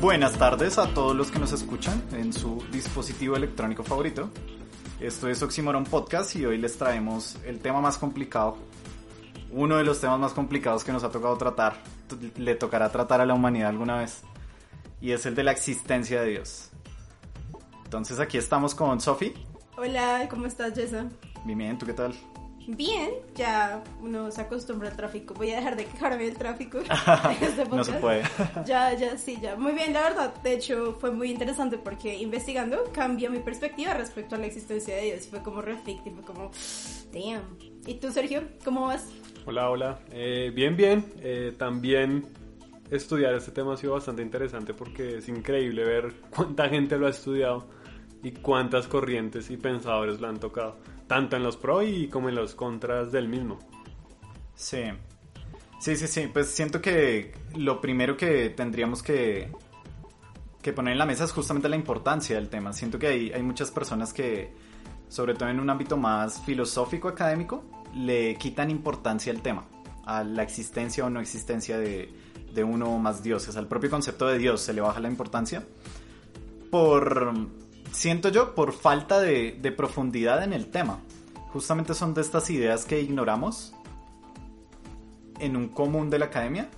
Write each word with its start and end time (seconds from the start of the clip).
Buenas 0.00 0.38
tardes 0.38 0.78
a 0.78 0.94
todos 0.94 1.16
los 1.16 1.32
que 1.32 1.40
nos 1.40 1.50
escuchan 1.52 2.00
en 2.12 2.32
su 2.32 2.64
dispositivo 2.70 3.34
electrónico 3.34 3.82
favorito. 3.82 4.30
Esto 5.00 5.28
es 5.28 5.42
Oxymoron 5.42 5.82
Podcast 5.82 6.36
y 6.36 6.46
hoy 6.46 6.56
les 6.56 6.78
traemos 6.78 7.34
el 7.44 7.58
tema 7.58 7.80
más 7.80 7.98
complicado, 7.98 8.56
uno 9.50 9.76
de 9.76 9.82
los 9.82 10.00
temas 10.00 10.20
más 10.20 10.32
complicados 10.34 10.84
que 10.84 10.92
nos 10.92 11.02
ha 11.02 11.10
tocado 11.10 11.36
tratar, 11.36 11.82
le 12.36 12.54
tocará 12.54 12.92
tratar 12.92 13.20
a 13.20 13.26
la 13.26 13.34
humanidad 13.34 13.70
alguna 13.70 13.98
vez, 13.98 14.22
y 15.00 15.10
es 15.10 15.26
el 15.26 15.34
de 15.34 15.42
la 15.42 15.50
existencia 15.50 16.22
de 16.22 16.28
Dios. 16.28 16.70
Entonces 17.84 18.20
aquí 18.20 18.38
estamos 18.38 18.76
con 18.76 19.00
Sofi. 19.00 19.34
Hola, 19.76 20.28
¿cómo 20.30 20.46
estás, 20.46 20.74
Jessa? 20.74 21.06
Bien, 21.44 21.58
bien, 21.58 21.76
¿tú 21.76 21.86
qué 21.86 21.92
tal? 21.94 22.14
Bien, 22.70 23.12
ya 23.34 23.82
uno 24.02 24.30
se 24.30 24.42
acostumbra 24.42 24.90
al 24.90 24.96
tráfico. 24.96 25.32
Voy 25.32 25.50
a 25.52 25.56
dejar 25.56 25.74
de 25.74 25.86
quejarme 25.86 26.24
del 26.24 26.36
tráfico. 26.36 26.80
este 27.40 27.64
no 27.64 27.82
se 27.82 27.92
puede. 27.94 28.22
Ya, 28.66 28.92
ya, 28.92 29.16
sí, 29.16 29.38
ya. 29.40 29.56
Muy 29.56 29.72
bien, 29.72 29.94
la 29.94 30.02
verdad. 30.02 30.34
De 30.42 30.52
hecho, 30.52 30.98
fue 31.00 31.10
muy 31.10 31.30
interesante 31.30 31.78
porque 31.78 32.14
investigando 32.18 32.84
cambió 32.92 33.30
mi 33.30 33.38
perspectiva 33.38 33.94
respecto 33.94 34.34
a 34.34 34.38
la 34.38 34.46
existencia 34.46 34.96
de 34.96 35.02
Dios. 35.02 35.28
Fue 35.28 35.42
como 35.42 35.62
reflective, 35.62 36.14
fue 36.16 36.24
como, 36.24 36.50
damn. 37.10 37.56
¿Y 37.86 37.94
tú, 37.94 38.12
Sergio? 38.12 38.42
¿Cómo 38.62 38.88
vas? 38.88 39.08
Hola, 39.46 39.70
hola. 39.70 39.98
Eh, 40.12 40.52
bien, 40.54 40.76
bien. 40.76 41.06
Eh, 41.22 41.54
también 41.56 42.26
estudiar 42.90 43.32
este 43.32 43.50
tema 43.50 43.72
ha 43.72 43.76
sido 43.78 43.94
bastante 43.94 44.20
interesante 44.20 44.74
porque 44.74 45.16
es 45.18 45.28
increíble 45.30 45.84
ver 45.84 46.12
cuánta 46.28 46.68
gente 46.68 46.98
lo 46.98 47.06
ha 47.06 47.10
estudiado 47.10 47.66
y 48.22 48.32
cuántas 48.32 48.88
corrientes 48.88 49.50
y 49.50 49.56
pensadores 49.56 50.20
lo 50.20 50.28
han 50.28 50.38
tocado 50.38 50.76
tanto 51.08 51.34
en 51.36 51.42
los 51.42 51.56
pros 51.56 51.84
y 51.86 52.06
como 52.06 52.28
en 52.28 52.36
los 52.36 52.54
contras 52.54 53.10
del 53.10 53.28
mismo. 53.28 53.58
Sí. 54.54 54.82
Sí, 55.80 55.96
sí, 55.96 56.06
sí. 56.06 56.28
Pues 56.32 56.48
siento 56.48 56.80
que 56.80 57.32
lo 57.56 57.80
primero 57.80 58.16
que 58.16 58.50
tendríamos 58.50 59.02
que, 59.02 59.50
que 60.62 60.72
poner 60.72 60.92
en 60.92 60.98
la 60.98 61.06
mesa 61.06 61.24
es 61.24 61.32
justamente 61.32 61.68
la 61.68 61.76
importancia 61.76 62.36
del 62.36 62.48
tema. 62.48 62.72
Siento 62.72 62.98
que 62.98 63.08
hay, 63.08 63.32
hay 63.32 63.42
muchas 63.42 63.70
personas 63.70 64.12
que, 64.12 64.52
sobre 65.08 65.34
todo 65.34 65.48
en 65.48 65.58
un 65.58 65.70
ámbito 65.70 65.96
más 65.96 66.42
filosófico, 66.44 67.08
académico, 67.08 67.64
le 67.94 68.36
quitan 68.36 68.70
importancia 68.70 69.32
al 69.32 69.40
tema, 69.40 69.66
a 70.04 70.22
la 70.22 70.42
existencia 70.42 71.06
o 71.06 71.10
no 71.10 71.20
existencia 71.20 71.78
de, 71.78 72.12
de 72.52 72.64
uno 72.64 72.94
o 72.94 72.98
más 72.98 73.22
dioses. 73.22 73.56
Al 73.56 73.66
propio 73.66 73.88
concepto 73.88 74.26
de 74.26 74.38
Dios 74.38 74.60
se 74.60 74.72
le 74.72 74.80
baja 74.80 75.00
la 75.00 75.08
importancia 75.08 75.66
por 76.70 77.32
siento 77.92 78.28
yo, 78.28 78.54
por 78.54 78.72
falta 78.72 79.20
de, 79.20 79.74
profundidad 79.76 80.42
en 80.42 80.52
el 80.52 80.70
tema. 80.70 81.00
Justamente 81.52 81.94
son 81.94 82.14
de 82.14 82.20
estas 82.20 82.50
ideas 82.50 82.84
que 82.84 83.00
ignoramos 83.00 83.74
en 85.38 85.56
un 85.56 85.68
común 85.68 86.10
de 86.10 86.18
la 86.18 86.26
academia, 86.26 86.68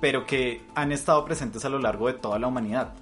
pero 0.00 0.26
que 0.26 0.62
han 0.74 0.92
estado 0.92 1.24
presentes 1.24 1.64
a 1.64 1.68
lo 1.68 1.78
largo 1.78 2.06
de 2.06 2.14
toda 2.14 2.38
la 2.38 2.46
humanidad. 2.46 2.94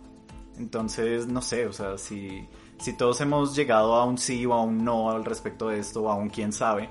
Entonces, 0.59 1.27
no 1.27 1.41
sé, 1.41 1.67
o 1.67 1.73
sea, 1.73 1.97
si, 1.99 2.47
si 2.79 2.93
todos 2.93 3.21
hemos 3.21 3.57
llegado 3.57 3.95
a 3.95 4.05
un 4.05 4.19
sí 4.19 4.45
o 4.45 4.53
a 4.53 4.63
un 4.63 4.85
no 4.85 5.11
al 5.11 5.25
respecto 5.25 5.69
de 5.69 5.79
esto, 5.79 6.03
o 6.03 6.11
a 6.11 6.15
un 6.15 6.29
quién 6.29 6.53
sabe, 6.53 6.91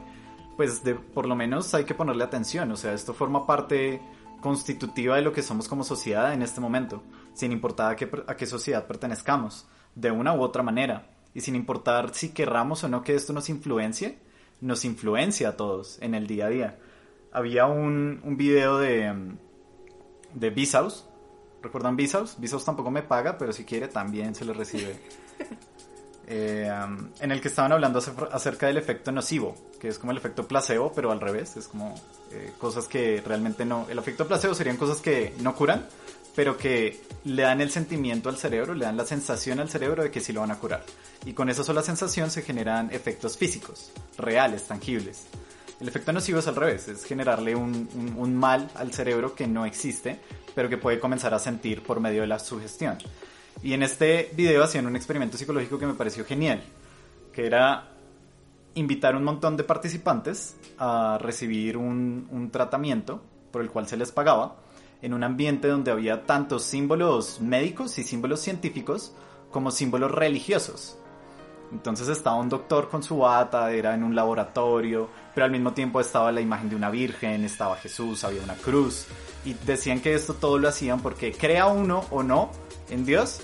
pues 0.57 0.83
de, 0.83 0.95
por 0.95 1.27
lo 1.27 1.35
menos 1.35 1.73
hay 1.73 1.85
que 1.85 1.93
ponerle 1.93 2.23
atención. 2.23 2.71
O 2.71 2.75
sea, 2.75 2.93
esto 2.93 3.13
forma 3.13 3.45
parte 3.45 4.01
constitutiva 4.41 5.15
de 5.15 5.21
lo 5.21 5.31
que 5.31 5.43
somos 5.43 5.67
como 5.67 5.83
sociedad 5.83 6.33
en 6.33 6.41
este 6.41 6.59
momento, 6.59 7.03
sin 7.33 7.51
importar 7.51 7.91
a 7.91 7.95
qué, 7.95 8.09
a 8.25 8.35
qué 8.35 8.47
sociedad 8.47 8.87
pertenezcamos 8.87 9.67
de 9.95 10.11
una 10.11 10.33
u 10.33 10.41
otra 10.41 10.63
manera. 10.63 11.07
Y 11.33 11.41
sin 11.41 11.55
importar 11.55 12.13
si 12.13 12.29
querramos 12.29 12.83
o 12.83 12.87
no 12.87 13.03
que 13.03 13.15
esto 13.15 13.33
nos 13.33 13.49
influencie, 13.49 14.17
nos 14.59 14.85
influencia 14.85 15.49
a 15.49 15.57
todos 15.57 15.97
en 16.01 16.13
el 16.13 16.27
día 16.27 16.45
a 16.47 16.49
día. 16.49 16.79
Había 17.31 17.65
un, 17.65 18.19
un 18.23 18.37
video 18.37 18.77
de, 18.77 19.13
de 20.33 20.49
Vsauce. 20.49 21.03
¿Recuerdan 21.61 21.95
Vsauce? 21.95 22.35
Vsauce 22.39 22.65
tampoco 22.65 22.91
me 22.91 23.03
paga, 23.03 23.37
pero 23.37 23.53
si 23.53 23.63
quiere 23.63 23.87
también 23.87 24.35
se 24.35 24.45
le 24.45 24.53
recibe. 24.53 24.99
Eh, 26.33 26.71
um, 26.71 27.09
en 27.19 27.31
el 27.31 27.41
que 27.41 27.49
estaban 27.49 27.73
hablando 27.73 27.99
acerca 28.31 28.67
del 28.67 28.77
efecto 28.77 29.11
nocivo, 29.11 29.53
que 29.81 29.89
es 29.89 29.99
como 29.99 30.13
el 30.13 30.17
efecto 30.17 30.47
placebo, 30.47 30.93
pero 30.93 31.11
al 31.11 31.19
revés, 31.19 31.57
es 31.57 31.67
como 31.67 31.93
eh, 32.31 32.53
cosas 32.57 32.87
que 32.87 33.21
realmente 33.25 33.65
no... 33.65 33.85
El 33.89 33.99
efecto 33.99 34.25
placebo 34.25 34.53
serían 34.53 34.77
cosas 34.77 35.01
que 35.01 35.33
no 35.41 35.53
curan, 35.55 35.85
pero 36.35 36.57
que 36.57 37.01
le 37.25 37.43
dan 37.43 37.61
el 37.61 37.71
sentimiento 37.71 38.29
al 38.29 38.37
cerebro, 38.37 38.73
le 38.73 38.85
dan 38.85 38.97
la 38.97 39.05
sensación 39.05 39.59
al 39.59 39.69
cerebro 39.69 40.03
de 40.03 40.11
que 40.11 40.21
sí 40.21 40.33
lo 40.33 40.41
van 40.41 40.51
a 40.51 40.59
curar. 40.59 40.83
Y 41.25 41.33
con 41.33 41.49
esa 41.49 41.63
sola 41.63 41.83
sensación 41.83 42.31
se 42.31 42.41
generan 42.41 42.89
efectos 42.91 43.37
físicos, 43.37 43.91
reales, 44.17 44.63
tangibles. 44.63 45.27
El 45.79 45.87
efecto 45.87 46.13
nocivo 46.13 46.39
es 46.39 46.47
al 46.47 46.55
revés, 46.55 46.87
es 46.87 47.03
generarle 47.05 47.55
un, 47.55 48.35
mal 48.35 48.69
al 48.75 48.93
cerebro 48.93 49.35
que 49.35 49.47
no 49.47 49.65
existe, 49.65 50.19
pero 50.55 50.69
que 50.69 50.77
puede 50.77 50.99
comenzar 50.99 51.33
a 51.33 51.39
sentir 51.39 51.83
por 51.83 51.99
medio 51.99 52.21
de 52.21 52.27
la 52.27 52.39
sugestión. 52.39 52.97
Y 53.63 53.73
en 53.73 53.83
este 53.83 54.31
video 54.35 54.63
hacían 54.63 54.85
un 54.85 54.95
experimento 54.95 55.37
psicológico 55.37 55.77
que 55.77 55.87
me 55.87 55.93
pareció 55.93 56.23
genial, 56.25 56.61
que 57.33 57.45
era 57.45 57.89
invitar 58.75 59.15
un 59.15 59.23
montón 59.23 59.57
de 59.57 59.63
participantes 59.63 60.55
a 60.77 61.17
recibir 61.19 61.77
un 61.77 62.49
tratamiento 62.51 63.21
por 63.51 63.61
el 63.61 63.69
cual 63.69 63.87
se 63.87 63.97
les 63.97 64.11
pagaba 64.11 64.55
en 65.01 65.13
un 65.13 65.23
ambiente 65.23 65.67
donde 65.67 65.91
había 65.91 66.25
tantos 66.25 66.63
símbolos 66.63 67.41
médicos 67.41 67.97
y 67.97 68.03
símbolos 68.03 68.39
científicos 68.41 69.13
como 69.51 69.71
símbolos 69.71 70.11
religiosos. 70.11 70.97
Entonces 71.71 72.09
estaba 72.09 72.35
un 72.35 72.49
doctor 72.49 72.89
con 72.89 73.01
su 73.01 73.19
bata, 73.19 73.71
era 73.71 73.93
en 73.95 74.03
un 74.03 74.13
laboratorio, 74.13 75.09
pero 75.33 75.45
al 75.45 75.51
mismo 75.51 75.73
tiempo 75.73 76.01
estaba 76.01 76.31
la 76.31 76.41
imagen 76.41 76.69
de 76.69 76.75
una 76.75 76.89
virgen, 76.89 77.45
estaba 77.45 77.77
Jesús, 77.77 78.23
había 78.25 78.43
una 78.43 78.55
cruz, 78.55 79.05
y 79.45 79.53
decían 79.53 80.01
que 80.01 80.13
esto 80.13 80.33
todo 80.33 80.57
lo 80.57 80.67
hacían 80.67 80.99
porque 80.99 81.31
crea 81.31 81.67
uno 81.67 82.03
o 82.11 82.23
no 82.23 82.51
en 82.89 83.05
Dios, 83.05 83.41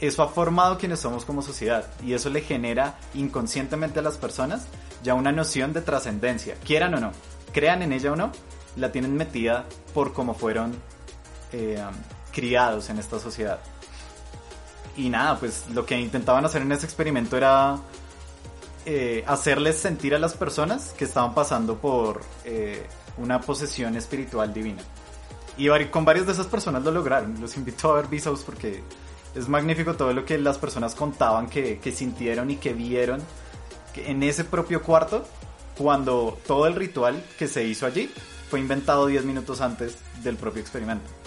eso 0.00 0.22
ha 0.22 0.28
formado 0.28 0.78
quienes 0.78 1.00
somos 1.00 1.24
como 1.24 1.42
sociedad, 1.42 1.90
y 2.04 2.12
eso 2.12 2.30
le 2.30 2.42
genera 2.42 2.96
inconscientemente 3.14 3.98
a 3.98 4.02
las 4.02 4.18
personas 4.18 4.68
ya 5.02 5.14
una 5.14 5.32
noción 5.32 5.72
de 5.72 5.80
trascendencia, 5.80 6.54
quieran 6.64 6.94
o 6.94 7.00
no, 7.00 7.10
crean 7.52 7.82
en 7.82 7.92
ella 7.92 8.12
o 8.12 8.16
no, 8.16 8.30
la 8.76 8.92
tienen 8.92 9.16
metida 9.16 9.64
por 9.92 10.12
cómo 10.12 10.34
fueron 10.34 10.74
eh, 11.56 11.78
criados 12.32 12.90
en 12.90 12.98
esta 12.98 13.20
sociedad. 13.20 13.60
Y 14.96 15.08
nada, 15.08 15.38
pues 15.38 15.64
lo 15.72 15.86
que 15.86 15.98
intentaban 15.98 16.44
hacer 16.44 16.62
en 16.62 16.72
ese 16.72 16.84
experimento 16.84 17.36
era 17.36 17.78
eh, 18.84 19.22
hacerles 19.26 19.78
sentir 19.78 20.16
a 20.16 20.18
las 20.18 20.34
personas 20.34 20.92
que 20.98 21.04
estaban 21.04 21.32
pasando 21.32 21.78
por 21.78 22.22
eh, 22.44 22.84
una 23.18 23.40
posesión 23.40 23.96
espiritual 23.96 24.52
divina. 24.52 24.82
Y 25.56 25.68
con 25.86 26.04
varias 26.04 26.26
de 26.26 26.32
esas 26.32 26.48
personas 26.48 26.82
lo 26.82 26.90
lograron. 26.90 27.40
Los 27.40 27.56
invito 27.56 27.92
a 27.92 27.96
ver 27.96 28.08
Visaus 28.08 28.42
porque 28.42 28.82
es 29.36 29.48
magnífico 29.48 29.94
todo 29.94 30.12
lo 30.12 30.24
que 30.24 30.36
las 30.38 30.58
personas 30.58 30.96
contaban 30.96 31.48
que, 31.48 31.78
que 31.78 31.92
sintieron 31.92 32.50
y 32.50 32.56
que 32.56 32.72
vieron 32.72 33.22
en 33.94 34.24
ese 34.24 34.42
propio 34.42 34.82
cuarto 34.82 35.24
cuando 35.78 36.36
todo 36.48 36.66
el 36.66 36.74
ritual 36.74 37.24
que 37.38 37.46
se 37.46 37.62
hizo 37.62 37.86
allí 37.86 38.12
fue 38.50 38.58
inventado 38.58 39.06
10 39.06 39.24
minutos 39.24 39.60
antes 39.60 39.98
del 40.24 40.36
propio 40.36 40.60
experimento. 40.60 41.23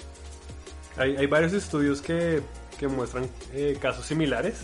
Hay, 0.98 1.28
varios 1.28 1.54
estudios 1.54 2.02
que, 2.02 2.42
muestran 2.90 3.30
eh, 3.54 3.78
casos 3.80 4.06
similares. 4.06 4.62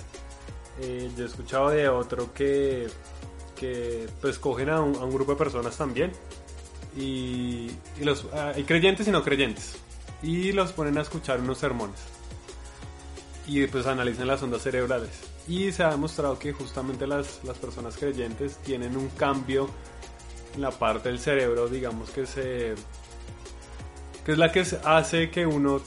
Eh, 0.81 1.11
yo 1.15 1.23
he 1.23 1.27
escuchado 1.27 1.69
de 1.69 1.87
otro 1.87 2.33
que, 2.33 2.87
que 3.55 4.07
pues 4.21 4.39
cogen 4.39 4.69
a 4.69 4.81
un, 4.81 5.11
grupo 5.11 5.33
de 5.33 5.37
personas 5.37 5.77
también 5.77 6.11
y, 6.97 7.71
los, 8.01 8.25
ah, 8.33 8.53
hay 8.55 8.63
creyentes 8.63 9.07
y 9.07 9.11
no 9.11 9.23
creyentes 9.23 9.75
y 10.21 10.51
los 10.51 10.71
ponen 10.73 10.97
a 10.97 11.01
escuchar 11.01 11.39
unos 11.39 11.59
sermones 11.59 11.99
y 13.45 13.65
pues 13.67 13.85
analizan 13.85 14.27
las 14.27 14.41
ondas 14.41 14.63
cerebrales 14.63 15.11
y 15.47 15.71
se 15.71 15.83
ha 15.83 15.91
demostrado 15.91 16.39
que 16.39 16.53
justamente 16.53 17.05
las, 17.07 17.43
las 17.43 17.57
personas 17.57 17.97
creyentes 17.97 18.57
tienen 18.57 18.97
un 18.97 19.09
cambio 19.09 19.69
en 20.55 20.61
la 20.61 20.71
parte 20.71 21.09
del 21.09 21.19
cerebro 21.19 21.67
digamos 21.67 22.09
que 22.09 22.25
se 22.25 22.75
que 24.25 24.31
es 24.31 24.37
la 24.37 24.51
que 24.51 24.65
hace 24.85 25.29
que 25.29 25.45
uno 25.45 25.81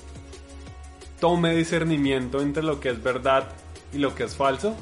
tome 1.20 1.54
discernimiento 1.54 2.40
entre 2.40 2.62
lo 2.62 2.80
que 2.80 2.90
es 2.90 3.02
verdad 3.02 3.48
y 3.92 3.98
lo 3.98 4.14
que 4.14 4.24
es 4.24 4.36
falso, 4.36 4.74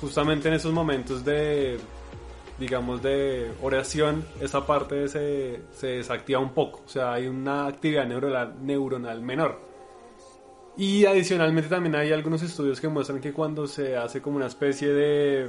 justamente 0.00 0.48
en 0.48 0.54
esos 0.54 0.72
momentos 0.72 1.24
de, 1.24 1.78
digamos, 2.58 3.02
de 3.02 3.50
oración, 3.62 4.24
esa 4.40 4.66
parte 4.66 5.08
se, 5.08 5.60
se 5.72 5.86
desactiva 5.88 6.40
un 6.40 6.52
poco, 6.54 6.82
o 6.84 6.88
sea, 6.88 7.12
hay 7.12 7.26
una 7.26 7.66
actividad 7.66 8.06
neuronal, 8.06 8.54
neuronal 8.62 9.20
menor. 9.20 9.60
Y 10.78 11.06
adicionalmente 11.06 11.70
también 11.70 11.94
hay 11.94 12.12
algunos 12.12 12.42
estudios 12.42 12.80
que 12.80 12.88
muestran 12.88 13.20
que 13.20 13.32
cuando 13.32 13.66
se 13.66 13.96
hace 13.96 14.20
como 14.20 14.36
una 14.36 14.46
especie 14.46 14.88
de... 14.88 15.48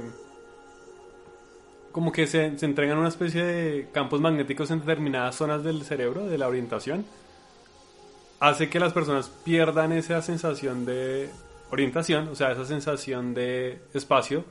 como 1.92 2.12
que 2.12 2.26
se, 2.26 2.58
se 2.58 2.64
entregan 2.64 2.96
una 2.96 3.08
especie 3.08 3.44
de 3.44 3.88
campos 3.92 4.22
magnéticos 4.22 4.70
en 4.70 4.80
determinadas 4.80 5.34
zonas 5.34 5.62
del 5.62 5.82
cerebro, 5.82 6.26
de 6.26 6.38
la 6.38 6.48
orientación, 6.48 7.04
hace 8.40 8.68
que 8.68 8.78
las 8.78 8.92
personas 8.92 9.28
pierdan 9.44 9.92
esa 9.92 10.22
sensación 10.22 10.84
de 10.84 11.30
orientación, 11.70 12.28
o 12.28 12.34
sea, 12.34 12.52
esa 12.52 12.64
sensación 12.64 13.34
de 13.34 13.80
espacio, 13.94 14.44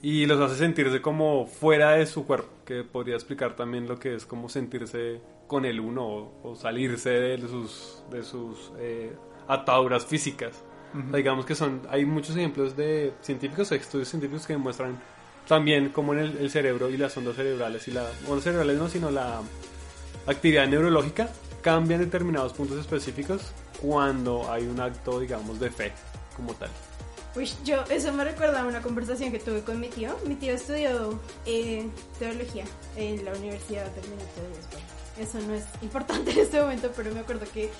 y 0.00 0.26
los 0.26 0.40
hace 0.40 0.56
sentirse 0.56 1.00
como 1.00 1.46
fuera 1.46 1.92
de 1.92 2.06
su 2.06 2.26
cuerpo, 2.26 2.48
que 2.64 2.82
podría 2.84 3.14
explicar 3.14 3.54
también 3.54 3.86
lo 3.86 3.98
que 3.98 4.14
es 4.14 4.26
como 4.26 4.48
sentirse 4.48 5.20
con 5.46 5.64
el 5.64 5.80
uno 5.80 6.32
o, 6.42 6.56
salirse 6.56 7.10
de 7.10 7.38
sus, 7.38 8.02
de 8.10 8.22
sus 8.22 8.72
eh, 8.78 9.12
ataduras 9.48 10.06
físicas. 10.06 10.62
Digamos 11.10 11.46
que 11.46 11.54
son, 11.54 11.80
hay 11.88 12.04
muchos 12.04 12.36
ejemplos 12.36 12.76
de 12.76 13.14
científicos, 13.22 13.72
estudios 13.72 14.08
científicos 14.08 14.46
que 14.46 14.52
demuestran 14.52 15.00
también 15.48 15.88
cómo 15.88 16.12
en 16.12 16.18
el, 16.18 16.36
el 16.36 16.50
cerebro 16.50 16.90
y 16.90 16.98
las 16.98 17.16
ondas 17.16 17.36
cerebrales 17.36 17.88
y 17.88 17.92
la, 17.92 18.06
ondas 18.28 18.44
cerebrales 18.44 18.76
no, 18.76 18.88
sino 18.88 19.10
la 19.10 19.40
actividad 20.26 20.68
neurológica 20.68 21.30
cambian 21.62 22.00
determinados 22.00 22.52
puntos 22.52 22.78
específicos 22.78 23.40
cuando 23.80 24.50
hay 24.50 24.66
un 24.66 24.80
acto, 24.80 25.18
digamos, 25.20 25.58
de 25.58 25.70
fe 25.70 25.92
como 26.36 26.52
tal. 26.54 26.70
Uy, 27.34 27.50
yo, 27.64 27.82
eso 27.88 28.12
me 28.12 28.24
recuerda 28.24 28.60
a 28.60 28.66
una 28.66 28.82
conversación 28.82 29.32
que 29.32 29.38
tuve 29.38 29.62
con 29.62 29.80
mi 29.80 29.88
tío. 29.88 30.14
Mi 30.26 30.34
tío 30.34 30.52
estudió 30.52 31.18
eh, 31.46 31.88
teología 32.18 32.64
en 32.96 33.24
la 33.24 33.32
Universidad 33.32 33.86
del 33.86 34.02
Benito 34.02 34.42
de 34.52 34.60
España. 34.60 34.84
Eso 35.18 35.38
no 35.40 35.54
es 35.54 35.64
importante 35.80 36.30
en 36.32 36.38
este 36.40 36.60
momento, 36.60 36.90
pero 36.94 37.12
me 37.14 37.20
acuerdo 37.20 37.46
que, 37.52 37.70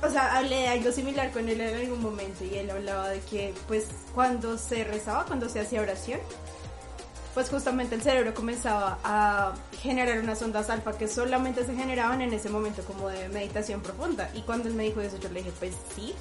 o 0.00 0.08
sea, 0.08 0.36
hablé 0.36 0.56
de 0.56 0.68
algo 0.68 0.92
similar 0.92 1.32
con 1.32 1.48
él 1.48 1.60
en 1.60 1.74
algún 1.74 2.00
momento 2.00 2.44
y 2.44 2.54
él 2.56 2.70
hablaba 2.70 3.08
de 3.08 3.18
que, 3.20 3.52
pues, 3.66 3.88
cuando 4.14 4.56
se 4.58 4.84
rezaba, 4.84 5.24
cuando 5.24 5.48
se 5.48 5.58
hacía 5.58 5.80
oración, 5.80 6.20
pues 7.34 7.48
justamente 7.48 7.94
el 7.94 8.02
cerebro 8.02 8.34
comenzaba 8.34 8.98
a 9.04 9.54
generar 9.80 10.18
unas 10.18 10.40
ondas 10.42 10.70
alfa 10.70 10.96
que 10.96 11.08
solamente 11.08 11.64
se 11.64 11.74
generaban 11.74 12.20
en 12.20 12.32
ese 12.32 12.50
momento 12.50 12.82
como 12.84 13.08
de 13.08 13.28
meditación 13.28 13.80
profunda. 13.80 14.30
Y 14.34 14.42
cuando 14.42 14.68
él 14.68 14.74
me 14.74 14.84
dijo 14.84 15.00
eso, 15.00 15.18
yo 15.18 15.28
le 15.30 15.40
dije, 15.40 15.52
pues 15.58 15.74
sí, 15.94 16.14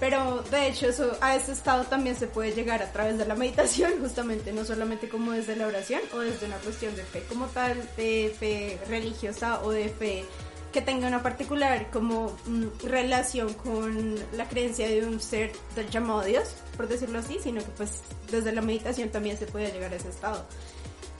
pero 0.00 0.42
de 0.50 0.68
hecho 0.68 0.88
a 1.20 1.36
ese 1.36 1.52
estado 1.52 1.84
también 1.84 2.16
se 2.16 2.26
puede 2.26 2.52
llegar 2.52 2.82
a 2.82 2.90
través 2.90 3.18
de 3.18 3.26
la 3.26 3.34
meditación, 3.34 3.92
justamente, 4.00 4.52
no 4.52 4.64
solamente 4.64 5.08
como 5.08 5.32
desde 5.32 5.54
la 5.56 5.66
oración 5.66 6.00
o 6.14 6.20
desde 6.20 6.46
una 6.46 6.56
cuestión 6.56 6.96
de 6.96 7.04
fe 7.04 7.22
como 7.28 7.46
tal, 7.46 7.76
de 7.96 8.34
fe 8.38 8.80
religiosa 8.88 9.62
o 9.62 9.70
de 9.70 9.88
fe 9.90 10.24
que 10.72 10.80
tenga 10.80 11.08
una 11.08 11.22
particular 11.22 11.90
como 11.90 12.36
mm, 12.46 12.86
relación 12.86 13.52
con 13.54 14.16
la 14.36 14.48
creencia 14.48 14.88
de 14.88 15.04
un 15.04 15.20
ser 15.20 15.52
del 15.74 15.90
llamado 15.90 16.22
Dios, 16.22 16.54
por 16.80 16.88
decirlo 16.88 17.18
así, 17.18 17.38
sino 17.42 17.60
que 17.60 17.70
pues 17.76 18.00
desde 18.30 18.52
la 18.52 18.62
meditación 18.62 19.10
también 19.10 19.36
se 19.36 19.44
puede 19.44 19.70
llegar 19.70 19.92
a 19.92 19.96
ese 19.96 20.08
estado. 20.08 20.46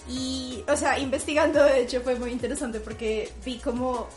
Y, 0.09 0.65
o 0.67 0.75
sea, 0.75 0.99
investigando 0.99 1.63
de 1.63 1.83
hecho 1.83 2.01
fue 2.01 2.15
muy 2.15 2.31
interesante 2.33 2.81
porque 2.81 3.31
vi 3.45 3.59
como 3.59 4.09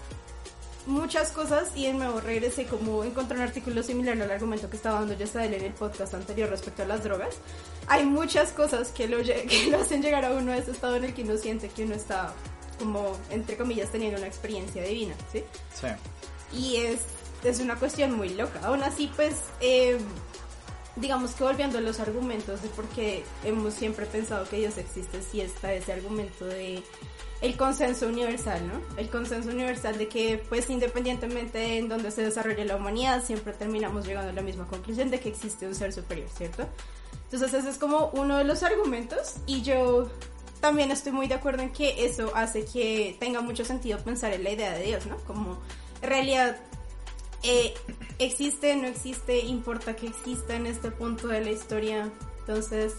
muchas 0.85 1.31
cosas 1.31 1.73
y 1.75 1.87
de 1.87 1.93
nuevo 1.95 2.21
regresé 2.21 2.65
como 2.65 3.03
encontré 3.03 3.35
un 3.35 3.43
artículo 3.43 3.83
similar 3.83 4.21
al 4.21 4.31
argumento 4.31 4.69
que 4.69 4.77
estaba 4.77 5.01
dando 5.01 5.17
yo 5.17 5.25
en 5.41 5.53
el 5.53 5.73
podcast 5.73 6.13
anterior 6.13 6.49
respecto 6.49 6.83
a 6.83 6.85
las 6.85 7.03
drogas. 7.03 7.35
Hay 7.87 8.05
muchas 8.05 8.53
cosas 8.53 8.93
que 8.93 9.09
lo, 9.09 9.17
que 9.23 9.67
lo 9.69 9.79
hacen 9.79 10.01
llegar 10.01 10.23
a 10.23 10.31
uno 10.31 10.53
a 10.53 10.57
ese 10.57 10.71
estado 10.71 10.95
en 10.95 11.03
el 11.03 11.13
que 11.13 11.23
uno 11.23 11.35
siente 11.35 11.67
que 11.67 11.83
uno 11.83 11.95
está 11.95 12.33
como, 12.79 13.17
entre 13.31 13.57
comillas, 13.57 13.91
teniendo 13.91 14.17
una 14.17 14.27
experiencia 14.27 14.81
divina, 14.81 15.13
¿sí? 15.29 15.43
Sí. 15.73 15.87
Y 16.57 16.75
es, 16.77 17.01
es 17.43 17.59
una 17.59 17.75
cuestión 17.75 18.13
muy 18.13 18.29
loca. 18.29 18.61
Aún 18.63 18.81
así, 18.81 19.11
pues, 19.13 19.41
eh, 19.59 19.97
digamos 20.95 21.31
que 21.31 21.43
volviendo 21.43 21.77
a 21.77 21.81
los 21.81 21.99
argumentos 21.99 22.61
de 22.61 22.69
por 22.69 22.85
qué 22.89 23.23
hemos 23.43 23.73
siempre 23.73 24.05
pensado 24.05 24.47
que 24.47 24.57
Dios 24.57 24.77
existe, 24.77 25.21
sí 25.21 25.41
está 25.41 25.73
ese 25.73 25.93
argumento 25.93 26.45
de 26.45 26.83
el 27.41 27.57
consenso 27.57 28.07
universal, 28.07 28.61
¿no? 28.65 28.79
El 28.97 29.09
consenso 29.09 29.49
universal 29.49 29.97
de 29.97 30.07
que, 30.07 30.41
pues, 30.47 30.69
independientemente 30.69 31.57
de 31.57 31.77
en 31.79 31.89
donde 31.89 32.09
se 32.09 32.21
desarrolle 32.21 32.63
la 32.63 32.77
humanidad, 32.77 33.21
siempre 33.21 33.51
terminamos 33.51 34.05
llegando 34.05 34.29
a 34.29 34.33
la 34.33 34.41
misma 34.41 34.65
conclusión 34.65 35.11
de 35.11 35.19
que 35.19 35.27
existe 35.27 35.67
un 35.67 35.75
ser 35.75 35.91
superior, 35.91 36.29
¿cierto? 36.29 36.65
Entonces, 37.25 37.53
ese 37.53 37.69
es 37.69 37.77
como 37.77 38.11
uno 38.13 38.37
de 38.37 38.45
los 38.45 38.63
argumentos 38.63 39.35
y 39.45 39.61
yo 39.61 40.09
también 40.61 40.91
estoy 40.91 41.11
muy 41.11 41.27
de 41.27 41.33
acuerdo 41.33 41.63
en 41.63 41.73
que 41.73 42.05
eso 42.05 42.31
hace 42.33 42.63
que 42.63 43.17
tenga 43.19 43.41
mucho 43.41 43.65
sentido 43.65 43.99
pensar 43.99 44.31
en 44.31 44.45
la 44.45 44.51
idea 44.51 44.71
de 44.71 44.85
Dios, 44.85 45.05
¿no? 45.07 45.17
Como, 45.27 45.57
realidad, 46.01 46.55
eh, 47.43 47.73
existe, 48.19 48.75
no 48.75 48.87
existe, 48.87 49.39
importa 49.39 49.95
que 49.95 50.07
exista 50.07 50.55
en 50.55 50.65
este 50.65 50.91
punto 50.91 51.27
de 51.27 51.41
la 51.41 51.51
historia. 51.51 52.09
Entonces, 52.39 52.95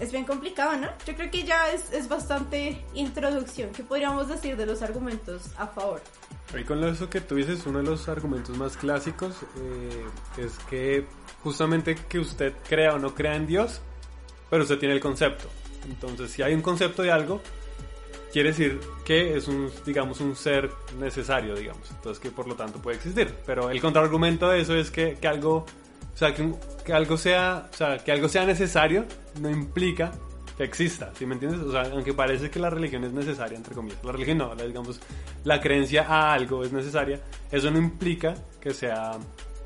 es 0.00 0.10
bien 0.10 0.24
complicado, 0.24 0.76
¿no? 0.76 0.88
Yo 1.06 1.14
creo 1.14 1.30
que 1.30 1.44
ya 1.44 1.70
es, 1.70 1.92
es 1.92 2.08
bastante 2.08 2.82
introducción. 2.94 3.70
¿Qué 3.70 3.82
podríamos 3.82 4.28
decir 4.28 4.56
de 4.56 4.66
los 4.66 4.82
argumentos 4.82 5.42
a 5.58 5.66
favor? 5.66 6.00
Y 6.58 6.64
con 6.64 6.82
eso 6.84 7.08
que 7.08 7.20
tú 7.20 7.36
dices, 7.36 7.66
uno 7.66 7.78
de 7.78 7.84
los 7.84 8.08
argumentos 8.08 8.56
más 8.56 8.76
clásicos 8.76 9.36
eh, 9.56 10.04
es 10.38 10.58
que 10.68 11.06
justamente 11.42 11.94
que 11.94 12.18
usted 12.18 12.52
crea 12.68 12.94
o 12.94 12.98
no 12.98 13.14
crea 13.14 13.36
en 13.36 13.46
Dios, 13.46 13.80
pero 14.50 14.62
usted 14.62 14.78
tiene 14.78 14.94
el 14.94 15.00
concepto. 15.00 15.48
Entonces, 15.88 16.30
si 16.30 16.42
hay 16.42 16.54
un 16.54 16.62
concepto 16.62 17.02
de 17.02 17.10
algo, 17.10 17.40
quiere 18.32 18.50
decir 18.50 18.80
que 19.04 19.36
es 19.36 19.46
un, 19.46 19.70
digamos, 19.84 20.20
un 20.20 20.34
ser 20.34 20.70
necesario, 20.98 21.54
digamos. 21.54 21.90
Entonces, 21.90 22.20
que 22.20 22.30
por 22.30 22.48
lo 22.48 22.54
tanto 22.54 22.80
puede 22.80 22.96
existir. 22.96 23.32
Pero 23.46 23.70
el 23.70 23.80
contraargumento 23.80 24.48
de 24.48 24.60
eso 24.60 24.74
es 24.74 24.90
que, 24.90 25.16
que 25.20 25.28
algo 25.28 25.66
o 26.14 26.16
sea, 26.16 26.34
que, 26.34 26.52
que, 26.84 26.92
algo 26.92 27.16
sea, 27.16 27.68
o 27.72 27.76
sea, 27.76 27.98
que 27.98 28.12
algo 28.12 28.28
sea 28.28 28.44
necesario 28.44 29.06
no 29.40 29.50
implica 29.50 30.12
que 30.56 30.64
exista, 30.64 31.10
¿sí 31.16 31.24
me 31.24 31.34
entiendes? 31.34 31.60
O 31.60 31.72
sea, 31.72 31.82
aunque 31.92 32.12
parece 32.12 32.50
que 32.50 32.58
la 32.58 32.68
religión 32.68 33.04
es 33.04 33.12
necesaria, 33.12 33.56
entre 33.56 33.74
comillas, 33.74 34.04
la 34.04 34.12
religión 34.12 34.38
no, 34.38 34.54
la, 34.54 34.64
digamos, 34.64 35.00
la 35.44 35.60
creencia 35.60 36.06
a 36.06 36.34
algo 36.34 36.62
es 36.64 36.72
necesaria, 36.72 37.20
eso 37.50 37.70
no 37.70 37.78
implica 37.78 38.34
que 38.60 38.74
sea, 38.74 39.12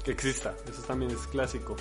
que 0.04 0.12
exista, 0.12 0.54
eso 0.70 0.82
también 0.82 1.10
es 1.10 1.26
clásico. 1.26 1.74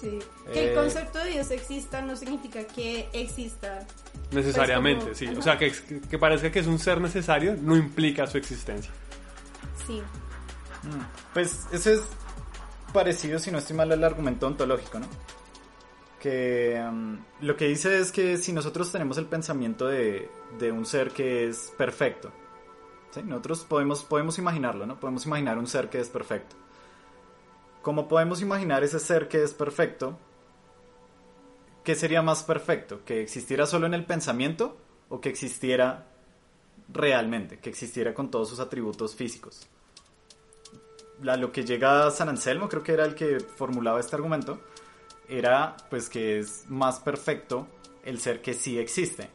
Sí, 0.00 0.18
que 0.50 0.64
el 0.64 0.70
eh, 0.70 0.74
concepto 0.74 1.18
de 1.18 1.30
Dios 1.30 1.50
exista 1.50 2.00
no 2.00 2.16
significa 2.16 2.64
que 2.64 3.08
exista. 3.12 3.86
Necesariamente, 4.30 5.06
pues 5.06 5.18
sí, 5.18 5.26
o 5.26 5.42
sea, 5.42 5.58
que, 5.58 5.72
que 6.08 6.18
parezca 6.18 6.50
que 6.50 6.60
es 6.60 6.66
un 6.66 6.78
ser 6.78 7.00
necesario 7.00 7.56
no 7.60 7.76
implica 7.76 8.26
su 8.26 8.38
existencia. 8.38 8.90
Sí. 9.86 10.00
Mm, 10.84 11.32
pues 11.34 11.66
ese 11.72 11.94
es 11.94 12.00
parecido, 12.94 13.38
si 13.38 13.50
no 13.50 13.58
estoy 13.58 13.76
mal, 13.76 13.92
al 13.92 14.02
argumento 14.02 14.46
ontológico, 14.46 15.00
¿no? 15.00 15.06
Que 16.18 16.82
um, 16.86 17.18
lo 17.40 17.56
que 17.56 17.66
dice 17.66 17.98
es 17.98 18.12
que 18.12 18.38
si 18.38 18.52
nosotros 18.52 18.90
tenemos 18.92 19.18
el 19.18 19.26
pensamiento 19.26 19.86
de, 19.86 20.30
de 20.58 20.72
un 20.72 20.86
ser 20.86 21.10
que 21.10 21.48
es 21.48 21.72
perfecto, 21.76 22.30
¿sí? 23.10 23.22
nosotros 23.22 23.64
podemos, 23.64 24.04
podemos 24.04 24.38
imaginarlo, 24.38 24.86
¿no? 24.86 24.98
Podemos 24.98 25.26
imaginar 25.26 25.58
un 25.58 25.66
ser 25.66 25.90
que 25.90 26.00
es 26.00 26.08
perfecto. 26.08 26.56
¿Cómo 27.82 28.08
podemos 28.08 28.42
imaginar 28.42 28.84
ese 28.84 28.98
ser 28.98 29.28
que 29.28 29.42
es 29.42 29.54
perfecto? 29.54 30.18
¿Qué 31.84 31.94
sería 31.94 32.22
más 32.22 32.42
perfecto? 32.42 33.04
¿Que 33.04 33.22
existiera 33.22 33.66
solo 33.66 33.86
en 33.86 33.94
el 33.94 34.04
pensamiento 34.04 34.76
o 35.08 35.20
que 35.20 35.30
existiera 35.30 36.06
realmente? 36.88 37.58
Que 37.58 37.70
existiera 37.70 38.12
con 38.14 38.30
todos 38.30 38.48
sus 38.48 38.60
atributos 38.60 39.14
físicos 39.14 39.68
lo 41.22 41.52
que 41.52 41.64
llega 41.64 42.10
San 42.10 42.28
Anselmo, 42.28 42.68
creo 42.68 42.82
que 42.82 42.92
era 42.92 43.04
el 43.04 43.14
que 43.14 43.40
formulaba 43.40 44.00
este 44.00 44.16
argumento, 44.16 44.60
era 45.28 45.76
pues 45.88 46.08
que 46.08 46.38
es 46.38 46.64
más 46.68 46.98
perfecto 47.00 47.68
el 48.04 48.18
ser 48.20 48.40
que 48.40 48.54
sí 48.54 48.78
existe. 48.78 49.28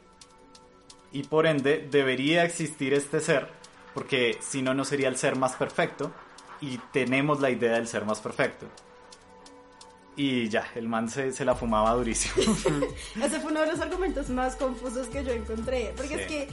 Y 1.11 1.23
por 1.23 1.45
ende 1.45 1.87
debería 1.89 2.43
existir 2.43 2.93
este 2.93 3.19
ser, 3.21 3.49
porque 3.93 4.37
si 4.41 4.61
no, 4.61 4.73
no 4.73 4.83
sería 4.83 5.07
el 5.07 5.17
ser 5.17 5.37
más 5.37 5.55
perfecto, 5.55 6.11
y 6.61 6.77
tenemos 6.91 7.41
la 7.41 7.49
idea 7.49 7.73
del 7.73 7.87
ser 7.87 8.05
más 8.05 8.19
perfecto. 8.19 8.67
Y 10.17 10.47
ya, 10.47 10.65
el 10.75 10.87
man 10.87 11.09
se, 11.09 11.33
se 11.33 11.43
la 11.43 11.55
fumaba 11.55 11.93
durísimo. 11.93 12.35
Ese 13.21 13.39
fue 13.41 13.51
uno 13.51 13.61
de 13.61 13.67
los 13.67 13.79
argumentos 13.81 14.29
más 14.29 14.55
confusos 14.55 15.07
que 15.07 15.23
yo 15.23 15.31
encontré, 15.31 15.93
porque 15.97 16.15
es 16.15 16.27
que 16.27 16.47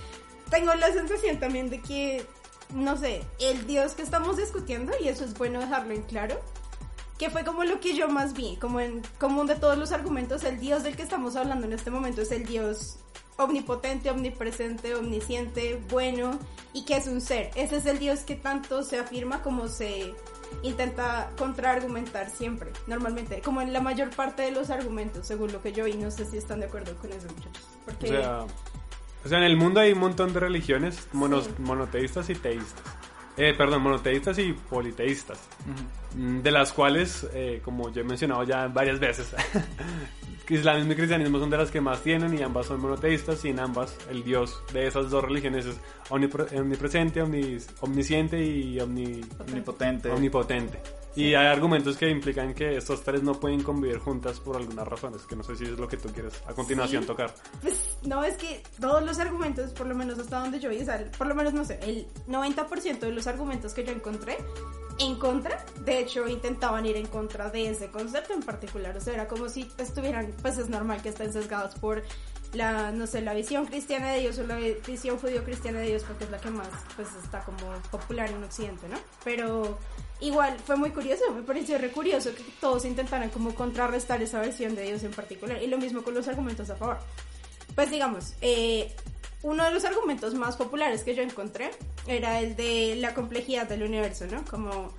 tengo 0.50 0.74
la 0.74 0.92
sensación 0.92 1.38
también 1.38 1.70
de 1.70 1.80
que 1.80 2.26
no 2.74 2.96
sé, 2.96 3.22
el 3.40 3.66
Dios 3.66 3.92
que 3.92 4.02
estamos 4.02 4.36
discutiendo, 4.36 4.92
y 5.02 5.08
eso 5.08 5.24
es 5.24 5.34
bueno 5.34 5.60
dejarlo 5.60 5.92
en 5.92 6.02
claro, 6.02 6.40
que 7.18 7.30
fue 7.30 7.44
como 7.44 7.64
lo 7.64 7.80
que 7.80 7.94
yo 7.94 8.08
más 8.08 8.32
vi, 8.34 8.56
como 8.56 8.80
en 8.80 9.02
común 9.18 9.46
de 9.46 9.54
todos 9.56 9.78
los 9.78 9.92
argumentos, 9.92 10.44
el 10.44 10.58
Dios 10.58 10.82
del 10.82 10.96
que 10.96 11.02
estamos 11.02 11.36
hablando 11.36 11.66
en 11.66 11.72
este 11.72 11.90
momento 11.90 12.22
es 12.22 12.32
el 12.32 12.44
Dios 12.46 12.96
omnipotente, 13.36 14.10
omnipresente, 14.10 14.94
omnisciente, 14.94 15.80
bueno 15.90 16.38
y 16.72 16.84
que 16.84 16.96
es 16.96 17.06
un 17.06 17.20
ser. 17.20 17.50
Ese 17.54 17.76
es 17.76 17.86
el 17.86 17.98
Dios 17.98 18.20
que 18.20 18.34
tanto 18.34 18.82
se 18.82 18.98
afirma 18.98 19.42
como 19.42 19.68
se 19.68 20.14
intenta 20.62 21.30
contraargumentar 21.38 22.30
siempre, 22.30 22.70
normalmente, 22.86 23.40
como 23.40 23.62
en 23.62 23.72
la 23.72 23.80
mayor 23.80 24.10
parte 24.10 24.42
de 24.42 24.50
los 24.50 24.70
argumentos, 24.70 25.26
según 25.26 25.52
lo 25.52 25.62
que 25.62 25.72
yo 25.72 25.84
vi, 25.84 25.94
no 25.94 26.10
sé 26.10 26.26
si 26.26 26.36
están 26.36 26.60
de 26.60 26.66
acuerdo 26.66 26.94
con 26.96 27.10
eso, 27.10 27.26
muchachos. 27.34 27.68
Porque... 27.84 28.18
O 29.24 29.28
sea, 29.28 29.38
en 29.38 29.44
el 29.44 29.56
mundo 29.56 29.80
hay 29.80 29.92
un 29.92 30.00
montón 30.00 30.32
de 30.32 30.40
religiones 30.40 31.08
monoteístas 31.12 32.28
y 32.28 32.34
teístas. 32.34 32.82
Eh, 33.36 33.54
perdón, 33.56 33.82
monoteístas 33.82 34.38
y 34.38 34.52
politeístas. 34.52 35.40
De 36.14 36.50
las 36.50 36.72
cuales, 36.72 37.26
eh, 37.32 37.60
como 37.64 37.90
yo 37.90 38.02
he 38.02 38.04
mencionado 38.04 38.44
ya 38.44 38.68
varias 38.68 39.00
veces, 39.00 39.34
islamismo 40.48 40.92
y 40.92 40.96
cristianismo 40.96 41.38
son 41.38 41.50
de 41.50 41.56
las 41.56 41.70
que 41.70 41.80
más 41.80 42.02
tienen 42.02 42.38
y 42.38 42.42
ambas 42.42 42.66
son 42.66 42.80
monoteístas 42.80 43.44
y 43.44 43.48
en 43.48 43.60
ambas 43.60 43.96
el 44.10 44.22
dios 44.22 44.62
de 44.72 44.86
esas 44.86 45.10
dos 45.10 45.24
religiones 45.24 45.66
es 45.66 45.80
omnipresente, 46.10 47.22
omnisciente 47.22 48.44
y 48.44 48.78
omnipotente. 48.80 50.10
Omnipotente. 50.10 50.80
Y 51.14 51.34
hay 51.34 51.46
argumentos 51.46 51.96
que 51.98 52.08
implican 52.08 52.54
que 52.54 52.76
estos 52.76 53.02
tres 53.02 53.22
no 53.22 53.38
pueden 53.38 53.62
convivir 53.62 53.98
juntas 53.98 54.40
por 54.40 54.56
algunas 54.56 54.88
razones, 54.88 55.22
que 55.22 55.36
no 55.36 55.42
sé 55.42 55.56
si 55.56 55.64
es 55.64 55.78
lo 55.78 55.86
que 55.86 55.96
tú 55.98 56.08
quieres 56.10 56.34
a 56.46 56.54
continuación 56.54 57.02
Sí. 57.02 57.06
tocar. 57.06 57.34
Pues 57.60 57.98
no, 58.04 58.24
es 58.24 58.36
que 58.36 58.62
todos 58.80 59.02
los 59.02 59.18
argumentos, 59.18 59.72
por 59.72 59.86
lo 59.86 59.94
menos 59.94 60.18
hasta 60.18 60.40
donde 60.40 60.58
yo 60.58 60.70
vi, 60.70 60.80
o 60.80 60.84
sea, 60.84 61.04
por 61.18 61.26
lo 61.26 61.34
menos 61.34 61.52
no 61.52 61.64
sé, 61.64 61.78
el 61.82 62.06
90% 62.28 63.00
de 63.00 63.12
los 63.12 63.26
argumentos 63.26 63.74
que 63.74 63.84
yo 63.84 63.92
encontré 63.92 64.38
en 64.98 65.16
contra, 65.16 65.64
de 65.84 65.98
hecho 66.00 66.26
intentaban 66.28 66.84
ir 66.86 66.96
en 66.96 67.06
contra 67.06 67.50
de 67.50 67.68
ese 67.70 67.90
concepto 67.90 68.32
en 68.34 68.42
particular, 68.42 68.96
o 68.96 69.00
sea, 69.00 69.14
era 69.14 69.28
como 69.28 69.48
si 69.48 69.70
estuvieran, 69.78 70.32
pues 70.42 70.58
es 70.58 70.68
normal 70.68 71.02
que 71.02 71.08
estén 71.10 71.32
sesgados 71.32 71.74
por 71.76 72.02
la, 72.52 72.92
no 72.92 73.06
sé, 73.06 73.22
la 73.22 73.32
visión 73.34 73.64
cristiana 73.66 74.12
de 74.12 74.20
Dios 74.20 74.38
o 74.38 74.46
la 74.46 74.56
visión 74.86 75.18
judío-cristiana 75.18 75.80
de 75.80 75.86
Dios 75.88 76.04
porque 76.04 76.24
es 76.24 76.30
la 76.30 76.38
que 76.38 76.50
más, 76.50 76.68
pues 76.96 77.08
está 77.22 77.42
como 77.44 77.56
popular 77.90 78.30
en 78.30 78.44
Occidente, 78.44 78.86
¿no? 78.88 78.98
Pero 79.24 79.78
igual 80.22 80.56
fue 80.64 80.76
muy 80.76 80.90
curioso, 80.90 81.24
me 81.34 81.42
pareció 81.42 81.78
re 81.78 81.90
curioso 81.90 82.34
que 82.34 82.42
todos 82.60 82.84
intentaran 82.84 83.30
como 83.30 83.54
contrarrestar 83.54 84.22
esa 84.22 84.40
versión 84.40 84.74
de 84.74 84.84
Dios 84.84 85.02
en 85.02 85.12
particular 85.12 85.62
y 85.62 85.66
lo 85.66 85.78
mismo 85.78 86.02
con 86.02 86.14
los 86.14 86.28
argumentos 86.28 86.70
a 86.70 86.76
favor. 86.76 86.98
Pues 87.74 87.90
digamos, 87.90 88.34
eh, 88.40 88.94
uno 89.42 89.64
de 89.64 89.72
los 89.72 89.84
argumentos 89.84 90.34
más 90.34 90.56
populares 90.56 91.02
que 91.02 91.14
yo 91.14 91.22
encontré 91.22 91.70
era 92.06 92.40
el 92.40 92.54
de 92.56 92.96
la 92.96 93.14
complejidad 93.14 93.68
del 93.68 93.82
universo, 93.82 94.26
¿no? 94.26 94.44
Como 94.44 94.92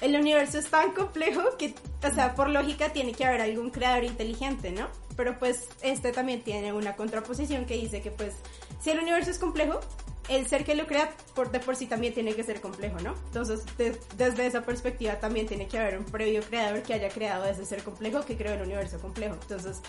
el 0.00 0.14
universo 0.14 0.58
es 0.58 0.68
tan 0.68 0.92
complejo 0.92 1.56
que, 1.58 1.74
o 2.04 2.14
sea, 2.14 2.34
por 2.34 2.48
lógica 2.48 2.90
tiene 2.90 3.12
que 3.12 3.24
haber 3.24 3.40
algún 3.40 3.70
creador 3.70 4.04
inteligente, 4.04 4.70
¿no? 4.70 4.86
Pero 5.16 5.38
pues 5.38 5.68
este 5.82 6.12
también 6.12 6.42
tiene 6.42 6.72
una 6.72 6.94
contraposición 6.94 7.64
que 7.64 7.74
dice 7.74 8.00
que 8.00 8.12
pues 8.12 8.34
si 8.80 8.90
el 8.90 9.00
universo 9.00 9.32
es 9.32 9.38
complejo, 9.38 9.80
el 10.28 10.46
ser 10.46 10.64
que 10.64 10.74
lo 10.74 10.86
crea 10.86 11.10
por 11.34 11.50
de 11.50 11.60
por 11.60 11.74
sí 11.76 11.86
también 11.86 12.12
tiene 12.14 12.34
que 12.34 12.42
ser 12.44 12.60
complejo, 12.60 12.96
¿no? 13.02 13.14
Entonces, 13.26 13.64
de- 13.78 13.98
desde 14.16 14.46
esa 14.46 14.62
perspectiva 14.62 15.14
también 15.16 15.46
tiene 15.46 15.66
que 15.66 15.78
haber 15.78 15.98
un 15.98 16.04
previo 16.04 16.42
creador 16.42 16.82
que 16.82 16.94
haya 16.94 17.08
creado 17.08 17.44
ese 17.46 17.64
ser 17.64 17.82
complejo 17.82 18.24
que 18.24 18.36
creó 18.36 18.54
el 18.54 18.62
universo 18.62 18.98
complejo. 18.98 19.34
Entonces, 19.40 19.80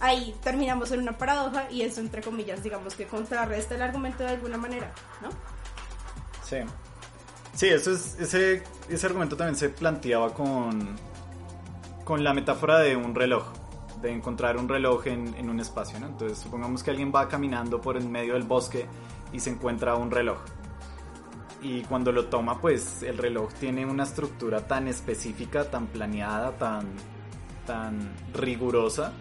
ahí 0.00 0.34
terminamos 0.42 0.90
en 0.92 1.00
una 1.00 1.16
paradoja 1.18 1.70
y 1.70 1.82
eso, 1.82 2.00
entre 2.00 2.22
comillas, 2.22 2.62
digamos 2.62 2.94
que 2.94 3.06
contrarresta 3.06 3.74
el 3.74 3.82
argumento 3.82 4.22
de 4.24 4.30
alguna 4.30 4.56
manera, 4.56 4.92
¿no? 5.20 5.28
Sí. 6.44 6.56
Sí, 7.54 7.68
eso 7.68 7.92
es, 7.92 8.16
ese, 8.18 8.62
ese 8.88 9.06
argumento 9.06 9.36
también 9.36 9.56
se 9.56 9.68
planteaba 9.68 10.32
con, 10.32 10.96
con 12.04 12.24
la 12.24 12.32
metáfora 12.32 12.78
de 12.78 12.96
un 12.96 13.14
reloj, 13.14 13.44
de 14.00 14.10
encontrar 14.10 14.56
un 14.56 14.68
reloj 14.68 15.06
en, 15.06 15.34
en 15.34 15.50
un 15.50 15.60
espacio, 15.60 16.00
¿no? 16.00 16.06
Entonces, 16.06 16.38
supongamos 16.38 16.82
que 16.82 16.90
alguien 16.90 17.12
va 17.14 17.28
caminando 17.28 17.78
por 17.80 17.98
en 17.98 18.10
medio 18.10 18.32
del 18.34 18.44
bosque 18.44 18.86
y 19.32 19.40
se 19.40 19.50
encuentra 19.50 19.94
un 19.96 20.10
reloj. 20.10 20.38
Y 21.62 21.82
cuando 21.82 22.10
lo 22.10 22.26
toma, 22.26 22.60
pues 22.60 23.02
el 23.02 23.18
reloj 23.18 23.52
tiene 23.54 23.86
una 23.86 24.02
estructura 24.02 24.66
tan 24.66 24.88
específica, 24.88 25.70
tan 25.70 25.86
planeada, 25.86 26.52
tan, 26.58 26.86
tan 27.66 28.12
rigurosa, 28.34 29.12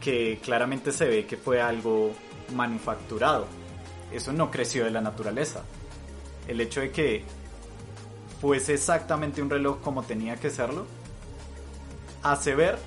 que 0.00 0.38
claramente 0.42 0.92
se 0.92 1.06
ve 1.06 1.26
que 1.26 1.38
fue 1.38 1.62
algo 1.62 2.12
manufacturado. 2.54 3.46
Eso 4.12 4.32
no 4.32 4.50
creció 4.50 4.84
de 4.84 4.90
la 4.90 5.00
naturaleza. 5.00 5.62
El 6.46 6.60
hecho 6.60 6.80
de 6.80 6.90
que 6.90 7.24
fuese 8.40 8.74
exactamente 8.74 9.40
un 9.40 9.48
reloj 9.48 9.80
como 9.80 10.02
tenía 10.02 10.36
que 10.36 10.50
serlo, 10.50 10.84
hace 12.22 12.54
ver 12.54 12.78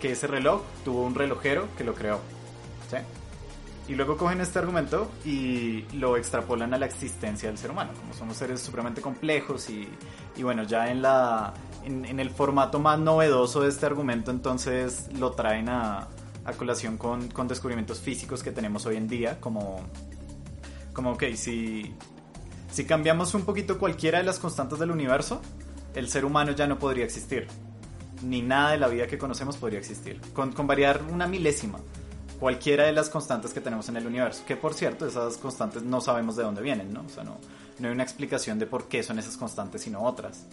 que 0.00 0.12
ese 0.12 0.26
reloj 0.26 0.62
tuvo 0.84 1.02
un 1.02 1.14
relojero 1.14 1.68
que 1.78 1.84
lo 1.84 1.94
creó. 1.94 2.18
¿sí? 2.90 2.96
Y 3.88 3.94
luego 3.94 4.16
cogen 4.16 4.40
este 4.40 4.58
argumento 4.58 5.10
y 5.24 5.82
lo 5.94 6.16
extrapolan 6.16 6.74
a 6.74 6.78
la 6.78 6.86
existencia 6.86 7.48
del 7.48 7.56
ser 7.56 7.70
humano, 7.70 7.92
como 8.00 8.12
somos 8.14 8.36
seres 8.36 8.60
supremamente 8.60 9.00
complejos 9.00 9.70
y, 9.70 9.88
y 10.36 10.42
bueno, 10.42 10.64
ya 10.64 10.90
en, 10.90 11.02
la, 11.02 11.54
en, 11.84 12.18
el 12.18 12.30
formato 12.30 12.80
más 12.80 12.98
novedoso 12.98 13.60
de 13.60 13.68
este 13.68 13.86
argumento 13.86 14.32
entonces 14.32 15.08
lo 15.16 15.32
traen 15.32 15.68
a, 15.68 16.08
a 16.44 16.52
colación 16.54 16.98
con, 16.98 17.28
con 17.28 17.46
descubrimientos 17.46 18.00
físicos 18.00 18.42
que 18.42 18.50
tenemos 18.50 18.86
hoy 18.86 18.96
en 18.96 19.06
día, 19.06 19.40
como, 19.40 19.80
como 20.92 21.12
ok, 21.12 21.24
si, 21.36 21.94
si 22.72 22.84
cambiamos 22.86 23.34
un 23.34 23.44
poquito 23.44 23.78
cualquiera 23.78 24.18
de 24.18 24.24
las 24.24 24.40
constantes 24.40 24.80
del 24.80 24.90
universo, 24.90 25.40
el 25.94 26.08
ser 26.08 26.24
humano 26.24 26.50
ya 26.52 26.66
no 26.66 26.78
podría 26.78 27.04
existir. 27.04 27.46
Ni 28.22 28.42
nada 28.42 28.70
de 28.70 28.78
la 28.78 28.88
vida 28.88 29.06
que 29.06 29.18
conocemos 29.18 29.56
podría 29.58 29.78
existir. 29.78 30.20
Con, 30.32 30.52
con 30.52 30.66
variar 30.66 31.02
una 31.12 31.26
milésima 31.26 31.78
cualquiera 32.38 32.84
de 32.84 32.92
las 32.92 33.08
constantes 33.08 33.52
que 33.52 33.60
tenemos 33.60 33.88
en 33.88 33.96
el 33.96 34.06
universo. 34.06 34.42
Que 34.46 34.56
por 34.56 34.74
cierto, 34.74 35.06
esas 35.06 35.36
constantes 35.38 35.82
no 35.82 36.00
sabemos 36.00 36.36
de 36.36 36.42
dónde 36.42 36.62
vienen, 36.62 36.92
¿no? 36.92 37.02
O 37.02 37.08
sea, 37.08 37.24
no, 37.24 37.38
no 37.78 37.88
hay 37.88 37.94
una 37.94 38.02
explicación 38.02 38.58
de 38.58 38.66
por 38.66 38.88
qué 38.88 39.02
son 39.02 39.18
esas 39.18 39.36
constantes 39.36 39.82
sino 39.82 40.02
otras. 40.02 40.44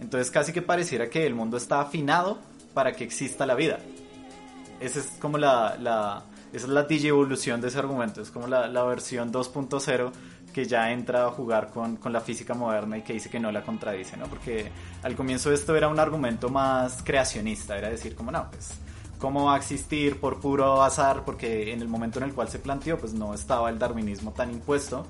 Entonces 0.00 0.30
casi 0.30 0.52
que 0.52 0.62
pareciera 0.62 1.08
que 1.08 1.26
el 1.26 1.34
mundo 1.34 1.56
está 1.56 1.80
afinado 1.80 2.38
para 2.74 2.92
que 2.92 3.04
exista 3.04 3.46
la 3.46 3.54
vida. 3.54 3.78
Esa 4.80 5.00
es 5.00 5.06
como 5.20 5.38
la, 5.38 5.76
la, 5.80 6.24
esa 6.52 6.66
es 6.66 6.72
la 6.72 6.82
digievolución 6.82 7.60
de 7.60 7.68
ese 7.68 7.78
argumento. 7.78 8.20
Es 8.20 8.30
como 8.30 8.46
la, 8.46 8.68
la 8.68 8.82
versión 8.84 9.32
2.0 9.32 10.12
que 10.52 10.64
ya 10.64 10.90
entra 10.90 11.26
a 11.26 11.30
jugar 11.30 11.68
con, 11.68 11.96
con, 11.96 12.14
la 12.14 12.20
física 12.22 12.54
moderna 12.54 12.96
y 12.96 13.02
que 13.02 13.12
dice 13.12 13.28
que 13.28 13.38
no 13.38 13.52
la 13.52 13.62
contradice, 13.62 14.16
¿no? 14.16 14.26
Porque 14.26 14.70
al 15.02 15.14
comienzo 15.14 15.52
esto 15.52 15.76
era 15.76 15.88
un 15.88 15.98
argumento 15.98 16.48
más 16.48 17.02
creacionista, 17.02 17.76
era 17.76 17.90
decir, 17.90 18.14
como 18.14 18.30
no, 18.30 18.50
pues 18.50 18.70
cómo 19.18 19.46
va 19.46 19.54
a 19.54 19.58
existir 19.58 20.20
por 20.20 20.40
puro 20.40 20.82
azar, 20.82 21.24
porque 21.24 21.72
en 21.72 21.80
el 21.80 21.88
momento 21.88 22.18
en 22.18 22.24
el 22.26 22.34
cual 22.34 22.48
se 22.48 22.58
planteó, 22.58 22.98
pues 22.98 23.12
no 23.14 23.34
estaba 23.34 23.70
el 23.70 23.78
darwinismo 23.78 24.32
tan 24.32 24.50
impuesto 24.50 25.06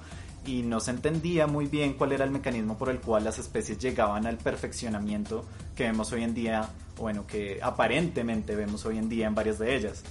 y 0.47 0.63
no 0.63 0.81
se 0.81 0.93
entendía 0.93 1.47
muy 1.47 1.67
bien 1.67 1.95
cuál 1.95 2.13
era 2.13 2.25
el 2.25 2.31
mecanismo 2.31 2.79
por 2.79 2.89
el 2.89 3.01
cual 3.01 3.25
las 3.25 3.39
especies 3.39 3.79
llegaban 3.79 4.27
al 4.27 4.39
perfeccionamiento 4.39 5.45
que 5.75 5.85
vemos 5.85 6.13
hoy 6.13 6.23
en 6.23 6.35
día, 6.35 6.69
bueno, 6.99 7.27
que 7.27 7.59
aparentemente 7.63 8.55
vemos 8.55 8.85
hoy 8.87 8.99
en 8.99 9.09
día 9.09 9.27
en 9.27 9.35
varias 9.35 9.59
de 9.59 9.75
ellas. 9.75 10.03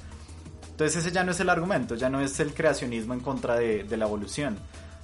Entonces 0.72 0.98
ese 0.98 1.14
ya 1.14 1.24
no 1.24 1.32
es 1.32 1.40
el 1.40 1.50
argumento, 1.50 1.96
ya 1.96 2.10
no 2.10 2.20
es 2.20 2.38
el 2.42 2.54
creacionismo 2.54 3.14
en 3.14 3.22
contra 3.22 3.56
de, 3.56 3.86
de 3.86 3.98
la 3.98 4.06
evolución. 4.06 4.58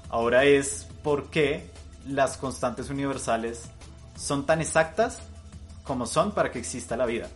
Ahora 0.10 0.44
es 0.44 0.88
por 1.02 1.30
qué 1.30 1.70
las 2.06 2.36
constantes 2.36 2.90
universales 2.90 3.64
son 4.18 4.46
tan 4.46 4.60
exactas 4.60 5.20
como 5.84 6.06
son 6.06 6.34
para 6.34 6.52
que 6.52 6.60
exista 6.60 6.98
la 6.98 7.06
vida. 7.06 7.30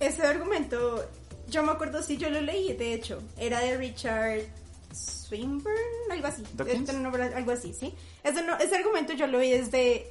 Ese 0.00 0.22
argumento, 0.22 1.04
yo 1.48 1.62
me 1.62 1.72
acuerdo 1.72 2.02
si 2.02 2.16
yo 2.16 2.30
lo 2.30 2.40
leí, 2.40 2.72
de 2.74 2.94
hecho, 2.94 3.22
era 3.36 3.60
de 3.60 3.76
Richard 3.76 4.42
Swinburne, 4.92 5.78
algo 6.10 6.26
así. 6.28 6.42
Este 6.66 6.92
nombre, 6.92 7.24
algo 7.34 7.52
así, 7.52 7.74
¿sí? 7.74 7.94
Ese, 8.22 8.42
no, 8.42 8.56
ese 8.58 8.76
argumento 8.76 9.12
yo 9.12 9.26
lo 9.26 9.38
vi 9.38 9.50
desde, 9.50 10.06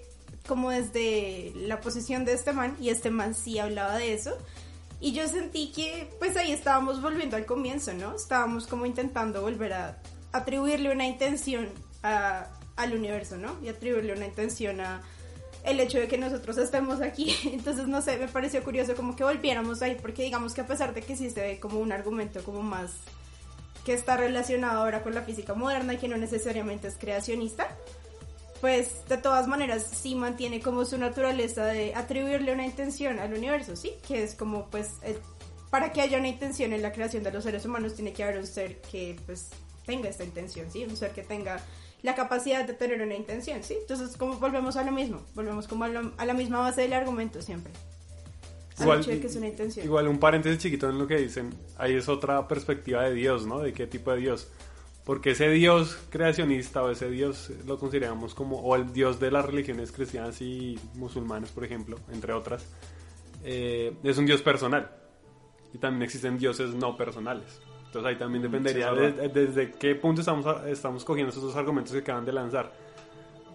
como 0.47 0.71
desde 0.71 1.53
la 1.55 1.79
posición 1.79 2.25
de 2.25 2.33
este 2.33 2.51
man, 2.53 2.75
y 2.81 2.89
este 2.89 3.09
man 3.11 3.33
sí 3.33 3.59
hablaba 3.59 3.97
de 3.97 4.13
eso. 4.13 4.37
Y 4.99 5.13
yo 5.13 5.27
sentí 5.27 5.71
que, 5.71 6.09
pues 6.19 6.35
ahí 6.37 6.51
estábamos 6.51 7.01
volviendo 7.01 7.37
al 7.37 7.45
comienzo, 7.45 7.93
¿no? 7.93 8.15
Estábamos 8.15 8.67
como 8.67 8.85
intentando 8.85 9.41
volver 9.41 9.73
a 9.73 10.01
atribuirle 10.31 10.91
una 10.91 11.05
intención 11.05 11.69
a, 12.03 12.47
al 12.75 12.93
universo, 12.93 13.37
¿no? 13.37 13.57
Y 13.63 13.69
atribuirle 13.69 14.13
una 14.13 14.25
intención 14.25 14.81
a 14.81 15.01
el 15.63 15.79
hecho 15.79 15.99
de 15.99 16.07
que 16.07 16.17
nosotros 16.17 16.57
estemos 16.57 17.01
aquí. 17.01 17.35
Entonces, 17.45 17.87
no 17.87 18.01
sé, 18.01 18.17
me 18.17 18.27
pareció 18.27 18.63
curioso 18.63 18.95
como 18.95 19.15
que 19.15 19.23
volviéramos 19.23 19.81
ahí, 19.81 19.97
porque 20.01 20.23
digamos 20.23 20.53
que 20.53 20.61
a 20.61 20.67
pesar 20.67 20.93
de 20.93 21.01
que 21.01 21.15
sí 21.15 21.29
se 21.29 21.41
ve 21.41 21.59
como 21.59 21.79
un 21.79 21.91
argumento 21.91 22.43
como 22.43 22.61
más 22.61 22.91
que 23.85 23.93
está 23.93 24.17
relacionado 24.17 24.81
ahora 24.81 25.01
con 25.01 25.15
la 25.15 25.21
física 25.21 25.53
moderna 25.53 25.93
y 25.93 25.97
que 25.97 26.09
no 26.09 26.17
necesariamente 26.17 26.89
es 26.89 26.97
creacionista, 26.97 27.69
pues 28.59 29.07
de 29.07 29.17
todas 29.17 29.47
maneras 29.47 29.83
sí 29.83 30.15
mantiene 30.15 30.59
como 30.59 30.83
su 30.83 30.97
naturaleza 30.97 31.65
de 31.65 31.93
atribuirle 31.95 32.51
una 32.51 32.65
intención 32.65 33.19
al 33.19 33.33
universo, 33.33 33.75
¿sí? 33.75 33.93
Que 34.05 34.23
es 34.23 34.35
como 34.35 34.69
pues 34.69 34.89
para 35.69 35.91
que 35.91 36.01
haya 36.01 36.17
una 36.17 36.27
intención 36.27 36.73
en 36.73 36.81
la 36.81 36.91
creación 36.91 37.23
de 37.23 37.31
los 37.31 37.43
seres 37.43 37.65
humanos 37.65 37.95
tiene 37.95 38.13
que 38.13 38.23
haber 38.23 38.37
un 38.37 38.47
ser 38.47 38.81
que 38.81 39.15
pues 39.25 39.49
tenga 39.85 40.09
esta 40.09 40.23
intención, 40.23 40.69
¿sí? 40.71 40.83
Un 40.83 40.97
ser 40.97 41.11
que 41.11 41.23
tenga 41.23 41.59
la 42.03 42.15
capacidad 42.15 42.65
de 42.65 42.73
tener 42.73 43.01
una 43.01 43.15
intención, 43.15 43.63
¿sí? 43.63 43.75
Entonces, 43.79 44.15
como 44.17 44.35
volvemos 44.35 44.77
a 44.77 44.83
lo 44.83 44.91
mismo, 44.91 45.21
volvemos 45.35 45.67
como 45.67 45.85
a, 45.85 45.87
lo, 45.87 46.11
a 46.17 46.25
la 46.25 46.33
misma 46.33 46.59
base 46.59 46.81
del 46.81 46.93
argumento 46.93 47.41
siempre. 47.41 47.73
Igual, 48.79 49.03
que 49.03 49.25
es 49.25 49.35
una 49.35 49.47
intención. 49.47 49.85
igual 49.85 50.07
un 50.07 50.19
paréntesis 50.19 50.59
chiquito 50.59 50.87
en 50.89 50.99
lo 50.99 51.07
que 51.07 51.17
dicen, 51.17 51.51
ahí 51.77 51.95
es 51.95 52.07
otra 52.07 52.47
perspectiva 52.47 53.03
de 53.03 53.13
Dios, 53.13 53.47
¿no? 53.47 53.59
De 53.59 53.73
qué 53.73 53.87
tipo 53.87 54.11
de 54.11 54.19
Dios. 54.19 54.49
Porque 55.03 55.31
ese 55.31 55.49
Dios 55.49 55.97
creacionista 56.09 56.83
o 56.83 56.91
ese 56.91 57.09
Dios 57.09 57.51
lo 57.65 57.79
consideramos 57.79 58.35
como, 58.35 58.57
o 58.59 58.75
el 58.75 58.91
Dios 58.93 59.19
de 59.19 59.31
las 59.31 59.45
religiones 59.45 59.91
cristianas 59.91 60.41
y 60.41 60.77
musulmanes, 60.95 61.49
por 61.49 61.63
ejemplo, 61.63 61.97
entre 62.11 62.33
otras, 62.33 62.67
eh, 63.43 63.95
es 64.03 64.17
un 64.17 64.25
Dios 64.25 64.41
personal. 64.41 64.91
Y 65.73 65.79
también 65.79 66.03
existen 66.03 66.37
dioses 66.37 66.75
no 66.75 66.95
personales. 66.97 67.59
Entonces 67.87 68.09
ahí 68.09 68.15
también 68.17 68.43
dependería 68.43 68.91
Sí, 68.91 68.95
de, 68.99 69.11
de, 69.11 69.29
desde 69.29 69.71
qué 69.71 69.95
punto 69.95 70.21
estamos, 70.21 70.45
estamos 70.67 71.03
cogiendo 71.03 71.31
esos 71.31 71.43
dos 71.43 71.55
argumentos 71.55 71.91
que 71.93 71.99
acaban 71.99 72.25
de 72.25 72.33
lanzar. 72.33 72.71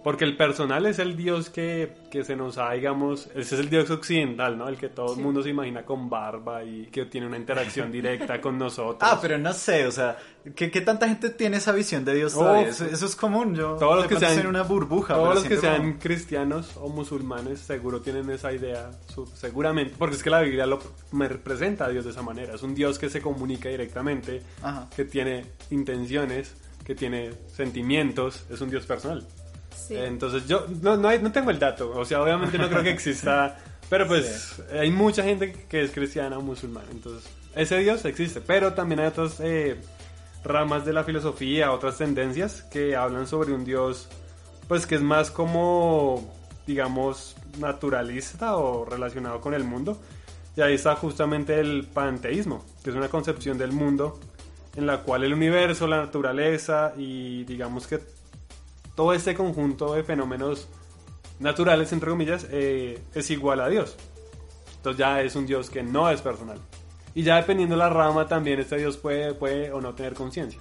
Porque 0.04 0.24
el 0.24 0.36
personal 0.36 0.86
es 0.86 0.98
el 0.98 1.16
dios 1.16 1.48
que, 1.48 1.94
que 2.10 2.24
se 2.24 2.34
nos 2.34 2.58
ha, 2.58 2.72
digamos, 2.72 3.28
ese 3.36 3.54
es 3.54 3.60
el 3.60 3.70
dios 3.70 3.88
occidental, 3.90 4.58
¿no? 4.58 4.68
El 4.68 4.76
que 4.76 4.88
todo 4.88 5.14
el 5.14 5.20
mundo 5.22 5.42
se 5.42 5.50
imagina 5.50 5.84
con 5.84 6.10
barba 6.10 6.64
y 6.64 6.86
que 6.86 7.04
tiene 7.04 7.26
una 7.28 7.36
interacción 7.36 7.92
directa 7.92 8.40
con 8.40 8.58
nosotros. 8.58 8.98
Ah, 9.00 9.18
pero 9.22 9.38
no 9.38 9.52
sé, 9.52 9.86
o 9.86 9.92
sea, 9.92 10.18
¿qué, 10.56 10.70
qué 10.72 10.80
tanta 10.80 11.06
gente 11.08 11.30
tiene 11.30 11.58
esa 11.58 11.70
visión 11.72 12.04
de 12.04 12.14
Dios 12.14 12.32
todavía? 12.34 12.68
Eso, 12.68 12.84
eso 12.84 13.06
es 13.06 13.14
común, 13.14 13.54
yo 13.54 13.76
todos 13.76 13.96
los 13.96 14.06
que 14.08 14.16
sean 14.18 14.46
una 14.46 14.62
burbuja. 14.62 15.14
todos 15.14 15.36
los 15.36 15.44
que 15.44 15.56
sean 15.56 15.76
como- 15.92 15.98
cristianos 16.00 16.76
o 16.80 16.88
musulmanes 16.88 17.60
seguro 17.60 18.00
tienen 18.00 18.28
esa 18.30 18.52
idea 18.52 18.90
seguramente 19.34 19.94
porque 19.98 20.16
es 20.16 20.22
que 20.22 20.30
la 20.30 20.40
Biblia 20.40 20.66
lo 20.66 20.78
me 21.12 21.28
representa 21.28 21.84
a 21.84 21.88
Dios 21.90 22.04
de 22.04 22.10
esa 22.10 22.22
manera 22.22 22.54
es 22.54 22.62
un 22.62 22.74
Dios 22.74 22.98
que 22.98 23.08
se 23.08 23.20
comunica 23.20 23.68
directamente 23.68 24.42
Ajá. 24.62 24.88
que 24.94 25.04
tiene 25.04 25.44
intenciones 25.70 26.54
que 26.84 26.94
tiene 26.94 27.30
sentimientos 27.46 28.44
es 28.50 28.60
un 28.60 28.70
Dios 28.70 28.84
personal 28.86 29.26
Sí. 29.74 29.96
entonces 29.96 30.46
yo 30.46 30.66
no, 30.80 30.96
no, 30.96 31.08
hay- 31.08 31.20
no 31.20 31.32
tengo 31.32 31.50
el 31.50 31.58
dato 31.58 31.90
o 31.96 32.04
sea 32.04 32.22
obviamente 32.22 32.56
no 32.58 32.68
creo 32.68 32.82
que 32.82 32.90
exista 32.90 33.56
pero 33.90 34.06
pues 34.06 34.62
hay 34.72 34.90
mucha 34.90 35.22
gente 35.22 35.52
que 35.68 35.82
es 35.82 35.90
cristiana 35.90 36.38
o 36.38 36.42
musulmana 36.42 36.86
entonces 36.90 37.28
ese 37.54 37.78
Dios 37.78 38.04
existe 38.04 38.40
pero 38.40 38.72
también 38.74 39.00
hay 39.00 39.06
otras 39.08 39.38
eh, 39.40 39.80
ramas 40.44 40.84
de 40.84 40.92
la 40.92 41.04
filosofía 41.04 41.72
otras 41.72 41.98
tendencias 41.98 42.62
que 42.62 42.96
hablan 42.96 43.26
sobre 43.26 43.52
un 43.52 43.64
Dios 43.64 44.08
pues 44.68 44.86
que 44.86 44.94
es 44.94 45.02
más 45.02 45.30
como, 45.30 46.32
digamos, 46.66 47.36
naturalista 47.58 48.56
o 48.56 48.84
relacionado 48.86 49.40
con 49.40 49.52
el 49.52 49.64
mundo. 49.64 50.00
Y 50.56 50.62
ahí 50.62 50.74
está 50.74 50.94
justamente 50.96 51.58
el 51.60 51.84
panteísmo, 51.92 52.64
que 52.82 52.88
es 52.90 52.96
una 52.96 53.08
concepción 53.08 53.58
del 53.58 53.72
mundo 53.72 54.18
en 54.76 54.86
la 54.86 55.02
cual 55.02 55.24
el 55.24 55.34
universo, 55.34 55.86
la 55.88 55.98
naturaleza 55.98 56.94
y 56.96 57.44
digamos 57.44 57.86
que 57.86 58.00
todo 58.94 59.12
este 59.12 59.34
conjunto 59.34 59.94
de 59.94 60.04
fenómenos 60.04 60.68
naturales, 61.38 61.92
entre 61.92 62.10
comillas, 62.10 62.46
eh, 62.50 63.02
es 63.14 63.30
igual 63.30 63.60
a 63.60 63.68
Dios. 63.68 63.96
Entonces 64.76 64.98
ya 64.98 65.20
es 65.22 65.36
un 65.36 65.46
Dios 65.46 65.70
que 65.70 65.82
no 65.82 66.10
es 66.10 66.20
personal. 66.20 66.58
Y 67.14 67.22
ya 67.22 67.36
dependiendo 67.36 67.74
de 67.74 67.80
la 67.80 67.90
rama 67.90 68.26
también 68.26 68.60
este 68.60 68.78
Dios 68.78 68.96
puede, 68.96 69.34
puede 69.34 69.70
o 69.72 69.80
no 69.80 69.94
tener 69.94 70.14
conciencia. 70.14 70.60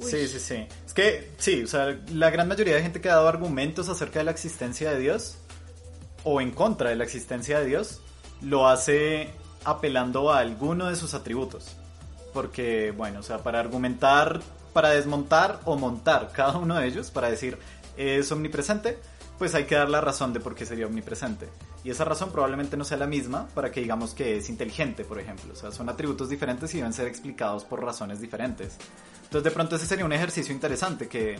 Sí, 0.00 0.26
sí, 0.28 0.38
sí. 0.38 0.66
Es 0.86 0.92
que, 0.92 1.30
sí, 1.38 1.62
o 1.62 1.66
sea, 1.66 1.98
la 2.12 2.30
gran 2.30 2.48
mayoría 2.48 2.74
de 2.74 2.82
gente 2.82 3.00
que 3.00 3.08
ha 3.08 3.14
dado 3.14 3.28
argumentos 3.28 3.88
acerca 3.88 4.18
de 4.18 4.24
la 4.24 4.30
existencia 4.32 4.90
de 4.90 4.98
Dios 4.98 5.38
o 6.24 6.40
en 6.40 6.50
contra 6.50 6.90
de 6.90 6.96
la 6.96 7.04
existencia 7.04 7.60
de 7.60 7.66
Dios, 7.66 8.00
lo 8.40 8.66
hace 8.66 9.30
apelando 9.64 10.32
a 10.32 10.38
alguno 10.38 10.86
de 10.86 10.96
sus 10.96 11.14
atributos. 11.14 11.76
Porque, 12.32 12.92
bueno, 12.96 13.20
o 13.20 13.22
sea, 13.22 13.38
para 13.38 13.60
argumentar, 13.60 14.40
para 14.74 14.90
desmontar 14.90 15.60
o 15.64 15.76
montar 15.76 16.30
cada 16.32 16.58
uno 16.58 16.74
de 16.74 16.86
ellos, 16.86 17.10
para 17.10 17.30
decir 17.30 17.58
es 17.96 18.30
omnipresente, 18.32 18.98
pues 19.38 19.54
hay 19.54 19.64
que 19.64 19.76
dar 19.76 19.88
la 19.88 20.00
razón 20.00 20.32
de 20.32 20.40
por 20.40 20.54
qué 20.54 20.66
sería 20.66 20.86
omnipresente. 20.86 21.48
Y 21.82 21.90
esa 21.90 22.04
razón 22.04 22.30
probablemente 22.30 22.76
no 22.76 22.84
sea 22.84 22.96
la 22.96 23.06
misma 23.06 23.48
para 23.54 23.70
que 23.70 23.80
digamos 23.80 24.14
que 24.14 24.38
es 24.38 24.48
inteligente, 24.48 25.04
por 25.04 25.18
ejemplo. 25.18 25.52
O 25.52 25.56
sea, 25.56 25.70
son 25.70 25.88
atributos 25.88 26.28
diferentes 26.28 26.74
y 26.74 26.78
deben 26.78 26.92
ser 26.92 27.06
explicados 27.06 27.64
por 27.64 27.82
razones 27.82 28.20
diferentes. 28.20 28.76
Entonces, 29.22 29.44
de 29.44 29.50
pronto 29.50 29.76
ese 29.76 29.86
sería 29.86 30.04
un 30.04 30.12
ejercicio 30.12 30.54
interesante 30.54 31.08
que, 31.08 31.38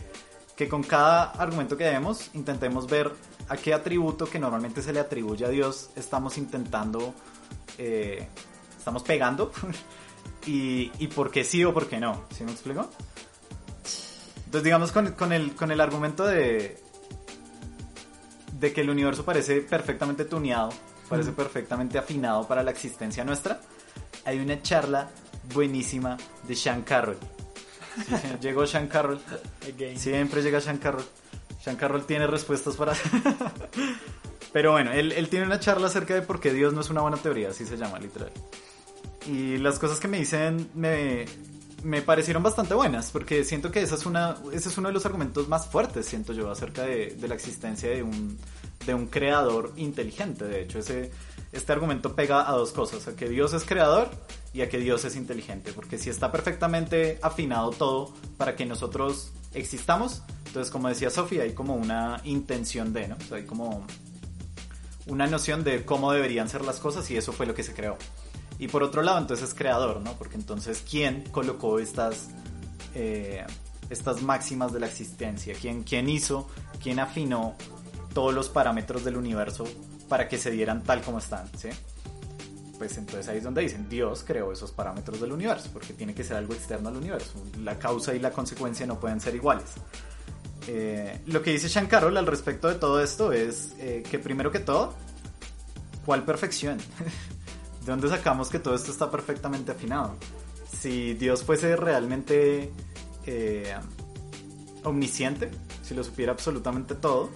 que 0.56 0.68
con 0.68 0.82
cada 0.82 1.30
argumento 1.32 1.76
que 1.76 1.84
demos 1.84 2.30
intentemos 2.34 2.86
ver 2.86 3.12
a 3.48 3.56
qué 3.56 3.74
atributo 3.74 4.26
que 4.26 4.38
normalmente 4.38 4.82
se 4.82 4.92
le 4.92 5.00
atribuye 5.00 5.44
a 5.44 5.48
Dios 5.48 5.90
estamos 5.96 6.38
intentando, 6.38 7.14
eh, 7.78 8.26
estamos 8.76 9.02
pegando 9.02 9.52
y, 10.46 10.92
y 10.98 11.08
por 11.08 11.30
qué 11.30 11.44
sí 11.44 11.64
o 11.64 11.72
por 11.72 11.88
qué 11.88 11.98
no. 12.00 12.24
¿Sí 12.36 12.44
me 12.44 12.52
explico? 12.52 12.90
Entonces, 14.54 14.64
digamos, 14.64 14.92
con, 14.92 15.12
con 15.12 15.32
el, 15.32 15.54
con 15.54 15.72
el 15.72 15.80
argumento 15.80 16.24
de, 16.24 16.80
de 18.52 18.72
que 18.72 18.82
el 18.82 18.90
universo 18.90 19.24
parece 19.24 19.60
perfectamente 19.62 20.24
tuneado, 20.24 20.70
parece 21.08 21.32
perfectamente 21.32 21.98
afinado 21.98 22.46
para 22.46 22.62
la 22.62 22.70
existencia 22.70 23.24
nuestra, 23.24 23.60
hay 24.24 24.38
una 24.38 24.62
charla 24.62 25.10
buenísima 25.52 26.16
de 26.46 26.54
Sean 26.54 26.82
Carroll. 26.82 27.18
Sí, 28.06 28.14
sí, 28.16 28.28
llegó 28.40 28.66
Sean 28.66 28.86
Carroll. 28.86 29.20
Siempre 29.96 30.42
llega 30.42 30.60
Sean 30.60 30.78
Carroll. 30.78 31.04
Sean 31.60 31.76
Carroll 31.76 32.04
tiene 32.04 32.26
respuestas 32.26 32.76
para... 32.76 32.92
Pero 34.52 34.70
bueno, 34.70 34.92
él, 34.92 35.10
él 35.10 35.28
tiene 35.28 35.46
una 35.46 35.58
charla 35.58 35.88
acerca 35.88 36.14
de 36.14 36.22
por 36.22 36.38
qué 36.38 36.52
Dios 36.52 36.72
no 36.72 36.82
es 36.82 36.90
una 36.90 37.00
buena 37.00 37.16
teoría, 37.16 37.48
así 37.48 37.66
se 37.66 37.76
llama 37.76 37.98
literal. 37.98 38.30
Y 39.26 39.58
las 39.58 39.78
cosas 39.78 40.00
que 40.00 40.08
me 40.08 40.18
dicen 40.18 40.68
me, 40.74 41.26
me 41.84 42.02
parecieron 42.02 42.42
bastante 42.42 42.74
buenas, 42.74 43.10
porque 43.10 43.44
siento 43.44 43.70
que 43.70 43.82
esa 43.82 43.94
es 43.94 44.06
una, 44.06 44.36
ese 44.52 44.68
es 44.68 44.78
uno 44.78 44.88
de 44.88 44.94
los 44.94 45.06
argumentos 45.06 45.48
más 45.48 45.66
fuertes, 45.66 46.06
siento 46.06 46.32
yo, 46.32 46.50
acerca 46.50 46.82
de, 46.82 47.16
la 47.28 47.34
existencia 47.34 47.90
de 47.90 48.02
un, 48.02 48.38
de 48.86 48.94
un 48.94 49.06
creador 49.06 49.72
inteligente. 49.76 50.44
De 50.46 50.62
hecho, 50.62 50.78
ese, 50.78 51.10
este 51.52 51.72
argumento 51.72 52.14
pega 52.14 52.48
a 52.48 52.52
dos 52.52 52.72
cosas, 52.72 53.06
a 53.06 53.14
que 53.14 53.28
Dios 53.28 53.52
es 53.52 53.64
creador 53.64 54.10
y 54.52 54.62
a 54.62 54.68
que 54.68 54.78
Dios 54.78 55.04
es 55.04 55.14
inteligente, 55.14 55.72
porque 55.72 55.98
si 55.98 56.10
está 56.10 56.32
perfectamente 56.32 57.18
afinado 57.22 57.70
todo 57.70 58.14
para 58.38 58.56
que 58.56 58.64
nosotros 58.66 59.32
existamos, 59.52 60.22
entonces 60.46 60.70
como 60.70 60.88
decía 60.88 61.10
Sofía, 61.10 61.42
hay 61.42 61.52
como 61.52 61.74
una 61.74 62.20
intención 62.24 62.92
de, 62.92 63.08
¿no? 63.08 63.16
Hay 63.32 63.44
como 63.44 63.86
una 65.06 65.26
noción 65.26 65.64
de 65.64 65.84
cómo 65.84 66.12
deberían 66.12 66.48
ser 66.48 66.62
las 66.62 66.78
cosas 66.78 67.10
y 67.10 67.16
eso 67.16 67.32
fue 67.32 67.46
lo 67.46 67.54
que 67.54 67.62
se 67.62 67.74
creó. 67.74 67.98
Y 68.58 68.68
por 68.68 68.82
otro 68.82 69.02
lado, 69.02 69.18
entonces 69.18 69.48
es 69.48 69.54
creador, 69.54 70.00
¿no? 70.00 70.12
Porque 70.14 70.36
entonces, 70.36 70.84
¿quién 70.88 71.24
colocó 71.30 71.78
estas, 71.78 72.28
eh, 72.94 73.44
estas 73.90 74.22
máximas 74.22 74.72
de 74.72 74.80
la 74.80 74.86
existencia? 74.86 75.54
¿Quién, 75.60 75.82
¿Quién 75.82 76.08
hizo, 76.08 76.48
quién 76.82 77.00
afinó 77.00 77.54
todos 78.12 78.32
los 78.32 78.48
parámetros 78.48 79.04
del 79.04 79.16
universo 79.16 79.64
para 80.08 80.28
que 80.28 80.38
se 80.38 80.50
dieran 80.50 80.82
tal 80.82 81.02
como 81.02 81.18
están, 81.18 81.48
¿sí? 81.58 81.68
Pues 82.78 82.96
entonces 82.98 83.28
ahí 83.28 83.38
es 83.38 83.44
donde 83.44 83.62
dicen, 83.62 83.88
Dios 83.88 84.24
creó 84.26 84.52
esos 84.52 84.72
parámetros 84.72 85.20
del 85.20 85.32
universo, 85.32 85.70
porque 85.72 85.92
tiene 85.92 86.14
que 86.14 86.24
ser 86.24 86.36
algo 86.36 86.54
externo 86.54 86.88
al 86.88 86.96
universo. 86.96 87.32
La 87.62 87.78
causa 87.78 88.14
y 88.14 88.18
la 88.18 88.30
consecuencia 88.30 88.86
no 88.86 88.98
pueden 88.98 89.20
ser 89.20 89.34
iguales. 89.34 89.66
Eh, 90.66 91.20
lo 91.26 91.42
que 91.42 91.50
dice 91.50 91.68
Sean 91.68 91.86
Carroll 91.86 92.16
al 92.16 92.26
respecto 92.26 92.68
de 92.68 92.76
todo 92.76 93.02
esto 93.02 93.32
es 93.32 93.74
eh, 93.78 94.02
que 94.08 94.18
primero 94.18 94.50
que 94.50 94.60
todo, 94.60 94.94
¿cuál 96.04 96.24
perfección? 96.24 96.78
¿De 97.84 97.90
dónde 97.90 98.08
sacamos 98.08 98.48
que 98.48 98.58
todo 98.58 98.74
esto 98.74 98.90
está 98.90 99.10
perfectamente 99.10 99.72
afinado? 99.72 100.16
Si 100.72 101.12
Dios 101.14 101.44
fuese 101.44 101.76
realmente 101.76 102.72
eh, 103.26 103.74
omnisciente, 104.84 105.50
si 105.82 105.94
lo 105.94 106.02
supiera 106.02 106.32
absolutamente 106.32 106.94
todo, 106.94 107.28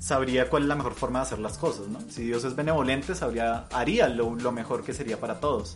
sabría 0.00 0.48
cuál 0.48 0.62
es 0.62 0.68
la 0.68 0.74
mejor 0.74 0.94
forma 0.94 1.18
de 1.18 1.26
hacer 1.26 1.38
las 1.38 1.58
cosas, 1.58 1.86
¿no? 1.88 2.00
Si 2.08 2.24
Dios 2.24 2.44
es 2.44 2.56
benevolente, 2.56 3.14
sabría, 3.14 3.66
haría 3.70 4.08
lo, 4.08 4.30
mejor 4.52 4.84
que 4.84 4.94
sería 4.94 5.20
para 5.20 5.38
todos. 5.38 5.74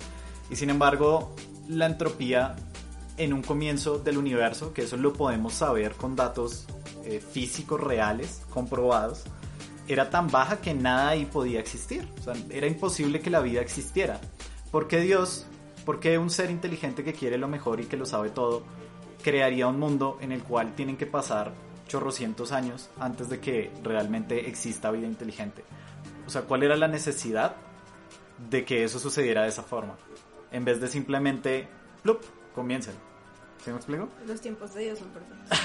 Y 0.50 0.56
sin 0.56 0.70
embargo, 0.70 1.34
la 1.68 1.84
entropía 1.84 2.56
en 3.18 3.34
un 3.34 3.42
comienzo 3.42 3.98
del 3.98 4.16
universo, 4.16 4.72
que 4.72 4.82
eso 4.82 4.96
lo 4.96 5.12
podemos 5.12 5.52
saber 5.52 5.92
con 5.96 6.16
datos 6.16 6.66
eh, 7.04 7.20
físicos 7.20 7.78
reales, 7.78 8.40
comprobados, 8.48 9.24
era 9.88 10.10
tan 10.10 10.30
baja 10.30 10.60
que 10.60 10.74
nada 10.74 11.08
ahí 11.08 11.26
podía 11.26 11.60
existir. 11.60 12.08
O 12.20 12.22
sea, 12.22 12.34
era 12.50 12.66
imposible 12.66 13.20
que 13.20 13.30
la 13.30 13.40
vida 13.40 13.60
existiera. 13.60 14.20
¿Por 14.70 14.88
qué 14.88 15.00
Dios, 15.00 15.46
por 15.84 16.00
qué 16.00 16.18
un 16.18 16.30
ser 16.30 16.50
inteligente 16.50 17.04
que 17.04 17.12
quiere 17.12 17.38
lo 17.38 17.48
mejor 17.48 17.80
y 17.80 17.86
que 17.86 17.96
lo 17.96 18.06
sabe 18.06 18.30
todo, 18.30 18.62
crearía 19.22 19.66
un 19.66 19.78
mundo 19.78 20.18
en 20.20 20.32
el 20.32 20.42
cual 20.42 20.74
tienen 20.74 20.96
que 20.96 21.06
pasar 21.06 21.52
chorrocientos 21.88 22.52
años 22.52 22.90
antes 22.98 23.28
de 23.28 23.40
que 23.40 23.70
realmente 23.82 24.48
exista 24.48 24.90
vida 24.90 25.06
inteligente? 25.06 25.64
O 26.26 26.30
sea, 26.30 26.42
¿cuál 26.42 26.62
era 26.62 26.76
la 26.76 26.88
necesidad 26.88 27.56
de 28.50 28.64
que 28.64 28.84
eso 28.84 28.98
sucediera 28.98 29.42
de 29.42 29.48
esa 29.48 29.62
forma? 29.62 29.96
En 30.50 30.64
vez 30.64 30.80
de 30.80 30.88
simplemente, 30.88 31.68
¡plup! 32.02 32.22
comiencen. 32.54 32.94
¿Sí 33.64 33.70
me 33.70 33.76
explico? 33.76 34.08
Los 34.26 34.40
tiempos 34.40 34.74
de 34.74 34.82
Dios 34.82 34.98
son 34.98 35.08
perfectos. 35.08 35.58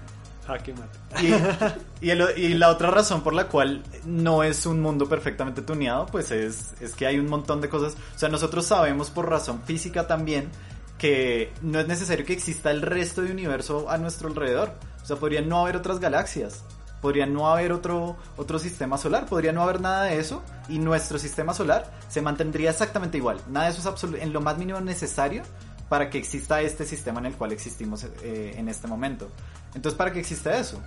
Mate. 0.51 1.75
Y, 2.01 2.11
y, 2.11 2.53
la 2.55 2.69
otra 2.69 2.91
razón 2.91 3.21
por 3.21 3.33
la 3.33 3.47
cual 3.47 3.83
no 4.05 4.43
es 4.43 4.65
un 4.65 4.81
mundo 4.81 5.07
perfectamente 5.07 5.61
tuneado, 5.61 6.07
pues 6.07 6.31
es, 6.31 6.73
es 6.79 6.95
que 6.95 7.05
hay 7.05 7.19
un 7.19 7.27
montón 7.27 7.61
de 7.61 7.69
cosas. 7.69 7.95
O 8.15 8.19
sea, 8.19 8.29
nosotros 8.29 8.65
sabemos 8.65 9.09
por 9.09 9.29
razón 9.29 9.61
física 9.63 10.07
también 10.07 10.49
que 10.97 11.51
no 11.61 11.79
es 11.79 11.87
necesario 11.87 12.25
que 12.25 12.33
exista 12.33 12.69
el 12.69 12.81
resto 12.81 13.21
de 13.21 13.31
universo 13.31 13.89
a 13.89 13.97
nuestro 13.97 14.27
alrededor. 14.27 14.73
O 15.01 15.05
sea, 15.05 15.15
podría 15.15 15.41
no 15.41 15.59
haber 15.61 15.77
otras 15.77 15.99
galaxias. 15.99 16.63
Podría 17.01 17.25
no 17.25 17.51
haber 17.51 17.71
otro, 17.71 18.17
otro 18.37 18.59
sistema 18.59 18.95
solar, 18.99 19.25
podría 19.25 19.51
no 19.51 19.63
haber 19.63 19.81
nada 19.81 20.03
de 20.03 20.19
eso 20.19 20.43
y 20.69 20.77
nuestro 20.77 21.17
sistema 21.17 21.55
solar 21.55 21.91
se 22.07 22.21
mantendría 22.21 22.69
exactamente 22.69 23.17
igual. 23.17 23.41
Nada 23.49 23.65
de 23.65 23.71
eso 23.71 23.95
es 23.95 24.21
en 24.21 24.31
lo 24.31 24.39
más 24.39 24.59
mínimo 24.59 24.79
necesario 24.81 25.41
para 25.91 26.09
que 26.09 26.17
exista 26.17 26.61
este 26.61 26.85
sistema 26.85 27.19
en 27.19 27.25
el 27.25 27.33
cual 27.33 27.51
existimos 27.51 28.05
eh, 28.23 28.53
en 28.55 28.69
este 28.69 28.87
momento. 28.87 29.27
Entonces, 29.75 29.97
¿para 29.97 30.13
qué 30.13 30.21
existe 30.21 30.57
eso? 30.57 30.81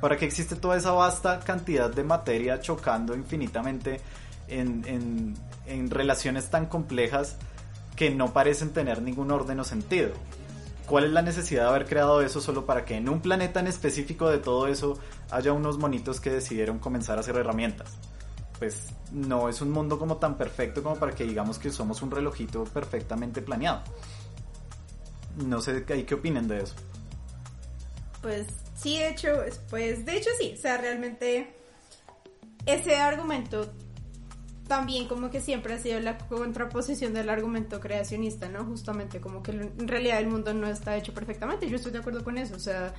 ¿Para 0.00 0.16
qué 0.16 0.24
existe 0.24 0.56
toda 0.56 0.76
esa 0.76 0.90
vasta 0.90 1.38
cantidad 1.38 1.88
de 1.88 2.02
materia 2.02 2.58
chocando 2.60 3.14
infinitamente 3.14 4.00
en, 4.48 5.36
en- 5.68 5.88
relaciones 5.88 6.50
tan 6.50 6.66
complejas 6.66 7.36
que 7.94 8.10
no 8.10 8.32
parecen 8.32 8.70
tener 8.72 9.02
ningún 9.02 9.30
orden 9.30 9.60
o 9.60 9.64
sentido? 9.64 10.10
¿cuál 10.86 11.04
es 11.04 11.12
la 11.12 11.22
necesidad 11.22 11.62
de 11.62 11.68
haber 11.68 11.86
creado 11.86 12.20
eso 12.20 12.40
solo 12.40 12.66
para 12.66 12.84
que 12.84 12.96
en 12.96 13.08
un 13.08 13.20
planeta 13.20 13.60
en 13.60 13.68
específico 13.68 14.28
de 14.28 14.38
todo 14.38 14.66
eso 14.66 14.98
haya 15.30 15.52
unos 15.52 15.78
monitos 15.78 16.20
que 16.20 16.30
decidieron 16.30 16.80
comenzar 16.80 17.18
a 17.18 17.20
hacer 17.20 17.36
herramientas? 17.36 17.92
Pues 18.58 18.88
no 19.12 19.48
es 19.48 19.60
un 19.60 19.70
mundo 19.70 19.96
como 19.96 20.16
tan 20.16 20.36
perfecto 20.36 20.82
como 20.82 20.96
para 20.96 21.12
que 21.12 21.22
digamos 21.22 21.60
que 21.60 21.70
somos 21.70 22.02
un 22.02 22.10
relojito 22.10 22.64
perfectamente 22.64 23.40
planeado. 23.42 23.82
No 25.36 25.60
sé 25.60 25.84
qué 25.84 26.14
opinen 26.14 26.48
de 26.48 26.62
eso. 26.62 26.74
Pues 28.22 28.46
sí, 28.76 28.98
de 28.98 29.08
hecho, 29.08 29.28
pues 29.70 30.04
de 30.06 30.16
hecho 30.16 30.30
sí, 30.38 30.54
o 30.56 30.60
sea, 30.60 30.78
realmente 30.78 31.54
ese 32.66 32.96
argumento 32.96 33.70
también 34.66 35.06
como 35.08 35.30
que 35.30 35.40
siempre 35.40 35.74
ha 35.74 35.78
sido 35.78 36.00
la 36.00 36.16
contraposición 36.16 37.12
del 37.12 37.28
argumento 37.28 37.80
creacionista, 37.80 38.48
¿no? 38.48 38.64
Justamente 38.64 39.20
como 39.20 39.42
que 39.42 39.52
en 39.52 39.88
realidad 39.88 40.20
el 40.20 40.28
mundo 40.28 40.54
no 40.54 40.66
está 40.66 40.96
hecho 40.96 41.12
perfectamente, 41.12 41.68
yo 41.68 41.76
estoy 41.76 41.92
de 41.92 41.98
acuerdo 41.98 42.24
con 42.24 42.38
eso, 42.38 42.56
o 42.56 42.58
sea, 42.58 42.94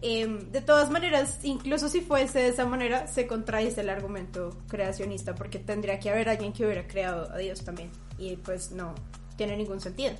em, 0.00 0.50
de 0.50 0.60
todas 0.62 0.90
maneras, 0.90 1.40
incluso 1.42 1.88
si 1.88 2.00
fuese 2.00 2.38
de 2.38 2.48
esa 2.48 2.64
manera, 2.64 3.06
se 3.06 3.26
contradice 3.26 3.82
el 3.82 3.90
argumento 3.90 4.56
creacionista, 4.68 5.34
porque 5.34 5.58
tendría 5.58 5.98
que 6.00 6.10
haber 6.10 6.28
alguien 6.28 6.52
que 6.52 6.64
hubiera 6.64 6.86
creado 6.86 7.30
a 7.30 7.36
Dios 7.38 7.62
también, 7.62 7.90
y 8.18 8.36
pues 8.36 8.70
no 8.70 8.94
tiene 9.36 9.56
ningún 9.56 9.80
sentido. 9.80 10.14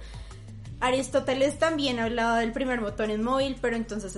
Aristóteles 0.79 1.59
también 1.59 1.99
hablaba 1.99 2.41
del 2.41 2.53
primer 2.53 2.83
motor 2.83 3.11
en 3.11 3.23
móvil, 3.23 3.57
pero 3.61 3.77
entonces 3.77 4.13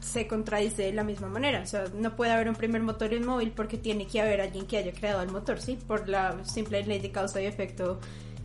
se, 0.00 0.26
contradice 0.28 0.82
de 0.82 0.92
la 0.92 1.02
misma 1.02 1.28
manera. 1.28 1.60
O 1.62 1.66
sea, 1.66 1.84
no 1.92 2.14
puede 2.14 2.30
haber 2.30 2.48
un 2.48 2.54
primer 2.54 2.82
motor 2.82 3.12
en 3.12 3.26
móvil 3.26 3.50
porque 3.50 3.78
tiene 3.78 4.06
que 4.06 4.20
haber 4.20 4.40
alguien 4.40 4.66
que 4.66 4.76
haya 4.76 4.92
creado 4.92 5.22
el 5.22 5.30
motor, 5.30 5.60
¿sí? 5.60 5.76
Por 5.88 6.08
la 6.08 6.44
simple 6.44 6.84
ley 6.84 7.00
de 7.00 7.10
causa 7.10 7.42
y 7.42 7.46
efecto 7.46 7.98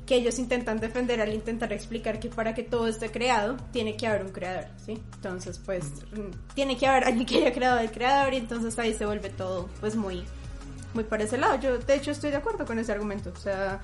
que 0.08 0.16
ellos 0.16 0.40
intentan 0.40 0.80
defender 0.80 1.22
al 1.22 1.32
intentar 1.32 1.72
explicar 1.72 2.20
que 2.20 2.30
para 2.30 2.56
que 2.56 2.64
todo 2.64 2.88
esté 2.88 3.12
creado, 3.12 3.58
tiene 3.72 3.96
que 3.96 4.08
haber 4.08 4.26
un 4.26 4.32
creador, 4.32 4.66
¿sí? 4.84 5.00
Entonces, 5.14 5.62
pues, 5.64 5.86
tiene 6.56 6.76
que 6.76 6.88
haber 6.88 7.04
alguien 7.06 7.28
que 7.28 7.38
haya 7.38 7.54
creado 7.54 7.78
el 7.78 7.92
creador 7.92 8.34
y 8.34 8.38
entonces 8.38 8.80
ahí 8.80 8.96
se 8.96 9.06
vuelve 9.06 9.30
todo, 9.30 9.70
pues, 9.80 9.96
muy, 9.96 10.24
muy 10.96 11.04
para 11.04 11.26
ese 11.26 11.38
lado. 11.38 11.60
Yo, 11.60 11.78
de 11.78 11.96
hecho, 11.96 12.10
estoy 12.10 12.32
de 12.32 12.38
acuerdo 12.38 12.66
con 12.66 12.80
ese 12.80 12.92
argumento. 12.92 13.32
O 13.32 13.40
sea, 13.40 13.82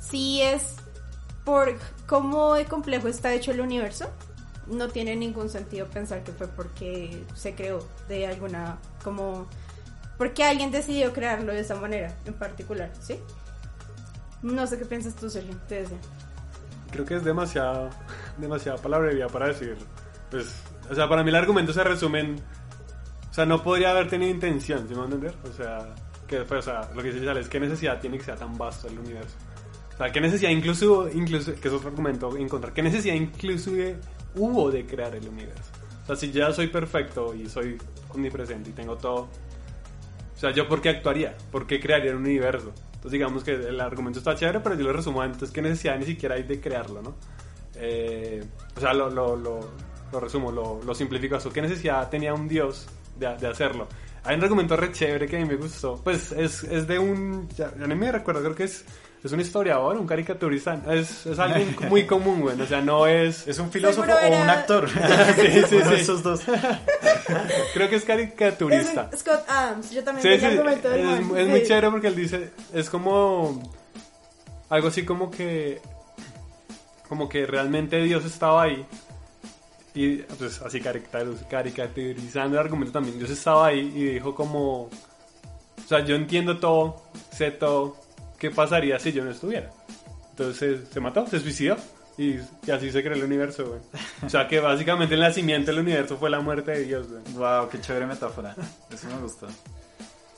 sí 0.00 0.42
es 0.42 0.74
por 1.46 1.78
cómo 2.08 2.54
de 2.54 2.64
complejo 2.64 3.06
está 3.06 3.32
hecho 3.32 3.52
el 3.52 3.60
universo, 3.60 4.10
no 4.66 4.88
tiene 4.88 5.14
ningún 5.14 5.48
sentido 5.48 5.86
pensar 5.86 6.24
que 6.24 6.32
fue 6.32 6.48
porque 6.48 7.24
se 7.34 7.54
creó 7.54 7.78
de 8.08 8.26
alguna, 8.26 8.78
como, 9.02 9.46
porque 10.18 10.42
alguien 10.42 10.72
decidió 10.72 11.12
crearlo 11.12 11.52
de 11.52 11.60
esa 11.60 11.76
manera 11.76 12.16
en 12.24 12.34
particular, 12.34 12.90
¿sí? 13.00 13.20
No 14.42 14.66
sé 14.66 14.76
qué 14.76 14.86
piensas 14.86 15.14
tú, 15.14 15.30
Sergio, 15.30 15.56
te 15.68 15.84
Creo 16.90 17.04
que 17.04 17.14
es 17.14 17.24
demasiado, 17.24 17.90
demasiada 18.38 18.78
palabrería 18.78 19.28
para 19.28 19.46
decir, 19.46 19.76
pues, 20.32 20.52
o 20.90 20.96
sea, 20.96 21.08
para 21.08 21.22
mí 21.22 21.30
el 21.30 21.36
argumento 21.36 21.72
se 21.72 21.84
resume 21.84 22.20
en, 22.20 22.36
o 23.30 23.34
sea, 23.34 23.46
no 23.46 23.62
podría 23.62 23.92
haber 23.92 24.08
tenido 24.08 24.32
intención, 24.32 24.88
¿sí 24.88 24.94
me 24.94 25.00
van 25.00 25.12
a 25.12 25.14
entender? 25.14 25.34
O 25.48 25.52
sea, 25.52 25.94
que, 26.26 26.40
pues, 26.40 26.66
o 26.66 26.70
sea, 26.70 26.90
lo 26.92 27.02
que 27.04 27.12
dice 27.12 27.38
es 27.38 27.48
¿qué 27.48 27.60
necesidad 27.60 28.00
tiene 28.00 28.18
que 28.18 28.24
sea 28.24 28.34
tan 28.34 28.58
vasto 28.58 28.88
el 28.88 28.98
universo? 28.98 29.36
O 29.96 29.98
sea, 29.98 30.12
¿qué 30.12 30.20
necesidad 30.20 30.50
incluso, 30.50 31.08
incluso, 31.08 31.54
que 31.54 31.68
es 31.68 31.74
otro 31.74 31.88
argumento 31.88 32.36
encontrar, 32.36 32.74
qué 32.74 32.82
necesidad 32.82 33.14
inclusive 33.14 33.96
hubo 34.34 34.70
de 34.70 34.84
crear 34.84 35.14
el 35.14 35.26
universo? 35.26 35.72
O 36.02 36.06
sea, 36.06 36.16
si 36.16 36.30
ya 36.30 36.52
soy 36.52 36.66
perfecto 36.66 37.34
y 37.34 37.48
soy 37.48 37.78
omnipresente 38.10 38.70
y 38.70 38.72
tengo 38.74 38.96
todo, 38.96 39.22
o 39.22 40.38
sea, 40.38 40.50
¿yo 40.50 40.68
por 40.68 40.82
qué 40.82 40.90
actuaría? 40.90 41.34
¿Por 41.50 41.66
qué 41.66 41.80
crearía 41.80 42.12
un 42.12 42.18
universo? 42.18 42.74
Entonces 42.86 43.12
digamos 43.12 43.42
que 43.42 43.52
el 43.52 43.80
argumento 43.80 44.18
está 44.18 44.34
chévere, 44.34 44.60
pero 44.60 44.74
yo 44.74 44.84
lo 44.84 44.92
resumo 44.92 45.24
entonces 45.24 45.50
qué 45.50 45.62
necesidad 45.62 45.98
ni 45.98 46.04
siquiera 46.04 46.34
hay 46.34 46.42
de 46.42 46.60
crearlo, 46.60 47.00
¿no? 47.00 47.14
Eh, 47.76 48.44
o 48.76 48.80
sea, 48.80 48.92
lo, 48.92 49.08
lo, 49.08 49.34
lo, 49.34 49.60
lo 50.12 50.20
resumo, 50.20 50.52
lo, 50.52 50.94
simplifico. 50.94 51.38
¿Qué 51.52 51.62
necesidad 51.62 52.10
tenía 52.10 52.34
un 52.34 52.46
dios 52.46 52.86
de, 53.18 53.34
de 53.36 53.46
hacerlo? 53.46 53.88
Hay 54.24 54.36
un 54.36 54.42
argumento 54.42 54.76
re 54.76 54.92
chévere 54.92 55.26
que 55.26 55.36
a 55.36 55.40
mí 55.40 55.46
me 55.46 55.56
gustó. 55.56 56.00
Pues 56.02 56.32
es, 56.32 56.64
es 56.64 56.86
de 56.86 56.98
un... 56.98 57.48
Ya, 57.50 57.72
ya 57.78 57.86
no 57.86 57.96
me 57.96 58.10
recuerdo, 58.10 58.42
creo 58.42 58.54
que 58.54 58.64
es 58.64 58.84
es 59.26 59.32
un 59.32 59.40
historiador, 59.40 59.96
un 59.96 60.06
caricaturista, 60.06 60.80
es, 60.90 61.26
es 61.26 61.38
alguien 61.38 61.76
muy 61.88 62.06
común, 62.06 62.40
güey. 62.40 62.60
O 62.60 62.66
sea, 62.66 62.80
no 62.80 63.06
es. 63.06 63.46
Es 63.46 63.58
un 63.58 63.70
filósofo 63.70 64.10
o 64.10 64.42
un 64.42 64.48
actor. 64.48 64.88
sí, 65.36 65.62
sí, 65.68 65.78
sí. 65.88 65.94
Esos 65.94 66.22
dos. 66.22 66.40
Creo 67.74 67.90
que 67.90 67.96
es 67.96 68.04
caricaturista. 68.04 69.10
Scott 69.16 69.44
Adams, 69.48 69.90
yo 69.90 70.02
también 70.04 70.22
sí, 70.22 70.40
sí, 70.40 70.46
es, 70.46 71.38
es 71.38 71.48
muy 71.48 71.62
chévere 71.64 71.90
porque 71.90 72.06
él 72.08 72.16
dice, 72.16 72.50
es 72.72 72.88
como 72.88 73.62
algo 74.68 74.88
así 74.88 75.04
como 75.04 75.30
que 75.30 75.80
como 77.08 77.28
que 77.28 77.46
realmente 77.46 78.02
Dios 78.02 78.24
estaba 78.24 78.62
ahí 78.62 78.84
y 79.94 80.16
pues 80.16 80.60
así 80.60 80.80
caricaturizando 80.80 82.58
el 82.58 82.64
argumento 82.64 82.92
también 82.92 83.18
Dios 83.18 83.30
estaba 83.30 83.68
ahí 83.68 83.92
y 83.94 84.04
dijo 84.14 84.34
como 84.34 84.82
o 84.82 85.88
sea 85.88 86.04
yo 86.04 86.16
entiendo 86.16 86.58
todo 86.58 87.02
sé 87.32 87.52
todo 87.52 87.96
¿qué 88.38 88.50
pasaría 88.50 88.98
si 88.98 89.12
yo 89.12 89.24
no 89.24 89.30
estuviera? 89.30 89.70
Entonces 90.30 90.88
se 90.92 91.00
mató, 91.00 91.26
se 91.26 91.40
suicidó. 91.40 91.76
Y, 92.18 92.38
así 92.72 92.90
se 92.90 93.02
creó 93.02 93.14
el 93.14 93.24
universo, 93.24 93.66
güey. 93.66 93.80
O 94.24 94.30
sea 94.30 94.48
que 94.48 94.58
básicamente 94.58 95.14
el 95.14 95.20
nacimiento 95.20 95.70
del 95.70 95.80
universo 95.80 96.16
fue 96.16 96.30
la 96.30 96.40
muerte 96.40 96.70
de 96.70 96.84
Dios, 96.84 97.08
güey. 97.08 97.22
Wow, 97.34 97.68
qué 97.68 97.80
chévere 97.80 98.06
metáfora. 98.06 98.56
Eso 98.90 99.06
me 99.08 99.20
gustó. 99.20 99.46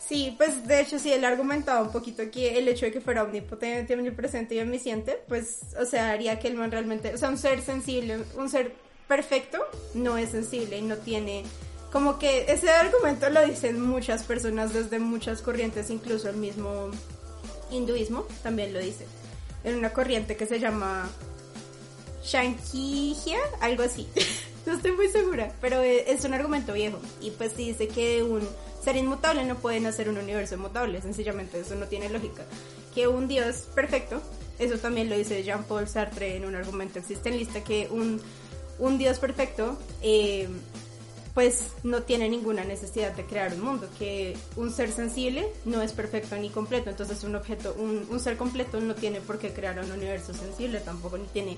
Sí, 0.08 0.34
pues 0.36 0.66
de 0.66 0.80
hecho 0.80 0.98
sí, 0.98 1.12
él 1.12 1.24
argumentaba 1.24 1.82
un 1.82 1.92
poquito 1.92 2.22
que 2.30 2.58
el 2.58 2.66
hecho 2.66 2.86
de 2.86 2.92
que 2.92 3.00
fuera 3.00 3.22
omnipotente, 3.22 3.94
omnipresente 3.94 4.54
y 4.54 4.60
omnisciente, 4.60 5.22
pues, 5.28 5.60
o 5.78 5.84
sea, 5.84 6.12
haría 6.12 6.38
que 6.38 6.48
el 6.48 6.54
man 6.54 6.70
realmente, 6.70 7.14
o 7.14 7.18
sea, 7.18 7.28
un 7.28 7.36
ser 7.36 7.60
sensible, 7.60 8.18
un 8.36 8.48
ser 8.48 8.72
perfecto, 9.06 9.58
no 9.92 10.16
es 10.16 10.30
sensible 10.30 10.78
y 10.78 10.82
no 10.82 10.96
tiene, 10.96 11.44
como 11.92 12.18
que 12.18 12.46
ese 12.48 12.70
argumento 12.70 13.28
lo 13.28 13.44
dicen 13.44 13.80
muchas 13.82 14.22
personas 14.22 14.72
desde 14.72 14.98
muchas 14.98 15.42
corrientes, 15.42 15.90
incluso 15.90 16.30
el 16.30 16.36
mismo 16.36 16.90
hinduismo 17.70 18.26
también 18.42 18.72
lo 18.72 18.80
dice. 18.80 19.06
En 19.64 19.76
una 19.76 19.92
corriente 19.92 20.36
que 20.36 20.46
se 20.46 20.60
llama 20.60 21.10
Shankihya, 22.22 23.38
algo 23.60 23.82
así. 23.82 24.08
no 24.66 24.74
estoy 24.74 24.92
muy 24.92 25.08
segura, 25.08 25.52
pero 25.60 25.82
e, 25.82 26.10
es 26.10 26.24
un 26.24 26.34
argumento 26.34 26.72
viejo. 26.72 26.98
Y 27.20 27.30
pues 27.32 27.56
dice 27.56 27.88
que 27.88 28.22
un 28.22 28.46
ser 28.82 28.96
inmutable 28.96 29.44
no 29.44 29.56
puede 29.56 29.80
nacer 29.80 30.08
un 30.08 30.18
universo 30.18 30.54
inmutable, 30.54 31.02
sencillamente 31.02 31.60
eso 31.60 31.74
no 31.74 31.86
tiene 31.86 32.08
lógica. 32.08 32.44
Que 32.94 33.08
un 33.08 33.28
Dios 33.28 33.68
perfecto, 33.74 34.22
eso 34.58 34.78
también 34.78 35.10
lo 35.10 35.16
dice 35.16 35.42
Jean-Paul 35.42 35.88
Sartre 35.88 36.36
en 36.36 36.44
un 36.44 36.54
argumento 36.54 36.98
existencialista, 36.98 37.64
que 37.64 37.88
un, 37.90 38.20
un 38.78 38.98
Dios 38.98 39.18
perfecto 39.18 39.78
eh, 40.02 40.48
pues 41.38 41.66
no 41.84 42.02
tiene 42.02 42.28
ninguna 42.28 42.64
necesidad 42.64 43.12
de 43.12 43.24
crear 43.24 43.54
un 43.54 43.60
mundo, 43.60 43.88
que 43.96 44.36
un 44.56 44.72
ser 44.72 44.90
sensible 44.90 45.46
no 45.64 45.82
es 45.82 45.92
perfecto 45.92 46.34
ni 46.34 46.50
completo, 46.50 46.90
entonces 46.90 47.22
un 47.22 47.36
objeto, 47.36 47.76
un, 47.78 48.18
ser 48.18 48.36
completo 48.36 48.80
no 48.80 48.96
tiene 48.96 49.20
por 49.20 49.38
qué 49.38 49.52
crear 49.52 49.78
un 49.78 49.88
universo 49.92 50.34
sensible, 50.34 50.80
tampoco 50.80 51.16
ni 51.16 51.26
tiene 51.28 51.56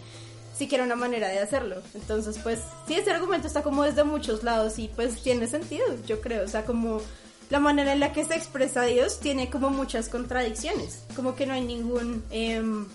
siquiera 0.55 0.85
una 0.85 0.97
manera 0.97 1.29
de 1.29 1.39
hacerlo. 1.39 1.77
Entonces, 1.95 2.39
pues 2.43 2.59
sí, 2.87 2.93
ese 2.93 3.11
argumento 3.11 3.47
está 3.47 3.63
como 3.63 3.83
desde 3.83 4.05
muchos 4.05 4.43
lados 4.43 4.79
y 4.79 4.89
pues 4.89 5.23
tiene 5.23 5.47
sentido, 5.47 5.87
yo 6.07 6.21
creo, 6.21 6.45
o 6.45 6.49
sea, 6.49 6.67
como 6.67 7.01
la 7.49 7.59
manera 7.59 7.95
en 7.95 8.01
la 8.01 8.13
que 8.13 8.27
se 8.27 8.35
expresa 8.35 8.83
Dios 8.83 9.19
tiene 9.19 9.49
como 9.49 9.71
muchas 9.71 10.11
contradicciones, 10.11 11.05
como 11.17 11.35
que 11.35 11.47
no 11.47 11.55
hay 11.55 11.63
ningún 11.63 12.23
em, 12.31 12.87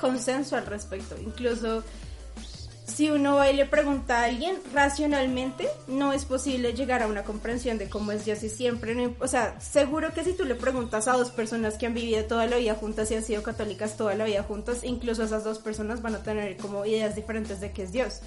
consenso 0.00 0.56
al 0.56 0.66
respecto, 0.66 1.14
incluso 1.24 1.84
si 2.90 3.10
uno 3.10 3.36
va 3.36 3.50
y 3.50 3.56
le 3.56 3.66
pregunta 3.66 4.20
a 4.20 4.24
alguien 4.24 4.56
racionalmente, 4.74 5.68
no 5.86 6.12
es 6.12 6.24
posible 6.24 6.74
llegar 6.74 7.02
a 7.02 7.06
una 7.06 7.22
comprensión 7.22 7.78
de 7.78 7.88
cómo 7.88 8.12
es 8.12 8.24
Dios 8.24 8.42
y 8.42 8.48
siempre, 8.48 9.14
o 9.18 9.28
sea, 9.28 9.58
seguro 9.60 10.12
que 10.12 10.24
si 10.24 10.32
tú 10.32 10.44
le 10.44 10.54
preguntas 10.54 11.08
a 11.08 11.12
dos 11.12 11.30
personas 11.30 11.78
que 11.78 11.86
han 11.86 11.94
vivido 11.94 12.24
toda 12.24 12.46
la 12.46 12.56
vida 12.56 12.74
juntas 12.74 13.10
y 13.10 13.14
han 13.14 13.24
sido 13.24 13.42
católicas 13.42 13.96
toda 13.96 14.14
la 14.14 14.24
vida 14.24 14.42
juntas, 14.42 14.84
incluso 14.84 15.22
esas 15.22 15.44
dos 15.44 15.58
personas 15.58 16.02
van 16.02 16.16
a 16.16 16.22
tener 16.22 16.56
como 16.56 16.84
ideas 16.84 17.14
diferentes 17.14 17.60
de 17.60 17.72
qué 17.72 17.84
es 17.84 17.92
Dios. 17.92 18.20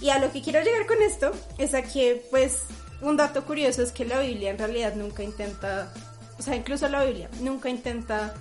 Y 0.00 0.10
a 0.10 0.18
lo 0.18 0.30
que 0.32 0.42
quiero 0.42 0.62
llegar 0.62 0.86
con 0.86 1.00
esto 1.02 1.32
es 1.58 1.74
a 1.74 1.82
que, 1.82 2.26
pues, 2.30 2.58
un 3.00 3.16
dato 3.16 3.44
curioso 3.44 3.82
es 3.82 3.92
que 3.92 4.04
la 4.04 4.20
Biblia 4.20 4.50
en 4.50 4.58
realidad 4.58 4.94
nunca 4.94 5.22
intenta, 5.22 5.92
o 6.38 6.42
sea, 6.42 6.56
incluso 6.56 6.88
la 6.88 7.04
Biblia 7.04 7.30
nunca 7.40 7.68
intenta 7.68 8.34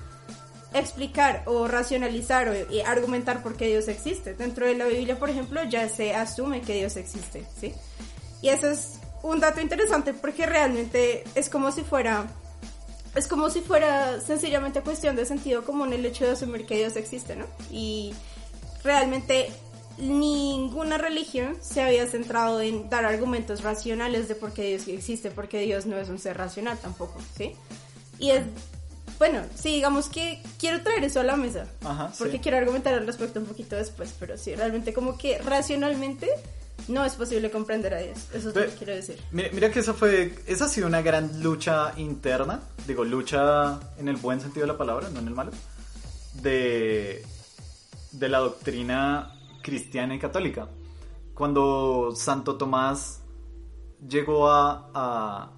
explicar 0.74 1.44
o 1.46 1.68
racionalizar 1.68 2.50
o 2.50 2.54
argumentar 2.86 3.44
por 3.44 3.56
qué 3.56 3.68
Dios 3.68 3.88
existe. 3.88 4.34
Dentro 4.34 4.66
de 4.66 4.76
la 4.76 4.86
Biblia, 4.86 5.18
por 5.18 5.30
ejemplo, 5.30 5.64
ya 5.64 5.88
se 5.90 6.14
asume 6.14 6.62
que 6.62 6.76
Dios 6.76 6.96
existe, 6.98 7.46
¿sí? 7.60 7.74
Y 8.42 8.50
eso 8.50 8.70
es 8.70 9.00
un 9.22 9.40
dato 9.40 9.62
interesante 9.62 10.14
porque 10.14 10.46
realmente 10.46 11.24
es 11.36 11.50
como 11.50 11.72
si 11.72 11.82
fuera 11.82 12.28
es 13.16 13.28
como 13.28 13.50
si 13.50 13.62
fuera 13.62 14.20
sencillamente 14.20 14.82
cuestión 14.82 15.16
de 15.16 15.26
sentido 15.26 15.64
común 15.64 15.94
el 15.94 16.06
hecho 16.06 16.26
de 16.26 16.32
asumir 16.32 16.66
que 16.66 16.78
Dios 16.78 16.96
existe, 16.96 17.36
¿no? 17.36 17.46
Y 17.72 18.14
realmente 18.84 19.52
ninguna 19.98 20.98
religión 20.98 21.56
se 21.62 21.84
había 21.84 22.08
centrado 22.08 22.62
en 22.62 22.90
dar 22.90 23.06
argumentos 23.06 23.62
racionales 23.62 24.28
de 24.28 24.36
por 24.36 24.52
qué 24.54 24.64
Dios 24.64 24.88
existe, 24.88 25.30
porque 25.30 25.60
Dios 25.60 25.86
no 25.86 25.98
es 25.98 26.10
un 26.10 26.18
ser 26.18 26.38
racional 26.38 26.80
tampoco, 26.80 27.22
¿sí? 27.38 27.56
Y 28.18 28.32
es 28.32 28.44
bueno, 29.20 29.42
sí, 29.56 29.70
digamos 29.76 30.10
que 30.10 30.42
quiero 30.60 30.82
traer 30.82 31.04
eso 31.04 31.20
a 31.20 31.24
la 31.24 31.36
mesa. 31.36 31.66
Ajá, 31.84 32.12
porque 32.18 32.34
sí. 32.34 32.40
quiero 32.40 32.58
argumentar 32.58 32.94
al 32.94 33.06
respecto 33.06 33.40
un 33.40 33.46
poquito 33.46 33.76
después, 33.76 34.14
pero 34.20 34.38
sí, 34.38 34.56
realmente 34.56 34.94
como 34.94 35.18
que 35.18 35.38
racionalmente 35.40 36.28
no 36.88 37.06
es 37.06 37.14
posible 37.16 37.50
comprender 37.52 37.94
a 37.94 38.00
Dios. 38.00 38.18
Eso 38.34 38.50
es 38.50 38.56
lo 38.56 38.62
que 38.66 38.72
quiero 38.78 38.94
decir. 38.94 39.18
Mira, 39.32 39.50
mira 39.54 39.72
que 39.72 39.80
esa 39.80 39.94
fue, 39.94 40.36
esa 40.48 40.66
ha 40.66 40.68
sido 40.70 40.88
una 40.88 41.02
gran 41.02 41.42
lucha 41.42 41.94
interna, 41.98 42.60
digo, 42.88 43.04
lucha 43.06 43.80
en 43.98 44.08
el 44.10 44.18
buen 44.18 44.42
sentido 44.42 44.66
de 44.66 44.74
la 44.74 44.78
palabra, 44.78 45.10
no 45.10 45.20
en 45.20 45.28
el 45.28 45.34
malo, 45.34 45.52
de, 46.42 47.24
de 48.12 48.30
la 48.30 48.40
doctrina 48.40 49.34
cristiana 49.62 50.16
y 50.16 50.20
católica. 50.20 50.68
Cuando 51.34 52.14
Santo 52.16 52.58
Tomás 52.58 53.20
llegó 54.08 54.50
a, 54.52 54.90
a- 54.94 55.52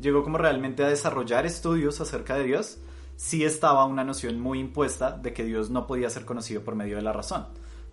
llegó 0.00 0.22
como 0.22 0.38
realmente 0.38 0.84
a 0.84 0.88
desarrollar 0.88 1.46
estudios 1.46 2.00
acerca 2.00 2.36
de 2.36 2.44
Dios, 2.44 2.78
sí 3.16 3.44
estaba 3.44 3.84
una 3.84 4.04
noción 4.04 4.40
muy 4.40 4.58
impuesta 4.58 5.12
de 5.12 5.32
que 5.32 5.44
Dios 5.44 5.70
no 5.70 5.86
podía 5.86 6.10
ser 6.10 6.24
conocido 6.24 6.62
por 6.62 6.74
medio 6.74 6.96
de 6.96 7.02
la 7.02 7.12
razón, 7.12 7.46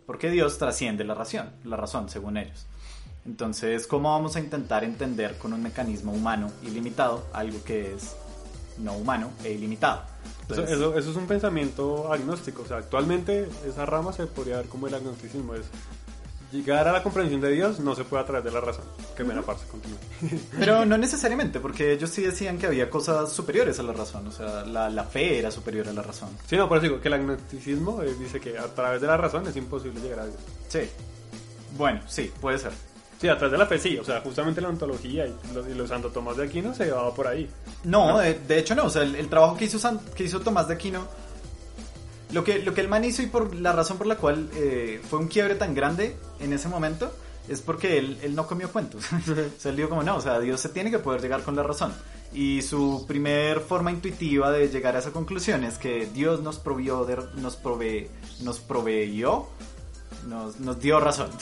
porque 0.06 0.30
Dios 0.30 0.58
trasciende 0.58 1.04
la 1.04 1.14
razón, 1.14 1.52
la 1.64 1.78
razón 1.78 2.10
según 2.10 2.38
ellos. 2.38 2.66
Entonces, 3.26 3.86
¿cómo 3.86 4.12
vamos 4.12 4.36
a 4.36 4.40
intentar 4.40 4.84
entender 4.84 5.38
con 5.38 5.54
un 5.54 5.62
mecanismo 5.62 6.12
humano 6.12 6.50
ilimitado 6.64 7.24
algo 7.34 7.64
que 7.64 7.94
es 7.94 8.16
no 8.80 8.94
humano 8.94 9.32
e 9.44 9.52
ilimitado? 9.52 10.02
Eso, 10.50 10.98
eso 10.98 11.12
es 11.12 11.16
un 11.16 11.28
pensamiento 11.28 12.12
agnóstico. 12.12 12.64
O 12.64 12.66
sea, 12.66 12.78
actualmente 12.78 13.48
esa 13.66 13.86
rama 13.86 14.12
se 14.12 14.26
podría 14.26 14.58
ver 14.58 14.66
como 14.66 14.88
el 14.88 14.96
agnosticismo. 14.96 15.54
Es 15.56 15.66
llegar 16.52 16.88
a 16.88 16.92
la 16.92 17.02
comprensión 17.04 17.40
de 17.42 17.52
Dios 17.52 17.80
no 17.80 17.96
se 17.96 18.04
puede 18.04 18.24
a 18.24 18.26
través 18.26 18.44
de 18.44 18.52
la 18.52 18.62
razón. 18.62 18.84
Que 19.16 19.24
me 19.24 19.34
la 19.34 19.42
parte, 19.42 19.64
continúe. 19.70 19.98
Pero 20.60 20.86
no 20.86 20.98
necesariamente, 20.98 21.60
porque 21.60 21.94
ellos 21.94 22.10
sí 22.10 22.22
decían 22.22 22.58
que 22.58 22.68
había 22.68 22.90
cosas 22.90 23.32
superiores 23.32 23.80
a 23.80 23.84
la 23.84 23.94
razón, 23.94 24.28
o 24.28 24.32
sea, 24.32 24.64
la, 24.66 24.90
la 24.90 25.04
fe 25.04 25.40
era 25.40 25.52
superior 25.52 25.88
a 25.88 25.94
la 25.94 26.02
razón. 26.02 26.30
Sí, 26.48 26.56
no, 26.58 26.68
por 26.68 26.78
eso 26.78 26.88
digo 26.88 27.02
que 27.02 27.08
el 27.08 27.14
agnosticismo 27.16 28.02
eh, 28.04 28.14
dice 28.20 28.40
que 28.40 28.58
a 28.58 28.68
través 28.68 29.02
de 29.02 29.08
la 29.08 29.18
razón 29.18 29.48
es 29.48 29.56
imposible 29.56 30.00
llegar 30.02 30.20
a 30.22 30.26
Dios. 30.26 30.38
Sí. 30.68 30.82
Bueno, 31.78 32.02
sí, 32.08 32.32
puede 32.42 32.58
ser. 32.58 32.72
Sí, 33.20 33.28
a 33.30 33.38
través 33.38 33.52
de 33.52 33.58
la 33.60 33.68
fe 33.68 33.78
sí. 33.78 33.98
O 33.98 34.04
sea, 34.04 34.20
justamente 34.22 34.62
la 34.62 34.70
ontología 34.70 35.28
y 35.28 35.36
los, 35.54 35.68
y 35.68 35.74
los 35.74 35.90
Santo 35.90 36.10
Tomás 36.10 36.38
de 36.38 36.46
Aquino 36.46 36.74
se 36.74 36.86
llevaba 36.86 37.14
por 37.14 37.28
ahí. 37.28 37.48
No, 37.84 38.18
de, 38.18 38.34
de 38.34 38.58
hecho 38.60 38.74
no, 38.76 38.86
o 38.86 38.90
sea, 38.90 39.04
el, 39.04 39.16
el 39.16 39.30
trabajo 39.30 39.56
que 39.56 39.66
hizo, 39.66 39.78
San- 39.78 40.00
que 40.16 40.24
hizo 40.24 40.40
Tomás 40.42 40.68
de 40.68 40.74
Aquino, 40.74 41.08
lo 42.32 42.44
que, 42.44 42.60
lo 42.60 42.74
que 42.74 42.82
el 42.82 42.88
man 42.88 43.04
hizo 43.04 43.22
y 43.22 43.28
por 43.28 43.56
la 43.56 43.74
razón 43.74 43.98
por 43.98 44.08
la 44.08 44.18
cual 44.18 44.50
eh, 44.56 45.02
fue 45.10 45.20
un 45.20 45.28
quiebre 45.28 45.56
tan 45.56 45.74
grande 45.74 46.18
en 46.40 46.54
ese 46.54 46.68
momento, 46.68 47.12
es 47.48 47.62
porque 47.62 47.98
él, 47.98 48.20
él 48.22 48.36
no 48.36 48.48
comió 48.48 48.72
cuentos. 48.72 49.06
o 49.12 49.60
sea, 49.60 49.72
él 49.72 49.78
dijo 49.78 49.90
como 49.90 50.04
no, 50.04 50.18
o 50.18 50.22
sea, 50.22 50.40
Dios 50.40 50.62
se 50.62 50.70
tiene 50.70 50.92
que 50.92 51.00
poder 51.00 51.22
llegar 51.22 51.44
con 51.44 51.56
la 51.56 51.64
razón. 51.64 51.94
Y 52.34 52.62
su 52.62 53.06
primer 53.08 53.60
forma 53.60 53.92
intuitiva 53.92 54.52
de 54.52 54.70
llegar 54.70 54.96
a 54.96 55.00
esa 55.00 55.12
conclusión 55.12 55.66
es 55.66 55.78
que 55.78 56.08
Dios 56.14 56.42
nos 56.42 56.60
provió, 56.60 57.04
de- 57.04 57.18
nos 57.36 57.58
prove, 57.58 58.10
nos 58.42 58.60
proveyó, 58.60 59.48
nos, 60.28 60.60
nos 60.60 60.80
dio 60.80 61.00
razón. 61.02 61.30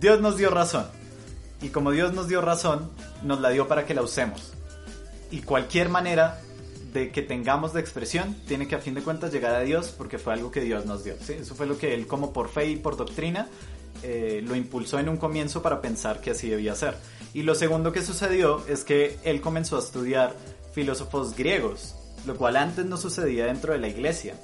Dios 0.00 0.20
nos 0.20 0.36
dio 0.36 0.50
razón. 0.50 0.86
Y 1.62 1.68
como 1.68 1.92
Dios 1.92 2.12
nos 2.12 2.28
dio 2.28 2.42
razón, 2.42 2.90
nos 3.22 3.40
la 3.40 3.50
dio 3.50 3.68
para 3.68 3.86
que 3.86 3.94
la 3.94 4.02
usemos. 4.02 4.52
Y 5.30 5.40
cualquier 5.40 5.88
manera 5.88 6.40
de 6.94 7.10
que 7.10 7.22
tengamos 7.22 7.74
de 7.74 7.80
expresión 7.80 8.36
tiene 8.46 8.68
que 8.68 8.76
a 8.76 8.78
fin 8.78 8.94
de 8.94 9.02
cuentas 9.02 9.32
llegar 9.32 9.54
a 9.54 9.60
Dios 9.60 9.92
porque 9.98 10.16
fue 10.16 10.32
algo 10.32 10.50
que 10.52 10.60
Dios 10.60 10.86
nos 10.86 11.04
dio. 11.04 11.16
¿sí? 11.20 11.34
Eso 11.34 11.54
fue 11.56 11.66
lo 11.66 11.76
que 11.76 11.92
él 11.92 12.06
como 12.06 12.32
por 12.32 12.48
fe 12.48 12.70
y 12.70 12.76
por 12.76 12.96
doctrina 12.96 13.48
eh, 14.04 14.40
lo 14.44 14.54
impulsó 14.54 14.98
en 15.00 15.08
un 15.08 15.16
comienzo 15.16 15.60
para 15.60 15.80
pensar 15.80 16.20
que 16.20 16.30
así 16.30 16.48
debía 16.48 16.74
ser. 16.76 16.96
Y 17.34 17.42
lo 17.42 17.56
segundo 17.56 17.92
que 17.92 18.00
sucedió 18.00 18.64
es 18.68 18.84
que 18.84 19.18
él 19.24 19.40
comenzó 19.40 19.76
a 19.76 19.80
estudiar 19.80 20.34
filósofos 20.72 21.36
griegos, 21.36 21.96
lo 22.26 22.36
cual 22.36 22.56
antes 22.56 22.86
no 22.86 22.96
sucedía 22.96 23.46
dentro 23.46 23.72
de 23.72 23.80
la 23.80 23.88
iglesia. 23.88 24.36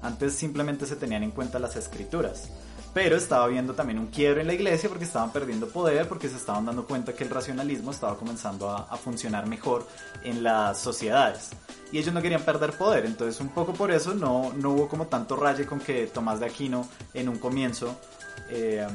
Antes 0.00 0.34
simplemente 0.34 0.86
se 0.86 0.94
tenían 0.94 1.24
en 1.24 1.32
cuenta 1.32 1.58
las 1.58 1.74
escrituras. 1.74 2.50
Pero 2.96 3.18
estaba 3.18 3.44
habiendo 3.44 3.74
también 3.74 3.98
un 3.98 4.06
quiebre 4.06 4.40
en 4.40 4.46
la 4.46 4.54
iglesia 4.54 4.88
porque 4.88 5.04
estaban 5.04 5.30
perdiendo 5.30 5.68
poder, 5.68 6.08
porque 6.08 6.30
se 6.30 6.36
estaban 6.36 6.64
dando 6.64 6.86
cuenta 6.86 7.12
que 7.12 7.24
el 7.24 7.28
racionalismo 7.28 7.90
estaba 7.90 8.16
comenzando 8.16 8.70
a, 8.70 8.84
a 8.84 8.96
funcionar 8.96 9.46
mejor 9.46 9.86
en 10.24 10.42
las 10.42 10.80
sociedades. 10.80 11.50
Y 11.92 11.98
ellos 11.98 12.14
no 12.14 12.22
querían 12.22 12.40
perder 12.40 12.72
poder, 12.72 13.04
entonces 13.04 13.38
un 13.42 13.50
poco 13.50 13.74
por 13.74 13.92
eso 13.92 14.14
no, 14.14 14.50
no 14.54 14.70
hubo 14.70 14.88
como 14.88 15.08
tanto 15.08 15.36
raye 15.36 15.66
con 15.66 15.78
que 15.78 16.06
Tomás 16.06 16.40
de 16.40 16.46
Aquino 16.46 16.88
en 17.12 17.28
un 17.28 17.36
comienzo 17.36 18.00
eh, 18.48 18.86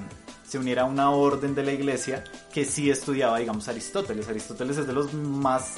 se 0.48 0.58
uniera 0.58 0.82
a 0.82 0.86
una 0.86 1.12
orden 1.12 1.54
de 1.54 1.62
la 1.62 1.72
iglesia 1.72 2.24
que 2.52 2.66
sí 2.66 2.90
estudiaba, 2.90 3.38
digamos, 3.38 3.68
Aristóteles. 3.68 4.28
Aristóteles 4.28 4.80
es 4.80 4.88
de 4.88 4.94
los 4.94 5.14
más, 5.14 5.76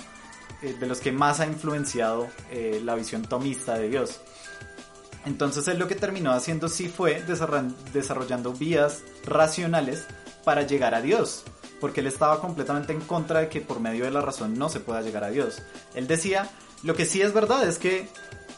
eh, 0.62 0.73
de 0.79 0.88
los 0.88 1.01
que 1.01 1.12
más 1.12 1.41
ha 1.41 1.45
influenciado 1.45 2.29
eh, 2.51 2.79
la 2.86 2.95
visión 2.95 3.23
tomista 3.23 3.77
de 3.77 3.89
Dios. 3.89 4.21
Entonces 5.25 5.67
él 5.67 5.79
lo 5.79 5.88
que 5.88 5.95
terminó 5.95 6.31
haciendo 6.31 6.67
sí 6.67 6.89
fue 6.89 7.23
desarrollando 7.93 8.53
vías 8.53 9.03
racionales 9.25 10.05
para 10.43 10.63
llegar 10.63 10.93
a 10.95 11.01
Dios, 11.01 11.43
porque 11.79 12.01
él 12.01 12.07
estaba 12.07 12.41
completamente 12.41 12.93
en 12.93 13.01
contra 13.01 13.41
de 13.41 13.49
que 13.49 13.62
por 13.62 13.79
medio 13.79 14.05
de 14.05 14.12
la 14.12 14.21
razón 14.21 14.57
no 14.57 14.69
se 14.69 14.79
pueda 14.79 15.01
llegar 15.01 15.23
a 15.23 15.29
Dios. 15.29 15.62
Él 15.95 16.07
decía, 16.07 16.49
lo 16.83 16.95
que 16.95 17.05
sí 17.05 17.21
es 17.21 17.33
verdad 17.33 17.67
es 17.67 17.79
que, 17.79 18.09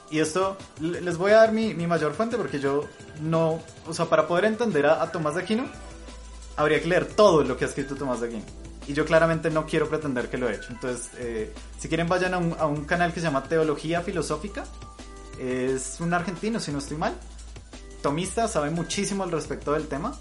y 0.09 0.19
esto 0.19 0.57
les 0.79 1.17
voy 1.17 1.31
a 1.31 1.37
dar 1.37 1.51
mi, 1.51 1.73
mi 1.75 1.85
mayor 1.85 2.13
fuente 2.13 2.37
porque 2.37 2.59
yo 2.59 2.85
no, 3.21 3.61
o 3.85 3.93
sea, 3.93 4.05
para 4.05 4.27
poder 4.27 4.45
entender 4.45 4.87
a, 4.87 5.03
a 5.03 5.11
Tomás 5.11 5.35
de 5.35 5.41
Aquino, 5.41 5.65
habría 6.55 6.81
que 6.81 6.87
leer 6.87 7.05
todo 7.05 7.43
lo 7.43 7.57
que 7.57 7.65
ha 7.65 7.67
escrito 7.67 7.95
Tomás 7.95 8.21
de 8.21 8.27
Aquino. 8.27 8.45
Y 8.87 8.93
yo 8.93 9.05
claramente 9.05 9.49
no 9.49 9.65
quiero 9.65 9.89
pretender 9.89 10.29
que 10.29 10.37
lo 10.37 10.49
he 10.49 10.55
hecho. 10.55 10.67
Entonces, 10.69 11.09
eh, 11.17 11.53
si 11.79 11.87
quieren 11.87 12.07
vayan 12.07 12.35
a 12.35 12.37
un, 12.37 12.55
a 12.57 12.67
un 12.67 12.85
canal 12.85 13.13
que 13.13 13.19
se 13.19 13.25
llama 13.25 13.43
Teología 13.43 14.01
Filosófica. 14.01 14.63
Es 15.39 15.99
un 15.99 16.13
argentino, 16.13 16.59
si 16.59 16.71
no 16.71 16.79
estoy 16.79 16.97
mal. 16.97 17.13
Tomista, 18.01 18.47
sabe 18.47 18.69
muchísimo 18.69 19.23
al 19.23 19.31
respecto 19.31 19.73
del 19.73 19.87
tema. 19.87 20.17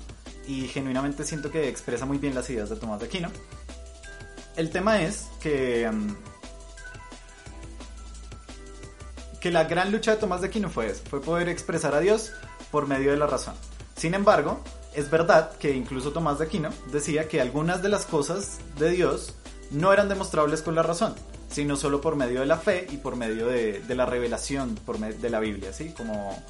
Y 0.46 0.68
genuinamente 0.68 1.24
siento 1.24 1.50
que 1.50 1.68
expresa 1.68 2.06
muy 2.06 2.18
bien 2.18 2.34
las 2.34 2.48
ideas 2.50 2.70
de 2.70 2.76
Tomás 2.76 3.00
de 3.00 3.06
Aquino. 3.06 3.30
El 4.56 4.70
tema 4.70 5.02
es 5.02 5.28
que... 5.40 5.90
mm, 5.90 6.14
que 9.40 9.50
la 9.50 9.64
gran 9.64 9.92
lucha 9.92 10.12
de 10.12 10.16
Tomás 10.16 10.40
de 10.40 10.46
Aquino 10.46 10.70
fue 10.70 10.86
eso, 10.86 11.02
fue 11.10 11.20
poder 11.20 11.50
expresar 11.50 11.94
a 11.94 12.00
Dios 12.00 12.32
por 12.70 12.86
medio 12.86 13.10
de 13.10 13.18
la 13.18 13.26
razón. 13.26 13.54
Sin 13.94 14.14
embargo, 14.14 14.62
es 14.94 15.10
verdad 15.10 15.52
que 15.58 15.76
incluso 15.76 16.12
Tomás 16.12 16.38
de 16.38 16.46
Aquino 16.46 16.70
decía 16.90 17.28
que 17.28 17.42
algunas 17.42 17.82
de 17.82 17.90
las 17.90 18.06
cosas 18.06 18.58
de 18.78 18.88
Dios 18.88 19.34
no 19.70 19.92
eran 19.92 20.08
demostrables 20.08 20.62
con 20.62 20.74
la 20.74 20.82
razón, 20.82 21.14
sino 21.54 21.76
solo 21.76 22.00
por 22.00 22.16
medio 22.16 22.40
de 22.40 22.46
la 22.46 22.56
fe 22.58 22.86
y 22.90 22.96
por 22.96 23.14
medio 23.14 23.46
de, 23.46 23.78
de 23.80 23.94
la 23.94 24.06
revelación 24.06 24.74
por 24.84 24.98
de 24.98 25.30
la 25.30 25.38
Biblia, 25.38 25.72
¿sí? 25.72 25.94
Como 25.96 26.42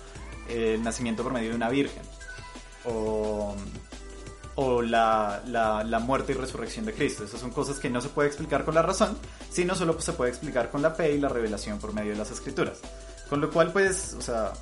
eh, 0.49 0.77
el 0.77 0.83
nacimiento 0.83 1.23
por 1.23 1.33
medio 1.35 1.51
de 1.51 1.57
una 1.57 1.69
virgen, 1.69 2.03
o, 2.87 3.55
o 4.55 4.81
la, 4.83 5.43
la- 5.47 5.85
la 5.85 5.99
muerte 5.99 6.33
y 6.33 6.37
resurrección 6.37 6.87
de 6.87 6.95
Cristo. 6.95 7.25
Esas 7.25 7.41
son 7.41 7.51
cosas 7.51 7.79
que 7.79 7.91
no 7.91 8.01
se 8.01 8.09
puede 8.09 8.29
explicar 8.29 8.65
con 8.65 8.75
la 8.75 8.83
razón, 8.83 9.17
sino 9.51 9.75
solo 9.75 10.01
se 10.01 10.13
puede 10.15 10.31
explicar 10.31 10.71
con 10.71 10.81
la 10.81 10.93
fe 10.93 11.13
y 11.15 11.19
la 11.21 11.29
revelación 11.29 11.79
por 11.79 11.93
medio 11.93 12.13
de 12.13 12.19
las 12.19 12.31
escrituras. 12.31 12.79
Con 13.29 13.41
lo 13.41 13.51
cual, 13.51 13.73
pues, 13.73 14.15
o 14.19 14.23
sea, 14.23 14.53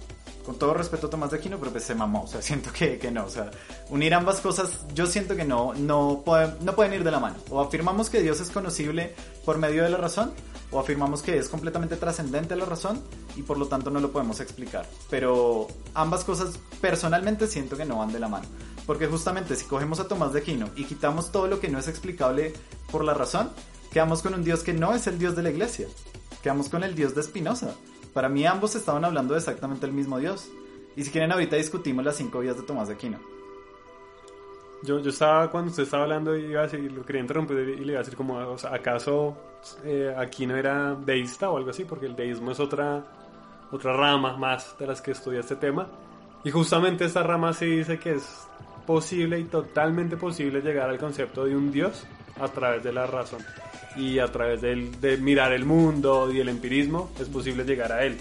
con 0.45 0.59
todo 0.59 0.75
respeto 0.75 1.07
a 1.07 1.11
Tomás 1.11 1.31
de 1.31 1.39
Aquino, 1.39 1.59
pero 1.59 1.71
pues 1.71 1.85
se 1.85 1.95
mamó, 1.95 2.25
o 2.25 2.27
sea, 2.27 2.43
siento 2.43 2.73
que, 2.73 2.99
que 2.99 3.11
no, 3.11 3.25
o 3.27 3.31
sea, 3.31 3.51
unir 3.91 4.15
ambas 4.15 4.41
cosas, 4.41 4.81
yo 4.95 5.07
siento 5.07 5.37
que 5.37 5.45
no, 5.45 5.75
no, 5.75 6.23
pueden, 6.25 6.57
no 6.61 6.75
pueden 6.75 6.95
ir 6.95 7.05
de 7.05 7.11
la 7.11 7.21
mano. 7.21 7.37
O 7.51 7.61
afirmamos 7.61 8.11
que 8.11 8.21
Dios 8.21 8.41
es 8.41 8.51
conocible 8.51 9.15
por 9.45 9.59
medio 9.59 9.83
de 9.83 9.91
la 9.91 9.99
razón, 9.99 10.33
o 10.73 10.81
afirmamos 10.81 11.23
que 11.23 11.39
es 11.39 11.49
completamente 11.49 11.97
trascendente 11.97 12.57
la 12.57 12.65
razón 12.65 13.01
y 13.37 13.43
por 13.43 13.59
lo 13.59 13.67
tanto 13.67 13.91
no 13.91 14.01
lo 14.01 14.11
podemos 14.11 14.41
explicar. 14.41 14.87
Pero 15.11 15.69
ambas 15.95 16.25
cosas 16.25 16.59
personalmente 16.81 17.47
siento 17.47 17.77
que 17.77 17.85
no 17.85 17.99
van 17.99 18.13
de 18.13 18.19
la 18.19 18.29
mano. 18.29 18.47
Porque 18.87 19.07
justamente 19.07 19.55
si 19.55 19.67
cogemos 19.67 20.01
a 20.01 20.09
Tomás 20.09 20.33
de 20.33 20.41
Aquino 20.41 20.71
y 20.75 20.85
quitamos 20.85 21.31
todo 21.31 21.47
lo 21.47 21.61
que 21.61 21.69
no 21.69 21.79
es 21.79 21.89
explicable 21.89 22.55
por 22.91 23.05
la 23.05 23.15
razón, 23.15 23.51
quedamos 23.93 24.23
con 24.23 24.35
un 24.35 24.45
Dios 24.45 24.63
que 24.63 24.73
no 24.73 24.95
es 24.95 25.07
el 25.07 25.19
Dios 25.19 25.37
de 25.37 25.43
la 25.43 25.51
iglesia. 25.51 25.87
Quedamos 26.43 26.69
con 26.69 26.83
el 26.83 26.95
Dios 26.95 27.15
de 27.15 27.23
Spinoza. 27.23 27.75
Para 28.13 28.29
mí 28.29 28.45
ambos 28.47 28.75
estaban 28.75 29.05
hablando 29.05 29.35
de 29.35 29.41
exactamente 29.41 29.87
el 29.87 29.93
mismo 29.93 30.19
Dios. 30.19 30.51
Y 30.97 31.05
si 31.05 31.11
quieren 31.11 31.33
ahorita 31.33 31.57
discutimos 31.57 32.05
las 32.05 32.17
cinco 32.17 32.41
vías 32.41 32.57
de 32.57 32.63
Tomás 32.63 32.89
de 32.89 32.95
Aquino. 32.95 33.19
Yo, 34.83 34.99
yo 34.99 35.11
estaba, 35.11 35.51
cuando 35.51 35.71
usted 35.71 35.85
estaba 35.85 36.03
hablando, 36.03 36.37
iba 36.37 36.61
a 36.61 36.65
decir, 36.65 36.91
lo 36.91 37.05
quería 37.05 37.23
interrumpir 37.23 37.57
y 37.57 37.85
le 37.85 37.93
iba 37.93 38.01
a 38.01 38.03
decir 38.03 38.17
como, 38.17 38.35
o 38.35 38.59
sea, 38.59 38.75
¿acaso 38.75 39.37
eh, 39.85 40.13
aquí 40.17 40.45
no 40.45 40.57
era 40.57 40.95
deísta 40.95 41.51
o 41.51 41.57
algo 41.57 41.71
así? 41.71 41.85
Porque 41.85 42.07
el 42.07 42.17
deísmo 42.17 42.51
es 42.51 42.59
otra, 42.59 43.05
otra 43.71 43.93
rama 43.93 44.37
más 44.37 44.77
de 44.79 44.87
las 44.87 45.01
que 45.01 45.13
estudia 45.13 45.41
este 45.41 45.57
tema. 45.57 45.87
Y 46.45 46.51
justamente 46.51 47.05
esta 47.05 47.23
rama 47.23 47.53
sí 47.53 47.67
dice 47.67 47.99
que 47.99 48.15
es 48.15 48.49
posible 48.85 49.39
y 49.39 49.45
totalmente 49.45 50.17
posible 50.17 50.61
llegar 50.61 50.91
al 50.91 50.99
concepto 50.99 51.45
de 51.45 51.57
un 51.57 51.71
Dios 51.71 52.05
a 52.41 52.49
través 52.49 52.83
de 52.83 52.93
la 52.93 53.07
razón. 53.07 53.41
Y 53.97 54.19
a 54.19 54.27
través 54.29 54.61
del, 54.61 55.01
de 55.01 55.19
mirar 55.19 55.53
el 55.53 55.65
mundo 55.65 56.33
y 56.33 56.41
el 56.41 56.49
empirismo 56.49 57.11
es 57.21 57.29
posible 57.29 57.65
llegar 57.65 57.93
a 57.93 58.05
él. 58.05 58.17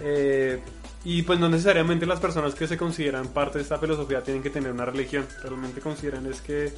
Eh, 0.00 0.60
y 1.04 1.22
pues 1.22 1.38
no 1.38 1.48
necesariamente 1.48 2.04
las 2.04 2.20
personas 2.20 2.54
que 2.54 2.66
se 2.66 2.76
consideran 2.76 3.28
parte 3.28 3.58
de 3.58 3.62
esta 3.62 3.78
filosofía 3.78 4.22
tienen 4.22 4.42
que 4.42 4.50
tener 4.50 4.72
una 4.72 4.84
religión. 4.84 5.26
Realmente 5.42 5.80
consideran 5.80 6.26
es 6.26 6.40
que, 6.40 6.72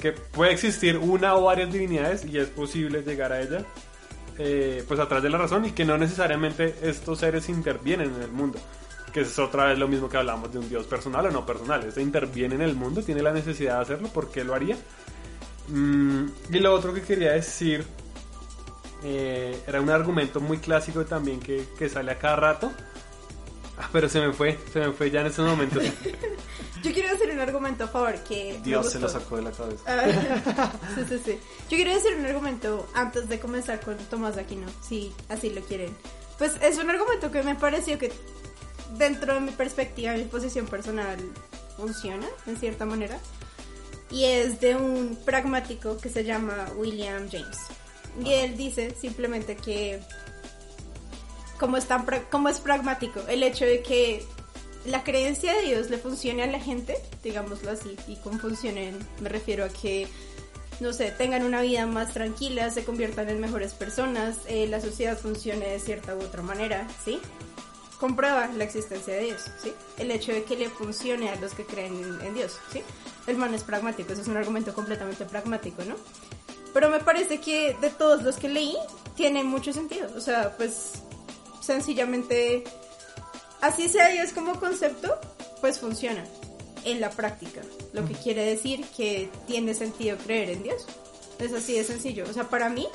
que 0.00 0.12
puede 0.12 0.52
existir 0.52 0.96
una 0.98 1.36
o 1.36 1.44
varias 1.44 1.72
divinidades 1.72 2.24
y 2.24 2.38
es 2.38 2.48
posible 2.48 3.02
llegar 3.02 3.32
a 3.32 3.40
ella 3.40 3.64
eh, 4.38 4.84
pues 4.88 4.98
atrás 4.98 5.22
de 5.22 5.28
la 5.28 5.36
razón 5.36 5.66
y 5.66 5.72
que 5.72 5.84
no 5.84 5.98
necesariamente 5.98 6.74
estos 6.82 7.18
seres 7.18 7.48
intervienen 7.48 8.14
en 8.14 8.22
el 8.22 8.32
mundo. 8.32 8.58
Que 9.12 9.20
es 9.20 9.38
otra 9.38 9.66
vez 9.66 9.78
lo 9.78 9.86
mismo 9.86 10.08
que 10.08 10.16
hablamos 10.16 10.52
de 10.52 10.58
un 10.58 10.68
Dios 10.68 10.86
personal 10.86 11.26
o 11.26 11.30
no 11.30 11.44
personal. 11.44 11.84
Este 11.84 12.00
interviene 12.00 12.54
en 12.54 12.62
el 12.62 12.74
mundo, 12.74 13.02
tiene 13.02 13.22
la 13.22 13.32
necesidad 13.32 13.76
de 13.76 13.82
hacerlo, 13.82 14.08
¿por 14.08 14.30
qué 14.30 14.42
lo 14.42 14.54
haría? 14.54 14.76
Mm, 15.70 16.26
y 16.50 16.58
lo 16.58 16.74
otro 16.74 16.92
que 16.92 17.02
quería 17.02 17.32
decir 17.32 17.86
eh, 19.02 19.62
era 19.66 19.80
un 19.80 19.90
argumento 19.90 20.40
muy 20.40 20.58
clásico 20.58 21.04
también 21.04 21.40
que, 21.40 21.64
que 21.78 21.88
sale 21.88 22.12
a 22.12 22.18
cada 22.18 22.36
rato. 22.36 22.72
Ah, 23.78 23.88
pero 23.92 24.08
se 24.08 24.20
me 24.20 24.32
fue, 24.32 24.58
se 24.72 24.80
me 24.80 24.92
fue 24.92 25.10
ya 25.10 25.20
en 25.22 25.28
estos 25.28 25.48
momentos. 25.48 25.82
Yo 26.82 26.92
quiero 26.92 27.10
decir 27.10 27.30
un 27.30 27.40
argumento 27.40 27.84
a 27.84 27.88
favor 27.88 28.14
que... 28.24 28.58
Dios 28.62 28.90
se 28.90 28.98
lo 28.98 29.08
sacó 29.08 29.36
de 29.36 29.42
la 29.42 29.52
cabeza. 29.52 29.84
Ah, 29.86 30.72
sí, 30.94 31.04
sí, 31.08 31.20
sí. 31.24 31.38
Yo 31.68 31.76
quiero 31.76 31.92
decir 31.92 32.14
un 32.18 32.24
argumento 32.24 32.88
antes 32.94 33.28
de 33.28 33.38
comenzar 33.38 33.80
con 33.80 33.96
Tomás 33.96 34.38
Aquino, 34.38 34.66
si 34.82 35.12
así 35.28 35.50
lo 35.50 35.60
quieren. 35.62 35.94
Pues 36.38 36.56
es 36.62 36.78
un 36.78 36.88
argumento 36.88 37.30
que 37.30 37.42
me 37.42 37.54
pareció 37.54 37.98
que 37.98 38.12
dentro 38.96 39.34
de 39.34 39.40
mi 39.40 39.50
perspectiva, 39.50 40.14
mi 40.14 40.24
posición 40.24 40.66
personal, 40.66 41.18
funciona 41.76 42.26
en 42.46 42.56
cierta 42.56 42.86
manera. 42.86 43.18
Y 44.10 44.24
es 44.24 44.60
de 44.60 44.76
un 44.76 45.16
pragmático 45.24 45.96
que 45.98 46.08
se 46.08 46.24
llama 46.24 46.66
William 46.76 47.28
James. 47.30 47.58
Y 48.24 48.32
él 48.32 48.56
dice 48.56 48.94
simplemente 49.00 49.56
que 49.56 50.00
como 51.60 51.76
es, 51.76 51.84
tan 51.84 52.06
como 52.30 52.48
es 52.48 52.58
pragmático, 52.58 53.20
el 53.28 53.42
hecho 53.42 53.66
de 53.66 53.82
que 53.82 54.24
la 54.86 55.04
creencia 55.04 55.54
de 55.54 55.62
Dios 55.62 55.90
le 55.90 55.98
funcione 55.98 56.42
a 56.42 56.46
la 56.46 56.58
gente, 56.58 56.96
digámoslo 57.22 57.70
así, 57.70 57.96
y 58.08 58.16
con 58.16 58.40
funcionen 58.40 58.98
me 59.20 59.28
refiero 59.28 59.66
a 59.66 59.68
que, 59.68 60.08
no 60.80 60.94
sé, 60.94 61.10
tengan 61.10 61.44
una 61.44 61.60
vida 61.60 61.86
más 61.86 62.14
tranquila, 62.14 62.70
se 62.70 62.84
conviertan 62.84 63.28
en 63.28 63.40
mejores 63.40 63.74
personas, 63.74 64.38
eh, 64.48 64.66
la 64.68 64.80
sociedad 64.80 65.18
funcione 65.18 65.68
de 65.68 65.78
cierta 65.80 66.16
u 66.16 66.22
otra 66.22 66.42
manera, 66.42 66.88
¿sí? 67.04 67.20
Comprueba 67.98 68.46
la 68.56 68.64
existencia 68.64 69.12
de 69.12 69.24
Dios, 69.24 69.42
¿sí? 69.62 69.74
El 69.98 70.10
hecho 70.10 70.32
de 70.32 70.44
que 70.44 70.56
le 70.56 70.70
funcione 70.70 71.28
a 71.28 71.36
los 71.36 71.52
que 71.52 71.66
creen 71.66 72.02
en, 72.02 72.26
en 72.28 72.34
Dios, 72.34 72.56
¿sí? 72.72 72.82
El 73.30 73.36
man 73.36 73.54
es 73.54 73.62
pragmático, 73.62 74.12
eso 74.12 74.22
es 74.22 74.28
un 74.28 74.36
argumento 74.36 74.74
completamente 74.74 75.24
pragmático, 75.24 75.84
¿no? 75.84 75.94
Pero 76.74 76.90
me 76.90 77.00
parece 77.00 77.38
que 77.38 77.76
de 77.80 77.90
todos 77.90 78.22
los 78.22 78.36
que 78.36 78.48
leí, 78.48 78.76
tiene 79.16 79.44
mucho 79.44 79.72
sentido, 79.72 80.08
o 80.16 80.20
sea, 80.20 80.56
pues 80.56 81.02
sencillamente 81.60 82.64
así 83.60 83.88
sea 83.88 84.08
Dios 84.08 84.32
como 84.32 84.58
concepto, 84.58 85.18
pues 85.60 85.78
funciona 85.78 86.24
en 86.84 87.00
la 87.00 87.10
práctica. 87.10 87.60
Lo 87.92 88.04
que 88.06 88.14
quiere 88.14 88.44
decir 88.44 88.84
que 88.96 89.30
tiene 89.46 89.74
sentido 89.74 90.16
creer 90.18 90.50
en 90.50 90.62
Dios. 90.62 90.86
Es 91.38 91.52
así 91.52 91.74
de 91.74 91.84
sencillo. 91.84 92.24
O 92.28 92.32
sea, 92.32 92.48
para 92.48 92.68
mí, 92.68 92.86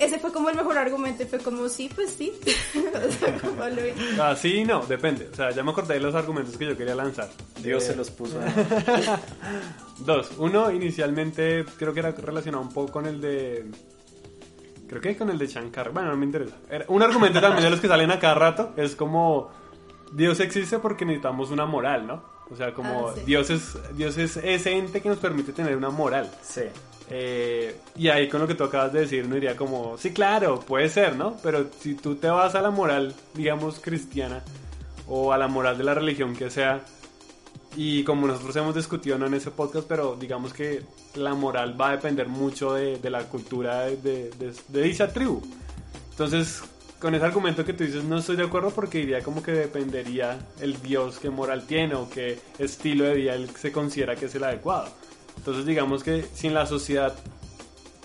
ese 0.00 0.18
fue 0.18 0.32
como 0.32 0.50
el 0.50 0.56
mejor 0.56 0.76
argumento. 0.78 1.22
y 1.22 1.26
Fue 1.26 1.38
como, 1.38 1.68
sí, 1.68 1.90
pues 1.94 2.10
sí. 2.10 2.32
o 2.74 3.12
sea, 3.12 3.38
como 3.38 3.64
lo 3.66 3.82
vi. 3.82 3.90
Ah, 4.20 4.34
sí, 4.36 4.64
no, 4.64 4.84
depende. 4.86 5.28
O 5.32 5.36
sea, 5.36 5.50
ya 5.50 5.62
me 5.62 5.70
acordé 5.70 5.94
de 5.94 6.00
los 6.00 6.14
argumentos 6.14 6.56
que 6.56 6.66
yo 6.66 6.76
quería 6.76 6.94
lanzar. 6.94 7.28
Dios 7.62 7.84
Eh, 7.84 7.86
se 7.88 7.96
los 7.96 8.10
puso. 8.10 8.38
Dos. 9.98 10.30
Uno, 10.38 10.70
inicialmente, 10.70 11.64
creo 11.78 11.92
que 11.92 12.00
era 12.00 12.10
relacionado 12.12 12.62
un 12.62 12.70
poco 12.72 12.92
con 12.92 13.06
el 13.06 13.20
de. 13.20 13.66
Creo 14.88 15.00
que 15.00 15.16
con 15.16 15.30
el 15.30 15.38
de 15.38 15.46
Shankar. 15.46 15.90
Bueno, 15.92 16.08
no 16.10 16.16
me 16.16 16.26
interesa. 16.26 16.56
Era- 16.68 16.84
un 16.88 17.02
argumento 17.02 17.40
también 17.40 17.62
de 17.64 17.70
los 17.70 17.80
que 17.80 17.88
salen 17.88 18.10
a 18.10 18.18
cada 18.18 18.34
rato 18.34 18.72
es 18.76 18.96
como. 18.96 19.50
Dios 20.12 20.40
existe 20.40 20.78
porque 20.78 21.04
necesitamos 21.04 21.50
una 21.50 21.66
moral, 21.66 22.06
¿no? 22.06 22.22
O 22.50 22.56
sea, 22.56 22.74
como 22.74 23.08
Ah, 23.10 23.12
sí. 23.14 23.20
Dios, 23.26 23.48
es, 23.50 23.78
Dios 23.96 24.18
es 24.18 24.36
ese 24.38 24.72
ente 24.76 25.00
que 25.00 25.08
nos 25.08 25.18
permite 25.18 25.52
tener 25.52 25.76
una 25.76 25.90
moral. 25.90 26.30
Sí. 26.42 26.62
Eh, 27.08 27.76
y 27.96 28.08
ahí 28.08 28.28
con 28.28 28.40
lo 28.40 28.46
que 28.46 28.54
tú 28.54 28.64
acabas 28.64 28.92
de 28.92 29.00
decir, 29.00 29.24
uno 29.24 29.34
diría 29.34 29.56
como, 29.56 29.96
sí, 29.98 30.12
claro, 30.12 30.60
puede 30.60 30.88
ser, 30.88 31.16
¿no? 31.16 31.36
Pero 31.42 31.66
si 31.80 31.94
tú 31.94 32.16
te 32.16 32.28
vas 32.28 32.54
a 32.54 32.62
la 32.62 32.70
moral, 32.70 33.14
digamos, 33.34 33.78
cristiana, 33.80 34.42
o 35.08 35.32
a 35.32 35.38
la 35.38 35.48
moral 35.48 35.76
de 35.78 35.84
la 35.84 35.94
religión 35.94 36.34
que 36.36 36.50
sea, 36.50 36.82
y 37.76 38.02
como 38.04 38.26
nosotros 38.26 38.54
hemos 38.56 38.74
discutido 38.74 39.16
no 39.18 39.26
en 39.26 39.34
ese 39.34 39.50
podcast, 39.52 39.86
pero 39.88 40.16
digamos 40.18 40.52
que 40.52 40.82
la 41.14 41.34
moral 41.34 41.80
va 41.80 41.90
a 41.90 41.92
depender 41.92 42.28
mucho 42.28 42.74
de, 42.74 42.98
de 42.98 43.10
la 43.10 43.24
cultura 43.24 43.82
de, 43.86 43.96
de- 43.96 44.30
de- 44.30 44.54
de 44.68 44.82
dicha 44.82 45.08
tribu. 45.12 45.40
Entonces, 46.10 46.62
con 47.00 47.14
ese 47.14 47.24
argumento 47.24 47.64
que 47.64 47.72
tú 47.72 47.84
dices, 47.84 48.04
no 48.04 48.18
estoy 48.18 48.36
de 48.36 48.44
acuerdo 48.44 48.70
porque 48.70 48.98
diría 48.98 49.22
como 49.22 49.42
que 49.42 49.52
dependería 49.52 50.38
el 50.60 50.80
Dios 50.82 51.18
qué 51.18 51.30
moral 51.30 51.64
tiene 51.66 51.94
o 51.94 52.08
qué 52.10 52.38
estilo 52.58 53.04
de 53.04 53.14
vida 53.14 53.34
él 53.34 53.48
se 53.58 53.72
considera 53.72 54.16
que 54.16 54.26
es 54.26 54.34
el 54.34 54.44
adecuado. 54.44 54.88
Entonces, 55.36 55.64
digamos 55.64 56.04
que 56.04 56.26
si 56.34 56.46
en 56.48 56.54
la 56.54 56.66
sociedad 56.66 57.14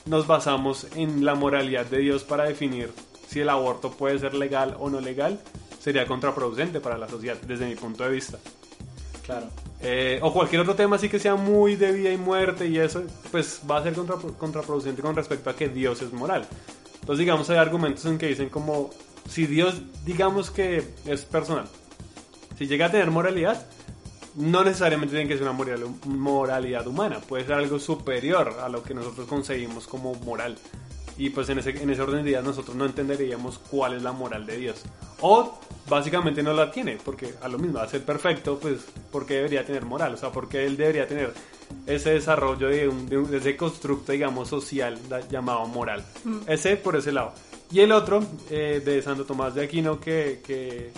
nos 0.05 0.27
basamos 0.27 0.87
en 0.95 1.25
la 1.25 1.35
moralidad 1.35 1.85
de 1.87 1.97
Dios 1.97 2.23
para 2.23 2.45
definir 2.45 2.91
si 3.27 3.41
el 3.41 3.49
aborto 3.49 3.91
puede 3.91 4.17
ser 4.19 4.33
legal 4.33 4.75
o 4.79 4.89
no 4.89 5.01
legal, 5.01 5.39
sería 5.79 6.05
contraproducente 6.05 6.79
para 6.79 6.97
la 6.97 7.09
sociedad, 7.09 7.37
desde 7.45 7.65
mi 7.67 7.75
punto 7.75 8.03
de 8.03 8.11
vista. 8.11 8.37
Claro. 9.25 9.47
Eh, 9.81 10.19
o 10.21 10.31
cualquier 10.31 10.61
otro 10.61 10.75
tema 10.75 10.95
así 10.95 11.09
que 11.09 11.19
sea 11.19 11.35
muy 11.35 11.75
de 11.75 11.91
vida 11.91 12.11
y 12.11 12.17
muerte 12.17 12.67
y 12.67 12.77
eso, 12.77 13.03
pues 13.31 13.61
va 13.69 13.77
a 13.77 13.83
ser 13.83 13.93
contra- 13.93 14.15
contraproducente 14.37 15.01
con 15.01 15.15
respecto 15.15 15.49
a 15.49 15.55
que 15.55 15.67
Dios 15.67 16.01
es 16.01 16.13
moral. 16.13 16.47
Entonces, 17.05 17.19
digamos, 17.19 17.47
hay 17.51 17.57
argumentos 17.57 18.03
en 18.05 18.17
que 18.17 18.25
dicen 18.25 18.49
como, 18.49 18.89
si 19.29 19.45
Dios, 19.45 19.75
digamos 20.05 20.49
que 20.49 20.83
es 21.05 21.21
personal, 21.21 21.67
si 22.57 22.65
llega 22.65 22.87
a 22.87 22.89
tener 22.89 23.11
moralidad, 23.11 23.63
no 24.33 24.63
necesariamente 24.63 25.13
tiene 25.13 25.27
que 25.29 25.35
ser 25.35 25.43
una 25.43 25.51
moral- 25.51 25.85
moralidad 26.07 26.87
humana, 26.87 27.19
puede 27.19 27.45
ser 27.45 27.53
algo 27.53 27.77
superior 27.77 28.57
a 28.59 28.69
lo 28.69 28.81
que 28.81 28.95
nosotros 28.95 29.27
concebimos 29.27 29.85
como 29.85 30.15
moral. 30.15 30.57
Y 31.17 31.29
pues 31.29 31.47
en 31.49 31.59
ese, 31.59 31.69
en 31.81 31.89
ese 31.89 32.01
orden 32.01 32.23
de 32.23 32.31
ideas 32.31 32.43
nosotros 32.43 32.75
no 32.75 32.85
entenderíamos 32.85 33.57
cuál 33.71 33.93
es 33.95 34.03
la 34.03 34.11
moral 34.11 34.45
de 34.45 34.57
Dios. 34.57 34.81
O 35.21 35.57
básicamente 35.89 36.43
no 36.43 36.51
la 36.53 36.71
tiene, 36.71 36.97
porque 37.03 37.33
a 37.41 37.47
lo 37.47 37.57
mismo, 37.57 37.79
a 37.79 37.87
ser 37.87 38.03
perfecto, 38.03 38.59
pues, 38.59 38.79
¿por 39.11 39.25
qué 39.25 39.35
debería 39.35 39.65
tener 39.65 39.85
moral? 39.85 40.13
O 40.13 40.17
sea, 40.17 40.31
¿por 40.31 40.49
qué 40.49 40.65
él 40.65 40.75
debería 40.75 41.07
tener 41.07 41.33
ese 41.87 42.11
desarrollo 42.11 42.67
de, 42.67 42.89
un- 42.89 43.07
de 43.07 43.17
un- 43.17 43.31
de 43.31 43.37
ese 43.37 43.55
constructo, 43.55 44.11
digamos, 44.11 44.49
social 44.49 44.99
llamado 45.31 45.65
moral? 45.67 46.03
Ese 46.47 46.75
por 46.75 46.97
ese 46.97 47.13
lado. 47.13 47.31
Y 47.71 47.79
el 47.79 47.93
otro, 47.93 48.21
eh, 48.49 48.81
de 48.83 49.01
Santo 49.01 49.23
Tomás 49.25 49.55
de 49.55 49.63
Aquino, 49.63 49.99
que, 50.01 50.41
que, 50.45 50.91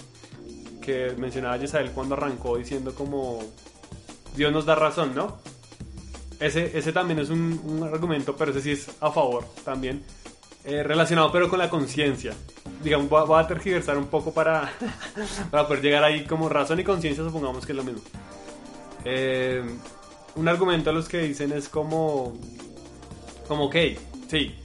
que 0.81 1.13
mencionaba 1.17 1.57
Yesael 1.57 1.91
cuando 1.91 2.15
arrancó 2.15 2.57
diciendo 2.57 2.93
como 2.95 3.39
Dios 4.35 4.51
nos 4.51 4.65
da 4.65 4.73
razón, 4.75 5.13
¿no? 5.15 5.37
Ese, 6.39 6.77
ese 6.77 6.91
también 6.91 7.19
es 7.19 7.29
un, 7.29 7.59
un 7.65 7.83
argumento, 7.83 8.35
pero 8.35 8.51
ese 8.51 8.61
sí 8.61 8.71
es 8.71 8.89
a 8.99 9.11
favor 9.11 9.45
también, 9.63 10.03
eh, 10.63 10.83
relacionado 10.83 11.31
pero 11.31 11.49
con 11.49 11.59
la 11.59 11.69
conciencia. 11.69 12.33
Digamos, 12.83 13.09
voy 13.09 13.21
a, 13.21 13.23
voy 13.23 13.43
a 13.43 13.47
tergiversar 13.47 13.97
un 13.97 14.07
poco 14.07 14.33
para, 14.33 14.71
para 15.51 15.67
poder 15.67 15.81
llegar 15.81 16.03
ahí 16.03 16.25
como 16.25 16.47
razón 16.49 16.79
y 16.79 16.83
conciencia, 16.83 17.23
supongamos 17.23 17.65
que 17.65 17.71
es 17.71 17.75
lo 17.75 17.83
mismo. 17.83 18.01
Eh, 19.05 19.63
un 20.35 20.47
argumento 20.47 20.89
a 20.89 20.93
los 20.93 21.07
que 21.07 21.19
dicen 21.19 21.51
es 21.53 21.69
como, 21.69 22.37
como, 23.47 23.65
ok, 23.65 23.75
sí, 24.29 24.55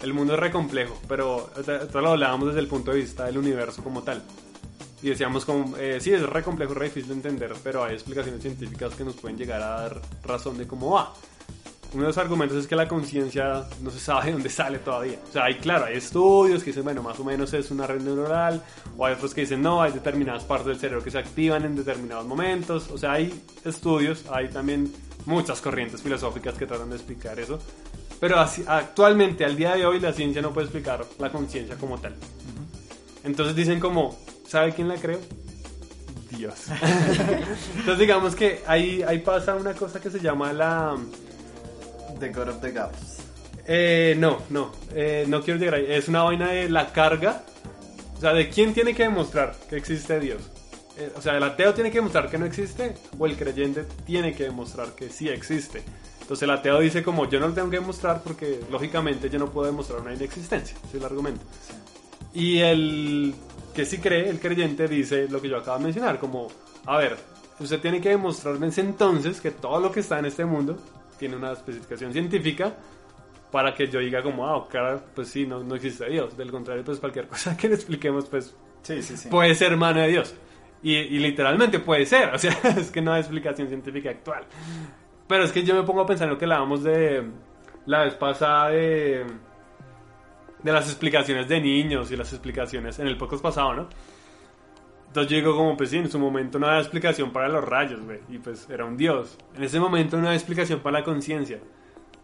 el 0.00 0.14
mundo 0.14 0.34
es 0.34 0.40
re 0.40 0.50
complejo, 0.50 0.96
pero 1.08 1.50
esto 1.56 2.00
lo 2.00 2.10
hablábamos 2.10 2.48
desde 2.48 2.60
el 2.60 2.68
punto 2.68 2.92
de 2.92 2.98
vista 2.98 3.26
del 3.26 3.38
universo 3.38 3.82
como 3.82 4.02
tal. 4.02 4.22
Y 5.04 5.10
decíamos 5.10 5.44
como, 5.44 5.76
eh, 5.76 5.98
sí, 6.00 6.14
es 6.14 6.22
re 6.22 6.42
complejo, 6.42 6.72
re 6.72 6.86
difícil 6.86 7.08
de 7.10 7.14
entender, 7.16 7.52
pero 7.62 7.84
hay 7.84 7.92
explicaciones 7.92 8.40
científicas 8.40 8.94
que 8.94 9.04
nos 9.04 9.14
pueden 9.16 9.36
llegar 9.36 9.60
a 9.62 9.68
dar 9.82 10.00
razón 10.24 10.56
de 10.56 10.66
cómo 10.66 10.92
va. 10.92 11.12
Uno 11.92 12.04
de 12.04 12.08
los 12.08 12.16
argumentos 12.16 12.56
es 12.56 12.66
que 12.66 12.74
la 12.74 12.88
conciencia 12.88 13.66
no 13.82 13.90
se 13.90 14.00
sabe 14.00 14.24
de 14.28 14.32
dónde 14.32 14.48
sale 14.48 14.78
todavía. 14.78 15.18
O 15.28 15.30
sea, 15.30 15.44
hay, 15.44 15.56
claro, 15.56 15.84
hay 15.84 15.98
estudios 15.98 16.62
que 16.64 16.70
dicen, 16.70 16.84
bueno, 16.84 17.02
más 17.02 17.20
o 17.20 17.24
menos 17.24 17.52
es 17.52 17.70
una 17.70 17.86
red 17.86 18.00
neuronal, 18.00 18.62
o 18.96 19.04
hay 19.04 19.12
otros 19.12 19.34
que 19.34 19.42
dicen, 19.42 19.60
no, 19.60 19.82
hay 19.82 19.92
determinadas 19.92 20.44
partes 20.44 20.68
del 20.68 20.78
cerebro 20.78 21.04
que 21.04 21.10
se 21.10 21.18
activan 21.18 21.66
en 21.66 21.76
determinados 21.76 22.24
momentos. 22.26 22.90
O 22.90 22.96
sea, 22.96 23.12
hay 23.12 23.42
estudios, 23.62 24.24
hay 24.32 24.48
también 24.48 24.90
muchas 25.26 25.60
corrientes 25.60 26.00
filosóficas 26.00 26.54
que 26.54 26.64
tratan 26.66 26.88
de 26.88 26.96
explicar 26.96 27.38
eso. 27.38 27.58
Pero 28.20 28.40
así- 28.40 28.64
actualmente, 28.66 29.44
al 29.44 29.54
día 29.54 29.74
de 29.76 29.84
hoy, 29.84 30.00
la 30.00 30.14
ciencia 30.14 30.40
no 30.40 30.50
puede 30.54 30.64
explicar 30.68 31.04
la 31.18 31.30
conciencia 31.30 31.76
como 31.76 31.98
tal. 31.98 32.14
Entonces 33.22 33.54
dicen 33.54 33.80
como, 33.80 34.18
¿sabe 34.46 34.72
quién 34.72 34.88
la 34.88 34.96
creó? 34.96 35.20
Dios. 36.30 36.66
Entonces 37.76 37.98
digamos 37.98 38.34
que 38.34 38.62
ahí, 38.66 39.02
ahí 39.02 39.18
pasa 39.20 39.54
una 39.54 39.74
cosa 39.74 40.00
que 40.00 40.10
se 40.10 40.20
llama 40.20 40.52
la... 40.52 40.96
The 42.18 42.28
God 42.30 42.48
of 42.48 42.60
the 42.60 42.70
Gods. 42.70 43.18
Eh, 43.66 44.14
no, 44.18 44.42
no, 44.50 44.72
eh, 44.94 45.24
no 45.26 45.42
quiero 45.42 45.58
llegar 45.58 45.74
ahí. 45.74 45.86
Es 45.88 46.08
una 46.08 46.22
vaina 46.22 46.50
de 46.50 46.68
la 46.68 46.92
carga. 46.92 47.42
O 48.16 48.20
sea, 48.20 48.32
¿de 48.32 48.48
quién 48.48 48.72
tiene 48.74 48.94
que 48.94 49.04
demostrar 49.04 49.54
que 49.68 49.76
existe 49.76 50.20
Dios? 50.20 50.42
Eh, 50.96 51.12
o 51.16 51.20
sea, 51.20 51.36
¿el 51.36 51.42
ateo 51.42 51.74
tiene 51.74 51.90
que 51.90 51.98
demostrar 51.98 52.30
que 52.30 52.38
no 52.38 52.46
existe? 52.46 52.94
¿O 53.18 53.26
el 53.26 53.36
creyente 53.36 53.84
tiene 54.06 54.34
que 54.34 54.44
demostrar 54.44 54.94
que 54.94 55.08
sí 55.08 55.28
existe? 55.28 55.82
Entonces 56.20 56.42
el 56.44 56.50
ateo 56.50 56.80
dice 56.80 57.02
como 57.02 57.28
yo 57.28 57.38
no 57.40 57.48
lo 57.48 57.54
tengo 57.54 57.68
que 57.68 57.80
demostrar 57.80 58.22
porque 58.22 58.60
lógicamente 58.70 59.28
yo 59.28 59.38
no 59.38 59.50
puedo 59.50 59.66
demostrar 59.66 60.00
una 60.00 60.14
inexistencia. 60.14 60.76
Ese 60.76 60.86
es 60.88 60.94
el 60.94 61.04
argumento. 61.04 61.44
Y 62.32 62.60
el 62.60 63.34
que 63.74 63.84
sí 63.84 63.98
cree, 63.98 64.28
el 64.28 64.40
creyente, 64.40 64.88
dice 64.88 65.28
lo 65.28 65.40
que 65.40 65.48
yo 65.48 65.58
acabo 65.58 65.78
de 65.78 65.84
mencionar, 65.84 66.18
como, 66.18 66.48
a 66.86 66.96
ver, 66.98 67.16
usted 67.60 67.80
tiene 67.80 68.00
que 68.00 68.10
demostrarme 68.10 68.68
entonces 68.74 69.40
que 69.40 69.50
todo 69.50 69.80
lo 69.80 69.92
que 69.92 70.00
está 70.00 70.18
en 70.18 70.26
este 70.26 70.44
mundo 70.44 70.78
tiene 71.18 71.36
una 71.36 71.52
especificación 71.52 72.12
científica 72.12 72.74
para 73.50 73.74
que 73.74 73.86
yo 73.88 74.00
diga 74.00 74.22
como, 74.22 74.46
ah, 74.48 74.66
cara, 74.68 75.00
pues 75.14 75.28
sí, 75.28 75.46
no, 75.46 75.62
no 75.62 75.74
existe 75.76 76.08
Dios. 76.08 76.36
Del 76.36 76.50
contrario, 76.50 76.84
pues 76.84 76.98
cualquier 76.98 77.28
cosa 77.28 77.56
que 77.58 77.68
le 77.68 77.74
expliquemos, 77.74 78.26
pues 78.26 78.54
Sí, 78.82 79.00
sí, 79.02 79.16
sí. 79.16 79.28
puede 79.28 79.54
ser 79.54 79.76
mano 79.76 80.00
de 80.00 80.08
Dios. 80.08 80.34
Y, 80.82 80.94
y 80.96 81.18
literalmente 81.18 81.78
puede 81.78 82.04
ser, 82.04 82.34
o 82.34 82.38
sea, 82.38 82.52
es 82.76 82.90
que 82.90 83.00
no 83.00 83.12
hay 83.12 83.20
explicación 83.20 83.68
científica 83.68 84.10
actual. 84.10 84.44
Pero 85.26 85.44
es 85.44 85.52
que 85.52 85.62
yo 85.62 85.74
me 85.74 85.84
pongo 85.84 86.00
a 86.02 86.06
pensar 86.06 86.26
en 86.26 86.34
lo 86.34 86.38
que 86.38 86.44
hablábamos 86.44 86.82
de 86.82 87.22
la 87.86 88.04
vez 88.04 88.14
pasada 88.14 88.70
de, 88.70 89.24
de 90.64 90.72
las 90.72 90.86
explicaciones 90.86 91.46
de 91.48 91.60
niños 91.60 92.10
y 92.10 92.16
las 92.16 92.32
explicaciones 92.32 92.98
en 92.98 93.06
el 93.06 93.16
podcast 93.16 93.42
pasado, 93.42 93.74
¿no? 93.74 93.88
Entonces 95.06 95.30
yo 95.30 95.36
digo 95.36 95.54
como, 95.54 95.76
pues 95.76 95.90
sí, 95.90 95.98
en 95.98 96.10
su 96.10 96.18
momento 96.18 96.58
no 96.58 96.66
había 96.66 96.80
explicación 96.80 97.30
para 97.30 97.48
los 97.48 97.62
rayos, 97.64 98.02
güey, 98.02 98.18
y 98.28 98.38
pues 98.38 98.68
era 98.68 98.84
un 98.84 98.96
dios. 98.96 99.38
En 99.54 99.62
ese 99.62 99.78
momento 99.78 100.16
no 100.16 100.26
había 100.26 100.36
explicación 100.36 100.80
para 100.80 100.98
la 100.98 101.04
conciencia. 101.04 101.60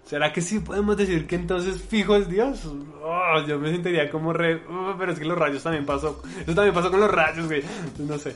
¿Será 0.04 0.32
que 0.32 0.40
sí 0.40 0.58
podemos 0.58 0.96
decir 0.96 1.26
que 1.26 1.36
entonces 1.36 1.80
fijo 1.80 2.16
es 2.16 2.28
Dios? 2.28 2.64
Oh, 3.00 3.46
yo 3.46 3.60
me 3.60 3.70
sentiría 3.70 4.10
como 4.10 4.32
re... 4.32 4.62
oh, 4.68 4.96
pero 4.98 5.12
es 5.12 5.18
que 5.20 5.24
los 5.24 5.38
rayos 5.38 5.62
también 5.62 5.86
pasó. 5.86 6.20
Eso 6.40 6.54
también 6.54 6.74
pasó 6.74 6.90
con 6.90 6.98
los 6.98 7.10
rayos, 7.10 7.46
güey. 7.46 7.62
No 7.98 8.18
sé. 8.18 8.34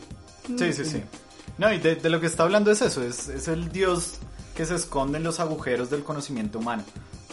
Sí, 0.57 0.73
sí, 0.73 0.85
sí. 0.85 1.03
No, 1.59 1.73
y 1.73 1.79
de, 1.79 1.97
de 1.97 2.11
lo 2.11 2.21
que 2.21 2.27
está 2.27 2.45
hablando 2.45 2.71
es 2.71 2.83
eso, 2.83 3.03
es, 3.03 3.29
es 3.29 3.49
el 3.49 3.73
Dios 3.73 4.21
que 4.55 4.67
se 4.67 4.75
esconde 4.75 5.19
en 5.19 5.25
los 5.25 5.41
agujeros 5.41 5.91
del 5.91 6.05
conocimiento 6.05 6.59
humano. 6.59 6.85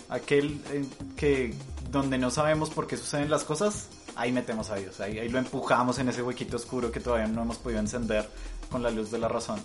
Aquel 0.10 0.60
eh, 0.72 0.86
que 1.16 1.54
donde 1.92 2.18
no 2.18 2.32
sabemos 2.32 2.70
por 2.70 2.88
qué 2.88 2.96
suceden 2.98 3.30
las 3.30 3.44
cosas, 3.44 3.88
ahí 4.16 4.32
metemos 4.32 4.70
a 4.70 4.76
Dios, 4.76 5.00
ahí, 5.02 5.20
ahí 5.20 5.30
lo 5.30 5.40
empujamos 5.40 6.00
en 6.00 6.10
ese 6.10 6.24
huequito 6.24 6.56
oscuro 6.56 6.92
que 6.92 7.00
todavía 7.00 7.28
no 7.28 7.42
hemos 7.42 7.58
podido 7.58 7.80
encender 7.80 8.28
con 8.70 8.82
la 8.82 8.90
luz 8.90 9.12
de 9.12 9.20
la 9.20 9.28
razón. 9.28 9.60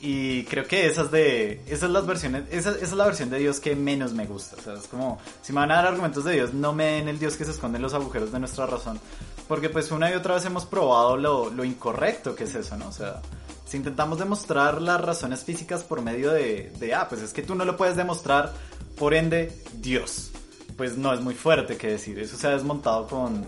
Y 0.00 0.44
creo 0.44 0.66
que 0.66 0.86
esas 0.86 1.10
de 1.10 1.62
esas 1.66 1.88
las 1.88 2.06
versiones, 2.06 2.44
esa, 2.50 2.72
esa 2.72 2.82
es 2.82 2.92
la 2.92 3.06
versión 3.06 3.30
de 3.30 3.38
Dios 3.38 3.58
que 3.58 3.74
menos 3.74 4.12
me 4.12 4.26
gusta. 4.26 4.56
O 4.58 4.60
sea, 4.60 4.74
es 4.74 4.86
como, 4.86 5.18
si 5.40 5.52
me 5.52 5.60
van 5.60 5.70
a 5.70 5.76
dar 5.76 5.86
argumentos 5.86 6.24
de 6.24 6.34
Dios, 6.34 6.52
no 6.52 6.74
me 6.74 6.84
den 6.84 7.08
el 7.08 7.18
Dios 7.18 7.36
que 7.36 7.44
se 7.46 7.52
esconde 7.52 7.76
en 7.76 7.82
los 7.82 7.94
agujeros 7.94 8.30
de 8.30 8.38
nuestra 8.38 8.66
razón. 8.66 9.00
Porque 9.48 9.70
pues 9.70 9.90
una 9.92 10.10
y 10.10 10.14
otra 10.14 10.34
vez 10.34 10.44
hemos 10.44 10.66
probado 10.66 11.16
lo, 11.16 11.48
lo 11.48 11.64
incorrecto 11.64 12.34
que 12.34 12.44
es 12.44 12.54
eso, 12.54 12.76
¿no? 12.76 12.88
O 12.88 12.92
sea, 12.92 13.22
si 13.64 13.78
intentamos 13.78 14.18
demostrar 14.18 14.82
las 14.82 15.00
razones 15.00 15.42
físicas 15.42 15.82
por 15.84 16.02
medio 16.02 16.32
de, 16.32 16.70
de, 16.78 16.94
ah, 16.94 17.08
pues 17.08 17.22
es 17.22 17.32
que 17.32 17.42
tú 17.42 17.54
no 17.54 17.64
lo 17.64 17.78
puedes 17.78 17.96
demostrar, 17.96 18.52
por 18.98 19.14
ende, 19.14 19.58
Dios. 19.80 20.33
Pues 20.76 20.96
no 20.96 21.12
es 21.12 21.20
muy 21.20 21.34
fuerte 21.34 21.76
que 21.76 21.88
decir. 21.88 22.18
Eso 22.18 22.36
se 22.36 22.46
ha 22.48 22.50
desmontado 22.50 23.06
con, 23.06 23.44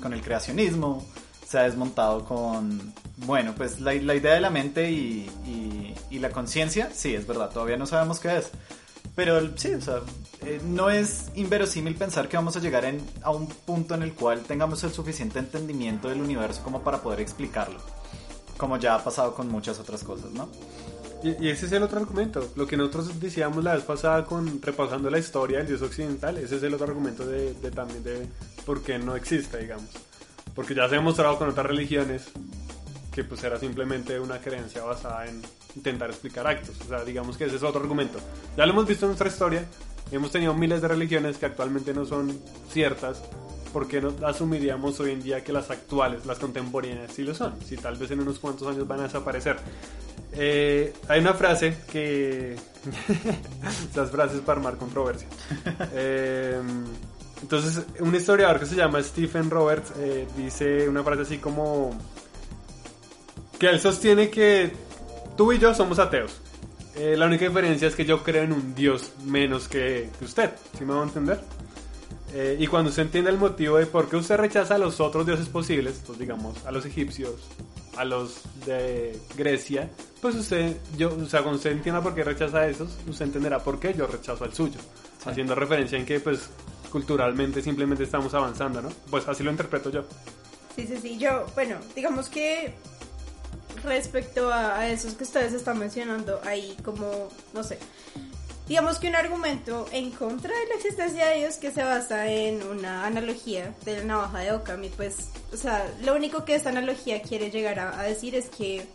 con 0.00 0.12
el 0.12 0.20
creacionismo, 0.20 1.06
se 1.46 1.58
ha 1.58 1.62
desmontado 1.62 2.24
con, 2.24 2.92
bueno, 3.18 3.54
pues 3.56 3.80
la, 3.80 3.94
la 3.94 4.14
idea 4.14 4.34
de 4.34 4.40
la 4.40 4.50
mente 4.50 4.90
y, 4.90 5.30
y, 6.10 6.18
la 6.18 6.30
conciencia, 6.30 6.90
sí, 6.94 7.14
es 7.14 7.26
verdad, 7.26 7.50
todavía 7.50 7.76
no 7.76 7.86
sabemos 7.86 8.20
qué 8.20 8.38
es. 8.38 8.50
Pero 9.14 9.56
sí, 9.56 9.74
o 9.74 9.80
sea, 9.80 10.00
eh, 10.46 10.60
no 10.64 10.88
es 10.90 11.26
inverosímil 11.34 11.94
pensar 11.94 12.28
que 12.28 12.36
vamos 12.36 12.56
a 12.56 12.60
llegar 12.60 12.86
en, 12.86 13.04
a 13.22 13.30
un 13.30 13.48
punto 13.48 13.94
en 13.94 14.02
el 14.02 14.14
cual 14.14 14.42
tengamos 14.42 14.82
el 14.84 14.92
suficiente 14.92 15.38
entendimiento 15.38 16.08
del 16.08 16.22
universo 16.22 16.62
como 16.62 16.82
para 16.82 17.02
poder 17.02 17.20
explicarlo. 17.20 17.78
Como 18.56 18.78
ya 18.78 18.94
ha 18.94 19.04
pasado 19.04 19.34
con 19.34 19.48
muchas 19.48 19.78
otras 19.78 20.02
cosas, 20.02 20.30
¿no? 20.32 20.48
Y, 21.22 21.48
ese 21.48 21.66
es 21.66 21.72
el 21.72 21.82
otro 21.82 21.98
argumento. 21.98 22.52
Lo 22.56 22.66
que 22.66 22.76
nosotros 22.76 23.18
decíamos 23.18 23.64
la 23.64 23.74
vez 23.74 23.84
pasada 23.84 24.24
con 24.24 24.60
repasando 24.62 25.10
la 25.10 25.18
historia 25.18 25.58
del 25.58 25.68
dios 25.68 25.82
occidental, 25.82 26.38
ese 26.38 26.56
es 26.56 26.62
el 26.62 26.74
otro 26.74 26.86
argumento 26.86 27.26
de, 27.26 27.54
de 27.54 27.70
también 27.70 28.02
de 28.02 28.26
por 28.64 28.82
qué 28.82 28.98
no 28.98 29.16
existe, 29.16 29.58
digamos. 29.58 29.90
Porque 30.54 30.74
ya 30.74 30.88
se 30.88 30.94
ha 30.94 30.98
demostrado 30.98 31.38
con 31.38 31.48
otras 31.48 31.66
religiones 31.66 32.28
que 33.16 33.24
pues 33.24 33.42
era 33.44 33.58
simplemente 33.58 34.20
una 34.20 34.38
creencia 34.40 34.82
basada 34.82 35.26
en 35.26 35.40
intentar 35.74 36.10
explicar 36.10 36.46
actos. 36.46 36.76
O 36.82 36.88
sea, 36.88 37.02
digamos 37.02 37.38
que 37.38 37.46
ese 37.46 37.56
es 37.56 37.62
otro 37.62 37.80
argumento. 37.80 38.18
Ya 38.58 38.66
lo 38.66 38.72
hemos 38.72 38.86
visto 38.86 39.06
en 39.06 39.08
nuestra 39.08 39.28
historia. 39.28 39.64
Hemos 40.10 40.30
tenido 40.30 40.52
miles 40.52 40.82
de 40.82 40.88
religiones 40.88 41.38
que 41.38 41.46
actualmente 41.46 41.94
no 41.94 42.04
son 42.04 42.38
ciertas. 42.70 43.22
¿Por 43.76 43.88
qué 43.88 44.00
no 44.00 44.14
asumiríamos 44.26 44.98
hoy 45.00 45.10
en 45.10 45.22
día 45.22 45.44
que 45.44 45.52
las 45.52 45.70
actuales, 45.70 46.24
las 46.24 46.38
contemporáneas, 46.38 47.12
sí 47.12 47.22
lo 47.22 47.34
son? 47.34 47.60
Si 47.62 47.76
tal 47.76 47.94
vez 47.96 48.10
en 48.10 48.20
unos 48.20 48.38
cuantos 48.38 48.66
años 48.68 48.88
van 48.88 49.00
a 49.00 49.02
desaparecer. 49.02 49.58
Eh, 50.32 50.94
hay 51.08 51.20
una 51.20 51.34
frase 51.34 51.76
que... 51.92 52.56
Esas 53.90 54.10
frases 54.10 54.40
para 54.40 54.60
armar 54.60 54.78
controversia. 54.78 55.28
Eh, 55.92 56.58
entonces, 57.42 57.84
un 58.00 58.14
historiador 58.14 58.60
que 58.60 58.64
se 58.64 58.76
llama 58.76 59.02
Stephen 59.02 59.50
Roberts 59.50 59.92
eh, 59.98 60.26
dice 60.38 60.88
una 60.88 61.04
frase 61.04 61.20
así 61.20 61.36
como 61.36 61.90
que 63.58 63.68
él 63.68 63.78
sostiene 63.78 64.30
que 64.30 64.72
tú 65.36 65.52
y 65.52 65.58
yo 65.58 65.74
somos 65.74 65.98
ateos. 65.98 66.40
Eh, 66.94 67.14
la 67.14 67.26
única 67.26 67.46
diferencia 67.46 67.88
es 67.88 67.94
que 67.94 68.06
yo 68.06 68.22
creo 68.22 68.42
en 68.42 68.54
un 68.54 68.74
Dios 68.74 69.12
menos 69.26 69.68
que, 69.68 70.08
que 70.18 70.24
usted, 70.24 70.54
¿sí 70.78 70.86
me 70.86 70.94
va 70.94 71.00
a 71.00 71.04
entender? 71.04 71.55
Eh, 72.34 72.56
y 72.58 72.66
cuando 72.66 72.90
usted 72.90 73.02
entiende 73.02 73.30
el 73.30 73.38
motivo 73.38 73.78
de 73.78 73.86
por 73.86 74.08
qué 74.08 74.16
usted 74.16 74.36
rechaza 74.36 74.74
a 74.74 74.78
los 74.78 75.00
otros 75.00 75.24
dioses 75.26 75.48
posibles, 75.48 76.02
pues 76.06 76.18
digamos 76.18 76.64
a 76.66 76.72
los 76.72 76.84
egipcios, 76.84 77.34
a 77.96 78.04
los 78.04 78.42
de 78.66 79.18
Grecia, 79.36 79.90
pues 80.20 80.34
usted, 80.34 80.76
yo, 80.96 81.14
o 81.14 81.26
sea, 81.26 81.42
cuando 81.42 81.56
usted 81.56 81.72
entienda 81.72 82.02
por 82.02 82.14
qué 82.14 82.24
rechaza 82.24 82.58
a 82.58 82.68
esos, 82.68 82.90
usted 83.08 83.26
entenderá 83.26 83.60
por 83.60 83.78
qué 83.78 83.94
yo 83.94 84.06
rechazo 84.06 84.44
al 84.44 84.52
suyo. 84.52 84.78
Haciendo 85.24 85.54
referencia 85.54 85.98
en 85.98 86.04
que, 86.04 86.20
pues, 86.20 86.50
culturalmente 86.90 87.62
simplemente 87.62 88.04
estamos 88.04 88.32
avanzando, 88.34 88.82
¿no? 88.82 88.88
Pues 89.10 89.26
así 89.28 89.42
lo 89.42 89.50
interpreto 89.50 89.90
yo. 89.90 90.04
Sí, 90.74 90.86
sí, 90.86 90.98
sí. 91.00 91.18
Yo, 91.18 91.46
bueno, 91.54 91.76
digamos 91.94 92.28
que 92.28 92.74
respecto 93.82 94.52
a, 94.52 94.76
a 94.76 94.88
esos 94.88 95.14
que 95.14 95.24
ustedes 95.24 95.52
están 95.52 95.78
mencionando, 95.78 96.40
ahí 96.44 96.76
como, 96.84 97.28
no 97.54 97.62
sé, 97.62 97.78
digamos 98.68 98.98
que 98.98 99.08
un 99.08 99.14
argumento 99.14 99.86
en 99.92 100.10
contra 100.10 100.50
de 100.50 100.66
la 100.66 100.74
existencia 100.74 101.26
de 101.28 101.38
Dios 101.38 101.56
que 101.56 101.70
se 101.70 101.82
basa 101.84 102.30
en 102.30 102.62
una 102.62 103.06
analogía 103.06 103.74
de 103.84 103.98
la 103.98 104.04
navaja 104.04 104.40
de 104.40 104.52
Okami, 104.52 104.88
pues, 104.90 105.30
o 105.52 105.56
sea, 105.56 105.88
lo 106.02 106.14
único 106.14 106.44
que 106.44 106.54
esta 106.54 106.70
analogía 106.70 107.22
quiere 107.22 107.50
llegar 107.50 107.78
a, 107.78 107.98
a 107.98 108.02
decir 108.02 108.34
es 108.34 108.48
que 108.48 108.86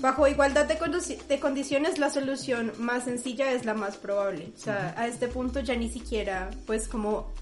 bajo 0.00 0.26
igualdad 0.26 0.66
de 0.66 1.40
condiciones 1.40 1.98
la 1.98 2.10
solución 2.10 2.72
más 2.78 3.04
sencilla 3.04 3.52
es 3.52 3.64
la 3.64 3.72
más 3.72 3.96
probable. 3.96 4.52
O 4.54 4.58
sea, 4.58 4.94
a 4.98 5.06
este 5.06 5.28
punto 5.28 5.60
ya 5.60 5.76
ni 5.76 5.88
siquiera, 5.88 6.50
pues 6.66 6.88
como 6.88 7.32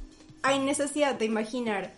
hay 0.43 0.59
necesidad 0.59 1.15
de 1.15 1.25
imaginar 1.25 1.93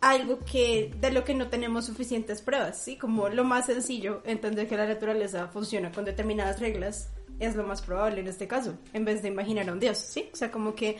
algo 0.00 0.38
que 0.40 0.94
de 1.00 1.10
lo 1.10 1.24
que 1.24 1.34
no 1.34 1.48
tenemos 1.48 1.86
suficientes 1.86 2.42
pruebas, 2.42 2.82
¿sí? 2.82 2.96
Como 2.96 3.28
lo 3.28 3.44
más 3.44 3.66
sencillo, 3.66 4.22
entender 4.24 4.68
que 4.68 4.76
la 4.76 4.86
naturaleza 4.86 5.48
funciona 5.48 5.92
con 5.92 6.04
determinadas 6.04 6.60
reglas 6.60 7.08
es 7.40 7.56
lo 7.56 7.64
más 7.64 7.82
probable 7.82 8.20
en 8.20 8.28
este 8.28 8.46
caso, 8.46 8.74
en 8.92 9.04
vez 9.04 9.22
de 9.22 9.28
imaginar 9.28 9.68
a 9.68 9.72
un 9.72 9.80
dios, 9.80 9.98
¿sí? 9.98 10.28
O 10.32 10.36
sea, 10.36 10.50
como 10.52 10.74
que 10.74 10.98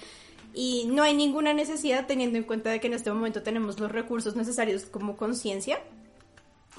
y 0.53 0.87
no 0.87 1.03
hay 1.03 1.15
ninguna 1.15 1.55
necesidad 1.55 2.07
teniendo 2.07 2.37
en 2.37 2.45
cuenta 2.45 2.71
de 2.71 2.81
que 2.81 2.89
en 2.89 2.95
este 2.95 3.13
momento 3.13 3.43
tenemos 3.43 3.79
los 3.79 3.93
recursos 3.93 4.35
necesarios 4.35 4.85
como 4.85 5.17
conciencia 5.17 5.81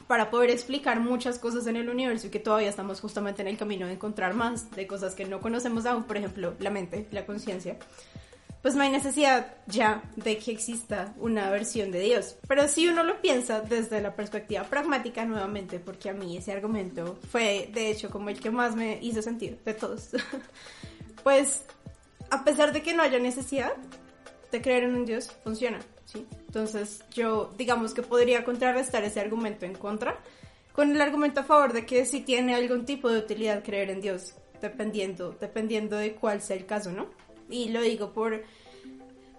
para 0.07 0.29
poder 0.29 0.49
explicar 0.49 0.99
muchas 0.99 1.39
cosas 1.39 1.67
en 1.67 1.77
el 1.77 1.87
universo 1.87 2.27
y 2.27 2.29
que 2.31 2.39
todavía 2.39 2.67
estamos 2.67 2.99
justamente 2.99 3.41
en 3.41 3.47
el 3.47 3.57
camino 3.57 3.85
de 3.87 3.93
encontrar 3.93 4.33
más 4.33 4.69
de 4.71 4.87
cosas 4.87 5.15
que 5.15 5.25
no 5.25 5.39
conocemos 5.39 5.85
aún, 5.85 6.03
por 6.03 6.17
ejemplo, 6.17 6.53
la 6.59 6.69
mente, 6.69 7.07
la 7.11 7.25
conciencia 7.25 7.77
pues 8.61 8.75
no 8.75 8.83
hay 8.83 8.89
necesidad 8.89 9.55
ya 9.67 10.03
de 10.15 10.37
que 10.37 10.51
exista 10.51 11.13
una 11.17 11.49
versión 11.49 11.91
de 11.91 11.99
Dios. 11.99 12.35
Pero 12.47 12.67
si 12.67 12.87
uno 12.87 13.03
lo 13.03 13.19
piensa 13.21 13.61
desde 13.61 14.01
la 14.01 14.15
perspectiva 14.15 14.63
pragmática 14.63 15.25
nuevamente, 15.25 15.79
porque 15.79 16.09
a 16.09 16.13
mí 16.13 16.37
ese 16.37 16.51
argumento 16.51 17.17
fue 17.31 17.69
de 17.73 17.89
hecho 17.89 18.09
como 18.09 18.29
el 18.29 18.39
que 18.39 18.51
más 18.51 18.75
me 18.75 18.99
hizo 19.01 19.21
sentido 19.21 19.57
de 19.65 19.73
todos, 19.73 20.09
pues 21.23 21.63
a 22.29 22.43
pesar 22.43 22.71
de 22.71 22.81
que 22.81 22.93
no 22.93 23.03
haya 23.03 23.19
necesidad 23.19 23.73
de 24.51 24.61
creer 24.61 24.83
en 24.83 24.95
un 24.95 25.05
Dios, 25.05 25.31
funciona, 25.43 25.79
¿sí? 26.05 26.27
Entonces 26.47 27.03
yo 27.11 27.51
digamos 27.57 27.93
que 27.93 28.03
podría 28.03 28.43
contrarrestar 28.43 29.03
ese 29.03 29.19
argumento 29.19 29.65
en 29.65 29.73
contra 29.73 30.19
con 30.73 30.91
el 30.91 31.01
argumento 31.01 31.41
a 31.41 31.43
favor 31.43 31.73
de 31.73 31.85
que 31.85 32.05
sí 32.05 32.21
tiene 32.21 32.55
algún 32.55 32.85
tipo 32.85 33.09
de 33.09 33.19
utilidad 33.19 33.63
creer 33.63 33.89
en 33.89 34.01
Dios, 34.01 34.35
dependiendo, 34.61 35.35
dependiendo 35.39 35.97
de 35.97 36.13
cuál 36.13 36.41
sea 36.41 36.55
el 36.55 36.65
caso, 36.65 36.91
¿no? 36.91 37.07
Y 37.51 37.69
lo 37.69 37.81
digo 37.81 38.13
por 38.13 38.43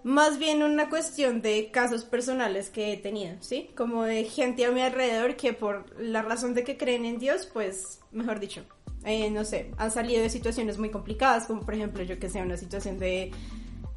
más 0.03 0.37
bien 0.37 0.63
una 0.63 0.89
cuestión 0.89 1.41
de 1.41 1.71
casos 1.71 2.03
personales 2.03 2.69
que 2.69 2.93
he 2.93 2.97
tenido, 2.97 3.35
¿sí? 3.39 3.69
Como 3.75 4.03
de 4.03 4.25
gente 4.25 4.65
a 4.65 4.71
mi 4.71 4.81
alrededor 4.81 5.35
que 5.35 5.53
por 5.53 5.99
la 5.99 6.21
razón 6.21 6.53
de 6.53 6.63
que 6.63 6.77
creen 6.77 7.05
en 7.05 7.19
Dios, 7.19 7.49
pues, 7.51 7.99
mejor 8.11 8.39
dicho, 8.39 8.63
eh, 9.05 9.29
no 9.31 9.45
sé, 9.45 9.71
han 9.77 9.91
salido 9.91 10.21
de 10.21 10.29
situaciones 10.29 10.77
muy 10.77 10.89
complicadas, 10.89 11.45
como 11.45 11.61
por 11.61 11.73
ejemplo, 11.73 12.03
yo 12.03 12.19
que 12.19 12.29
sé, 12.29 12.41
una 12.41 12.57
situación 12.57 12.99
de, 12.99 13.31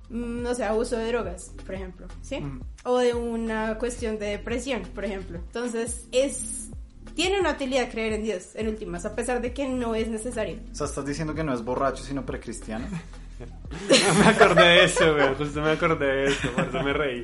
mm, 0.08 0.42
no 0.42 0.54
sé, 0.54 0.64
abuso 0.64 0.96
de 0.96 1.08
drogas, 1.08 1.52
por 1.64 1.74
ejemplo, 1.74 2.06
¿sí? 2.22 2.40
Mm. 2.40 2.60
O 2.84 2.98
de 2.98 3.14
una 3.14 3.76
cuestión 3.78 4.18
de 4.18 4.26
depresión, 4.26 4.82
por 4.94 5.04
ejemplo. 5.04 5.38
Entonces, 5.38 6.06
es... 6.12 6.70
Tiene 7.14 7.40
una 7.40 7.52
utilidad 7.52 7.90
creer 7.90 8.12
en 8.12 8.24
Dios, 8.24 8.50
en 8.56 8.68
últimas, 8.68 9.06
a 9.06 9.16
pesar 9.16 9.40
de 9.40 9.54
que 9.54 9.66
no 9.66 9.94
es 9.94 10.06
necesario. 10.06 10.58
O 10.70 10.74
sea, 10.74 10.86
estás 10.86 11.06
diciendo 11.06 11.34
que 11.34 11.42
no 11.42 11.54
es 11.54 11.64
borracho, 11.64 12.04
sino 12.04 12.26
precristiano. 12.26 12.86
No 13.39 14.14
me 14.14 14.26
acordé 14.26 14.62
de 14.64 14.84
eso, 14.84 15.14
güey. 15.14 15.34
Justo 15.37 15.61
me 15.61 15.70
acordé 15.70 16.07
de 16.07 16.24
eso, 16.26 16.49
por 16.53 16.64
eso 16.64 16.82
me 16.82 16.93
reí. 16.93 17.22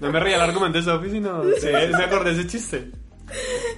No 0.00 0.10
me 0.10 0.20
reí 0.20 0.34
al 0.34 0.40
argumento 0.42 0.78
de 0.78 0.84
Sophie, 0.84 1.10
sino 1.10 1.42
sí, 1.60 1.66
me 1.96 2.04
acordé 2.04 2.32
de 2.34 2.40
ese 2.40 2.48
chiste. 2.48 2.90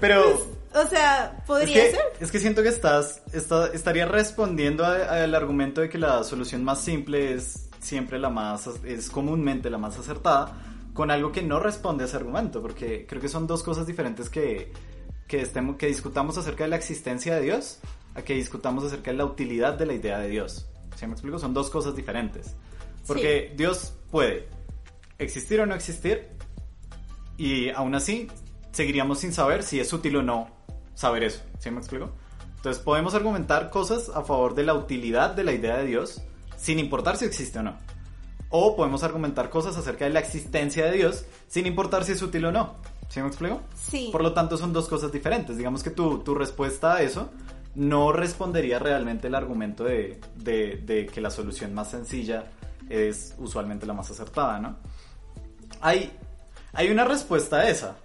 Pero 0.01 0.47
O 0.75 0.87
sea, 0.87 1.35
es 1.39 1.45
podría 1.47 1.75
que, 1.75 1.91
ser. 1.91 2.01
es 2.21 2.31
que 2.31 2.39
siento 2.39 2.63
que 2.63 2.69
estás, 2.69 3.23
está- 3.33 3.69
estaría 3.73 4.07
respondiendo 4.07 4.85
al 4.85 5.35
argumento 5.35 5.81
de 5.81 5.89
que 5.89 5.99
la 5.99 6.23
solución 6.23 6.63
más 6.63 6.81
simple 6.81 7.35
es 7.35 7.69
siempre 7.81 8.19
la 8.19 8.31
más, 8.31 8.69
es 8.85 9.11
comúnmente 9.11 9.71
la 9.71 9.79
más 9.79 9.99
acertada, 9.99 10.57
con 10.95 11.11
algo 11.11 11.33
que 11.33 11.43
no 11.43 11.59
responde 11.59 12.05
a 12.05 12.07
ese 12.07 12.17
argumento, 12.17 12.63
porque 12.63 13.07
creo 13.09 13.21
que 13.21 13.29
son 13.29 13.47
dos 13.47 13.63
cosas 13.65 13.87
diferentes 13.87 14.29
que, 14.31 14.71
que, 15.27 15.41
estemos, 15.41 15.77
que 15.77 15.87
discutamos 15.87 16.37
acerca 16.39 16.65
de 16.65 16.71
la 16.71 16.77
existencia 16.77 17.35
de 17.35 17.41
Dios 17.43 17.79
a 18.15 18.23
que 18.23 18.35
discutamos 18.35 18.85
acerca 18.85 19.11
de 19.11 19.17
la 19.17 19.25
utilidad 19.25 19.75
de 19.75 19.87
la 19.87 19.95
idea 19.95 20.19
de 20.19 20.29
Dios. 20.29 20.67
¿Sí 21.01 21.07
me 21.07 21.15
explico? 21.15 21.39
Son 21.39 21.55
dos 21.55 21.71
cosas 21.71 21.97
diferentes. 21.97 22.55
Porque 23.07 23.55
Dios 23.57 23.95
puede 24.11 24.51
existir 25.17 25.59
o 25.61 25.65
no 25.65 25.75
existir 25.75 26.29
y 27.39 27.71
aún 27.71 27.95
así 27.95 28.29
seguiríamos 28.73 29.19
sin 29.19 29.33
saber 29.33 29.63
si 29.63 29.81
es 29.81 29.91
útil 29.95 30.17
o 30.17 30.23
no 30.23 30.49
saber 30.93 31.25
eso. 31.25 31.41
¿Sí 31.59 31.71
me 31.71 31.79
explico? 31.79 32.11
Entonces 32.57 32.83
podemos 32.83 33.15
argumentar 33.15 33.71
cosas 33.71 34.11
a 34.11 34.21
favor 34.25 34.55
de 34.55 34.65
la 34.65 34.75
utilidad 34.75 35.31
de 35.31 35.45
la 35.45 35.55
idea 35.55 35.79
de 35.79 35.87
Dios 35.87 36.21
sin 36.59 36.79
importar 36.79 37.17
si 37.17 37.25
existe 37.25 37.61
o 37.61 37.63
no. 37.63 37.79
O 38.51 38.77
podemos 38.77 39.03
argumentar 39.03 39.49
cosas 39.49 39.79
acerca 39.79 40.05
de 40.05 40.11
la 40.11 40.21
existencia 40.21 40.85
de 40.85 40.93
Dios 40.93 41.25
sin 41.49 41.65
importar 41.65 42.05
si 42.05 42.13
es 42.13 42.21
útil 42.21 42.45
o 42.45 42.53
no. 42.53 42.75
¿Sí 43.09 43.23
me 43.23 43.29
explico? 43.29 43.63
Sí. 43.75 44.11
Por 44.13 44.23
lo 44.23 44.35
tanto 44.35 44.59
son 44.59 44.75
dos 44.75 44.87
cosas 44.87 45.11
diferentes. 45.11 45.57
Digamos 45.57 45.83
que 45.83 45.89
tu, 45.89 46.19
tu 46.19 46.35
respuesta 46.35 46.97
a 46.97 47.03
eso 47.03 47.31
no 47.75 48.13
respondería 48.13 48.79
realmente 48.79 49.29
el 49.29 49.35
argumento 49.35 49.85
de, 49.85 50.21
que 50.45 51.21
la 51.21 51.31
solución 51.31 51.75
más 51.75 51.91
sencilla 51.91 52.47
es 52.89 53.35
usualmente 53.39 53.87
la 53.87 53.93
más 53.93 54.11
acertada, 54.11 54.59
¿no? 54.59 54.77
Hay, 55.81 56.11
hay 56.73 56.91
una 56.91 57.05
respuesta 57.05 57.59
a 57.59 57.69
esa, 57.69 57.97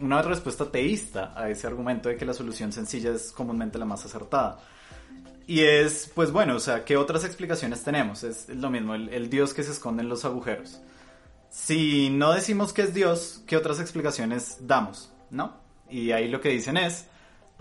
una 0.00 0.22
respuesta 0.22 0.70
teísta 0.70 1.32
a 1.36 1.48
ese 1.48 1.66
argumento 1.66 2.08
de 2.08 2.16
que 2.16 2.24
la 2.24 2.34
solución 2.34 2.72
sencilla 2.72 3.12
es 3.12 3.32
comúnmente 3.32 3.78
la 3.78 3.84
más 3.84 4.04
acertada. 4.04 4.60
Y 5.46 5.60
es, 5.60 6.10
pues 6.14 6.30
bueno, 6.30 6.56
o 6.56 6.60
sea, 6.60 6.84
¿qué 6.84 6.96
otras 6.96 7.24
explicaciones 7.24 7.82
tenemos? 7.82 8.22
Es 8.22 8.48
lo 8.48 8.70
mismo, 8.70 8.94
el, 8.94 9.28
Dios 9.28 9.52
que 9.54 9.62
se 9.62 9.72
esconde 9.72 10.02
en 10.02 10.08
los 10.08 10.24
agujeros. 10.24 10.80
Si 11.50 12.10
no 12.10 12.32
decimos 12.32 12.72
que 12.72 12.82
es 12.82 12.94
Dios, 12.94 13.42
¿qué 13.46 13.56
otras 13.56 13.80
explicaciones 13.80 14.58
damos? 14.60 15.12
¿No? 15.30 15.56
Y 15.90 16.12
ahí 16.12 16.28
lo 16.28 16.40
que 16.40 16.48
dicen 16.48 16.76
es, 16.76 17.06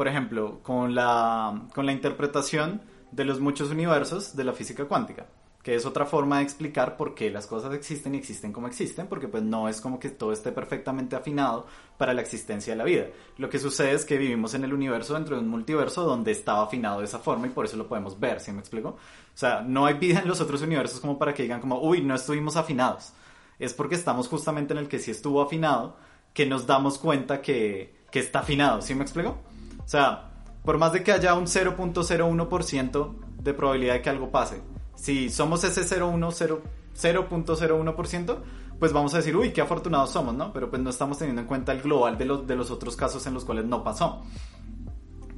por 0.02 0.08
ejemplo, 0.08 0.62
con 0.64 0.96
la, 0.96 1.68
con 1.76 1.86
la 1.86 1.92
interpretación 1.92 2.82
de 3.12 3.24
los 3.24 3.40
muchos 3.40 3.70
universos 3.70 4.36
de 4.36 4.44
la 4.44 4.52
física 4.52 4.86
cuántica 4.86 5.28
que 5.62 5.76
es 5.76 5.86
otra 5.86 6.08
forma 6.08 6.38
de 6.38 6.44
explicar 6.44 6.98
por 6.98 7.14
qué 7.14 7.30
las 7.30 7.46
cosas 7.46 7.72
existen 7.76 8.16
y 8.16 8.18
existen 8.18 8.52
como 8.52 8.66
existen, 8.66 9.06
porque 9.06 9.28
pues 9.28 9.44
no 9.44 9.70
es 9.70 9.80
como 9.80 10.00
que 10.00 10.10
todo 10.10 10.34
esté 10.34 10.52
perfectamente 10.52 11.16
afinado 11.16 11.68
para 12.00 12.16
la 12.16 12.22
existencia 12.22 12.74
de 12.74 12.78
la 12.78 12.84
vida. 12.84 13.10
Lo 13.38 13.48
que 13.48 13.60
sucede 13.60 13.92
es 13.92 14.04
que 14.04 14.18
vivimos 14.18 14.56
en 14.56 14.64
el 14.64 14.74
universo 14.74 15.14
dentro 15.14 15.36
de 15.36 15.44
un 15.44 15.50
multiverso 15.50 16.04
donde 16.04 16.32
estaba 16.32 16.64
afinado 16.64 17.02
de 17.02 17.06
esa 17.06 17.20
forma 17.20 17.46
y 17.46 17.52
por 17.52 17.66
eso 17.66 17.78
lo 17.78 17.88
podemos 17.88 18.20
ver, 18.20 18.40
¿sí 18.40 18.52
me 18.52 18.60
explico? 18.60 18.90
O 18.90 19.38
sea, 19.38 19.62
no 19.62 19.86
hay 19.86 19.94
vida 20.00 20.22
en 20.22 20.28
los 20.28 20.42
otros 20.42 20.64
universos 20.64 21.00
como 21.00 21.20
para 21.20 21.36
que 21.36 21.44
digan 21.44 21.62
como, 21.62 21.80
uy, 21.80 22.02
no 22.02 22.16
estuvimos 22.16 22.56
afinados. 22.56 23.14
Es 23.60 23.76
porque 23.76 23.94
estamos 23.94 24.28
justamente 24.28 24.74
en 24.74 24.80
el 24.80 24.88
que 24.88 24.98
sí 24.98 25.12
estuvo 25.12 25.44
afinado, 25.44 25.96
que 26.34 26.48
nos 26.48 26.66
damos 26.66 26.98
cuenta 26.98 27.40
que, 27.40 28.02
que 28.10 28.18
está 28.18 28.40
afinado, 28.40 28.82
¿sí 28.82 28.96
me 28.96 29.04
explico? 29.04 29.38
O 29.84 29.88
sea, 29.88 30.32
por 30.64 30.78
más 30.78 30.94
de 30.94 31.04
que 31.04 31.12
haya 31.12 31.34
un 31.34 31.46
0.01% 31.46 33.16
de 33.42 33.54
probabilidad 33.54 33.96
de 33.96 34.02
que 34.02 34.10
algo 34.10 34.32
pase, 34.32 34.62
si 34.96 35.30
somos 35.30 35.64
ese 35.64 35.82
0.01%, 35.82 38.38
pues 38.80 38.94
vamos 38.94 39.14
a 39.14 39.18
decir, 39.18 39.36
uy, 39.36 39.52
qué 39.52 39.62
afortunados 39.62 40.12
somos, 40.12 40.34
¿no? 40.34 40.54
Pero 40.54 40.70
pues 40.70 40.82
no 40.82 40.90
estamos 40.90 41.18
teniendo 41.18 41.42
en 41.42 41.48
cuenta 41.48 41.72
el 41.72 41.82
global 41.82 42.18
de 42.18 42.26
los, 42.26 42.48
de 42.48 42.56
los 42.56 42.72
otros 42.72 42.96
casos 42.96 43.26
en 43.28 43.34
los 43.34 43.46
cuales 43.46 43.66
no 43.66 43.84
pasó. 43.84 44.24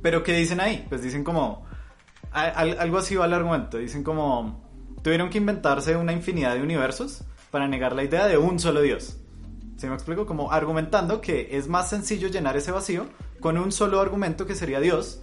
Pero 0.01 0.23
¿qué 0.23 0.33
dicen 0.33 0.59
ahí? 0.59 0.85
Pues 0.87 1.01
dicen 1.01 1.23
como, 1.23 1.65
algo 2.31 2.97
así 2.97 3.15
va 3.15 3.25
el 3.25 3.33
argumento, 3.33 3.77
dicen 3.77 4.03
como, 4.03 4.63
tuvieron 5.01 5.29
que 5.29 5.37
inventarse 5.37 5.95
una 5.95 6.13
infinidad 6.13 6.55
de 6.55 6.61
universos 6.61 7.23
para 7.51 7.67
negar 7.67 7.95
la 7.95 8.03
idea 8.03 8.27
de 8.27 8.37
un 8.37 8.59
solo 8.59 8.81
Dios. 8.81 9.17
¿Sí 9.77 9.87
me 9.87 9.93
explico? 9.93 10.25
Como 10.25 10.51
argumentando 10.51 11.21
que 11.21 11.49
es 11.51 11.67
más 11.67 11.89
sencillo 11.89 12.27
llenar 12.27 12.57
ese 12.57 12.71
vacío 12.71 13.05
con 13.43 13.57
un 13.57 13.73
solo 13.73 13.99
argumento 13.99 14.47
que 14.47 14.55
sería 14.55 14.79
Dios, 14.79 15.21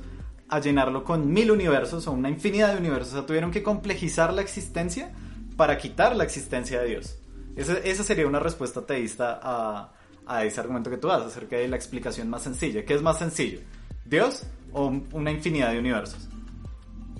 a 0.50 0.60
llenarlo 0.60 1.04
con 1.04 1.32
mil 1.32 1.50
universos 1.50 2.06
o 2.06 2.12
una 2.12 2.28
infinidad 2.28 2.74
de 2.74 2.78
universos. 2.78 3.14
O 3.14 3.16
sea, 3.16 3.26
tuvieron 3.26 3.50
que 3.50 3.62
complejizar 3.62 4.34
la 4.34 4.42
existencia 4.42 5.10
para 5.56 5.78
quitar 5.78 6.14
la 6.14 6.24
existencia 6.24 6.82
de 6.82 6.88
Dios. 6.88 7.18
Esa, 7.56 7.78
esa 7.78 8.04
sería 8.04 8.26
una 8.26 8.38
respuesta 8.38 8.84
teísta 8.84 9.40
a, 9.42 9.94
a, 10.26 10.44
ese 10.44 10.60
argumento 10.60 10.90
que 10.90 10.98
tú 10.98 11.08
das 11.08 11.22
acerca 11.22 11.56
de 11.56 11.66
la 11.66 11.76
explicación 11.76 12.28
más 12.28 12.42
sencilla. 12.42 12.84
¿Qué 12.84 12.92
es 12.92 13.00
más 13.00 13.18
sencillo? 13.18 13.60
¿Dios 14.04 14.46
o 14.74 14.92
una 15.12 15.30
infinidad 15.30 15.72
de 15.72 15.78
universos? 15.78 16.28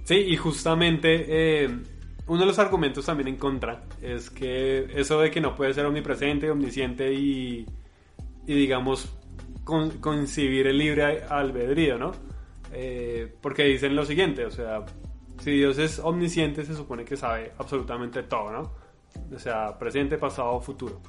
Sí, 0.05 0.17
y 0.17 0.37
justamente 0.37 1.65
eh, 1.65 1.79
uno 2.27 2.41
de 2.41 2.47
los 2.47 2.59
argumentos 2.59 3.07
también 3.07 3.29
en 3.29 3.37
contra 3.37 3.85
es 4.03 4.29
que 4.29 4.87
eso 4.95 5.19
de 5.19 5.31
que 5.31 5.41
no 5.41 5.57
puede 5.57 5.73
ser 5.73 5.87
omnipresente, 5.87 6.51
omnisciente 6.51 7.15
y, 7.15 7.65
y 8.47 8.55
digamos, 8.55 9.09
con, 9.65 9.91
concibir 9.99 10.67
el 10.67 10.79
libre 10.79 11.25
albedrío, 11.25 11.99
¿no? 11.99 12.13
Eh, 12.73 13.35
porque 13.41 13.65
dicen 13.65 13.97
lo 13.97 14.05
siguiente, 14.05 14.45
o 14.45 14.51
sea, 14.51 14.85
si 15.41 15.53
Dios 15.53 15.79
es 15.79 15.99
omnisciente, 15.99 16.65
se 16.65 16.75
supone 16.75 17.05
que 17.05 17.17
sabe 17.17 17.53
absolutamente 17.59 18.23
todo, 18.25 18.53
¿no? 18.53 18.73
O 19.35 19.39
sea, 19.39 19.77
presente, 19.79 20.19
pasado, 20.19 20.61
futuro. 20.61 21.01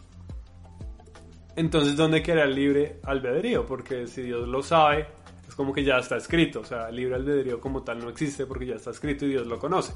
Entonces, 1.55 1.95
¿dónde 1.95 2.23
queda 2.23 2.43
el 2.43 2.55
libre 2.55 2.99
albedrío? 3.03 3.65
Porque 3.65 4.07
si 4.07 4.21
Dios 4.21 4.47
lo 4.47 4.63
sabe, 4.63 5.07
es 5.47 5.53
como 5.53 5.73
que 5.73 5.83
ya 5.83 5.97
está 5.97 6.17
escrito. 6.17 6.61
O 6.61 6.63
sea, 6.63 6.89
el 6.89 6.95
libre 6.95 7.15
albedrío 7.15 7.59
como 7.59 7.83
tal 7.83 7.99
no 7.99 8.09
existe 8.09 8.45
porque 8.45 8.65
ya 8.65 8.75
está 8.75 8.91
escrito 8.91 9.25
y 9.25 9.29
Dios 9.29 9.47
lo 9.47 9.59
conoce. 9.59 9.93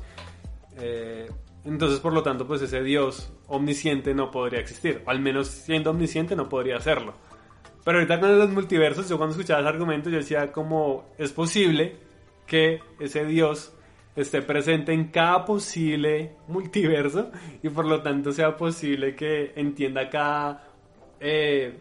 Eh, 0.78 1.30
entonces, 1.64 2.00
por 2.00 2.14
lo 2.14 2.22
tanto, 2.22 2.46
pues 2.46 2.62
ese 2.62 2.84
Dios 2.84 3.32
omnisciente 3.48 4.14
no 4.14 4.30
podría 4.32 4.60
existir. 4.60 5.02
al 5.06 5.20
menos 5.20 5.48
siendo 5.48 5.92
omnisciente 5.92 6.36
no 6.36 6.50
podría 6.50 6.78
hacerlo. 6.78 7.14
Pero 7.86 8.00
ahorita 8.00 8.20
con 8.20 8.38
los 8.38 8.50
multiversos, 8.50 9.08
yo 9.08 9.18
cuando 9.18 9.36
escuchaba 9.36 9.62
ese 9.62 9.70
argumento, 9.70 10.10
yo 10.10 10.18
decía 10.18 10.52
como 10.52 11.06
es 11.20 11.32
posible 11.32 11.96
que 12.48 12.80
ese 13.00 13.26
Dios 13.26 13.72
esté 14.16 14.42
presente 14.42 14.92
en 14.92 15.10
cada 15.10 15.46
posible 15.46 16.32
multiverso 16.48 17.32
y 17.62 17.70
por 17.70 17.86
lo 17.86 18.02
tanto 18.02 18.32
sea 18.32 18.58
posible 18.58 19.16
que 19.16 19.54
entienda 19.56 20.10
cada 20.10 20.68
eh, 21.20 21.78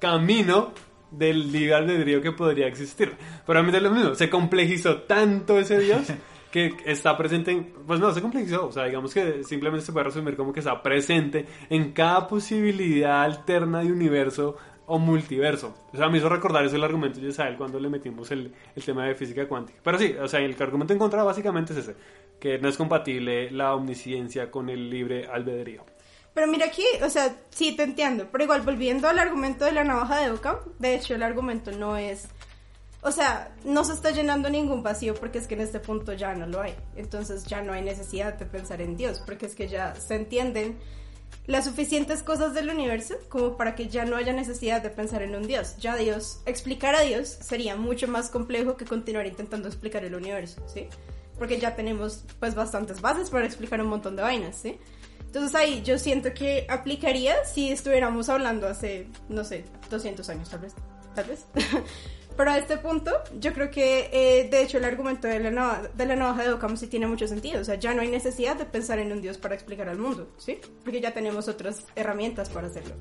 camino 0.00 0.72
del 1.12 1.52
libre 1.52 1.74
albedrío 1.74 2.20
que 2.20 2.32
podría 2.32 2.66
existir. 2.66 3.12
Pero 3.46 3.60
a 3.60 3.62
mí 3.62 3.70
es 3.72 3.82
lo 3.82 3.90
mismo, 3.92 4.14
se 4.16 4.28
complejizó 4.28 5.02
tanto 5.02 5.60
ese 5.60 5.78
Dios 5.78 6.12
que 6.50 6.74
está 6.84 7.16
presente, 7.16 7.52
en, 7.52 7.72
pues 7.86 8.00
no, 8.00 8.12
se 8.12 8.20
complejizó, 8.20 8.66
o 8.66 8.72
sea, 8.72 8.86
digamos 8.86 9.14
que 9.14 9.44
simplemente 9.44 9.86
se 9.86 9.92
puede 9.92 10.06
resumir 10.06 10.36
como 10.36 10.52
que 10.52 10.58
está 10.58 10.82
presente 10.82 11.46
en 11.68 11.92
cada 11.92 12.26
posibilidad 12.26 13.22
alterna 13.22 13.80
de 13.80 13.92
universo 13.92 14.56
o 14.90 14.98
multiverso. 14.98 15.72
O 15.92 15.96
sea, 15.96 16.08
me 16.08 16.18
hizo 16.18 16.28
recordar 16.28 16.64
eso 16.64 16.74
el 16.74 16.82
argumento 16.82 17.20
de 17.20 17.28
Isabel 17.28 17.56
cuando 17.56 17.78
le 17.78 17.88
metimos 17.88 18.28
el, 18.32 18.52
el, 18.74 18.84
tema 18.84 19.06
de 19.06 19.14
física 19.14 19.46
cuántica. 19.46 19.78
Pero 19.84 19.98
sí, 19.98 20.16
o 20.20 20.26
sea, 20.26 20.40
el 20.40 20.56
argumento 20.60 20.92
en 20.92 20.98
contra 20.98 21.22
básicamente 21.22 21.72
es 21.72 21.78
ese, 21.78 21.94
que 22.40 22.58
no 22.58 22.68
es 22.68 22.76
compatible 22.76 23.52
la 23.52 23.76
omnisciencia 23.76 24.50
con 24.50 24.68
el 24.68 24.90
libre 24.90 25.28
albedrío. 25.28 25.84
Pero 26.34 26.48
mira 26.48 26.66
aquí, 26.66 26.84
o 27.04 27.08
sea, 27.08 27.36
sí 27.50 27.76
te 27.76 27.84
entiendo, 27.84 28.26
pero 28.32 28.42
igual 28.44 28.62
volviendo 28.62 29.08
al 29.08 29.20
argumento 29.20 29.64
de 29.64 29.72
la 29.72 29.84
navaja 29.84 30.20
de 30.20 30.30
Ockham, 30.32 30.56
de 30.80 30.96
hecho 30.96 31.14
el 31.14 31.22
argumento 31.22 31.70
no 31.70 31.96
es, 31.96 32.26
o 33.02 33.12
sea, 33.12 33.54
no 33.64 33.84
se 33.84 33.92
está 33.92 34.10
llenando 34.10 34.50
ningún 34.50 34.82
vacío 34.82 35.14
porque 35.14 35.38
es 35.38 35.46
que 35.46 35.54
en 35.54 35.60
este 35.60 35.78
punto 35.78 36.14
ya 36.14 36.34
no 36.34 36.46
lo 36.46 36.60
hay. 36.60 36.74
Entonces 36.96 37.44
ya 37.44 37.62
no 37.62 37.72
hay 37.72 37.82
necesidad 37.82 38.34
de 38.34 38.46
pensar 38.46 38.80
en 38.80 38.96
Dios, 38.96 39.22
porque 39.24 39.46
es 39.46 39.54
que 39.54 39.68
ya 39.68 39.94
se 39.94 40.16
entienden 40.16 40.78
las 41.46 41.64
suficientes 41.64 42.22
cosas 42.22 42.54
del 42.54 42.70
universo 42.70 43.16
como 43.28 43.56
para 43.56 43.74
que 43.74 43.88
ya 43.88 44.04
no 44.04 44.16
haya 44.16 44.32
necesidad 44.32 44.82
de 44.82 44.90
pensar 44.90 45.22
en 45.22 45.34
un 45.34 45.46
Dios. 45.46 45.76
Ya 45.78 45.96
Dios, 45.96 46.40
explicar 46.46 46.94
a 46.94 47.00
Dios 47.00 47.28
sería 47.28 47.76
mucho 47.76 48.06
más 48.08 48.30
complejo 48.30 48.76
que 48.76 48.84
continuar 48.84 49.26
intentando 49.26 49.68
explicar 49.68 50.04
el 50.04 50.14
universo, 50.14 50.62
¿sí? 50.66 50.86
Porque 51.38 51.58
ya 51.58 51.74
tenemos 51.74 52.24
pues 52.38 52.54
bastantes 52.54 53.00
bases 53.00 53.30
para 53.30 53.46
explicar 53.46 53.80
un 53.80 53.88
montón 53.88 54.16
de 54.16 54.22
vainas, 54.22 54.56
¿sí? 54.56 54.78
Entonces 55.20 55.54
ahí 55.54 55.82
yo 55.82 55.98
siento 55.98 56.34
que 56.34 56.66
aplicaría 56.68 57.44
si 57.44 57.70
estuviéramos 57.70 58.28
hablando 58.28 58.66
hace, 58.66 59.06
no 59.28 59.44
sé, 59.44 59.64
200 59.90 60.28
años 60.28 60.50
tal 60.50 60.60
vez, 60.60 60.74
tal 61.14 61.24
vez. 61.24 61.46
Pero 62.36 62.50
a 62.50 62.58
este 62.58 62.78
punto, 62.78 63.12
yo 63.38 63.52
creo 63.52 63.70
que, 63.70 64.08
eh, 64.12 64.48
de 64.48 64.62
hecho, 64.62 64.78
el 64.78 64.84
argumento 64.84 65.28
de 65.28 65.40
la, 65.40 65.50
navaja, 65.50 65.88
de 65.94 66.06
la 66.06 66.76
sí 66.76 66.86
tiene 66.86 67.06
mucho 67.06 67.26
sentido. 67.28 67.60
O 67.60 67.64
sea, 67.64 67.74
ya 67.74 67.92
no 67.92 68.02
hay 68.02 68.08
necesidad 68.08 68.56
de 68.56 68.64
pensar 68.64 68.98
en 68.98 69.12
un 69.12 69.20
Dios 69.20 69.38
para 69.38 69.54
explicar 69.54 69.88
al 69.88 69.98
mundo, 69.98 70.28
¿sí? 70.38 70.58
Porque 70.82 71.00
ya 71.00 71.12
tenemos 71.12 71.48
otras 71.48 71.84
herramientas 71.96 72.48
para 72.48 72.68
hacerlo. 72.68 72.94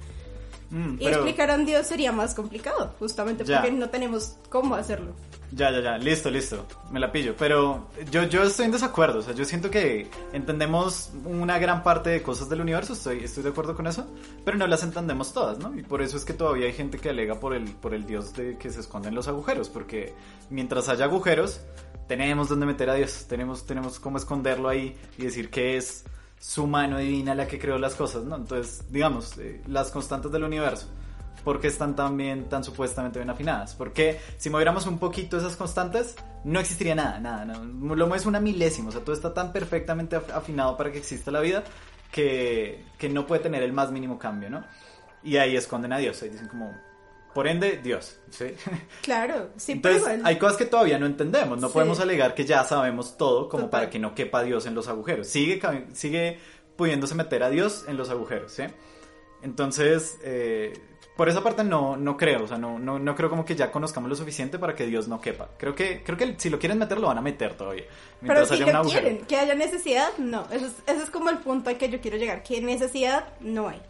Mm, 0.71 0.97
y 0.99 1.07
explicar 1.07 1.49
a 1.49 1.55
un 1.55 1.65
Dios 1.65 1.87
sería 1.87 2.11
más 2.11 2.35
complicado, 2.35 2.93
justamente 2.99 3.43
porque 3.43 3.71
no 3.71 3.89
tenemos 3.89 4.35
cómo 4.49 4.75
hacerlo. 4.75 5.13
Ya, 5.51 5.71
ya, 5.71 5.81
ya, 5.81 5.97
listo, 5.97 6.29
listo, 6.29 6.67
me 6.91 6.99
la 6.99 7.11
pillo. 7.11 7.35
Pero 7.37 7.87
yo, 8.11 8.23
yo 8.25 8.43
estoy 8.43 8.65
en 8.65 8.71
desacuerdo, 8.71 9.19
o 9.19 9.21
sea, 9.23 9.33
yo 9.33 9.45
siento 9.45 9.71
que 9.71 10.07
entendemos 10.31 11.11
una 11.25 11.57
gran 11.57 11.81
parte 11.81 12.11
de 12.11 12.21
cosas 12.21 12.49
del 12.49 12.61
universo, 12.61 12.93
estoy, 12.93 13.23
estoy 13.23 13.41
de 13.43 13.49
acuerdo 13.49 13.75
con 13.75 13.87
eso, 13.87 14.07
pero 14.45 14.57
no 14.57 14.67
las 14.67 14.83
entendemos 14.83 15.33
todas, 15.33 15.57
¿no? 15.57 15.75
Y 15.77 15.81
por 15.81 16.03
eso 16.03 16.17
es 16.17 16.25
que 16.25 16.33
todavía 16.33 16.67
hay 16.67 16.73
gente 16.73 16.99
que 16.99 17.09
alega 17.09 17.39
por 17.39 17.55
el, 17.55 17.65
por 17.71 17.95
el 17.95 18.05
Dios 18.05 18.35
de 18.35 18.57
que 18.57 18.69
se 18.69 18.79
esconden 18.79 19.15
los 19.15 19.27
agujeros, 19.27 19.69
porque 19.69 20.13
mientras 20.51 20.87
haya 20.87 21.05
agujeros, 21.05 21.61
tenemos 22.07 22.49
donde 22.49 22.67
meter 22.67 22.89
a 22.91 22.93
Dios, 22.93 23.25
tenemos, 23.27 23.65
tenemos 23.65 23.99
cómo 23.99 24.17
esconderlo 24.17 24.69
ahí 24.69 24.95
y 25.17 25.23
decir 25.23 25.49
que 25.49 25.77
es 25.77 26.05
su 26.39 26.65
mano 26.67 26.97
divina 26.97 27.35
la 27.35 27.47
que 27.47 27.59
creó 27.59 27.77
las 27.77 27.95
cosas, 27.95 28.23
¿no? 28.23 28.37
Entonces, 28.37 28.83
digamos, 28.89 29.37
eh, 29.37 29.61
las 29.67 29.91
constantes 29.91 30.31
del 30.31 30.43
universo. 30.43 30.87
¿Por 31.43 31.59
qué 31.59 31.67
están 31.67 31.95
tan 31.95 32.17
bien, 32.17 32.49
tan 32.49 32.63
supuestamente 32.63 33.19
bien 33.19 33.29
afinadas? 33.29 33.73
Porque 33.75 34.19
si 34.37 34.49
moviéramos 34.49 34.85
un 34.87 34.99
poquito 34.99 35.37
esas 35.37 35.55
constantes, 35.55 36.15
no 36.43 36.59
existiría 36.59 36.95
nada, 36.95 37.19
nada, 37.19 37.45
no. 37.45 37.95
Lo 37.95 38.15
es 38.15 38.25
una 38.25 38.39
milésima, 38.39 38.89
o 38.89 38.91
sea, 38.91 39.01
todo 39.01 39.15
está 39.15 39.33
tan 39.33 39.51
perfectamente 39.53 40.17
af- 40.17 40.31
afinado 40.33 40.75
para 40.75 40.91
que 40.91 40.97
exista 40.97 41.31
la 41.31 41.39
vida 41.39 41.63
que, 42.11 42.83
que 42.97 43.09
no 43.09 43.25
puede 43.25 43.41
tener 43.41 43.63
el 43.63 43.71
más 43.73 43.91
mínimo 43.91 44.19
cambio, 44.19 44.49
¿no? 44.49 44.63
Y 45.23 45.37
ahí 45.37 45.55
esconden 45.55 45.93
a 45.93 45.97
Dios, 45.97 46.21
ahí 46.21 46.29
dicen 46.29 46.47
como, 46.47 46.73
por 47.33 47.47
ende, 47.47 47.79
Dios, 47.83 48.19
¿sí? 48.31 48.45
Claro, 49.01 49.49
sí, 49.57 49.75
pero 49.75 49.95
Entonces, 49.95 50.01
igual. 50.17 50.21
hay 50.27 50.37
cosas 50.39 50.57
que 50.57 50.65
todavía 50.65 50.97
no 50.99 51.05
entendemos. 51.05 51.59
No 51.59 51.67
Sí. 51.67 51.73
podemos 51.73 51.99
alegar 51.99 52.33
que 52.35 52.45
ya 52.45 52.63
sabemos 52.63 53.17
todo 53.17 53.47
como 53.49 53.65
Total. 53.65 53.81
para 53.81 53.89
que 53.91 53.99
no 53.99 54.15
quepa 54.15 54.43
Dios 54.43 54.65
en 54.65 54.75
los 54.75 54.87
agujeros. 54.87 55.27
Sigue, 55.27 55.59
sigue 55.93 56.39
pudiéndose 56.75 57.13
meter 57.15 57.43
a 57.43 57.49
Dios 57.49 57.85
en 57.87 57.97
los 57.97 58.09
agujeros, 58.09 58.51
¿sí? 58.53 58.63
Entonces, 59.41 60.17
eh, 60.23 60.73
por 61.15 61.29
esa 61.29 61.43
parte 61.43 61.63
no, 61.63 61.97
no 61.97 62.17
creo. 62.17 62.43
O 62.43 62.47
sea, 62.47 62.57
no, 62.57 62.79
no, 62.79 62.97
no 62.99 63.15
creo 63.15 63.29
como 63.29 63.45
que 63.45 63.55
ya 63.55 63.71
conozcamos 63.71 64.09
lo 64.09 64.15
suficiente 64.15 64.57
para 64.59 64.75
que 64.75 64.85
Dios 64.85 65.07
no 65.07 65.19
quepa. 65.21 65.49
Creo 65.57 65.75
que, 65.75 66.01
creo 66.03 66.17
que 66.17 66.35
si 66.37 66.49
lo 66.49 66.59
quieren 66.59 66.77
meter, 66.79 66.97
lo 66.99 67.07
van 67.07 67.17
a 67.17 67.21
meter 67.21 67.55
todavía. 67.55 67.83
Pero 68.25 68.45
si 68.45 68.57
lo 68.57 68.83
quieren, 68.83 69.19
que 69.25 69.35
haya 69.37 69.55
necesidad, 69.55 70.09
no. 70.17 70.45
Eso 70.51 70.65
es, 70.67 70.73
ese 70.87 71.03
es 71.03 71.09
como 71.09 71.29
el 71.29 71.37
punto 71.39 71.69
al 71.69 71.77
que 71.77 71.89
yo 71.89 71.99
quiero 72.01 72.17
llegar. 72.17 72.43
Que 72.43 72.61
necesidad 72.61 73.25
no 73.41 73.67
hay. 73.69 73.81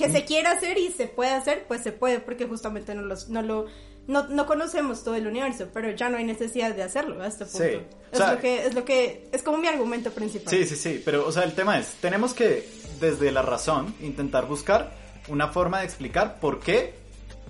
Que 0.00 0.08
Mm. 0.08 0.12
se 0.12 0.24
quiera 0.24 0.52
hacer 0.52 0.78
y 0.78 0.90
se 0.90 1.06
puede 1.06 1.30
hacer, 1.32 1.64
pues 1.68 1.82
se 1.82 1.92
puede, 1.92 2.20
porque 2.20 2.46
justamente 2.46 2.94
no, 2.94 3.02
los, 3.02 3.28
no 3.28 3.42
lo... 3.42 3.66
No, 4.06 4.26
no 4.28 4.46
conocemos 4.46 5.04
todo 5.04 5.14
el 5.14 5.26
universo, 5.26 5.68
pero 5.72 5.90
ya 5.90 6.08
no 6.08 6.16
hay 6.16 6.24
necesidad 6.24 6.74
de 6.74 6.82
hacerlo 6.82 7.22
a 7.22 7.26
este 7.28 7.44
punto. 7.44 7.58
Sí. 7.68 7.74
O 7.74 8.12
Es, 8.12 8.18
sea- 8.18 8.32
lo 8.32 8.40
que, 8.40 8.66
es 8.66 8.74
lo 8.74 8.84
que... 8.84 9.28
Es 9.30 9.42
como 9.42 9.58
mi 9.58 9.68
argumento 9.68 10.10
principal. 10.10 10.48
Sí, 10.52 10.64
sí, 10.66 10.74
sí, 10.74 11.02
pero 11.04 11.26
o 11.26 11.30
sea, 11.30 11.44
el 11.44 11.52
tema 11.54 11.78
es, 11.78 11.86
tenemos 12.00 12.34
que 12.34 12.68
desde 12.98 13.30
la 13.30 13.42
razón 13.42 13.94
intentar 14.00 14.46
buscar 14.46 14.90
una 15.28 15.48
forma 15.48 15.78
de 15.80 15.84
explicar 15.84 16.40
por 16.40 16.58
qué 16.60 16.94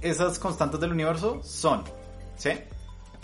esas 0.02 0.38
constantes 0.38 0.80
del 0.80 0.90
universo 0.92 1.40
son, 1.44 1.84
¿sí? 2.36 2.50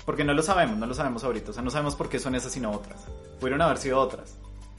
Porque 0.07 0.24
no 0.24 0.33
lo 0.33 0.43
sabemos, 0.43 0.79
no 0.79 0.87
lo 0.87 0.95
sabemos 0.95 1.24
ahorita, 1.24 1.51
o 1.51 1.53
sea, 1.55 1.62
no 1.62 1.70
sabemos 1.70 1.97
por 1.97 2.09
qué 2.09 2.18
son 2.20 2.35
esas 2.37 2.57
y 2.57 2.61
no 2.61 2.70
otras. 2.70 3.01
Pudieron 3.41 3.61
haber 3.61 3.79
sido 3.79 3.99
otras, 4.01 4.35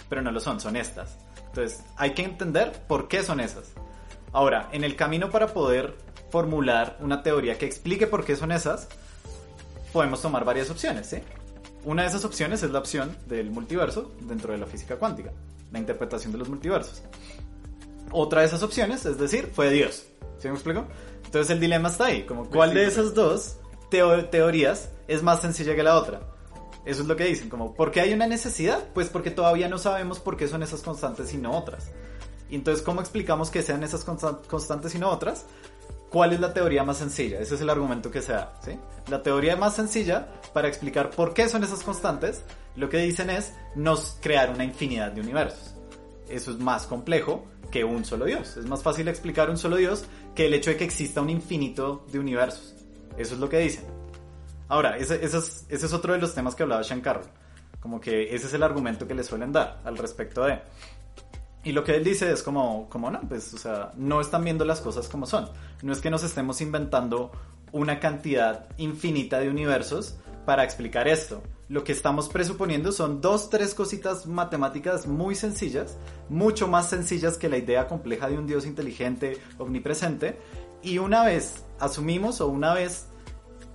pero 0.10 0.22
no 0.22 0.32
lo 0.32 0.40
son, 0.40 0.60
son 0.62 0.78
estas. 0.78 1.18
Entonces, 1.48 1.82
hay 1.98 2.14
que 2.14 2.24
entender 2.24 2.72
por 2.88 3.08
qué 3.08 3.24
son 3.24 3.40
esas. 3.42 3.66
Ahora, 4.38 4.70
en 4.72 4.84
el 4.84 4.96
camino 4.96 5.32
para 5.32 5.48
poder 5.48 5.96
formular 6.30 6.96
una 7.00 7.24
teoría 7.24 7.58
que 7.58 7.66
explique 7.66 8.06
por 8.06 8.24
qué 8.24 8.36
son 8.36 8.52
esas, 8.52 8.88
podemos 9.92 10.22
tomar 10.22 10.46
varias 10.46 10.70
opciones. 10.70 11.16
Una 11.84 12.04
de 12.04 12.10
esas 12.10 12.24
opciones 12.24 12.62
es 12.62 12.70
la 12.70 12.78
opción 12.78 13.18
del 13.26 13.50
multiverso 13.50 14.12
dentro 14.22 14.52
de 14.52 14.60
la 14.60 14.68
física 14.68 14.98
cuántica, 14.98 15.32
la 15.72 15.80
interpretación 15.80 16.34
de 16.34 16.38
los 16.38 16.50
multiversos. 16.50 17.02
Otra 18.12 18.42
de 18.42 18.46
esas 18.46 18.62
opciones, 18.62 19.08
es 19.08 19.18
decir, 19.18 19.50
fue 19.52 19.72
Dios. 19.72 20.06
¿Sí 20.38 20.48
me 20.50 20.54
explico? 20.54 20.86
Entonces 21.26 21.50
el 21.50 21.60
dilema 21.60 21.90
está 21.90 22.06
ahí, 22.06 22.22
como 22.22 22.48
cuál 22.48 22.76
de 22.76 22.86
esas 22.86 23.16
dos 23.16 23.58
teo- 23.90 24.30
teorías 24.30 24.90
es 25.08 25.24
más 25.24 25.42
sencilla 25.42 25.76
que 25.76 25.82
la 25.82 25.96
otra. 25.96 26.22
Eso 26.86 27.02
es 27.02 27.08
lo 27.08 27.16
que 27.16 27.26
dicen, 27.26 27.50
como 27.50 27.74
¿por 27.74 27.90
qué 27.90 28.02
hay 28.02 28.14
una 28.14 28.28
necesidad? 28.28 28.84
Pues 28.94 29.10
porque 29.10 29.32
todavía 29.32 29.68
no 29.68 29.80
sabemos 29.80 30.20
por 30.20 30.38
qué 30.38 30.48
son 30.48 30.62
esas 30.62 30.84
constantes 30.84 31.34
y 31.34 31.38
no 31.38 31.58
otras. 31.58 31.90
Y 32.50 32.56
entonces, 32.56 32.84
¿cómo 32.84 33.02
explicamos 33.02 33.50
que 33.50 33.62
sean 33.62 33.84
esas 33.84 34.06
constan- 34.06 34.46
constantes 34.48 34.96
y 34.96 35.00
no 35.00 35.10
otras? 35.10 35.46
¿Cuál 36.10 36.32
es 36.34 36.40
la 36.40 36.54
teoría 36.54 36.84
más 36.84 36.98
sencilla? 36.98 37.40
Ese 37.40 37.56
es 37.56 37.62
el 37.62 37.70
argumento 37.70 38.10
que 38.10 38.22
se 38.22 38.32
da, 38.32 38.54
¿sí? 38.64 38.80
La 39.10 39.22
teoría 39.22 39.58
más 39.58 39.76
sencilla 39.76 40.28
para 40.54 40.70
explicar 40.70 41.10
por 41.10 41.34
qué 41.34 41.50
son 41.50 41.64
esas 41.64 41.84
constantes, 41.84 42.44
lo 42.78 42.88
que 42.90 43.00
dicen 43.00 43.30
es 43.30 43.54
nos 43.76 44.18
crear 44.22 44.50
una 44.50 44.64
infinidad 44.64 45.12
de 45.12 45.22
universos. 45.22 45.76
Eso 46.30 46.52
es 46.52 46.60
más 46.60 46.86
complejo 46.86 47.46
que 47.72 47.84
un 47.84 48.06
solo 48.06 48.26
Dios. 48.26 48.56
Es 48.56 48.66
más 48.66 48.84
fácil 48.84 49.08
explicar 49.10 49.50
un 49.50 49.58
solo 49.58 49.76
Dios 49.76 50.06
que 50.36 50.46
el 50.46 50.54
hecho 50.54 50.70
de 50.70 50.78
que 50.78 50.86
exista 50.86 51.22
un 51.22 51.30
infinito 51.30 52.06
de 52.12 52.20
universos. 52.20 52.76
Eso 53.18 53.34
es 53.34 53.40
lo 53.40 53.50
que 53.50 53.60
dicen. 53.60 53.84
Ahora, 54.70 54.98
ese 54.98 55.24
es, 55.24 55.34
ese 55.34 55.86
es 55.86 55.94
otro 55.94 56.14
de 56.14 56.20
los 56.20 56.34
temas 56.34 56.56
que 56.56 56.64
hablaba 56.64 56.84
Sean 56.84 57.02
Carroll. 57.02 57.28
Como 57.82 58.00
que 58.00 58.34
ese 58.36 58.48
es 58.48 58.54
el 58.54 58.64
argumento 58.64 59.08
que 59.08 59.16
le 59.16 59.24
suelen 59.24 59.52
dar 59.52 59.82
al 59.84 59.98
respecto 59.98 60.44
de... 60.44 60.62
Y 61.68 61.74
lo 61.74 61.84
que 61.84 61.98
él 61.98 62.04
dice 62.06 62.32
es 62.32 62.44
como, 62.44 62.88
como 62.88 63.12
no, 63.12 63.20
pues, 63.28 63.54
o 63.54 63.58
sea, 63.58 63.92
no 63.98 64.22
están 64.22 64.42
viendo 64.46 64.64
las 64.64 64.80
cosas 64.80 65.10
como 65.10 65.26
son. 65.26 65.50
No 65.82 65.92
es 65.92 66.00
que 66.00 66.10
nos 66.10 66.24
estemos 66.24 66.62
inventando 66.62 67.30
una 67.74 68.00
cantidad 68.00 68.70
infinita 68.78 69.40
de 69.40 69.50
universos 69.50 70.16
para 70.46 70.64
explicar 70.64 71.10
esto. 71.10 71.44
Lo 71.68 71.84
que 71.84 71.92
estamos 71.92 72.30
presuponiendo 72.30 72.94
son 72.94 73.20
dos, 73.20 73.50
tres 73.50 73.74
cositas 73.74 74.28
matemáticas 74.28 75.08
muy 75.08 75.36
sencillas, 75.36 75.98
mucho 76.30 76.70
más 76.70 76.88
sencillas 76.90 77.38
que 77.38 77.50
la 77.50 77.58
idea 77.58 77.90
compleja 77.90 78.30
de 78.30 78.38
un 78.38 78.48
Dios 78.48 78.66
inteligente, 78.66 79.38
omnipresente. 79.58 80.40
Y 80.82 81.00
una 81.00 81.26
vez 81.26 81.66
asumimos 81.82 82.40
o 82.40 82.48
una 82.48 82.74
vez 82.76 83.08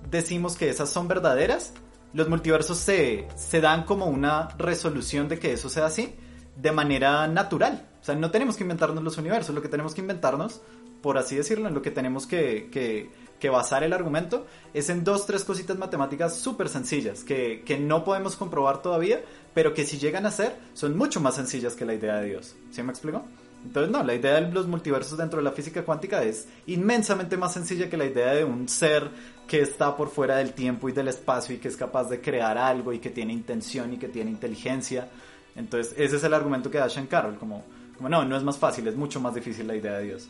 decimos 0.09 0.55
que 0.55 0.67
esas 0.67 0.89
son 0.89 1.07
verdaderas, 1.07 1.73
los 2.11 2.27
multiversos 2.27 2.79
se, 2.79 3.27
se 3.35 3.61
dan 3.61 3.83
como 3.83 4.07
una 4.07 4.47
resolución 4.57 5.27
de 5.27 5.37
que 5.37 5.53
eso 5.53 5.69
sea 5.69 5.85
así 5.85 6.15
de 6.55 6.71
manera 6.71 7.27
natural. 7.27 7.87
O 8.01 8.05
sea, 8.05 8.15
no 8.15 8.31
tenemos 8.31 8.57
que 8.57 8.63
inventarnos 8.63 9.03
los 9.03 9.17
universos, 9.17 9.55
lo 9.55 9.61
que 9.61 9.69
tenemos 9.69 9.93
que 9.93 10.01
inventarnos, 10.01 10.61
por 11.01 11.17
así 11.17 11.35
decirlo, 11.35 11.67
en 11.67 11.73
lo 11.73 11.81
que 11.81 11.91
tenemos 11.91 12.27
que, 12.27 12.69
que, 12.71 13.09
que 13.39 13.49
basar 13.49 13.83
el 13.83 13.93
argumento, 13.93 14.45
es 14.73 14.89
en 14.89 15.03
dos, 15.03 15.25
tres 15.25 15.43
cositas 15.43 15.77
matemáticas 15.77 16.35
súper 16.35 16.69
sencillas, 16.69 17.23
que, 17.23 17.63
que 17.65 17.77
no 17.77 18.03
podemos 18.03 18.35
comprobar 18.35 18.81
todavía, 18.81 19.21
pero 19.53 19.73
que 19.73 19.85
si 19.85 19.97
llegan 19.97 20.25
a 20.25 20.31
ser, 20.31 20.55
son 20.73 20.97
mucho 20.97 21.21
más 21.21 21.35
sencillas 21.35 21.75
que 21.75 21.85
la 21.85 21.93
idea 21.93 22.17
de 22.17 22.29
Dios. 22.29 22.55
¿Sí 22.71 22.83
me 22.83 22.91
explico? 22.91 23.23
Entonces, 23.65 23.91
no, 23.91 24.03
la 24.03 24.13
idea 24.13 24.41
de 24.41 24.51
los 24.51 24.67
multiversos 24.67 25.17
dentro 25.17 25.37
de 25.37 25.43
la 25.43 25.51
física 25.51 25.83
cuántica 25.83 26.21
es 26.23 26.47
inmensamente 26.67 27.37
más 27.37 27.53
sencilla 27.53 27.89
que 27.89 27.97
la 27.97 28.05
idea 28.05 28.33
de 28.33 28.43
un 28.43 28.67
ser 28.67 29.09
que 29.47 29.61
está 29.61 29.95
por 29.95 30.09
fuera 30.09 30.37
del 30.37 30.53
tiempo 30.53 30.89
y 30.89 30.91
del 30.91 31.07
espacio 31.07 31.55
y 31.55 31.59
que 31.59 31.69
es 31.69 31.77
capaz 31.77 32.09
de 32.09 32.19
crear 32.19 32.57
algo 32.57 32.91
y 32.91 32.99
que 32.99 33.09
tiene 33.09 33.31
intención 33.31 33.93
y 33.93 33.97
que 33.97 34.09
tiene 34.09 34.31
inteligencia. 34.31 35.07
Entonces, 35.55 35.93
ese 35.97 36.15
es 36.17 36.23
el 36.23 36.33
argumento 36.33 36.69
que 36.71 36.77
da 36.79 36.89
Sean 36.89 37.07
Carroll, 37.07 37.37
como, 37.37 37.63
como 37.97 38.09
no, 38.09 38.25
no 38.25 38.35
es 38.37 38.43
más 38.43 38.57
fácil, 38.57 38.87
es 38.87 38.95
mucho 38.95 39.19
más 39.19 39.35
difícil 39.35 39.67
la 39.67 39.75
idea 39.75 39.93
de 39.97 40.03
Dios. 40.05 40.29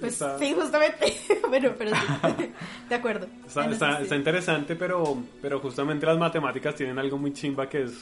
Pues 0.00 0.12
Está- 0.12 0.38
sí, 0.38 0.52
justamente. 0.54 1.14
bueno, 1.48 1.70
pero 1.78 1.90
sí. 1.96 2.50
de 2.88 2.94
acuerdo. 2.94 3.26
Está, 3.46 3.64
está- 3.70 4.00
está 4.02 4.14
interesante, 4.16 4.76
pero, 4.76 5.22
pero 5.40 5.58
justamente 5.60 6.04
las 6.04 6.18
matemáticas 6.18 6.74
tienen 6.74 6.98
algo 6.98 7.16
muy 7.16 7.32
chimba 7.32 7.66
que 7.66 7.84
es 7.84 7.92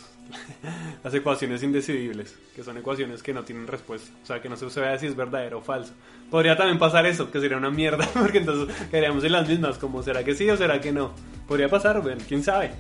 las 1.04 1.14
ecuaciones 1.14 1.62
indecidibles, 1.62 2.36
que 2.54 2.64
son 2.64 2.76
ecuaciones 2.78 3.22
que 3.22 3.32
no 3.32 3.44
tienen 3.44 3.68
respuesta, 3.68 4.12
o 4.22 4.26
sea, 4.26 4.42
que 4.42 4.48
no 4.48 4.56
se 4.56 4.80
vea 4.80 4.98
si 4.98 5.06
es 5.06 5.14
verdadero 5.14 5.58
o 5.58 5.60
falso. 5.62 5.92
Podría 6.30 6.56
también 6.56 6.80
pasar 6.80 7.06
eso, 7.06 7.30
que 7.30 7.40
sería 7.40 7.56
una 7.58 7.70
mierda, 7.70 8.08
porque 8.14 8.38
entonces 8.38 8.74
quedaríamos 8.90 9.22
en 9.22 9.30
las 9.32 9.48
mismas, 9.48 9.78
como 9.78 10.02
será 10.02 10.24
que 10.24 10.34
sí 10.34 10.50
o 10.50 10.56
será 10.56 10.80
que 10.80 10.90
no. 10.90 11.12
Podría 11.46 11.68
pasar, 11.68 12.00
bueno, 12.02 12.20
quién 12.26 12.42
sabe. 12.42 12.72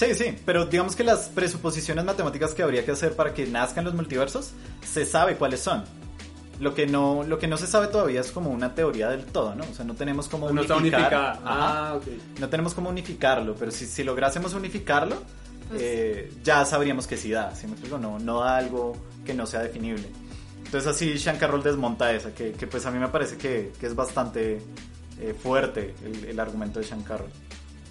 Sí, 0.00 0.14
sí, 0.14 0.34
pero 0.46 0.64
digamos 0.64 0.96
que 0.96 1.04
las 1.04 1.28
presuposiciones 1.28 2.06
matemáticas 2.06 2.54
que 2.54 2.62
habría 2.62 2.86
que 2.86 2.92
hacer 2.92 3.14
para 3.14 3.34
que 3.34 3.46
nazcan 3.46 3.84
los 3.84 3.92
multiversos, 3.92 4.52
se 4.82 5.04
sabe 5.04 5.36
cuáles 5.36 5.60
son. 5.60 5.84
Lo 6.58 6.74
que 6.74 6.86
no, 6.86 7.22
lo 7.22 7.38
que 7.38 7.46
no 7.46 7.58
se 7.58 7.66
sabe 7.66 7.88
todavía 7.88 8.22
es 8.22 8.30
como 8.32 8.48
una 8.48 8.74
teoría 8.74 9.10
del 9.10 9.26
todo, 9.26 9.54
¿no? 9.54 9.64
O 9.70 9.74
sea, 9.74 9.84
no 9.84 9.94
tenemos 9.94 10.26
como 10.26 10.50
No 10.50 10.62
está 10.62 10.76
unificar. 10.76 11.00
unificada. 11.00 11.32
Ajá. 11.32 11.40
Ah, 11.90 11.94
ok. 11.96 12.04
No 12.38 12.48
tenemos 12.48 12.72
como 12.72 12.88
unificarlo, 12.88 13.54
pero 13.56 13.70
si, 13.70 13.84
si 13.86 14.02
lográsemos 14.02 14.54
unificarlo, 14.54 15.16
Pues- 15.68 15.82
eh, 15.82 16.32
ya 16.42 16.64
sabríamos 16.64 17.06
que 17.06 17.18
sí 17.18 17.30
da, 17.30 17.54
¿sí 17.54 17.66
me 17.66 17.72
explico? 17.74 17.98
No, 17.98 18.18
no 18.18 18.40
da 18.40 18.56
algo 18.56 18.96
que 19.26 19.34
no 19.34 19.44
sea 19.44 19.60
definible. 19.60 20.08
Entonces 20.64 20.86
así 20.90 21.18
Sean 21.18 21.36
Carroll 21.36 21.62
desmonta 21.62 22.10
esa, 22.14 22.32
que, 22.34 22.52
que 22.52 22.66
pues 22.66 22.86
a 22.86 22.90
mí 22.90 22.98
me 22.98 23.08
parece 23.08 23.36
que, 23.36 23.70
que 23.78 23.86
es 23.86 23.94
bastante 23.94 24.62
eh, 25.20 25.34
fuerte 25.42 25.94
el, 26.06 26.24
el 26.24 26.40
argumento 26.40 26.78
de 26.80 26.86
Sean 26.86 27.02
Carroll. 27.02 27.28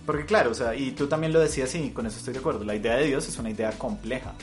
Porque 0.10 0.26
claro, 0.26 0.50
o 0.50 0.54
sea, 0.56 0.74
y 0.74 0.90
tú 0.94 1.06
también 1.06 1.32
lo 1.32 1.40
decías 1.40 1.76
y 1.76 1.92
con 1.92 2.08
eso 2.08 2.18
estoy 2.18 2.34
de 2.34 2.40
acuerdo, 2.40 2.64
la 2.64 2.74
idea 2.74 2.96
de 2.96 3.06
Dios 3.06 3.28
es 3.28 3.38
una 3.38 3.52
idea 3.52 3.70
compleja 3.74 4.34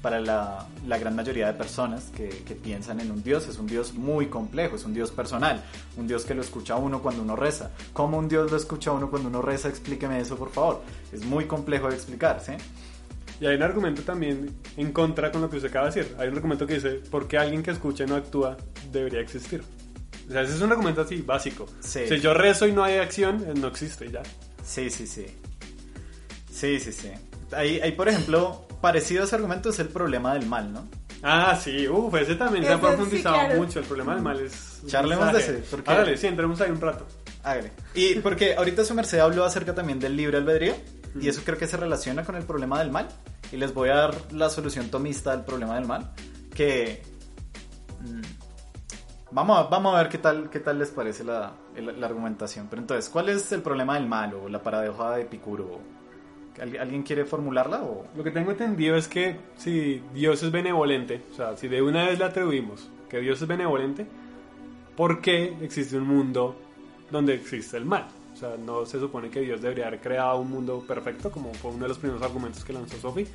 para 0.00 0.20
la, 0.20 0.68
la 0.86 0.98
gran 0.98 1.16
mayoría 1.16 1.48
de 1.48 1.54
personas 1.54 2.12
que, 2.16 2.28
que 2.28 2.54
piensan 2.54 3.00
en 3.00 3.10
un 3.10 3.24
Dios. 3.24 3.48
Es 3.48 3.58
un 3.58 3.66
Dios 3.66 3.94
muy 3.94 4.28
complejo, 4.28 4.76
es 4.76 4.84
un 4.84 4.94
Dios 4.94 5.10
personal, 5.10 5.64
un 5.96 6.06
Dios 6.06 6.24
que 6.24 6.32
lo 6.32 6.42
escucha 6.42 6.74
a 6.74 6.76
uno 6.76 7.02
cuando 7.02 7.22
uno 7.22 7.34
reza. 7.34 7.72
¿Cómo 7.92 8.18
un 8.18 8.28
Dios 8.28 8.52
lo 8.52 8.56
escucha 8.56 8.90
a 8.90 8.92
uno 8.92 9.10
cuando 9.10 9.28
uno 9.28 9.42
reza? 9.42 9.68
Explíqueme 9.68 10.20
eso, 10.20 10.36
por 10.36 10.52
favor. 10.52 10.82
Es 11.10 11.24
muy 11.24 11.46
complejo 11.46 11.88
de 11.88 11.96
explicar, 11.96 12.40
¿sí? 12.40 12.52
Y 13.40 13.46
hay 13.46 13.56
un 13.56 13.64
argumento 13.64 14.02
también 14.02 14.54
en 14.76 14.92
contra 14.92 15.32
con 15.32 15.42
lo 15.42 15.50
que 15.50 15.56
usted 15.56 15.70
acaba 15.70 15.90
de 15.90 16.02
decir. 16.02 16.16
Hay 16.20 16.28
un 16.28 16.36
argumento 16.36 16.68
que 16.68 16.74
dice, 16.74 17.00
¿por 17.10 17.26
qué 17.26 17.36
alguien 17.36 17.64
que 17.64 17.72
escucha 17.72 18.04
y 18.04 18.06
no 18.06 18.14
actúa 18.14 18.56
debería 18.92 19.18
existir? 19.18 19.64
O 20.28 20.30
sea, 20.30 20.42
ese 20.42 20.54
es 20.54 20.60
un 20.60 20.70
argumento 20.70 21.00
así, 21.00 21.20
básico. 21.22 21.66
Sí. 21.80 22.06
Si 22.08 22.20
yo 22.20 22.32
rezo 22.32 22.68
y 22.68 22.70
no 22.70 22.84
hay 22.84 22.98
acción, 22.98 23.44
eh, 23.44 23.54
no 23.56 23.66
existe 23.66 24.08
ya. 24.08 24.22
Sí, 24.66 24.90
sí, 24.90 25.06
sí. 25.06 25.26
Sí, 26.52 26.80
sí, 26.80 26.92
sí. 26.92 27.10
Hay, 27.52 27.80
hay, 27.80 27.92
por 27.92 28.08
ejemplo, 28.08 28.66
parecido 28.80 29.22
a 29.22 29.26
ese 29.26 29.36
argumento 29.36 29.70
es 29.70 29.78
el 29.78 29.88
problema 29.88 30.34
del 30.34 30.46
mal, 30.46 30.72
¿no? 30.72 30.88
Ah, 31.22 31.58
sí, 31.62 31.88
uff, 31.88 32.14
ese 32.16 32.34
también 32.34 32.64
se 32.64 32.72
ha 32.72 32.76
sí, 32.76 32.80
profundizado 32.82 33.36
claro. 33.36 33.56
mucho. 33.56 33.78
El 33.78 33.84
problema 33.86 34.14
del 34.14 34.22
mal 34.22 34.40
es. 34.40 34.82
Charlemos 34.86 35.32
de 35.32 35.38
ese, 35.38 35.52
porque- 35.70 35.90
Hágale, 35.90 36.16
sí, 36.18 36.26
entremos 36.26 36.60
ahí 36.60 36.70
un 36.70 36.80
rato. 36.80 37.06
Hágale. 37.42 37.72
Y 37.94 38.16
porque 38.16 38.54
ahorita 38.56 38.84
su 38.84 38.94
merced 38.94 39.18
habló 39.20 39.44
acerca 39.44 39.74
también 39.74 40.00
del 40.00 40.16
libre 40.16 40.36
albedrío, 40.38 40.74
y 41.20 41.28
eso 41.28 41.40
creo 41.44 41.56
que 41.58 41.66
se 41.66 41.76
relaciona 41.76 42.24
con 42.24 42.34
el 42.36 42.42
problema 42.44 42.78
del 42.80 42.90
mal, 42.90 43.08
y 43.52 43.56
les 43.56 43.72
voy 43.72 43.88
a 43.90 43.94
dar 43.94 44.32
la 44.32 44.50
solución 44.50 44.88
tomista 44.90 45.30
del 45.30 45.44
problema 45.44 45.76
del 45.76 45.86
mal, 45.86 46.12
que... 46.54 47.02
mm, 48.00 48.20
Vamos 49.30 49.58
a, 49.58 49.62
vamos 49.64 49.94
a 49.94 49.98
ver 49.98 50.08
qué 50.08 50.18
tal, 50.18 50.48
qué 50.50 50.60
tal 50.60 50.78
les 50.78 50.90
parece 50.90 51.24
la, 51.24 51.52
el- 51.74 52.00
la 52.00 52.06
argumentación. 52.06 52.68
Pero 52.70 52.80
entonces, 52.82 53.08
¿cuál 53.10 53.28
es 53.28 53.50
el 53.52 53.62
problema 53.62 53.94
del 53.94 54.06
mal 54.06 54.34
o 54.34 54.48
la 54.48 54.62
paradoja 54.62 55.16
de 55.16 55.22
Epicuro? 55.22 55.80
¿Al- 56.60 56.78
¿Alguien 56.78 57.02
quiere 57.02 57.24
formularla 57.24 57.82
o...? 57.82 58.06
Lo 58.16 58.22
que 58.24 58.30
tengo 58.30 58.50
entendido 58.52 58.96
es 58.96 59.08
que 59.08 59.36
si 59.56 60.02
Dios 60.14 60.42
es 60.42 60.50
benevolente, 60.52 61.22
o 61.32 61.34
sea, 61.34 61.56
si 61.56 61.68
de 61.68 61.82
una 61.82 62.04
vez 62.06 62.18
le 62.18 62.24
atribuimos 62.24 62.88
que 63.10 63.20
Dios 63.20 63.42
es 63.42 63.48
benevolente, 63.48 64.06
¿por 64.96 65.20
qué 65.20 65.56
existe 65.60 65.96
un 65.98 66.06
mundo 66.06 66.56
donde 67.10 67.34
existe 67.34 67.76
el 67.76 67.84
mal? 67.84 68.06
O 68.32 68.36
sea, 68.38 68.56
no 68.56 68.86
se 68.86 69.00
supone 69.00 69.28
que 69.30 69.40
Dios 69.40 69.60
debería 69.60 69.88
haber 69.88 70.00
creado 70.00 70.38
un 70.38 70.50
mundo 70.50 70.84
perfecto, 70.86 71.30
como 71.30 71.52
fue 71.54 71.70
uno 71.72 71.82
de 71.82 71.88
los 71.88 71.98
primeros 71.98 72.22
argumentos 72.22 72.64
que 72.64 72.72
lanzó 72.72 72.96
Sophie. 72.98 73.26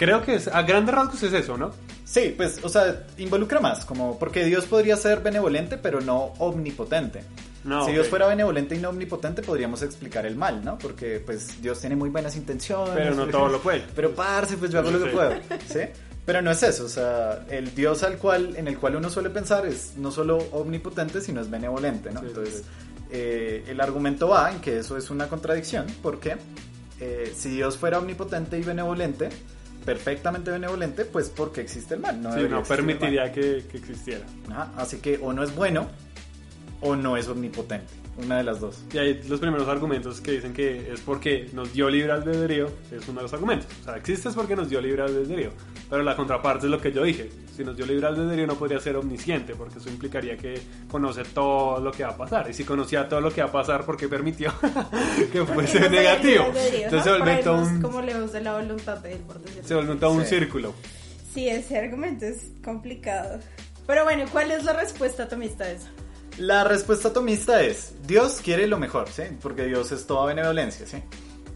Creo 0.00 0.22
que 0.24 0.34
es- 0.34 0.48
a 0.48 0.62
grandes 0.62 0.94
rasgos 0.94 1.22
es 1.22 1.32
eso, 1.32 1.56
¿no? 1.56 1.70
Sí, 2.04 2.34
pues, 2.36 2.58
o 2.64 2.68
sea, 2.68 3.04
involucra 3.18 3.60
más, 3.60 3.84
como 3.84 4.18
porque 4.18 4.44
Dios 4.44 4.64
podría 4.64 4.96
ser 4.96 5.20
benevolente, 5.20 5.76
pero 5.78 6.00
no 6.00 6.32
omnipotente. 6.38 7.22
No, 7.64 7.82
si 7.84 7.90
ok. 7.90 7.94
Dios 7.96 8.08
fuera 8.08 8.26
benevolente 8.26 8.74
y 8.74 8.78
no 8.78 8.88
omnipotente, 8.88 9.42
podríamos 9.42 9.82
explicar 9.82 10.24
el 10.24 10.34
mal, 10.34 10.64
¿no? 10.64 10.78
Porque, 10.78 11.20
pues, 11.24 11.60
Dios 11.60 11.78
tiene 11.80 11.94
muy 11.94 12.08
buenas 12.08 12.34
intenciones. 12.34 12.94
Pero 12.94 13.14
no 13.14 13.26
todo 13.26 13.48
lo 13.48 13.60
puede. 13.60 13.84
Pero, 13.94 14.12
parce, 14.14 14.56
pues 14.56 14.70
yo 14.72 14.78
hago 14.78 14.90
lo 14.90 14.98
que 15.04 15.10
Sí. 15.10 15.14
puedo, 15.16 15.32
¿sí? 15.68 15.80
Pero 16.24 16.40
no 16.42 16.50
es 16.50 16.62
eso, 16.62 16.84
o 16.84 16.88
sea, 16.88 17.44
el 17.50 17.74
Dios 17.74 18.02
al 18.02 18.16
cual, 18.16 18.54
en 18.56 18.66
el 18.68 18.78
cual 18.78 18.96
uno 18.96 19.10
suele 19.10 19.28
pensar 19.30 19.66
es 19.66 19.92
no 19.98 20.10
solo 20.10 20.38
omnipotente, 20.52 21.20
sino 21.20 21.40
es 21.42 21.50
benevolente, 21.50 22.10
¿no? 22.10 22.20
Sí, 22.20 22.26
Entonces, 22.28 22.62
eh, 23.10 23.64
el 23.68 23.80
argumento 23.80 24.28
va 24.28 24.50
en 24.50 24.60
que 24.60 24.78
eso 24.78 24.96
es 24.96 25.10
una 25.10 25.28
contradicción, 25.28 25.86
porque 26.02 26.36
eh, 27.00 27.32
si 27.36 27.50
Dios 27.50 27.76
fuera 27.78 27.98
omnipotente 27.98 28.58
y 28.58 28.62
benevolente, 28.62 29.28
perfectamente 29.84 30.50
benevolente, 30.50 31.04
pues 31.04 31.28
porque 31.28 31.60
existe 31.60 31.94
el 31.94 32.00
mal, 32.00 32.20
no 32.20 32.32
Sí, 32.34 32.40
no 32.48 32.62
permitiría 32.62 33.32
que, 33.32 33.64
que 33.70 33.78
existiera. 33.78 34.24
Ajá, 34.50 34.72
así 34.76 34.98
que 34.98 35.18
o 35.22 35.32
no 35.32 35.42
es 35.42 35.54
bueno 35.54 35.88
o 36.80 36.96
no 36.96 37.16
es 37.16 37.28
omnipotente, 37.28 37.92
una 38.16 38.38
de 38.38 38.44
las 38.44 38.60
dos. 38.60 38.84
Y 38.92 38.98
hay 38.98 39.22
los 39.24 39.40
primeros 39.40 39.68
argumentos 39.68 40.20
que 40.20 40.32
dicen 40.32 40.52
que 40.52 40.92
es 40.92 41.00
porque 41.00 41.48
nos 41.52 41.72
dio 41.72 41.90
libre 41.90 42.12
albedrío, 42.12 42.70
es 42.90 43.06
uno 43.08 43.18
de 43.18 43.22
los 43.22 43.32
argumentos. 43.32 43.66
O 43.82 43.84
sea, 43.84 43.96
existe 43.96 44.28
es 44.28 44.34
porque 44.34 44.56
nos 44.56 44.68
dio 44.68 44.80
libre 44.80 45.02
albedrío. 45.02 45.50
Pero 45.88 46.02
la 46.02 46.16
contraparte 46.16 46.66
es 46.66 46.70
lo 46.70 46.80
que 46.80 46.92
yo 46.92 47.02
dije. 47.02 47.30
Si 47.60 47.66
nos 47.66 47.76
dio 47.76 47.84
libre 47.84 48.06
albedrío 48.06 48.46
no 48.46 48.54
podría 48.54 48.80
ser 48.80 48.96
omnisciente, 48.96 49.54
porque 49.54 49.80
eso 49.80 49.90
implicaría 49.90 50.34
que 50.34 50.58
conoce 50.90 51.24
todo 51.24 51.78
lo 51.78 51.92
que 51.92 52.04
va 52.04 52.08
a 52.12 52.16
pasar. 52.16 52.48
Y 52.48 52.54
si 52.54 52.64
conocía 52.64 53.06
todo 53.06 53.20
lo 53.20 53.30
que 53.30 53.42
va 53.42 53.48
a 53.48 53.52
pasar, 53.52 53.84
¿por 53.84 53.98
qué 53.98 54.08
permitió 54.08 54.50
que 55.30 55.44
fuese 55.44 55.78
No 55.80 55.90
negativo? 55.90 56.44
Entonces 56.46 57.02
se 57.04 57.10
vuelve 57.18 57.42
todo 57.42 57.58
un, 57.58 57.82
como 57.82 58.00
lejos 58.00 58.32
de 58.32 58.40
la 58.40 58.56
voluntad 58.56 58.96
de 59.00 59.12
él, 59.12 59.18
por 59.18 59.42
decirlo 59.42 59.68
se 59.68 59.74
vuelve 59.74 59.94
todo 59.96 60.12
un 60.12 60.22
Sí. 60.22 60.28
círculo. 60.30 60.72
Sí, 61.34 61.50
ese 61.50 61.78
argumento 61.78 62.24
es 62.24 62.50
complicado. 62.64 63.38
Pero 63.86 64.04
bueno, 64.04 64.24
¿cuál 64.32 64.50
es 64.52 64.64
la 64.64 64.72
respuesta 64.72 65.24
atomista 65.24 65.64
a 65.64 65.72
eso? 65.72 65.88
La 66.38 66.64
respuesta 66.64 67.08
atomista 67.08 67.60
es, 67.62 67.92
Dios 68.06 68.40
quiere 68.42 68.66
lo 68.68 68.78
mejor, 68.78 69.10
¿sí? 69.10 69.24
Porque 69.42 69.64
Dios 69.66 69.92
es 69.92 70.06
toda 70.06 70.24
benevolencia, 70.24 70.86
¿sí? 70.86 71.02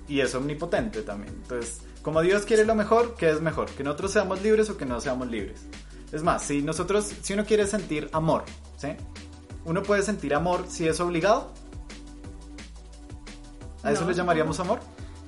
Y 0.06 0.20
es 0.20 0.34
omnipotente 0.34 1.00
también. 1.00 1.32
Entonces, 1.32 1.78
como 2.02 2.20
Dios 2.20 2.44
quiere 2.44 2.66
lo 2.66 2.74
mejor, 2.74 3.14
¿qué 3.18 3.30
es 3.30 3.40
mejor? 3.40 3.70
¿Que 3.70 3.82
nosotros 3.82 4.12
seamos 4.12 4.42
libres 4.42 4.68
o 4.68 4.76
que 4.76 4.84
no 4.84 5.00
seamos 5.00 5.28
libres? 5.30 5.62
Es 6.12 6.22
más, 6.22 6.42
si 6.42 6.62
nosotros, 6.62 7.10
si 7.22 7.32
uno 7.32 7.44
quiere 7.44 7.66
sentir 7.66 8.08
amor, 8.12 8.44
¿sí? 8.76 8.88
Uno 9.64 9.82
puede 9.82 10.02
sentir 10.02 10.34
amor 10.34 10.66
si 10.68 10.86
es 10.86 11.00
obligado. 11.00 11.52
¿A 13.82 13.92
eso 13.92 14.02
No, 14.02 14.08
le 14.10 14.14
llamaríamos 14.14 14.58
amor? 14.60 14.80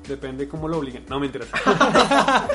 Depende 0.08 0.46
cómo 0.48 0.68
lo 0.68 0.78
obliguen. 0.78 1.04
No, 1.08 1.18
me 1.18 1.26
interesa. 1.26 1.56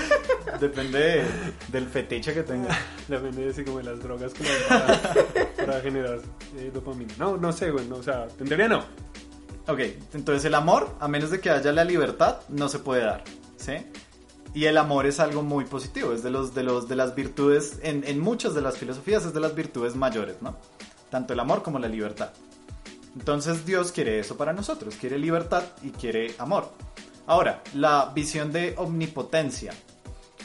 Depende 0.59 0.97
de- 0.99 1.25
del 1.67 1.87
fetiche 1.87 2.33
que 2.33 2.43
tenga. 2.43 2.77
Depende 3.07 3.43
de 3.45 3.51
así 3.51 3.63
como 3.65 3.79
de 3.79 3.83
las 3.83 3.99
drogas 4.01 4.33
que 4.33 4.43
le 4.43 4.49
dan 4.49 4.67
para, 4.69 5.65
para 5.65 5.81
generar 5.81 6.19
eh, 6.57 6.71
dopamina. 6.73 7.13
No, 7.17 7.35
no 7.37 7.51
sé, 7.51 7.71
güey. 7.71 7.85
no, 7.87 7.97
o 7.97 8.03
sea, 8.03 8.27
en 8.39 8.47
teoría 8.47 8.67
no. 8.69 8.79
Ok, 9.67 9.79
entonces 10.13 10.45
el 10.45 10.55
amor, 10.55 10.95
a 10.99 11.07
menos 11.07 11.29
de 11.29 11.39
que 11.39 11.49
haya 11.49 11.71
la 11.71 11.83
libertad, 11.83 12.37
no 12.49 12.67
se 12.69 12.79
puede 12.79 13.03
dar, 13.03 13.23
¿sí? 13.57 13.73
Y 14.53 14.65
el 14.65 14.77
amor 14.77 15.05
es 15.05 15.19
algo 15.19 15.43
muy 15.43 15.65
positivo, 15.65 16.11
es 16.11 16.23
de, 16.23 16.29
los, 16.29 16.53
de, 16.53 16.63
los, 16.63 16.89
de 16.89 16.95
las 16.95 17.15
virtudes, 17.15 17.79
en, 17.83 18.03
en 18.05 18.19
muchas 18.19 18.53
de 18.53 18.61
las 18.61 18.77
filosofías 18.77 19.25
es 19.25 19.33
de 19.33 19.39
las 19.39 19.55
virtudes 19.55 19.95
mayores, 19.95 20.41
¿no? 20.41 20.57
Tanto 21.09 21.33
el 21.33 21.39
amor 21.39 21.63
como 21.63 21.79
la 21.79 21.87
libertad. 21.87 22.31
Entonces 23.15 23.65
Dios 23.65 23.91
quiere 23.91 24.19
eso 24.19 24.35
para 24.37 24.53
nosotros, 24.53 24.95
quiere 24.99 25.17
libertad 25.17 25.63
y 25.83 25.91
quiere 25.91 26.35
amor. 26.37 26.69
Ahora, 27.27 27.61
la 27.73 28.11
visión 28.13 28.51
de 28.51 28.73
omnipotencia. 28.77 29.73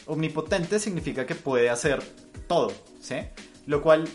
Omnipotente 0.07 0.79
significa 0.79 1.27
que 1.27 1.35
puede 1.35 1.69
hacer 1.69 2.01
todo, 2.47 2.73
¿sí? 3.01 3.17
Lo 3.67 3.83
cual 3.83 4.09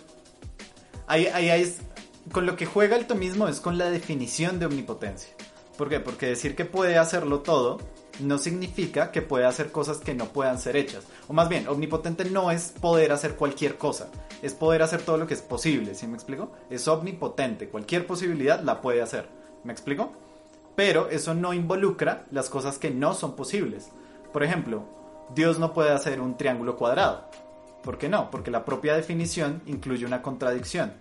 ahí, 1.08 1.28
ahí 1.28 1.76
con 2.32 2.46
lo 2.46 2.56
que 2.56 2.66
juega 2.66 2.96
el 2.96 3.08
tomismo 3.08 3.48
es 3.50 3.60
con 3.60 3.78
la 3.78 3.90
definición 3.90 4.60
de 4.60 4.68
omnipotencia. 4.68 5.34
¿Por 5.78 5.90
qué? 5.90 6.00
Porque 6.00 6.28
decir 6.28 6.56
que 6.56 6.64
puede 6.64 6.98
hacerlo 6.98 7.40
todo 7.40 7.80
no 8.20 8.38
significa 8.38 9.12
que 9.12 9.22
puede 9.22 9.46
hacer 9.46 9.72
cosas 9.72 9.98
que 10.00 10.14
no 10.14 10.26
puedan 10.26 10.60
ser 10.60 10.76
hechas. 10.76 11.04
O 11.28 11.34
más 11.34 11.50
bien, 11.50 11.68
omnipotente 11.68 12.26
no 12.26 12.52
es 12.52 12.74
poder 12.80 13.12
hacer 13.12 13.36
cualquier 13.36 13.78
cosa, 13.78 14.10
es 14.42 14.54
poder 14.54 14.82
hacer 14.82 15.02
todo 15.02 15.18
lo 15.18 15.28
que 15.28 15.34
es 15.34 15.42
posible, 15.42 15.96
¿sí 15.96 16.08
me 16.08 16.16
explico? 16.16 16.52
Es 16.70 16.88
omnipotente, 16.88 17.70
cualquier 17.70 18.06
posibilidad 18.06 18.62
la 18.62 18.82
puede 18.82 19.02
hacer, 19.02 19.28
¿me 19.64 19.74
explico? 19.74 20.12
Pero 20.76 21.10
eso 21.10 21.34
no 21.34 21.54
involucra 21.54 22.26
las 22.32 22.50
cosas 22.50 22.78
que 22.78 22.92
no 22.92 23.14
son 23.14 23.36
posibles. 23.36 23.90
Por 24.32 24.44
ejemplo, 24.44 24.84
Dios 25.36 25.60
no 25.60 25.74
puede 25.74 25.92
hacer 25.92 26.22
un 26.22 26.38
triángulo 26.38 26.78
cuadrado. 26.78 27.30
¿Por 27.84 27.98
qué 27.98 28.10
no? 28.10 28.30
Porque 28.32 28.52
la 28.52 28.64
propia 28.64 28.96
definición 28.96 29.62
incluye 29.66 30.06
una 30.06 30.22
contradicción. 30.22 30.94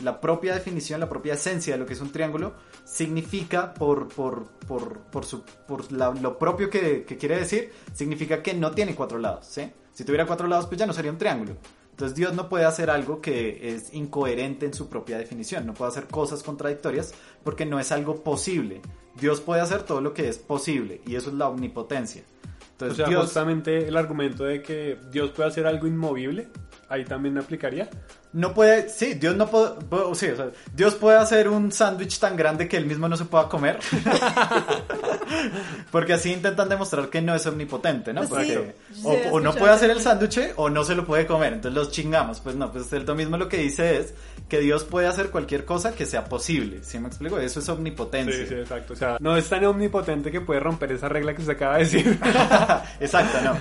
La 0.00 0.20
propia 0.20 0.54
definición, 0.54 1.00
la 1.00 1.08
propia 1.08 1.34
esencia 1.34 1.74
de 1.74 1.78
lo 1.78 1.86
que 1.86 1.94
es 1.94 2.00
un 2.00 2.12
triángulo 2.12 2.54
significa, 2.84 3.72
por, 3.74 4.08
por, 4.08 4.46
por, 4.66 4.98
por, 5.10 5.24
su- 5.24 5.42
por 5.66 5.90
la- 5.92 6.10
lo 6.12 6.38
propio 6.38 6.68
que, 6.70 7.04
que 7.04 7.16
quiere 7.16 7.38
decir, 7.38 7.72
significa 7.94 8.42
que 8.42 8.54
no 8.54 8.72
tiene 8.72 8.94
cuatro 8.94 9.18
lados. 9.18 9.46
¿sí? 9.46 9.70
Si 9.92 10.04
tuviera 10.04 10.26
cuatro 10.26 10.46
lados, 10.48 10.66
pues 10.66 10.78
ya 10.78 10.86
no 10.86 10.92
sería 10.92 11.10
un 11.10 11.18
triángulo. 11.18 11.56
Entonces 11.90 12.14
Dios 12.14 12.34
no 12.34 12.48
puede 12.50 12.66
hacer 12.66 12.90
algo 12.90 13.22
que 13.22 13.74
es 13.74 13.94
incoherente 13.94 14.66
en 14.66 14.74
su 14.74 14.88
propia 14.90 15.16
definición, 15.16 15.66
no 15.66 15.72
puede 15.72 15.90
hacer 15.92 16.06
cosas 16.08 16.42
contradictorias 16.42 17.14
porque 17.42 17.64
no 17.64 17.80
es 17.80 17.90
algo 17.90 18.22
posible. 18.22 18.82
Dios 19.18 19.40
puede 19.40 19.62
hacer 19.62 19.82
todo 19.84 20.02
lo 20.02 20.12
que 20.12 20.28
es 20.28 20.36
posible 20.36 21.00
y 21.06 21.14
eso 21.16 21.30
es 21.30 21.36
la 21.36 21.48
omnipotencia. 21.48 22.22
O 22.22 22.68
Entonces 22.72 22.96
sea, 22.98 23.06
Dios 23.08 23.22
justamente 23.24 23.88
el 23.88 23.96
argumento 23.96 24.44
de 24.44 24.60
que 24.62 24.98
Dios 25.10 25.30
puede 25.30 25.48
hacer 25.48 25.66
algo 25.66 25.86
inmovible, 25.86 26.48
ahí 26.90 27.06
también 27.06 27.38
aplicaría. 27.38 27.88
No 28.36 28.52
puede, 28.52 28.90
sí, 28.90 29.14
Dios 29.14 29.34
no 29.34 29.48
puede, 29.48 29.70
puede- 29.88 30.14
sí, 30.14 30.26
o 30.26 30.36
sea, 30.36 30.50
Dios 30.74 30.94
puede 30.94 31.16
hacer 31.16 31.48
un 31.48 31.72
sándwich 31.72 32.18
tan 32.18 32.36
grande 32.36 32.68
que 32.68 32.76
él 32.76 32.84
mismo 32.84 33.08
no 33.08 33.16
se 33.16 33.24
pueda 33.24 33.48
comer. 33.48 33.78
Porque 35.90 36.12
así 36.12 36.34
intentan 36.34 36.68
demostrar 36.68 37.08
que 37.08 37.22
no 37.22 37.34
es 37.34 37.46
omnipotente, 37.46 38.12
¿no? 38.12 38.28
Porque 38.28 38.74
sí, 38.92 39.02
o, 39.30 39.40
no 39.40 39.54
puede 39.54 39.72
hacer 39.72 39.90
el 39.90 40.02
sándwich 40.02 40.52
o 40.56 40.68
no 40.68 40.84
se 40.84 40.94
lo 40.94 41.06
puede 41.06 41.26
comer, 41.26 41.54
entonces 41.54 41.74
los 41.74 41.90
chingamos. 41.90 42.40
Pues 42.40 42.56
no, 42.56 42.70
pues 42.70 42.92
el 42.92 43.06
mismo 43.14 43.38
lo 43.38 43.48
que 43.48 43.56
dice 43.56 44.00
es 44.00 44.12
que 44.50 44.60
Dios 44.60 44.84
puede 44.84 45.06
hacer 45.06 45.30
cualquier 45.30 45.64
cosa 45.64 45.94
que 45.94 46.04
sea 46.04 46.26
posible. 46.26 46.80
¿Sí 46.82 46.98
me 46.98 47.08
explico? 47.08 47.38
Eso 47.38 47.60
es 47.60 47.68
omnipotencia. 47.70 48.36
Sí, 48.36 48.46
sí, 48.48 48.54
exacto. 48.54 48.92
O 48.92 48.96
sea, 48.96 49.16
no 49.18 49.34
es 49.36 49.48
tan 49.48 49.64
omnipotente 49.64 50.30
que 50.30 50.42
puede 50.42 50.60
romper 50.60 50.92
esa 50.92 51.08
regla 51.08 51.34
que 51.34 51.42
se 51.42 51.52
acaba 51.52 51.78
de 51.78 51.84
decir. 51.84 52.18
Exacto, 53.00 53.38
no. 53.42 53.56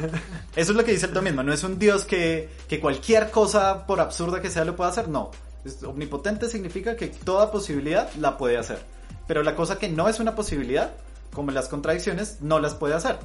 Eso 0.55 0.71
es 0.71 0.78
lo 0.78 0.84
que 0.84 0.91
dice 0.91 1.05
el 1.05 1.13
tomismo. 1.13 1.43
No 1.43 1.53
es 1.53 1.63
un 1.63 1.80
Dios 1.80 2.03
que, 2.03 2.49
que 2.67 2.80
cualquier 2.80 3.32
cosa, 3.32 3.86
por 3.88 3.99
absurda 3.99 4.41
que 4.41 4.49
sea, 4.49 4.64
lo 4.66 4.76
pueda 4.76 4.89
hacer. 4.89 5.07
No. 5.07 5.32
Omnipotente 5.86 6.49
significa 6.49 6.95
que 6.95 7.07
toda 7.07 7.51
posibilidad 7.51 8.11
la 8.16 8.38
puede 8.38 8.57
hacer. 8.57 8.80
Pero 9.28 9.41
la 9.43 9.55
cosa 9.55 9.80
que 9.80 9.89
no 9.89 10.07
es 10.09 10.20
una 10.20 10.36
posibilidad, 10.36 10.93
como 11.34 11.51
las 11.51 11.68
contradicciones, 11.68 12.38
no 12.41 12.59
las 12.59 12.76
puede 12.76 12.93
hacer. 12.93 13.18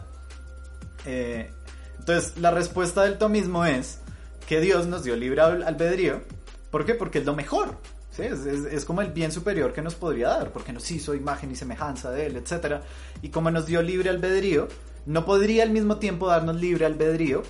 Eh, 1.07 1.51
entonces, 1.99 2.37
la 2.39 2.51
respuesta 2.51 3.03
del 3.03 3.19
tomismo 3.19 3.65
es 3.65 3.99
que 4.47 4.61
Dios 4.61 4.87
nos 4.87 5.05
dio 5.05 5.17
libre 5.17 5.41
al- 5.43 5.63
albedrío. 5.63 6.23
¿Por 6.71 6.85
qué? 6.87 6.95
Porque 6.95 7.19
es 7.19 7.27
lo 7.27 7.35
mejor. 7.35 7.77
Es, 8.19 8.41
es- 8.45 8.67
es 8.71 8.85
como 8.85 9.01
el 9.01 9.13
bien 9.13 9.33
superior 9.33 9.73
que 9.73 9.81
nos 9.83 9.95
podría 9.95 10.29
dar, 10.29 10.53
porque 10.53 10.73
nos 10.73 10.91
hizo 10.91 11.15
imagen 11.15 11.51
y 11.51 11.57
semejanza 11.57 12.11
de 12.11 12.27
Él, 12.27 12.37
etc. 12.37 12.83
Y 13.23 13.31
como 13.31 13.51
nos 13.51 13.65
dio 13.67 13.81
libre 13.83 14.11
albedrío, 14.11 14.69
no 15.07 15.25
podría 15.25 15.63
al 15.63 15.71
mismo 15.71 15.97
tiempo 15.97 16.27
darnos 16.29 16.57
libre 16.57 16.85
albedrío 16.87 17.43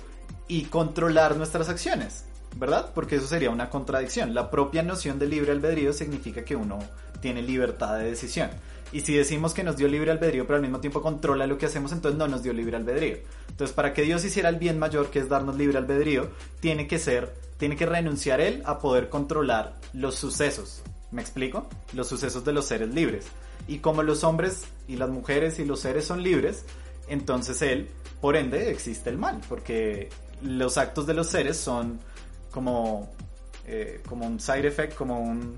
y 0.47 0.63
controlar 0.65 1.35
nuestras 1.35 1.67
acciones, 1.69 2.23
¿verdad? 2.55 2.91
Porque 2.93 3.15
eso 3.15 3.27
sería 3.27 3.49
una 3.49 3.69
contradicción. 3.69 4.33
La 4.33 4.49
propia 4.49 4.83
noción 4.83 5.19
de 5.19 5.27
libre 5.27 5.51
albedrío 5.51 5.93
significa 5.93 6.43
que 6.43 6.55
uno 6.55 6.79
tiene 7.21 7.41
libertad 7.41 7.97
de 7.97 8.05
decisión. 8.05 8.49
Y 8.91 9.01
si 9.01 9.15
decimos 9.15 9.53
que 9.53 9.63
nos 9.63 9.77
dio 9.77 9.87
libre 9.87 10.11
albedrío, 10.11 10.45
pero 10.45 10.57
al 10.57 10.61
mismo 10.61 10.81
tiempo 10.81 11.01
controla 11.01 11.47
lo 11.47 11.57
que 11.57 11.65
hacemos, 11.65 11.93
entonces 11.93 12.17
no 12.17 12.27
nos 12.27 12.43
dio 12.43 12.51
libre 12.51 12.75
albedrío. 12.75 13.17
Entonces, 13.49 13.73
para 13.73 13.93
que 13.93 14.01
Dios 14.01 14.25
hiciera 14.25 14.49
el 14.49 14.57
bien 14.57 14.79
mayor, 14.79 15.09
que 15.09 15.19
es 15.19 15.29
darnos 15.29 15.55
libre 15.55 15.77
albedrío, 15.77 16.29
tiene 16.59 16.87
que 16.87 16.99
ser, 16.99 17.33
tiene 17.57 17.77
que 17.77 17.85
renunciar 17.85 18.41
Él 18.41 18.61
a 18.65 18.79
poder 18.79 19.07
controlar 19.07 19.77
los 19.93 20.15
sucesos. 20.15 20.81
¿Me 21.11 21.21
explico? 21.21 21.67
Los 21.93 22.07
sucesos 22.07 22.43
de 22.43 22.51
los 22.51 22.65
seres 22.65 22.93
libres. 22.93 23.27
Y 23.67 23.77
como 23.77 24.03
los 24.03 24.23
hombres 24.25 24.65
y 24.87 24.97
las 24.97 25.09
mujeres 25.09 25.59
y 25.59 25.65
los 25.65 25.79
seres 25.79 26.05
son 26.05 26.21
libres, 26.21 26.65
entonces 27.07 27.61
Él, 27.61 27.89
por 28.19 28.35
ende, 28.35 28.71
existe 28.71 29.09
el 29.09 29.17
mal, 29.17 29.39
porque 29.47 30.09
los 30.41 30.77
actos 30.77 31.07
de 31.07 31.13
los 31.13 31.27
seres 31.27 31.55
son 31.55 31.99
como, 32.51 33.09
eh, 33.65 34.01
como 34.07 34.25
un 34.27 34.39
side 34.39 34.67
effect, 34.67 34.95
como 34.95 35.19
un, 35.19 35.57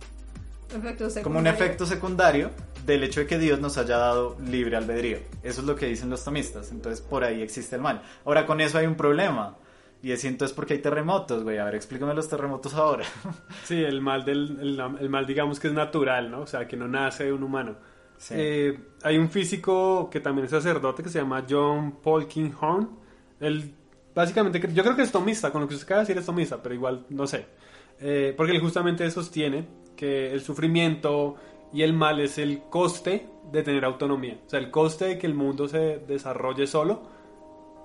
Efecto 0.76 1.06
como 1.22 1.40
un 1.40 1.46
secundario. 1.46 1.52
efecto 1.52 1.86
secundario 1.86 2.52
del 2.86 3.04
hecho 3.04 3.20
de 3.20 3.28
que 3.28 3.38
Dios 3.38 3.60
nos 3.60 3.78
haya 3.78 3.98
dado 3.98 4.38
libre 4.46 4.76
albedrío. 4.76 5.20
Eso 5.44 5.62
es 5.62 5.68
lo 5.68 5.76
que 5.76 5.86
dicen 5.88 6.10
los 6.10 6.24
tomistas. 6.24 6.72
Entonces 6.72 7.02
por 7.02 7.24
ahí 7.24 7.42
existe 7.42 7.76
el 7.76 7.82
mal. 7.82 8.02
Ahora 8.26 8.46
con 8.46 8.60
eso 8.62 8.78
hay 8.78 8.88
un 8.88 8.96
problema. 8.96 9.58
Y 10.02 10.12
es 10.12 10.26
entonces 10.26 10.54
porque 10.54 10.74
hay 10.74 10.80
terremotos, 10.80 11.44
güey. 11.44 11.60
A 11.60 11.66
ver, 11.66 11.76
explícame 11.76 12.14
los 12.14 12.28
terremotos 12.28 12.74
ahora. 12.74 13.06
Sí, 13.64 13.82
el 13.84 14.02
mal, 14.02 14.26
del, 14.26 14.58
el, 14.60 14.80
el 15.00 15.10
mal 15.10 15.26
digamos 15.26 15.60
que 15.60 15.68
es 15.68 15.74
natural, 15.74 16.30
¿no? 16.32 16.42
O 16.42 16.48
sea, 16.48 16.68
que 16.68 16.76
no 16.76 16.88
nace 16.88 17.26
de 17.26 17.34
un 17.34 17.44
humano. 17.44 17.76
Sí. 18.18 18.34
Eh, 18.38 18.80
hay 19.04 19.18
un 19.18 19.30
físico 19.30 20.10
que 20.10 20.20
también 20.20 20.46
es 20.46 20.52
sacerdote 20.52 21.04
que 21.04 21.10
se 21.10 21.20
llama 21.20 21.46
John 21.50 22.00
Polkinghorne. 22.02 22.88
Él 23.40 23.74
básicamente, 24.14 24.60
yo 24.74 24.84
creo 24.84 24.96
que 24.96 25.02
es 25.02 25.12
tomista, 25.12 25.52
con 25.52 25.62
lo 25.62 25.68
que 25.68 25.76
usted 25.76 25.86
acaba 25.86 26.02
de 26.02 26.08
decir 26.08 26.18
es 26.18 26.26
tomista, 26.26 26.62
pero 26.62 26.76
igual 26.76 27.06
no 27.10 27.28
sé. 27.28 27.46
Eh, 28.00 28.34
porque 28.36 28.54
él 28.54 28.62
justamente 28.62 29.10
sostiene 29.12 29.66
que 29.96 30.32
el 30.32 30.42
sufrimiento 30.42 31.36
y 31.72 31.82
el 31.82 31.94
mal 31.94 32.20
es 32.20 32.38
el 32.38 32.64
coste 32.64 33.28
de 33.52 33.64
tener 33.64 33.86
autonomía. 33.86 34.40
O 34.46 34.50
sea, 34.50 34.60
el 34.60 34.72
coste 34.72 35.06
de 35.06 35.18
que 35.18 35.28
el 35.28 35.34
mundo 35.34 35.68
se 35.68 36.00
desarrolle 36.00 36.68
solo 36.68 37.02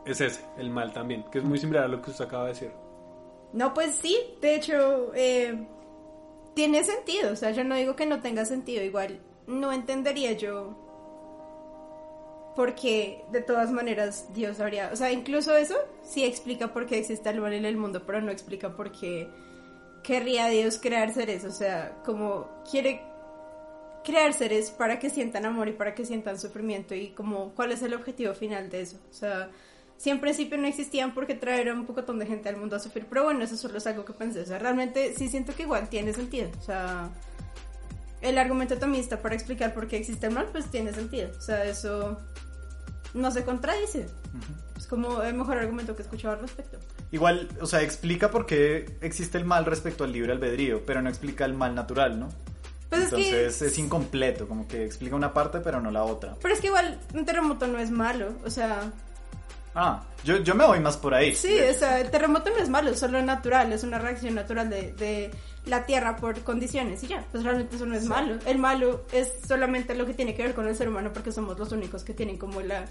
es 0.06 0.20
ese, 0.20 0.42
el 0.58 0.70
mal 0.70 0.92
también, 0.92 1.24
que 1.30 1.38
es 1.38 1.44
muy 1.44 1.58
similar 1.58 1.84
a 1.84 1.88
lo 1.88 2.00
que 2.00 2.10
usted 2.10 2.24
acaba 2.24 2.44
de 2.44 2.50
decir. 2.50 2.70
No, 3.52 3.72
pues 3.74 3.94
sí, 3.94 4.16
de 4.40 4.54
hecho, 4.54 5.12
eh, 5.14 5.66
tiene 6.54 6.84
sentido. 6.84 7.32
O 7.32 7.36
sea, 7.36 7.50
yo 7.50 7.64
no 7.64 7.74
digo 7.76 7.96
que 7.96 8.06
no 8.06 8.20
tenga 8.20 8.44
sentido. 8.44 8.82
Igual 8.82 9.20
no 9.46 9.72
entendería 9.72 10.32
yo 10.32 10.87
porque 12.58 13.24
de 13.30 13.40
todas 13.40 13.70
maneras 13.70 14.26
Dios 14.34 14.58
habría... 14.58 14.90
O 14.92 14.96
sea, 14.96 15.12
incluso 15.12 15.56
eso 15.56 15.76
sí 16.02 16.24
explica 16.24 16.72
por 16.72 16.86
qué 16.86 16.98
existe 16.98 17.30
el 17.30 17.40
mal 17.40 17.52
en 17.52 17.64
el 17.64 17.76
mundo, 17.76 18.02
pero 18.04 18.20
no 18.20 18.32
explica 18.32 18.74
por 18.74 18.90
qué 18.90 19.28
querría 20.02 20.48
Dios 20.48 20.80
crear 20.82 21.14
seres. 21.14 21.44
O 21.44 21.52
sea, 21.52 21.96
como 22.04 22.48
quiere 22.68 23.00
crear 24.02 24.34
seres 24.34 24.72
para 24.72 24.98
que 24.98 25.08
sientan 25.08 25.46
amor 25.46 25.68
y 25.68 25.72
para 25.72 25.94
que 25.94 26.04
sientan 26.04 26.36
sufrimiento 26.36 26.96
y 26.96 27.10
como 27.10 27.54
cuál 27.54 27.70
es 27.70 27.80
el 27.82 27.94
objetivo 27.94 28.34
final 28.34 28.68
de 28.70 28.80
eso. 28.80 28.96
O 29.08 29.14
sea, 29.14 29.50
si 29.96 30.10
en 30.10 30.18
principio 30.18 30.58
no 30.58 30.66
existían 30.66 31.14
porque 31.14 31.36
trajeron 31.36 31.78
un 31.78 31.86
pocotón 31.86 32.18
de 32.18 32.26
gente 32.26 32.48
al 32.48 32.56
mundo 32.56 32.74
a 32.74 32.80
sufrir, 32.80 33.06
pero 33.08 33.22
bueno, 33.22 33.44
eso 33.44 33.56
solo 33.56 33.78
es 33.78 33.86
algo 33.86 34.04
que 34.04 34.14
pensé. 34.14 34.40
O 34.40 34.46
sea, 34.46 34.58
realmente 34.58 35.14
sí 35.14 35.28
siento 35.28 35.54
que 35.54 35.62
igual 35.62 35.88
tiene 35.88 36.12
sentido. 36.12 36.50
O 36.58 36.62
sea, 36.64 37.08
el 38.20 38.36
argumento 38.36 38.76
tomista 38.78 39.22
para 39.22 39.36
explicar 39.36 39.74
por 39.74 39.86
qué 39.86 39.98
existe 39.98 40.26
el 40.26 40.34
mal, 40.34 40.48
pues 40.50 40.68
tiene 40.72 40.92
sentido. 40.92 41.30
O 41.38 41.40
sea, 41.40 41.64
eso 41.64 42.18
no 43.14 43.30
se 43.30 43.44
contradice. 43.44 44.06
Es 44.76 44.86
como 44.86 45.22
el 45.22 45.34
mejor 45.34 45.58
argumento 45.58 45.94
que 45.96 46.02
he 46.02 46.04
escuchado 46.04 46.34
al 46.34 46.40
respecto. 46.40 46.78
Igual, 47.10 47.48
o 47.60 47.66
sea, 47.66 47.82
explica 47.82 48.30
por 48.30 48.46
qué 48.46 48.96
existe 49.00 49.38
el 49.38 49.44
mal 49.44 49.64
respecto 49.64 50.04
al 50.04 50.12
libre 50.12 50.32
albedrío, 50.32 50.84
pero 50.86 51.00
no 51.02 51.08
explica 51.08 51.44
el 51.44 51.54
mal 51.54 51.74
natural, 51.74 52.18
¿no? 52.20 52.28
Pues 52.88 53.02
es 53.02 53.08
que- 53.10 53.16
Entonces 53.16 53.62
es 53.62 53.78
incompleto, 53.78 54.46
como 54.48 54.66
que 54.68 54.84
explica 54.84 55.14
una 55.16 55.32
parte 55.34 55.60
pero 55.60 55.80
no 55.80 55.90
la 55.90 56.04
otra. 56.04 56.36
Pero 56.40 56.54
es 56.54 56.60
que 56.60 56.68
igual 56.68 56.98
un 57.14 57.24
terremoto 57.24 57.66
no 57.66 57.78
es 57.78 57.90
malo. 57.90 58.32
O 58.44 58.50
sea, 58.50 58.90
Ah, 59.74 60.02
yo, 60.24 60.38
yo 60.38 60.54
me 60.56 60.66
voy 60.66 60.80
más 60.80 60.96
por 60.96 61.14
ahí. 61.14 61.34
Sí, 61.36 61.56
o 61.60 61.74
sea, 61.74 62.00
el 62.00 62.10
terremoto 62.10 62.50
no 62.50 62.56
es 62.56 62.68
malo, 62.68 62.90
es 62.90 62.98
solo 62.98 63.22
natural, 63.22 63.72
es 63.72 63.84
una 63.84 63.98
reacción 63.98 64.34
natural 64.34 64.68
de, 64.68 64.92
de 64.94 65.30
la 65.68 65.86
Tierra 65.86 66.16
por 66.16 66.40
condiciones 66.40 67.02
y 67.04 67.08
ya, 67.08 67.24
pues 67.30 67.44
realmente 67.44 67.76
eso 67.76 67.86
no 67.86 67.94
es 67.94 68.04
malo. 68.06 68.38
El 68.46 68.58
malo 68.58 69.04
es 69.12 69.30
solamente 69.46 69.94
lo 69.94 70.06
que 70.06 70.14
tiene 70.14 70.34
que 70.34 70.42
ver 70.42 70.54
con 70.54 70.66
el 70.68 70.74
ser 70.76 70.88
humano 70.88 71.10
porque 71.12 71.30
somos 71.32 71.58
los 71.58 71.70
únicos 71.72 72.02
que 72.04 72.14
tienen 72.14 72.36
como 72.38 72.60
la 72.60 72.84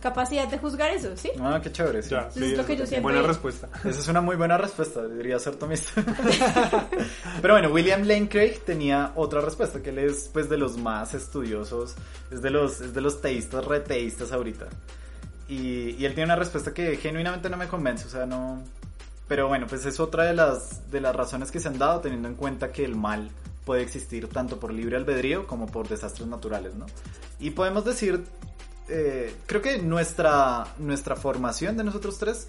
capacidad 0.00 0.46
de 0.46 0.58
juzgar 0.58 0.90
eso, 0.90 1.16
¿sí? 1.16 1.30
Ah, 1.40 1.60
qué 1.62 1.72
chévere. 1.72 2.02
sí. 2.02 2.10
Ya, 2.10 2.28
Eso 2.28 2.44
es 2.44 2.56
lo 2.56 2.64
que 2.64 2.76
yo 2.76 2.86
siempre- 2.86 3.12
buena 3.12 3.26
respuesta. 3.26 3.68
Esa 3.84 4.00
es 4.00 4.08
una 4.08 4.20
muy 4.20 4.36
buena 4.36 4.56
respuesta, 4.56 5.02
debería 5.02 5.38
ser 5.40 5.56
tomista. 5.56 5.90
Pero 7.42 7.54
bueno, 7.54 7.68
William 7.70 8.02
Lane 8.04 8.28
Craig 8.28 8.60
tenía 8.64 9.12
otra 9.16 9.40
respuesta, 9.40 9.82
que 9.82 9.90
él 9.90 9.98
es 9.98 10.30
pues 10.32 10.48
de 10.48 10.56
los 10.56 10.76
más 10.76 11.14
estudiosos, 11.14 11.94
es 12.30 12.42
de 12.42 12.50
los, 12.50 12.80
es 12.80 12.94
de 12.94 13.00
los 13.00 13.20
teístas, 13.20 13.64
reteístas 13.64 14.30
ahorita. 14.32 14.66
Y, 15.48 15.96
y 15.98 16.04
él 16.04 16.14
tiene 16.14 16.24
una 16.26 16.36
respuesta 16.36 16.72
que 16.74 16.96
genuinamente 16.96 17.48
no 17.50 17.56
me 17.56 17.66
convence, 17.68 18.06
o 18.06 18.10
sea, 18.10 18.26
no... 18.26 18.62
Pero 19.28 19.46
bueno, 19.46 19.66
pues 19.68 19.84
es 19.84 20.00
otra 20.00 20.24
de 20.24 20.34
las, 20.34 20.90
de 20.90 21.00
las 21.00 21.14
razones 21.14 21.50
que 21.50 21.60
se 21.60 21.68
han 21.68 21.78
dado 21.78 22.00
teniendo 22.00 22.28
en 22.28 22.34
cuenta 22.34 22.72
que 22.72 22.84
el 22.84 22.96
mal 22.96 23.30
puede 23.64 23.82
existir 23.82 24.28
tanto 24.28 24.58
por 24.58 24.72
libre 24.72 24.96
albedrío 24.96 25.46
como 25.46 25.66
por 25.66 25.86
desastres 25.86 26.26
naturales, 26.26 26.74
¿no? 26.74 26.86
Y 27.38 27.50
podemos 27.50 27.84
decir, 27.84 28.24
eh, 28.88 29.34
creo 29.44 29.60
que 29.60 29.78
nuestra, 29.78 30.66
nuestra 30.78 31.14
formación 31.14 31.76
de 31.76 31.84
nosotros 31.84 32.18
tres 32.18 32.48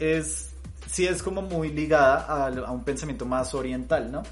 es 0.00 0.48
sí 0.90 1.06
es 1.06 1.22
como 1.22 1.42
muy 1.42 1.70
ligada 1.70 2.46
a, 2.46 2.72
un 2.72 2.84
pensamiento 2.84 3.24
más 3.24 3.54
oriental, 3.54 4.10
¿no? 4.10 4.22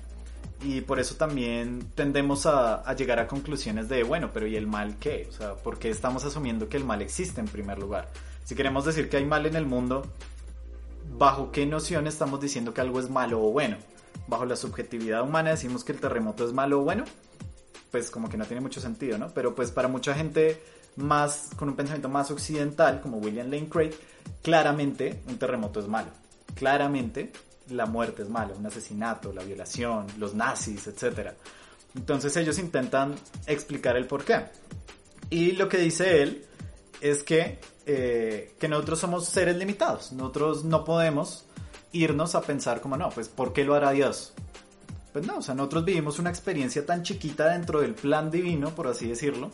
Y 0.62 0.83
por 0.83 1.01
eso 1.01 1.14
también 1.14 1.91
tendemos 1.95 2.45
a, 2.45 2.83
a 2.83 2.95
llegar 2.95 3.18
a 3.18 3.27
conclusiones 3.27 3.89
de, 3.89 4.03
bueno, 4.03 4.31
pero 4.35 4.47
¿y 4.47 4.57
el 4.57 4.66
mal 4.66 4.97
qué? 4.99 5.27
O 5.31 5.33
sea, 5.33 5.55
¿por 5.55 5.79
qué 5.79 5.89
estamos 5.89 6.25
asumiendo 6.25 6.68
que 6.68 6.77
el 6.77 6.85
mal 6.85 7.01
existe 7.01 7.41
en 7.41 7.47
primer 7.47 7.79
lugar? 7.79 8.09
Si 8.45 8.55
queremos 8.55 8.85
decir 8.85 9.09
que 9.09 9.16
hay 9.16 9.25
mal 9.25 9.47
en 9.47 9.57
el 9.57 9.64
mundo, 9.64 10.07
¿bajo 11.21 11.53
qué 11.53 11.66
noción 11.66 12.07
estamos 12.07 12.41
diciendo 12.41 12.73
que 12.73 12.81
algo 12.81 12.99
es 12.99 13.11
malo 13.11 13.45
o 13.45 13.53
bueno? 13.53 13.77
¿Bajo 14.27 14.47
la 14.47 14.57
subjetividad 14.57 15.23
humana 15.23 15.51
decimos 15.51 15.85
que 15.85 15.93
el 15.93 16.01
terremoto 16.01 16.47
es 16.47 16.55
malo 16.55 16.81
o 16.81 16.83
bueno? 16.83 17.05
Pues 17.91 18.11
como 18.11 18.31
que 18.31 18.39
no 18.39 18.47
tiene 18.47 18.62
mucho 18.62 18.81
sentido, 18.81 19.18
¿no? 19.18 19.29
Pero 19.29 19.55
pues 19.55 19.71
para 19.71 19.87
mucha 19.87 20.14
gente 20.14 20.62
más, 20.97 21.51
con 21.57 21.68
un 21.68 21.77
pensamiento 21.77 22.09
más 22.09 22.31
occidental, 22.31 23.03
como 23.03 23.18
William 23.18 23.51
Lane 23.51 23.68
Craig, 23.68 23.93
claramente 24.41 25.23
un 25.29 25.39
terremoto 25.39 25.81
es 25.81 25.89
malo. 25.89 26.09
Claramente 26.55 27.33
la 27.68 27.85
muerte 27.85 28.23
es 28.23 28.31
mala, 28.31 28.55
un 28.55 28.64
asesinato, 28.64 29.31
la 29.31 29.43
violación, 29.43 30.07
los 30.16 30.35
nazis, 30.35 30.87
etc. 30.87 31.33
Entonces 31.95 32.35
ellos 32.39 32.59
intentan 32.59 33.14
explicar 33.47 33.99
el 33.99 34.07
por 34.07 34.25
qué. 34.25 34.47
Y 35.29 35.53
lo 35.53 35.68
que 35.68 35.77
dice 35.77 36.23
él 36.23 36.47
es 37.03 37.23
que, 37.23 37.59
eh, 37.93 38.55
que 38.61 38.68
nosotros 38.68 39.01
somos 39.01 39.26
seres 39.26 39.57
limitados. 39.57 40.12
Nosotros 40.12 40.64
no 40.64 40.84
podemos 40.84 41.45
irnos 41.91 42.36
a 42.36 42.43
pensar 42.43 42.80
como, 42.80 42.97
no, 42.97 43.11
pues 43.11 43.28
¿por 43.28 43.53
qué 43.53 43.64
lo 43.64 43.74
hará 43.74 43.91
Dios? 43.91 44.32
Pues 45.12 45.26
no, 45.26 45.38
o 45.38 45.43
sea, 45.43 45.57
nosotros 45.57 45.84
vivimos 45.84 46.20
una 46.20 46.30
experiencia 46.30 46.86
tan 46.86 47.03
chiquita 47.03 47.49
dentro 47.49 47.80
del 47.80 47.95
plan 47.95 48.30
divino, 48.30 48.70
por 48.76 48.86
así 48.86 49.09
decirlo, 49.09 49.51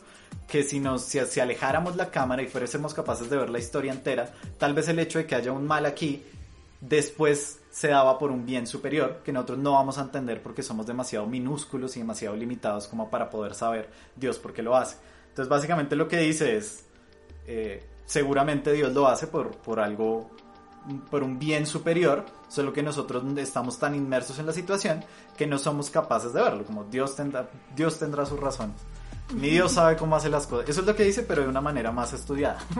que 0.47 0.65
si 0.65 0.81
nos 0.81 1.03
si, 1.03 1.19
si 1.21 1.41
alejáramos 1.41 1.97
la 1.97 2.11
cámara 2.11 2.43
y 2.43 2.47
fuésemos 2.47 2.93
capaces 2.93 3.31
de 3.31 3.39
ver 3.39 3.49
la 3.49 3.59
historia 3.59 3.91
entera, 3.91 4.35
tal 4.59 4.75
vez 4.75 4.87
el 4.89 4.99
hecho 4.99 5.19
de 5.19 5.27
que 5.27 5.35
haya 5.35 5.53
un 5.53 5.67
mal 5.67 5.87
aquí 5.87 6.23
después 6.83 7.61
se 7.71 7.89
daba 7.89 8.19
por 8.19 8.31
un 8.31 8.45
bien 8.45 8.67
superior 8.67 9.23
que 9.25 9.33
nosotros 9.33 9.59
no 9.59 9.73
vamos 9.73 9.97
a 9.97 10.03
entender 10.03 10.43
porque 10.43 10.63
somos 10.63 10.87
demasiado 10.87 11.27
minúsculos 11.27 11.97
y 11.97 12.01
demasiado 12.01 12.37
limitados 12.37 12.87
como 12.87 13.09
para 13.09 13.31
poder 13.31 13.55
saber 13.55 13.89
Dios 14.15 14.39
por 14.39 14.53
qué 14.53 14.63
lo 14.63 14.77
hace. 14.77 14.99
Entonces 15.31 15.49
básicamente 15.49 15.97
lo 15.97 16.07
que 16.07 16.19
dice 16.19 16.59
es, 16.59 16.85
eh, 17.47 17.83
seguramente 18.07 18.73
Dios 18.73 18.95
lo 18.95 19.07
hace 19.09 19.27
por, 19.27 19.51
por 19.57 19.81
algo, 19.81 20.31
por 21.11 21.23
un 21.23 21.39
bien 21.39 21.67
superior, 21.67 22.25
solo 22.49 22.73
que 22.73 22.83
nosotros 22.83 23.23
estamos 23.37 23.79
tan 23.79 23.95
inmersos 23.95 24.39
en 24.39 24.47
la 24.47 24.53
situación 24.53 25.05
que 25.37 25.47
no 25.47 25.59
somos 25.59 25.91
capaces 25.91 26.33
de 26.33 26.41
verlo, 26.41 26.65
como 26.65 26.85
Dios 26.85 27.15
tendrá, 27.17 27.51
Dios 27.75 27.99
tendrá 27.99 28.25
su 28.25 28.37
razón. 28.37 28.73
Ni 29.35 29.51
Dios 29.51 29.73
sabe 29.73 29.97
cómo 29.97 30.15
hace 30.15 30.31
las 30.31 30.47
cosas. 30.47 30.69
Eso 30.69 30.81
es 30.81 30.87
lo 30.87 30.95
que 30.95 31.03
dice, 31.03 31.25
pero 31.25 31.43
de 31.43 31.49
una 31.49 31.61
manera 31.61 31.91
más 31.93 32.13
estudiada. 32.13 32.59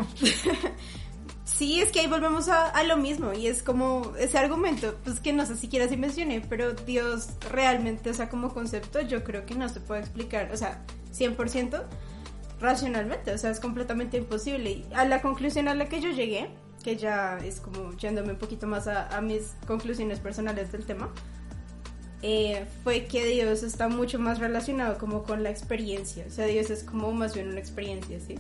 Sí, 1.45 1.81
es 1.81 1.91
que 1.91 2.01
ahí 2.01 2.07
volvemos 2.07 2.49
a, 2.49 2.67
a, 2.69 2.83
lo 2.83 2.99
mismo 2.99 3.33
y 3.33 3.47
es 3.47 3.63
como 3.63 4.13
ese 4.19 4.37
argumento, 4.37 4.97
pues 5.05 5.21
que 5.21 5.33
no 5.33 5.47
sé 5.47 5.57
siquiera 5.57 5.89
si 5.89 5.97
mencioné, 5.97 6.43
pero 6.47 6.73
Dios 6.75 7.29
realmente, 7.51 8.11
o 8.11 8.15
sea, 8.15 8.29
como 8.29 8.53
concepto, 8.53 9.01
yo 9.01 9.25
creo 9.25 9.47
que 9.47 9.55
no 9.55 9.67
se 9.69 9.81
puede 9.81 10.01
explicar, 10.01 10.51
o 10.53 10.57
sea, 10.57 10.85
100% 11.17 11.85
racionalmente, 12.61 13.33
o 13.33 13.39
sea, 13.39 13.51
es 13.51 13.61
completamente 13.61 14.17
imposible. 14.17 14.71
Y 14.71 14.87
a 14.95 15.05
la 15.05 15.23
conclusión 15.23 15.69
a 15.69 15.75
la 15.75 15.89
que 15.89 16.01
yo 16.01 16.11
llegué, 16.11 16.49
que 16.83 16.97
ya 16.97 17.39
es 17.39 17.61
como 17.61 17.97
yéndome 17.97 18.33
un 18.33 18.39
poquito 18.39 18.67
más 18.67 18.87
a, 18.87 19.17
a 19.17 19.21
mis 19.21 19.55
conclusiones 19.67 20.21
personales 20.21 20.73
del 20.73 20.85
tema, 20.85 21.11
eh, 22.23 22.65
fue 22.83 23.05
que 23.05 23.27
Dios 23.27 23.63
está 23.63 23.89
mucho 23.89 24.19
más 24.19 24.39
relacionado 24.39 24.97
como 24.99 25.23
con 25.23 25.43
la 25.43 25.51
experiencia, 25.51 26.25
o 26.27 26.31
sea, 26.31 26.47
Dios 26.47 26.71
es 26.71 26.83
como 26.83 27.13
más 27.13 27.35
bien 27.35 27.49
una 27.49 27.61
experiencia, 27.61 28.19
¿sí? 28.21 28.37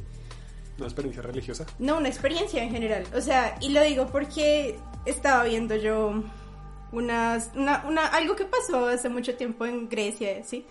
¿Una 0.78 0.86
experiencia 0.86 1.22
religiosa? 1.22 1.66
No, 1.78 1.98
una 1.98 2.08
experiencia 2.08 2.62
en 2.62 2.70
general. 2.70 3.04
O 3.14 3.20
sea, 3.20 3.56
y 3.60 3.70
lo 3.70 3.82
digo 3.82 4.08
porque 4.08 4.78
estaba 5.06 5.44
viendo 5.44 5.76
yo 5.76 6.22
unas, 6.92 7.50
una, 7.54 7.84
una, 7.86 8.06
algo 8.06 8.36
que 8.36 8.44
pasó 8.44 8.88
hace 8.88 9.08
mucho 9.08 9.36
tiempo 9.36 9.64
en 9.66 9.88
Grecia, 9.88 10.42
¿sí? 10.44 10.66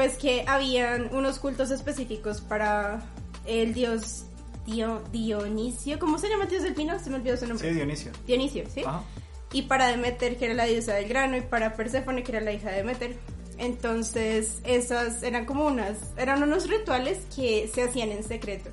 Pues 0.00 0.16
que 0.16 0.44
habían 0.46 1.14
unos 1.14 1.38
cultos 1.38 1.70
específicos 1.70 2.40
para 2.40 3.02
el 3.44 3.74
dios 3.74 4.24
Dio, 4.64 5.02
Dionisio. 5.12 5.98
¿Cómo 5.98 6.16
se 6.16 6.30
llama 6.30 6.44
el 6.44 6.48
dios 6.48 6.62
del 6.62 6.72
vino? 6.72 6.98
Se 6.98 7.10
me 7.10 7.16
olvidó 7.16 7.36
su 7.36 7.46
nombre. 7.46 7.68
Sí, 7.68 7.74
Dionisio. 7.74 8.10
Dionisio, 8.26 8.64
¿sí? 8.74 8.80
Ajá. 8.80 9.04
Y 9.52 9.60
para 9.60 9.88
Demeter, 9.88 10.38
que 10.38 10.46
era 10.46 10.54
la 10.54 10.64
diosa 10.64 10.94
del 10.94 11.06
grano, 11.06 11.36
y 11.36 11.42
para 11.42 11.74
Perséfone, 11.74 12.22
que 12.22 12.32
era 12.32 12.40
la 12.40 12.50
hija 12.50 12.70
de 12.70 12.76
Demeter. 12.78 13.14
Entonces, 13.58 14.60
esas 14.64 15.22
eran 15.22 15.44
como 15.44 15.66
unas, 15.66 15.98
eran 16.16 16.42
unos 16.42 16.66
rituales 16.66 17.26
que 17.36 17.70
se 17.70 17.82
hacían 17.82 18.10
en 18.10 18.24
secreto. 18.24 18.70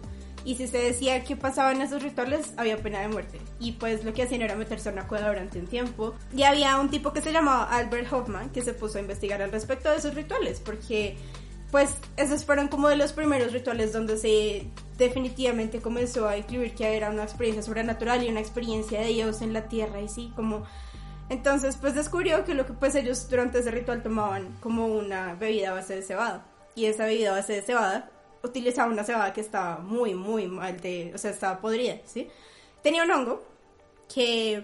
Y 0.48 0.56
si 0.56 0.66
se 0.66 0.78
decía 0.78 1.26
que 1.26 1.36
pasaban 1.36 1.82
esos 1.82 2.02
rituales, 2.02 2.54
había 2.56 2.78
pena 2.78 3.02
de 3.02 3.10
muerte. 3.10 3.38
Y 3.60 3.74
pues 3.74 4.06
lo 4.06 4.14
que 4.14 4.24
hacían 4.24 4.42
era 4.42 4.56
meterse 4.56 4.88
en 4.88 4.96
una 4.96 5.06
cueva 5.06 5.28
durante 5.28 5.60
un 5.60 5.68
tiempo. 5.68 6.16
Y 6.34 6.44
había 6.44 6.80
un 6.80 6.90
tipo 6.90 7.12
que 7.12 7.22
se 7.22 7.34
llamaba 7.34 7.66
Albert 7.66 8.14
Hoffman 8.14 8.50
que 8.52 8.62
se 8.62 8.72
puso 8.72 8.98
a 8.98 9.02
investigar 9.02 9.42
al 9.42 9.52
respecto 9.52 9.90
de 9.90 9.98
esos 9.98 10.16
rituales, 10.16 10.62
porque 10.62 11.18
pues 11.70 11.98
esos 12.16 12.46
fueron 12.46 12.70
como 12.70 12.88
de 12.88 12.96
los 12.96 13.12
primeros 13.12 13.52
rituales 13.52 13.92
donde 13.92 14.16
se 14.16 14.70
definitivamente 14.98 15.82
comenzó 15.82 16.30
a 16.30 16.38
incluir 16.38 16.74
que 16.76 16.96
era 16.96 17.10
una 17.10 17.24
experiencia 17.24 17.62
sobrenatural 17.62 18.24
y 18.24 18.30
una 18.30 18.40
experiencia 18.40 19.02
de 19.02 19.08
Dios 19.08 19.42
en 19.42 19.52
la 19.52 19.68
tierra 19.68 20.00
y 20.00 20.08
sí, 20.08 20.32
como 20.34 20.64
entonces 21.28 21.76
pues 21.76 21.94
descubrió 21.94 22.46
que 22.46 22.54
lo 22.54 22.66
que 22.66 22.72
pues 22.72 22.96
ellos 22.96 23.30
durante 23.30 23.60
ese 23.60 23.70
ritual 23.70 24.02
tomaban 24.02 24.56
como 24.62 24.86
una 24.88 25.36
bebida 25.36 25.72
a 25.72 25.74
base 25.74 25.96
de 25.96 26.04
cebada 26.04 26.46
y 26.74 26.86
esa 26.86 27.04
bebida 27.04 27.32
a 27.32 27.34
base 27.34 27.52
de 27.52 27.62
cebada 27.64 28.10
utilizaba 28.48 28.92
una 28.92 29.04
cebada 29.04 29.34
que 29.34 29.42
estaba 29.42 29.80
muy 29.80 30.14
muy 30.16 30.48
mal 30.48 30.80
de, 30.80 31.12
o 31.14 31.18
sea, 31.18 31.32
estaba 31.32 31.60
podrida, 31.60 31.98
¿sí? 32.06 32.28
Tenía 32.82 33.04
un 33.04 33.12
hongo 33.12 33.44
que 34.14 34.64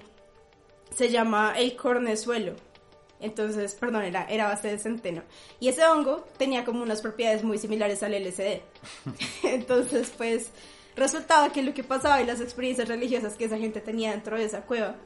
se 0.96 1.10
llama 1.10 1.54
el 1.58 1.76
cornezuelo 1.76 2.56
entonces, 3.24 3.74
perdón, 3.76 4.04
era, 4.04 4.26
era 4.26 4.50
base 4.50 4.68
de 4.68 4.78
centeno. 4.78 5.22
Y 5.62 5.70
ese 5.70 5.86
hongo 5.86 6.26
tenía 6.38 6.66
como 6.66 6.84
unas 6.84 7.02
propiedades 7.02 7.42
muy 7.42 7.58
similares 7.58 8.04
al 8.04 8.12
LSD. 8.12 8.60
Entonces, 9.44 10.12
pues, 10.18 10.52
resultaba 10.98 11.50
que 11.54 11.64
lo 11.64 11.74
que 11.74 11.86
pasaba 11.86 12.22
y 12.22 12.26
las 12.26 12.42
experiencias 12.42 12.90
religiosas 12.90 13.36
que 13.36 13.46
esa 13.46 13.58
gente 13.58 13.80
tenía 13.80 14.12
dentro 14.12 14.38
de 14.38 14.44
esa 14.44 14.64
cueva, 14.64 14.98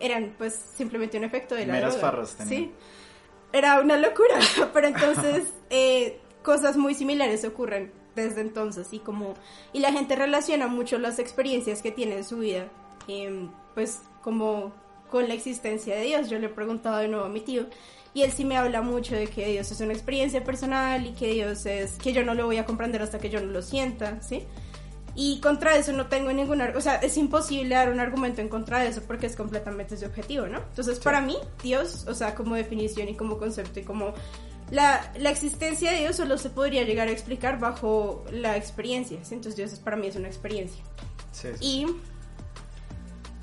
eran 0.00 0.34
pues 0.38 0.58
simplemente 0.74 1.18
un 1.18 1.24
efecto 1.24 1.54
de 1.54 1.66
la 1.66 1.74
Meras 1.74 1.98
farras 1.98 2.36
Sí, 2.48 2.72
era 3.52 3.80
una 3.80 3.98
locura, 3.98 4.38
pero 4.72 4.88
entonces 4.88 5.44
eh, 5.70 6.18
cosas 6.42 6.78
muy 6.78 6.94
similares 6.94 7.44
ocurren 7.44 7.92
desde 8.14 8.40
entonces 8.40 8.92
y 8.92 8.98
como 8.98 9.34
y 9.72 9.80
la 9.80 9.92
gente 9.92 10.16
relaciona 10.16 10.66
mucho 10.68 10.98
las 10.98 11.18
experiencias 11.18 11.82
que 11.82 11.92
tiene 11.92 12.16
en 12.16 12.24
su 12.24 12.38
vida 12.38 12.68
em, 13.08 13.50
pues 13.74 14.00
como 14.22 14.72
con 15.10 15.28
la 15.28 15.34
existencia 15.34 15.94
de 15.94 16.02
Dios. 16.02 16.30
Yo 16.30 16.38
le 16.38 16.46
he 16.46 16.50
preguntado 16.50 16.96
de 16.98 17.08
nuevo 17.08 17.26
a 17.26 17.28
mi 17.28 17.40
tío 17.40 17.66
y 18.14 18.22
él 18.22 18.32
sí 18.32 18.44
me 18.44 18.56
habla 18.56 18.82
mucho 18.82 19.14
de 19.14 19.26
que 19.26 19.46
Dios 19.46 19.70
es 19.70 19.80
una 19.80 19.92
experiencia 19.92 20.42
personal 20.42 21.06
y 21.06 21.12
que 21.12 21.28
Dios 21.32 21.66
es 21.66 21.92
que 21.94 22.12
yo 22.12 22.24
no 22.24 22.34
lo 22.34 22.46
voy 22.46 22.58
a 22.58 22.64
comprender 22.64 23.02
hasta 23.02 23.18
que 23.18 23.30
yo 23.30 23.40
no 23.40 23.52
lo 23.52 23.62
sienta, 23.62 24.20
¿sí? 24.22 24.44
Y 25.14 25.40
contra 25.40 25.76
eso 25.76 25.92
no 25.92 26.06
tengo 26.06 26.32
ningún, 26.32 26.62
o 26.62 26.80
sea, 26.80 26.96
es 26.96 27.18
imposible 27.18 27.74
dar 27.74 27.90
un 27.90 28.00
argumento 28.00 28.40
en 28.40 28.48
contra 28.48 28.80
de 28.80 28.88
eso 28.88 29.02
porque 29.06 29.26
es 29.26 29.36
completamente 29.36 29.96
subjetivo, 29.96 30.46
¿no? 30.46 30.58
Entonces, 30.58 30.98
para 31.00 31.20
mí, 31.20 31.36
Dios, 31.62 32.06
o 32.08 32.14
sea, 32.14 32.34
como 32.34 32.54
definición 32.54 33.08
y 33.10 33.14
como 33.14 33.36
concepto 33.36 33.80
y 33.80 33.82
como 33.82 34.14
la, 34.72 35.12
la, 35.18 35.30
existencia 35.30 35.92
de 35.92 35.98
Dios 35.98 36.16
solo 36.16 36.38
se 36.38 36.48
podría 36.48 36.82
llegar 36.82 37.06
a 37.06 37.10
explicar 37.10 37.60
bajo 37.60 38.24
la 38.32 38.56
experiencia, 38.56 39.22
¿sí? 39.22 39.34
Entonces, 39.34 39.56
Dios 39.56 39.72
es, 39.72 39.78
para 39.78 39.98
mí 39.98 40.06
es 40.06 40.16
una 40.16 40.28
experiencia. 40.28 40.82
Sí, 41.30 41.48
Y, 41.60 41.86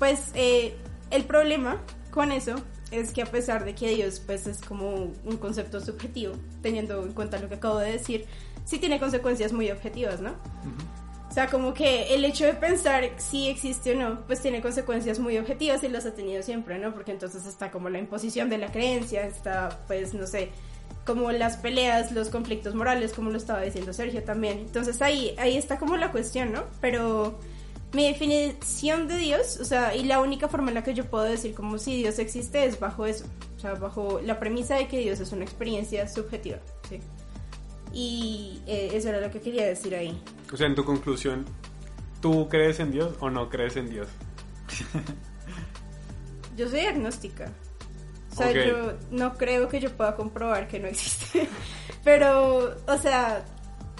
pues, 0.00 0.32
eh, 0.34 0.74
el 1.10 1.24
problema 1.24 1.80
con 2.10 2.32
eso 2.32 2.56
es 2.90 3.12
que 3.12 3.22
a 3.22 3.26
pesar 3.26 3.64
de 3.64 3.76
que 3.76 3.94
Dios 3.94 4.20
pues 4.26 4.48
es 4.48 4.60
como 4.60 5.12
un 5.24 5.36
concepto 5.36 5.80
subjetivo, 5.80 6.34
teniendo 6.62 7.00
en 7.04 7.12
cuenta 7.12 7.38
lo 7.38 7.48
que 7.48 7.54
acabo 7.54 7.78
de 7.78 7.92
decir, 7.92 8.26
sí 8.64 8.80
tiene 8.80 8.98
consecuencias 8.98 9.52
muy 9.52 9.70
objetivas, 9.70 10.20
¿no? 10.20 10.34
O 11.28 11.32
sea, 11.32 11.46
como 11.46 11.72
que 11.72 12.12
el 12.12 12.24
hecho 12.24 12.44
de 12.44 12.54
pensar 12.54 13.08
si 13.18 13.46
existe 13.46 13.92
o 13.92 13.96
no, 13.96 14.26
pues 14.26 14.40
tiene 14.40 14.60
consecuencias 14.60 15.20
muy 15.20 15.38
objetivas 15.38 15.84
y 15.84 15.88
las 15.88 16.04
ha 16.06 16.12
tenido 16.12 16.42
siempre, 16.42 16.76
¿no? 16.78 16.92
Porque 16.92 17.12
entonces 17.12 17.46
está 17.46 17.70
como 17.70 17.88
la 17.88 18.00
imposición 18.00 18.50
de 18.50 18.58
la 18.58 18.72
creencia, 18.72 19.24
está 19.24 19.84
pues, 19.86 20.12
no 20.12 20.26
sé, 20.26 20.50
como 21.10 21.32
las 21.32 21.56
peleas, 21.56 22.12
los 22.12 22.28
conflictos 22.28 22.76
morales, 22.76 23.12
como 23.12 23.30
lo 23.30 23.36
estaba 23.36 23.62
diciendo 23.62 23.92
Sergio 23.92 24.22
también. 24.22 24.58
Entonces 24.58 25.02
ahí, 25.02 25.34
ahí 25.38 25.56
está 25.56 25.76
como 25.76 25.96
la 25.96 26.12
cuestión, 26.12 26.52
¿no? 26.52 26.62
Pero 26.80 27.36
mi 27.92 28.06
definición 28.06 29.08
de 29.08 29.16
Dios, 29.18 29.58
o 29.60 29.64
sea, 29.64 29.96
y 29.96 30.04
la 30.04 30.20
única 30.20 30.46
forma 30.46 30.68
en 30.68 30.74
la 30.74 30.84
que 30.84 30.94
yo 30.94 31.06
puedo 31.06 31.24
decir 31.24 31.52
como 31.52 31.78
si 31.78 31.96
Dios 31.96 32.20
existe 32.20 32.64
es 32.64 32.78
bajo 32.78 33.06
eso, 33.06 33.24
o 33.56 33.58
sea, 33.58 33.74
bajo 33.74 34.20
la 34.20 34.38
premisa 34.38 34.76
de 34.76 34.86
que 34.86 34.98
Dios 34.98 35.18
es 35.18 35.32
una 35.32 35.42
experiencia 35.42 36.06
subjetiva, 36.08 36.58
¿sí? 36.88 37.00
Y 37.92 38.62
eh, 38.68 38.90
eso 38.92 39.08
era 39.08 39.20
lo 39.20 39.32
que 39.32 39.40
quería 39.40 39.66
decir 39.66 39.96
ahí. 39.96 40.22
O 40.52 40.56
sea, 40.56 40.68
en 40.68 40.76
tu 40.76 40.84
conclusión, 40.84 41.44
¿tú 42.20 42.48
crees 42.48 42.78
en 42.78 42.92
Dios 42.92 43.16
o 43.18 43.30
no 43.30 43.50
crees 43.50 43.76
en 43.76 43.90
Dios? 43.90 44.06
yo 46.56 46.68
soy 46.68 46.80
agnóstica. 46.80 47.52
O 48.48 48.52
sea, 48.52 48.66
yo 48.66 48.92
no 49.10 49.34
creo 49.34 49.68
que 49.68 49.80
yo 49.80 49.90
pueda 49.96 50.16
comprobar 50.16 50.68
que 50.68 50.78
no 50.78 50.88
existe. 50.88 51.48
Pero, 52.04 52.74
o 52.86 52.98
sea, 52.98 53.44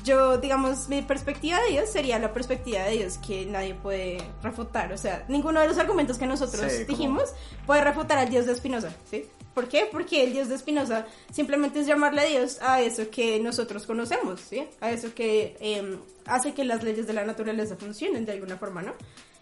yo, 0.05 0.39
digamos, 0.39 0.89
mi 0.89 1.03
perspectiva 1.03 1.61
de 1.61 1.73
Dios 1.73 1.91
sería 1.91 2.19
la 2.19 2.33
perspectiva 2.33 2.85
de 2.85 2.93
Dios 2.93 3.19
que 3.19 3.45
nadie 3.47 3.75
puede 3.75 4.19
refutar. 4.43 4.93
O 4.93 4.99
sea, 4.99 5.25
ninguno 5.29 5.61
de 5.61 5.69
los 5.69 5.79
argumentos 5.79 6.19
que 6.19 6.27
nosotros 6.27 6.87
dijimos 6.87 7.35
puede 7.67 7.83
refutar 7.83 8.19
al 8.19 8.31
Dios 8.31 8.47
de 8.47 8.57
Spinoza, 8.57 8.95
¿sí? 9.11 9.27
¿Por 9.55 9.69
qué? 9.69 9.89
Porque 9.91 10.23
el 10.23 10.33
Dios 10.33 10.49
de 10.49 10.59
Spinoza 10.59 11.07
simplemente 11.33 11.81
es 11.81 11.87
llamarle 11.87 12.23
a 12.23 12.25
Dios 12.25 12.59
a 12.63 12.81
eso 12.81 13.11
que 13.11 13.41
nosotros 13.41 13.85
conocemos, 13.87 14.41
¿sí? 14.41 14.67
A 14.81 14.91
eso 14.91 15.13
que 15.15 15.57
em, 15.61 15.99
hace 16.25 16.55
que 16.55 16.65
las 16.65 16.83
leyes 16.83 17.07
de 17.07 17.13
la 17.13 17.25
naturaleza 17.25 17.77
funcionen 17.77 18.25
de 18.25 18.33
alguna 18.33 18.57
forma, 18.57 18.83
¿no? 18.83 18.95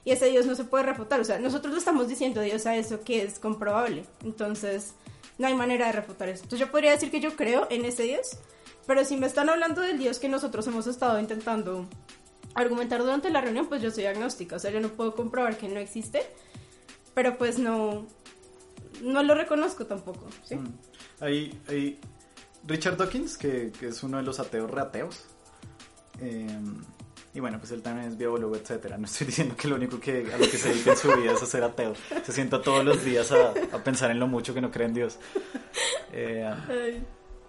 Y 0.04 0.12
ese 0.12 0.26
Dios 0.26 0.46
no 0.46 0.54
se 0.54 0.64
puede 0.64 0.84
refutar. 0.84 1.20
O 1.20 1.24
sea, 1.24 1.38
nosotros 1.38 1.72
le 1.72 1.78
estamos 1.78 2.08
diciendo 2.08 2.40
Dios 2.40 2.66
a 2.66 2.76
eso 2.76 3.02
que 3.02 3.22
es 3.22 3.38
comprobable. 3.38 4.04
Entonces, 4.24 4.94
no 5.38 5.46
hay 5.46 5.54
manera 5.54 5.86
de 5.86 5.92
refutar 5.92 6.28
eso. 6.28 6.44
Entonces, 6.44 6.66
yo 6.66 6.70
podría 6.70 6.92
decir 6.92 7.10
que 7.10 7.20
yo 7.20 7.36
creo 7.36 7.66
en 7.70 7.84
ese 7.84 8.04
Dios 8.04 8.38
pero 8.88 9.04
si 9.04 9.18
me 9.18 9.26
están 9.26 9.50
hablando 9.50 9.82
del 9.82 9.98
Dios 9.98 10.18
que 10.18 10.30
nosotros 10.30 10.66
hemos 10.66 10.86
estado 10.86 11.20
intentando 11.20 11.86
argumentar 12.54 13.00
durante 13.02 13.28
la 13.28 13.42
reunión, 13.42 13.66
pues 13.66 13.82
yo 13.82 13.90
soy 13.90 14.06
agnóstica, 14.06 14.56
o 14.56 14.58
sea, 14.58 14.70
yo 14.70 14.80
no 14.80 14.88
puedo 14.88 15.14
comprobar 15.14 15.58
que 15.58 15.68
no 15.68 15.78
existe, 15.78 16.22
pero 17.12 17.36
pues 17.36 17.58
no, 17.58 18.06
no 19.02 19.22
lo 19.22 19.34
reconozco 19.34 19.84
tampoco, 19.84 20.26
¿sí? 20.42 20.56
Mm. 20.56 20.78
Hay, 21.20 22.00
Richard 22.66 22.96
Dawkins, 22.96 23.36
que, 23.36 23.72
es 23.82 24.02
uno 24.02 24.16
de 24.16 24.22
los 24.22 24.40
ateos 24.40 24.70
reateos, 24.70 25.26
em, 26.22 26.82
y 27.34 27.40
bueno, 27.40 27.58
pues 27.58 27.70
él 27.72 27.82
también 27.82 28.08
es 28.08 28.16
biólogo, 28.16 28.56
etcétera. 28.56 28.96
No 28.98 29.04
estoy 29.04 29.26
diciendo 29.26 29.54
que 29.56 29.68
lo 29.68 29.76
único 29.76 30.00
que 30.00 30.32
a 30.32 30.38
lo 30.38 30.50
que 30.50 30.56
se 30.56 30.70
dedica 30.70 30.92
en 30.92 30.96
su 30.96 31.08
vida 31.08 31.32
es 31.32 31.40
ser 31.40 31.62
ateo. 31.62 31.94
Se 32.24 32.32
sienta 32.32 32.62
todos 32.62 32.84
los 32.84 33.04
días 33.04 33.30
a, 33.32 33.52
pensar 33.84 34.10
en 34.10 34.18
lo 34.18 34.26
mucho 34.26 34.54
que 34.54 34.60
no 34.60 34.70
cree 34.70 34.86
en 34.86 34.94
Dios. 34.94 35.18
Eh, 36.12 36.50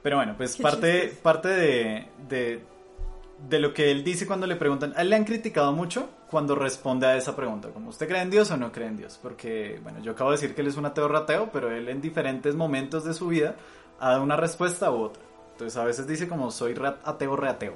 pero 0.02 0.18
bueno, 0.18 0.36
pues 0.38 0.58
parte, 0.58 1.18
parte 1.22 1.48
de, 1.48 2.08
de, 2.28 3.60
lo 3.60 3.74
que 3.74 3.92
él 3.92 4.04
dice 4.04 4.28
cuando 4.28 4.48
le 4.48 4.56
preguntan, 4.56 4.94
a 4.96 5.02
él 5.02 5.10
le 5.10 5.16
han 5.16 5.26
criticado 5.26 5.72
mucho 5.74 6.10
cuando 6.30 6.56
responde 6.56 7.08
a 7.08 7.18
esa 7.18 7.36
pregunta, 7.36 7.70
como 7.70 7.90
usted 7.90 8.08
cree 8.08 8.22
en 8.22 8.30
Dios 8.30 8.52
o 8.52 8.58
no 8.58 8.72
cree 8.72 8.88
en 8.88 8.98
Dios, 8.98 9.20
porque 9.22 9.80
bueno, 9.82 10.00
yo 10.02 10.12
acabo 10.12 10.30
de 10.32 10.38
decir 10.38 10.54
que 10.54 10.62
él 10.62 10.68
es 10.68 10.78
un 10.78 10.86
ateo 10.86 11.08
rateo, 11.08 11.50
pero 11.52 11.72
él 11.72 11.90
en 11.90 12.02
diferentes 12.02 12.54
momentos 12.56 13.04
de 13.04 13.14
su 13.14 13.28
vida 13.28 13.56
ha 14.00 14.12
dado 14.12 14.24
una 14.24 14.38
respuesta 14.38 14.92
u 14.92 15.04
otra. 15.04 15.24
Entonces 15.54 15.78
a 15.78 15.84
veces 15.84 16.08
dice 16.08 16.28
como 16.28 16.52
soy 16.52 16.76
ateo 17.04 17.36
reateo, 17.36 17.76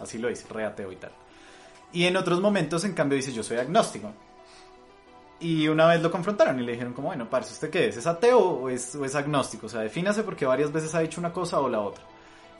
así 0.00 0.18
lo 0.18 0.28
dice, 0.28 0.46
reateo 0.48 0.90
y 0.90 0.96
tal. 0.96 1.12
Y 1.92 2.04
en 2.04 2.16
otros 2.16 2.40
momentos 2.40 2.84
en 2.84 2.94
cambio 2.94 3.16
dice 3.16 3.32
yo 3.32 3.42
soy 3.42 3.58
agnóstico. 3.58 4.12
Y 5.40 5.66
una 5.66 5.86
vez 5.86 6.00
lo 6.00 6.10
confrontaron 6.10 6.60
y 6.60 6.62
le 6.62 6.72
dijeron 6.72 6.92
como, 6.92 7.08
bueno, 7.08 7.28
parce, 7.28 7.52
¿usted 7.52 7.68
qué 7.68 7.88
es? 7.88 7.96
¿Es 7.96 8.06
ateo 8.06 8.38
o 8.38 8.68
es, 8.68 9.14
agnóstico? 9.14 9.66
O 9.66 9.68
sea, 9.68 9.80
defínase 9.80 10.22
porque 10.22 10.46
varias 10.46 10.72
veces 10.72 10.94
ha 10.94 11.00
dicho 11.00 11.20
una 11.20 11.32
cosa 11.32 11.60
o 11.60 11.68
la 11.68 11.80
otra. 11.80 12.04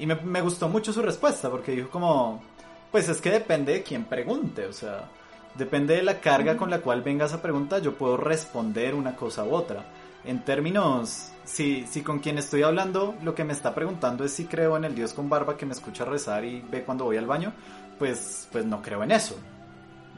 Y 0.01 0.07
me, 0.07 0.17
me, 0.17 0.41
gustó 0.41 0.69
mucho 0.69 0.93
su 0.93 1.01
respuesta 1.01 1.49
porque 1.49 1.73
dijo 1.73 1.91
como, 1.91 2.43
pues 2.91 3.09
es 3.09 3.21
que 3.21 3.31
depende 3.31 3.73
de 3.73 3.83
quién 3.85 4.05
pregunte, 4.05 4.67
o 4.67 4.73
sea, 4.73 5.09
depende 5.55 5.95
de 5.95 6.03
la 6.03 6.19
carga 6.19 6.57
con 6.57 6.71
la 6.71 6.81
cual 6.81 7.03
venga 7.03 7.27
esa 7.27 7.41
pregunta, 7.41 7.79
yo 7.79 7.95
puedo 7.95 8.17
responder 8.17 8.95
una 8.97 9.15
cosa 9.15 9.45
u 9.45 9.55
otra. 9.55 9.85
En 10.25 10.45
términos, 10.45 11.33
si, 11.45 11.87
si 11.87 12.03
con 12.03 12.21
quien 12.21 12.39
estoy 12.39 12.63
hablando 12.63 13.15
lo 13.23 13.35
que 13.35 13.45
me 13.45 13.53
está 13.53 13.75
preguntando 13.75 14.25
es 14.25 14.33
si 14.33 14.47
creo 14.47 14.77
en 14.77 14.85
el 14.85 14.95
Dios 14.95 15.15
con 15.15 15.29
barba 15.29 15.57
que 15.57 15.67
me 15.67 15.73
escucha 15.73 16.05
rezar 16.05 16.45
y 16.45 16.65
ve 16.71 16.85
cuando 16.85 17.05
voy 17.05 17.17
al 17.17 17.27
baño, 17.27 17.53
pues, 17.99 18.49
pues 18.51 18.65
no 18.65 18.83
creo 18.83 19.03
en 19.03 19.13
eso. 19.13 19.37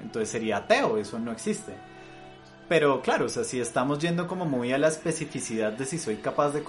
Entonces 0.02 0.28
sería 0.28 0.58
ateo, 0.58 0.98
eso 0.98 1.18
no 1.18 1.32
existe. 1.32 1.74
Pero 2.68 3.02
claro, 3.02 3.26
o 3.26 3.28
sea, 3.28 3.44
si 3.44 3.60
estamos 3.60 3.98
yendo 3.98 4.26
como 4.26 4.46
muy 4.46 4.72
a 4.72 4.78
la 4.78 4.88
especificidad 4.88 5.72
de 5.72 5.84
si 5.84 5.98
soy 5.98 6.16
capaz 6.16 6.50
de, 6.50 6.62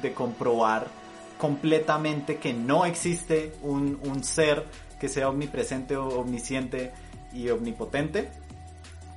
de 0.00 0.14
comprobar 0.14 0.86
completamente 1.38 2.36
que 2.36 2.52
no 2.52 2.84
existe 2.84 3.52
un, 3.62 3.98
un, 4.04 4.22
ser 4.22 4.66
que 5.00 5.08
sea 5.08 5.28
omnipresente 5.28 5.96
o 5.96 6.20
omnisciente 6.20 6.92
y 7.32 7.48
omnipotente, 7.48 8.30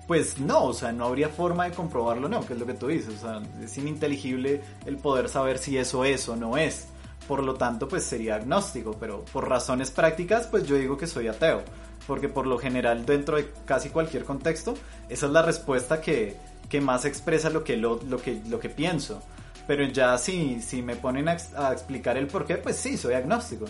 pues 0.07 0.39
no, 0.39 0.65
o 0.65 0.73
sea, 0.73 0.91
no 0.91 1.05
habría 1.05 1.29
forma 1.29 1.65
de 1.65 1.71
comprobarlo, 1.71 2.29
no, 2.29 2.45
que 2.45 2.53
es 2.53 2.59
lo 2.59 2.65
que 2.65 2.73
tú 2.73 2.87
dices, 2.87 3.15
o 3.15 3.17
sea, 3.17 3.41
es 3.61 3.77
ininteligible 3.77 4.61
el 4.85 4.97
poder 4.97 5.29
saber 5.29 5.57
si 5.57 5.77
eso 5.77 6.03
es 6.03 6.27
o 6.29 6.35
no 6.35 6.57
es. 6.57 6.87
Por 7.27 7.43
lo 7.43 7.53
tanto, 7.53 7.87
pues 7.87 8.03
sería 8.03 8.35
agnóstico, 8.35 8.97
pero 8.99 9.23
por 9.25 9.47
razones 9.47 9.91
prácticas, 9.91 10.47
pues 10.47 10.67
yo 10.67 10.75
digo 10.75 10.97
que 10.97 11.07
soy 11.07 11.27
ateo 11.27 11.63
porque 12.07 12.29
por 12.29 12.47
lo 12.47 12.57
general 12.57 13.05
dentro 13.05 13.37
de 13.37 13.51
casi 13.65 13.89
cualquier 13.89 14.25
contexto, 14.25 14.73
esa 15.09 15.25
es 15.25 15.31
la 15.31 15.41
respuesta 15.41 16.01
que, 16.01 16.37
que 16.69 16.81
más 16.81 17.05
expresa 17.05 17.49
lo 17.49 17.63
que, 17.63 17.77
lo, 17.77 17.99
lo, 18.07 18.17
que, 18.17 18.41
lo 18.47 18.59
que 18.59 18.69
pienso. 18.69 19.21
Pero 19.67 19.85
ya 19.85 20.17
si, 20.17 20.61
si 20.61 20.81
me 20.81 20.95
ponen 20.95 21.29
a, 21.29 21.33
explicar 21.71 22.17
el 22.17 22.27
por 22.27 22.45
qué, 22.45 22.57
pues 22.57 22.75
sí, 22.75 22.97
soy 22.97 23.13
agnóstico. 23.13 23.65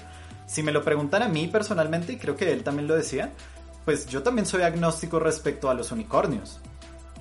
Si 0.47 0.63
me 0.63 0.71
lo 0.71 0.83
preguntan 0.83 1.21
a 1.21 1.29
mí 1.29 1.47
personalmente, 1.47 2.13
y 2.13 2.17
creo 2.17 2.35
que 2.35 2.51
él 2.51 2.63
también 2.63 2.87
lo 2.87 2.95
decía, 2.95 3.31
pues 3.85 4.07
yo 4.07 4.23
también 4.23 4.45
soy 4.45 4.63
agnóstico 4.63 5.19
respecto 5.19 5.69
a 5.69 5.73
los 5.73 5.91
unicornios. 5.91 6.59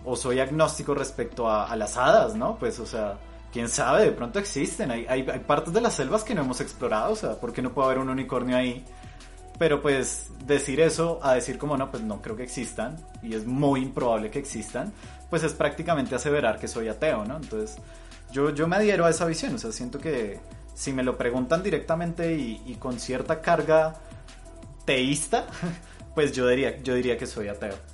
O 0.04 0.16
soy 0.16 0.40
agnóstico 0.40 0.94
respecto 0.94 1.48
a, 1.48 1.66
a 1.66 1.76
las 1.76 1.96
hadas, 1.96 2.34
¿no? 2.34 2.56
Pues, 2.58 2.80
o 2.80 2.86
sea, 2.86 3.18
quién 3.52 3.68
sabe, 3.68 4.06
de 4.06 4.12
pronto 4.12 4.38
existen. 4.38 4.90
Hay, 4.90 5.06
hay, 5.08 5.26
hay, 5.30 5.38
partes 5.40 5.72
de 5.72 5.80
las 5.80 5.94
selvas 5.94 6.24
que 6.24 6.34
no 6.34 6.42
hemos 6.42 6.60
explorado, 6.60 7.12
o 7.12 7.16
sea, 7.16 7.38
¿por 7.38 7.52
qué 7.52 7.62
no 7.62 7.72
puede 7.72 7.86
haber 7.86 7.98
un 7.98 8.08
unicornio 8.08 8.56
ahí? 8.56 8.84
Pero 9.58 9.80
pues 9.82 10.28
decir 10.46 10.80
eso 10.80 11.20
a 11.22 11.34
decir 11.34 11.58
como 11.58 11.76
no, 11.76 11.90
pues 11.90 12.02
no 12.02 12.20
creo 12.22 12.34
que 12.34 12.42
existan, 12.42 12.96
y 13.22 13.34
es 13.34 13.46
muy 13.46 13.82
improbable 13.82 14.30
que 14.30 14.38
existan, 14.38 14.92
pues 15.30 15.44
es 15.44 15.52
prácticamente 15.52 16.14
aseverar 16.14 16.58
que 16.58 16.66
soy 16.66 16.88
ateo, 16.88 17.24
¿no? 17.24 17.36
Entonces, 17.36 17.76
yo, 18.32 18.50
yo 18.50 18.66
me 18.66 18.76
adhiero 18.76 19.04
a 19.04 19.10
esa 19.10 19.26
visión, 19.26 19.54
o 19.54 19.58
sea, 19.58 19.70
siento 19.70 19.98
que 19.98 20.40
si 20.74 20.92
me 20.92 21.02
lo 21.02 21.16
preguntan 21.18 21.62
directamente 21.62 22.34
y, 22.34 22.62
y 22.66 22.74
con 22.76 22.98
cierta 22.98 23.40
carga 23.40 23.94
teísta, 24.86 25.46
pues 26.14 26.32
yo 26.32 26.48
diría, 26.48 26.82
yo 26.82 26.94
diría 26.94 27.18
que 27.18 27.26
soy 27.26 27.48
ateo. 27.48 27.91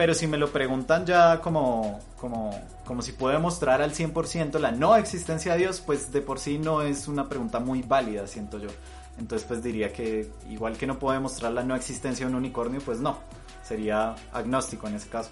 Pero 0.00 0.14
si 0.14 0.26
me 0.26 0.38
lo 0.38 0.50
preguntan 0.50 1.04
ya 1.04 1.42
como, 1.42 2.00
como, 2.18 2.58
como 2.86 3.02
si 3.02 3.12
puedo 3.12 3.34
demostrar 3.34 3.82
al 3.82 3.92
100% 3.92 4.58
la 4.58 4.70
no 4.70 4.96
existencia 4.96 5.52
de 5.52 5.58
Dios, 5.58 5.82
pues 5.84 6.10
de 6.10 6.22
por 6.22 6.38
sí 6.38 6.56
no 6.56 6.80
es 6.80 7.06
una 7.06 7.28
pregunta 7.28 7.60
muy 7.60 7.82
válida, 7.82 8.26
siento 8.26 8.58
yo. 8.58 8.70
Entonces 9.18 9.46
pues 9.46 9.62
diría 9.62 9.92
que 9.92 10.30
igual 10.48 10.78
que 10.78 10.86
no 10.86 10.98
puedo 10.98 11.12
demostrar 11.12 11.52
la 11.52 11.64
no 11.64 11.76
existencia 11.76 12.24
de 12.24 12.32
un 12.32 12.38
unicornio, 12.38 12.80
pues 12.80 12.98
no. 12.98 13.18
Sería 13.62 14.14
agnóstico 14.32 14.88
en 14.88 14.94
ese 14.94 15.10
caso. 15.10 15.28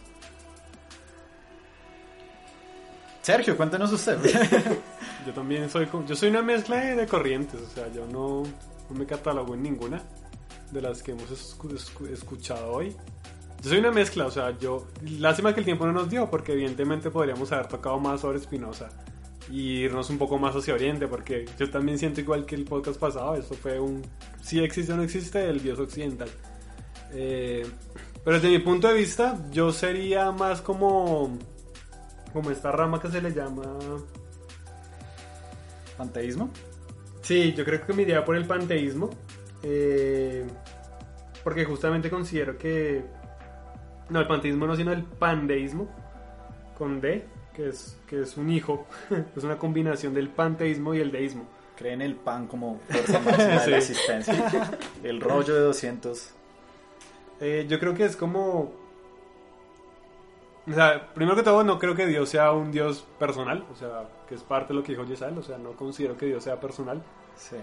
Sergio, 3.22 3.56
cuéntenos 3.56 3.90
usted. 3.90 4.18
yo 5.26 5.32
también 5.32 5.70
soy, 5.70 5.88
yo 6.06 6.14
soy 6.14 6.28
una 6.28 6.42
mezcla 6.42 6.76
de, 6.76 7.06
corrientes, 7.06 7.58
o 7.58 7.74
sea, 7.74 7.90
yo 7.90 8.06
no, 8.06 8.42
no 8.42 8.98
me 8.98 9.06
catalogo 9.06 9.54
en 9.54 9.62
ninguna 9.62 10.02
de 10.70 10.82
las 10.82 11.02
que 11.02 11.12
hemos 11.12 11.30
escuchado 11.30 12.70
hoy. 12.70 12.94
Yo 13.62 13.70
soy 13.70 13.78
una 13.78 13.90
mezcla, 13.90 14.26
o 14.26 14.30
sea, 14.30 14.56
yo. 14.58 14.86
Lástima 15.18 15.52
que 15.52 15.60
el 15.60 15.66
tiempo 15.66 15.86
no 15.86 15.92
nos 15.92 16.08
dio, 16.08 16.30
porque 16.30 16.52
evidentemente 16.52 17.10
podríamos 17.10 17.50
haber 17.52 17.66
tocado 17.66 17.98
más 17.98 18.20
sobre 18.20 18.38
Spinoza 18.38 18.88
y 19.50 19.80
irnos 19.80 20.10
un 20.10 20.18
poco 20.18 20.38
más 20.38 20.54
hacia 20.54 20.74
Oriente, 20.74 21.08
porque 21.08 21.46
yo 21.58 21.70
también 21.70 21.98
siento 21.98 22.20
igual 22.20 22.44
que 22.44 22.54
el 22.54 22.64
podcast 22.64 23.00
pasado, 23.00 23.34
esto 23.34 23.54
fue 23.54 23.80
un. 23.80 24.02
Si 24.42 24.60
existe 24.60 24.92
o 24.92 24.96
no 24.96 25.02
existe 25.02 25.48
el 25.48 25.60
dios 25.60 25.78
occidental. 25.78 26.28
Eh, 27.12 27.66
pero 28.24 28.36
desde 28.36 28.50
mi 28.50 28.58
punto 28.58 28.88
de 28.88 28.94
vista, 28.94 29.38
yo 29.50 29.72
sería 29.72 30.30
más 30.30 30.60
como. 30.60 31.36
Como 32.32 32.50
esta 32.50 32.70
rama 32.70 33.00
que 33.00 33.08
se 33.08 33.20
le 33.22 33.32
llama. 33.32 33.62
¿Panteísmo? 35.96 36.50
Sí, 37.22 37.54
yo 37.54 37.64
creo 37.64 37.84
que 37.84 37.92
me 37.92 38.02
iría 38.02 38.24
por 38.24 38.36
el 38.36 38.46
panteísmo. 38.46 39.10
Eh, 39.62 40.46
porque 41.42 41.64
justamente 41.64 42.10
considero 42.10 42.56
que 42.58 43.02
no, 44.08 44.20
el 44.20 44.26
panteísmo 44.26 44.66
no, 44.66 44.76
sino 44.76 44.92
el 44.92 45.04
pandeísmo, 45.04 45.88
con 46.76 47.00
D, 47.00 47.24
que 47.54 47.68
es, 47.68 47.98
que 48.06 48.22
es 48.22 48.36
un 48.36 48.50
hijo, 48.50 48.86
es 49.36 49.44
una 49.44 49.58
combinación 49.58 50.14
del 50.14 50.28
panteísmo 50.28 50.94
y 50.94 51.00
el 51.00 51.10
deísmo. 51.10 51.46
Creen 51.76 52.02
el 52.02 52.16
pan 52.16 52.48
como 52.48 52.80
fuerza 52.88 53.20
máxima 53.20 53.60
de 53.60 53.70
la 53.70 53.78
existencia. 53.78 54.78
El 55.02 55.20
rollo 55.20 55.54
de 55.54 55.60
200. 55.60 56.34
Eh, 57.40 57.66
yo 57.68 57.78
creo 57.78 57.94
que 57.94 58.04
es 58.04 58.16
como... 58.16 58.72
O 60.68 60.74
sea, 60.74 61.14
primero 61.14 61.36
que 61.36 61.42
todo, 61.42 61.64
no 61.64 61.78
creo 61.78 61.94
que 61.94 62.06
Dios 62.06 62.28
sea 62.28 62.52
un 62.52 62.72
Dios 62.72 63.06
personal, 63.18 63.64
o 63.72 63.76
sea, 63.76 64.08
que 64.28 64.34
es 64.34 64.42
parte 64.42 64.72
de 64.72 64.74
lo 64.74 64.82
que 64.82 64.92
dijo 64.92 65.04
Yesal, 65.04 65.38
o 65.38 65.42
sea, 65.42 65.56
no 65.56 65.72
considero 65.72 66.16
que 66.16 66.26
Dios 66.26 66.44
sea 66.44 66.60
personal. 66.60 67.02
Sí. 67.36 67.56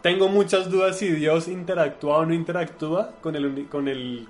Tengo 0.00 0.28
muchas 0.28 0.70
dudas 0.70 0.98
si 0.98 1.10
Dios 1.10 1.48
interactúa 1.48 2.18
o 2.18 2.26
no 2.26 2.34
interactúa 2.34 3.14
con 3.20 3.34
el, 3.34 3.66
con 3.68 3.88
el 3.88 4.28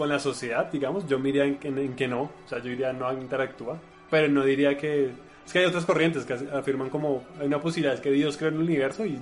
con 0.00 0.08
la 0.08 0.18
sociedad, 0.18 0.72
digamos, 0.72 1.06
yo 1.06 1.18
me 1.18 1.28
en, 1.28 1.58
que 1.94 2.08
no, 2.08 2.22
o 2.22 2.48
sea, 2.48 2.56
yo 2.60 2.70
diría 2.70 2.90
no 2.90 3.12
interactúa, 3.12 3.78
pero 4.10 4.28
no 4.28 4.42
diría 4.42 4.74
que... 4.78 5.10
Es 5.44 5.52
que 5.52 5.58
hay 5.58 5.66
otras 5.66 5.84
corrientes 5.84 6.24
que 6.24 6.38
afirman 6.54 6.88
como 6.88 7.22
hay 7.38 7.46
una 7.46 7.60
posibilidad, 7.60 7.92
es 7.92 8.00
que 8.00 8.10
Dios 8.10 8.38
creó 8.38 8.48
el 8.48 8.56
universo 8.56 9.04
y 9.04 9.18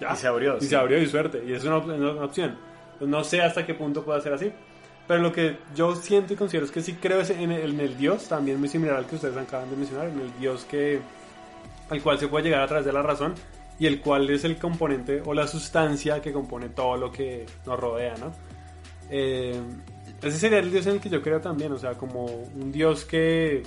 ya. 0.00 0.14
Y 0.14 0.16
se 0.16 0.26
abrió. 0.26 0.56
Y 0.56 0.62
se 0.62 0.74
abrió 0.74 1.00
y 1.00 1.06
suerte, 1.06 1.44
y 1.46 1.52
es 1.52 1.62
una, 1.62 1.76
opción. 1.76 2.58
Pues 2.98 3.08
no 3.08 3.22
sé 3.22 3.40
hasta 3.40 3.64
qué 3.64 3.74
punto 3.74 4.04
puede 4.04 4.20
ser 4.20 4.32
así. 4.32 4.50
Pero 5.06 5.22
lo 5.22 5.30
que 5.30 5.58
yo 5.76 5.94
siento 5.94 6.32
y 6.32 6.36
considero 6.36 6.66
es 6.66 6.72
que 6.72 6.82
sí 6.82 6.94
creo 6.94 7.20
en 7.20 7.52
el, 7.52 7.74
en 7.74 7.78
el 7.78 7.96
Dios, 7.96 8.26
también 8.26 8.58
muy 8.58 8.68
similar 8.68 8.96
al 8.96 9.06
que 9.06 9.14
ustedes 9.14 9.36
acaban 9.36 9.70
de 9.70 9.76
mencionar, 9.76 10.08
en 10.08 10.18
el 10.18 10.36
Dios 10.40 10.66
que 10.68 10.98
al 11.88 12.02
cual 12.02 12.18
se 12.18 12.26
puede 12.26 12.46
llegar 12.46 12.62
a 12.62 12.66
través 12.66 12.84
de 12.84 12.92
la 12.92 13.02
razón 13.02 13.34
y 13.78 13.86
el 13.86 14.00
cual 14.00 14.28
es 14.28 14.42
el 14.42 14.58
componente 14.58 15.22
o 15.24 15.34
la 15.34 15.46
sustancia 15.46 16.20
que 16.20 16.32
compone 16.32 16.70
todo 16.70 16.96
lo 16.96 17.12
que 17.12 17.46
nos 17.64 17.78
rodea, 17.78 18.16
¿no? 18.16 18.32
Eh, 19.08 19.60
ese 20.26 20.38
sería 20.38 20.58
el 20.58 20.70
Dios 20.70 20.86
en 20.86 20.94
el 20.94 21.00
que 21.00 21.08
yo 21.08 21.22
creo 21.22 21.40
también, 21.40 21.72
o 21.72 21.78
sea, 21.78 21.94
como 21.94 22.24
un 22.24 22.72
Dios 22.72 23.04
que, 23.04 23.62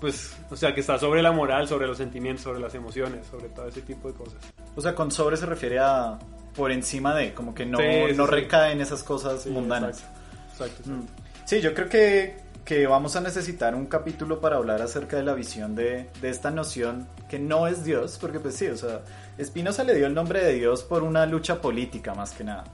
pues, 0.00 0.36
o 0.50 0.56
sea, 0.56 0.74
que 0.74 0.80
está 0.80 0.98
sobre 0.98 1.22
la 1.22 1.32
moral, 1.32 1.68
sobre 1.68 1.86
los 1.86 1.96
sentimientos, 1.96 2.42
sobre 2.42 2.60
las 2.60 2.74
emociones, 2.74 3.26
sobre 3.26 3.48
todo 3.48 3.68
ese 3.68 3.82
tipo 3.82 4.08
de 4.08 4.14
cosas. 4.14 4.38
O 4.74 4.80
sea, 4.80 4.94
con 4.94 5.10
sobre 5.10 5.36
se 5.36 5.46
refiere 5.46 5.78
a 5.78 6.18
por 6.54 6.72
encima 6.72 7.14
de, 7.14 7.34
como 7.34 7.54
que 7.54 7.66
no, 7.66 7.78
no 8.14 8.26
recae 8.26 8.72
en 8.72 8.80
esas 8.80 9.02
cosas 9.02 9.46
mundanas. 9.46 10.04
Exacto. 10.52 10.90
Mm. 10.90 11.06
Sí, 11.44 11.60
yo 11.60 11.74
creo 11.74 11.88
que, 11.88 12.36
que, 12.64 12.86
vamos 12.86 13.14
a 13.14 13.20
necesitar 13.20 13.74
un 13.74 13.86
capítulo 13.86 14.40
para 14.40 14.56
hablar 14.56 14.82
acerca 14.82 15.16
de 15.16 15.22
la 15.22 15.34
visión 15.34 15.74
de, 15.74 16.08
de 16.20 16.28
esta 16.30 16.50
noción 16.50 17.06
que 17.28 17.38
no 17.38 17.66
es 17.66 17.84
Dios, 17.84 18.18
porque 18.20 18.40
pues 18.40 18.56
sí, 18.56 18.66
o 18.66 18.76
sea, 18.76 19.02
Spinoza 19.42 19.84
le 19.84 19.94
dio 19.94 20.06
el 20.06 20.14
nombre 20.14 20.42
de 20.42 20.54
Dios 20.54 20.82
por 20.82 21.02
una 21.02 21.26
lucha 21.26 21.60
política 21.60 22.14
más 22.14 22.32
que 22.32 22.44
nada. 22.44 22.64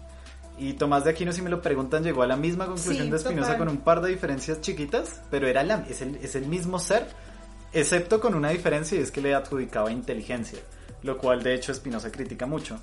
Y 0.62 0.74
Tomás 0.74 1.02
de 1.02 1.10
Aquino, 1.10 1.32
si 1.32 1.42
me 1.42 1.50
lo 1.50 1.60
preguntan, 1.60 2.04
llegó 2.04 2.22
a 2.22 2.26
la 2.28 2.36
misma 2.36 2.66
conclusión 2.66 3.10
de 3.10 3.18
Spinoza 3.18 3.58
con 3.58 3.68
un 3.68 3.78
par 3.78 4.00
de 4.00 4.10
diferencias 4.10 4.60
chiquitas, 4.60 5.20
pero 5.28 5.48
era 5.48 5.64
la, 5.64 5.84
es, 5.90 6.02
el, 6.02 6.14
es 6.22 6.36
el 6.36 6.46
mismo 6.46 6.78
ser, 6.78 7.08
excepto 7.72 8.20
con 8.20 8.36
una 8.36 8.50
diferencia 8.50 8.96
y 8.96 9.02
es 9.02 9.10
que 9.10 9.20
le 9.20 9.34
adjudicaba 9.34 9.90
inteligencia, 9.90 10.60
lo 11.02 11.18
cual 11.18 11.42
de 11.42 11.54
hecho 11.54 11.74
Spinoza 11.74 12.12
critica 12.12 12.46
mucho. 12.46 12.78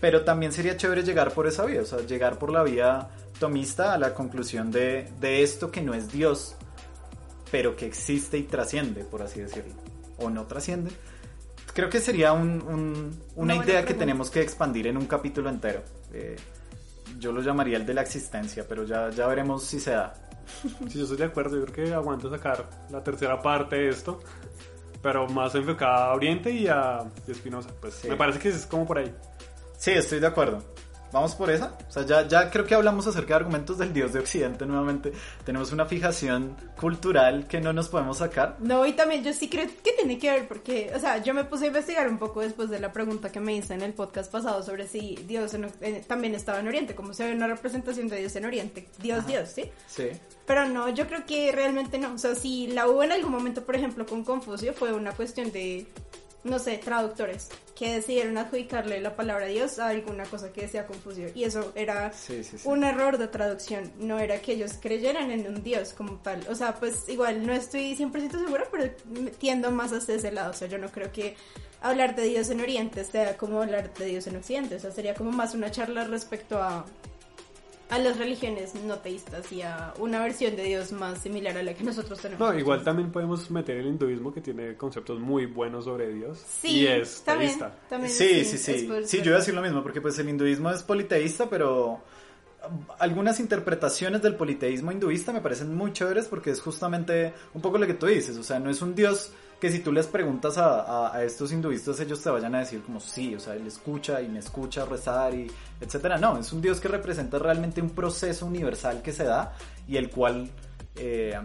Pero 0.00 0.22
también 0.22 0.52
sería 0.52 0.76
chévere 0.76 1.02
llegar 1.02 1.32
por 1.32 1.48
esa 1.48 1.64
vía, 1.64 1.80
o 1.80 1.84
sea, 1.84 1.98
llegar 1.98 2.38
por 2.38 2.52
la 2.52 2.62
vía 2.62 3.08
tomista 3.40 3.92
a 3.92 3.98
la 3.98 4.14
conclusión 4.14 4.70
de, 4.70 5.10
de 5.18 5.42
esto 5.42 5.72
que 5.72 5.82
no 5.82 5.94
es 5.94 6.12
Dios, 6.12 6.54
pero 7.50 7.74
que 7.74 7.86
existe 7.86 8.38
y 8.38 8.44
trasciende, 8.44 9.02
por 9.02 9.22
así 9.22 9.40
decirlo. 9.40 9.74
O 10.18 10.30
no 10.30 10.44
trasciende. 10.44 10.92
Creo 11.74 11.90
que 11.90 11.98
sería 11.98 12.32
un, 12.32 12.62
un, 12.62 13.20
una, 13.34 13.56
idea 13.56 13.84
que 13.84 13.94
tenemos 13.94 14.30
que 14.30 14.42
expandir 14.42 14.86
en 14.86 14.96
un 14.96 15.06
capítulo 15.06 15.50
entero. 15.50 15.82
Eh, 16.12 16.36
yo 17.18 17.32
lo 17.32 17.40
llamaría 17.40 17.76
el 17.76 17.86
de 17.86 17.94
la 17.94 18.02
existencia, 18.02 18.64
pero 18.68 18.84
ya, 18.84 19.10
ya 19.10 19.26
veremos 19.26 19.64
si 19.64 19.80
se 19.80 19.92
da. 19.92 20.12
Sí, 20.88 20.98
yo 20.98 21.02
estoy 21.02 21.16
de 21.18 21.24
acuerdo, 21.24 21.56
yo 21.56 21.66
creo 21.66 21.86
que 21.86 21.94
aguanto 21.94 22.30
sacar 22.30 22.68
la 22.90 23.02
tercera 23.02 23.40
parte 23.42 23.76
de 23.76 23.88
esto, 23.88 24.20
pero 25.02 25.28
más 25.28 25.54
enfocada 25.54 26.06
a 26.06 26.14
Oriente 26.14 26.50
y 26.50 26.68
a 26.68 27.00
Espinosa. 27.26 27.70
Pues 27.80 28.04
me 28.04 28.16
parece 28.16 28.38
que 28.38 28.48
es 28.50 28.66
como 28.66 28.86
por 28.86 28.98
ahí. 28.98 29.12
Sí, 29.76 29.90
estoy 29.90 30.20
de 30.20 30.26
acuerdo. 30.26 30.62
Vamos 31.12 31.34
por 31.34 31.50
esa. 31.50 31.76
O 31.88 31.92
sea, 31.92 32.04
ya, 32.04 32.26
ya 32.26 32.50
creo 32.50 32.66
que 32.66 32.74
hablamos 32.74 33.06
acerca 33.06 33.28
de 33.28 33.34
argumentos 33.34 33.78
del 33.78 33.92
dios 33.92 34.12
de 34.12 34.20
Occidente 34.20 34.66
nuevamente. 34.66 35.12
Tenemos 35.44 35.72
una 35.72 35.86
fijación 35.86 36.56
cultural 36.78 37.46
que 37.46 37.60
no 37.60 37.72
nos 37.72 37.88
podemos 37.88 38.18
sacar. 38.18 38.56
No, 38.60 38.84
y 38.86 38.92
también 38.92 39.24
yo 39.24 39.32
sí 39.32 39.48
creo 39.48 39.66
que 39.82 39.92
tiene 39.92 40.18
que 40.18 40.30
ver 40.30 40.48
porque, 40.48 40.92
o 40.94 40.98
sea, 40.98 41.22
yo 41.22 41.34
me 41.34 41.44
puse 41.44 41.64
a 41.64 41.68
investigar 41.68 42.08
un 42.08 42.18
poco 42.18 42.40
después 42.40 42.70
de 42.70 42.80
la 42.80 42.92
pregunta 42.92 43.30
que 43.30 43.40
me 43.40 43.54
hice 43.54 43.74
en 43.74 43.82
el 43.82 43.92
podcast 43.92 44.30
pasado 44.30 44.62
sobre 44.62 44.86
si 44.86 45.16
Dios 45.26 45.52
también 46.06 46.34
estaba 46.34 46.60
en 46.60 46.68
Oriente, 46.68 46.94
como 46.94 47.14
si 47.14 47.22
había 47.22 47.34
una 47.34 47.46
representación 47.46 48.08
de 48.08 48.18
Dios 48.18 48.36
en 48.36 48.44
Oriente. 48.46 48.88
Dios, 48.98 49.26
Dios, 49.26 49.48
¿sí? 49.48 49.70
Sí. 49.86 50.10
Pero 50.46 50.66
no, 50.66 50.88
yo 50.90 51.06
creo 51.06 51.24
que 51.26 51.50
realmente 51.52 51.98
no. 51.98 52.14
O 52.14 52.18
sea, 52.18 52.34
si 52.34 52.68
la 52.68 52.88
hubo 52.88 53.02
en 53.02 53.12
algún 53.12 53.32
momento, 53.32 53.64
por 53.64 53.74
ejemplo, 53.74 54.06
con 54.06 54.22
Confucio, 54.24 54.72
fue 54.74 54.92
una 54.92 55.12
cuestión 55.12 55.50
de 55.50 55.86
no 56.44 56.58
sé, 56.58 56.78
traductores 56.78 57.48
que 57.74 57.94
decidieron 57.94 58.38
adjudicarle 58.38 59.00
la 59.00 59.14
palabra 59.14 59.46
Dios 59.46 59.78
a 59.78 59.88
alguna 59.88 60.24
cosa 60.24 60.52
que 60.52 60.62
decía 60.62 60.86
confusión. 60.86 61.30
Y 61.34 61.44
eso 61.44 61.72
era 61.74 62.12
un 62.64 62.84
error 62.84 63.18
de 63.18 63.28
traducción, 63.28 63.92
no 63.98 64.18
era 64.18 64.40
que 64.40 64.52
ellos 64.52 64.74
creyeran 64.80 65.30
en 65.30 65.46
un 65.46 65.62
Dios 65.62 65.92
como 65.92 66.16
tal. 66.18 66.46
O 66.48 66.54
sea, 66.54 66.74
pues 66.74 67.08
igual 67.08 67.46
no 67.46 67.52
estoy 67.52 67.94
100% 67.94 68.30
segura, 68.30 68.64
pero 68.70 68.90
tiendo 69.38 69.70
más 69.70 69.92
hacia 69.92 70.14
ese 70.14 70.32
lado. 70.32 70.52
O 70.52 70.54
sea, 70.54 70.68
yo 70.68 70.78
no 70.78 70.88
creo 70.88 71.12
que 71.12 71.36
hablar 71.82 72.16
de 72.16 72.24
Dios 72.24 72.48
en 72.50 72.60
Oriente 72.60 73.04
sea 73.04 73.36
como 73.36 73.60
hablar 73.60 73.92
de 73.92 74.06
Dios 74.06 74.26
en 74.26 74.36
Occidente. 74.36 74.76
O 74.76 74.80
sea, 74.80 74.90
sería 74.90 75.14
como 75.14 75.30
más 75.32 75.54
una 75.54 75.70
charla 75.70 76.04
respecto 76.04 76.62
a 76.62 76.86
a 77.88 77.98
las 77.98 78.18
religiones 78.18 78.74
no 78.74 78.96
teístas 78.96 79.50
y 79.52 79.62
a 79.62 79.94
una 79.98 80.20
versión 80.20 80.56
de 80.56 80.64
Dios 80.64 80.92
más 80.92 81.18
similar 81.18 81.56
a 81.56 81.62
la 81.62 81.74
que 81.74 81.84
nosotros 81.84 82.20
tenemos. 82.20 82.40
No, 82.40 82.58
igual 82.58 82.82
también 82.82 83.12
podemos 83.12 83.50
meter 83.50 83.76
el 83.76 83.86
hinduismo 83.86 84.32
que 84.32 84.40
tiene 84.40 84.76
conceptos 84.76 85.20
muy 85.20 85.46
buenos 85.46 85.84
sobre 85.84 86.12
Dios. 86.12 86.42
Sí, 86.60 86.80
y 86.80 86.86
es 86.86 87.22
también, 87.22 87.50
teísta. 87.50 87.74
También 87.88 88.12
sí, 88.12 88.44
sí, 88.44 88.58
sí. 88.58 88.88
Sí, 89.04 89.18
yo 89.18 89.24
voy 89.24 89.34
a 89.34 89.38
decir 89.38 89.54
lo 89.54 89.62
mismo, 89.62 89.82
porque 89.82 90.00
pues 90.00 90.18
el 90.18 90.28
hinduismo 90.28 90.70
es 90.70 90.82
politeísta, 90.82 91.48
pero... 91.48 92.02
algunas 92.98 93.38
interpretaciones 93.38 94.22
del 94.22 94.34
politeísmo 94.34 94.90
hinduista 94.90 95.32
me 95.32 95.40
parecen 95.40 95.72
muy 95.72 95.92
chéveres 95.92 96.26
porque 96.26 96.50
es 96.50 96.60
justamente 96.60 97.32
un 97.54 97.62
poco 97.62 97.78
lo 97.78 97.86
que 97.86 97.94
tú 97.94 98.06
dices, 98.06 98.36
o 98.36 98.42
sea, 98.42 98.58
no 98.58 98.70
es 98.70 98.82
un 98.82 98.96
dios 98.96 99.30
que 99.66 99.72
si 99.72 99.80
tú 99.80 99.90
les 99.90 100.06
preguntas 100.06 100.58
a, 100.58 101.12
a, 101.12 101.24
estos 101.24 101.50
hinduistas 101.50 101.98
ellos 101.98 102.22
te 102.22 102.30
vayan 102.30 102.54
a 102.54 102.60
decir 102.60 102.82
como 102.82 103.00
sí, 103.00 103.34
o 103.34 103.40
sea, 103.40 103.54
él 103.54 103.66
escucha 103.66 104.22
y 104.22 104.28
me 104.28 104.38
escucha 104.38 104.84
rezar 104.84 105.34
y 105.34 105.50
etcétera. 105.80 106.18
No, 106.18 106.38
es 106.38 106.52
un 106.52 106.60
dios 106.60 106.78
que 106.78 106.86
representa 106.86 107.36
realmente 107.40 107.82
un 107.82 107.90
proceso 107.90 108.46
universal 108.46 109.02
que 109.02 109.12
se 109.12 109.24
da 109.24 109.56
y 109.88 109.96
el 109.96 110.08
cual 110.08 110.48
eh, 110.94 111.36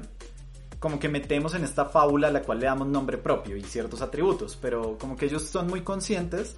como 0.77 0.99
que 0.99 1.10
metemos 1.10 1.56
en 1.56 1.64
esta 1.64 1.85
fábula 1.85 2.27
a 2.27 2.31
la 2.31 2.43
cual 2.43 2.60
le 2.60 2.68
damos 2.68 2.88
nombre 2.88 3.18
propio 3.18 3.57
y 3.57 3.64
ciertos 3.64 4.03
atributos, 4.03 4.56
pero 4.61 4.99
como 4.99 5.15
que 5.15 5.26
ellos 5.26 5.43
son 5.45 5.65
muy 5.65 5.81
conscientes, 5.81 6.56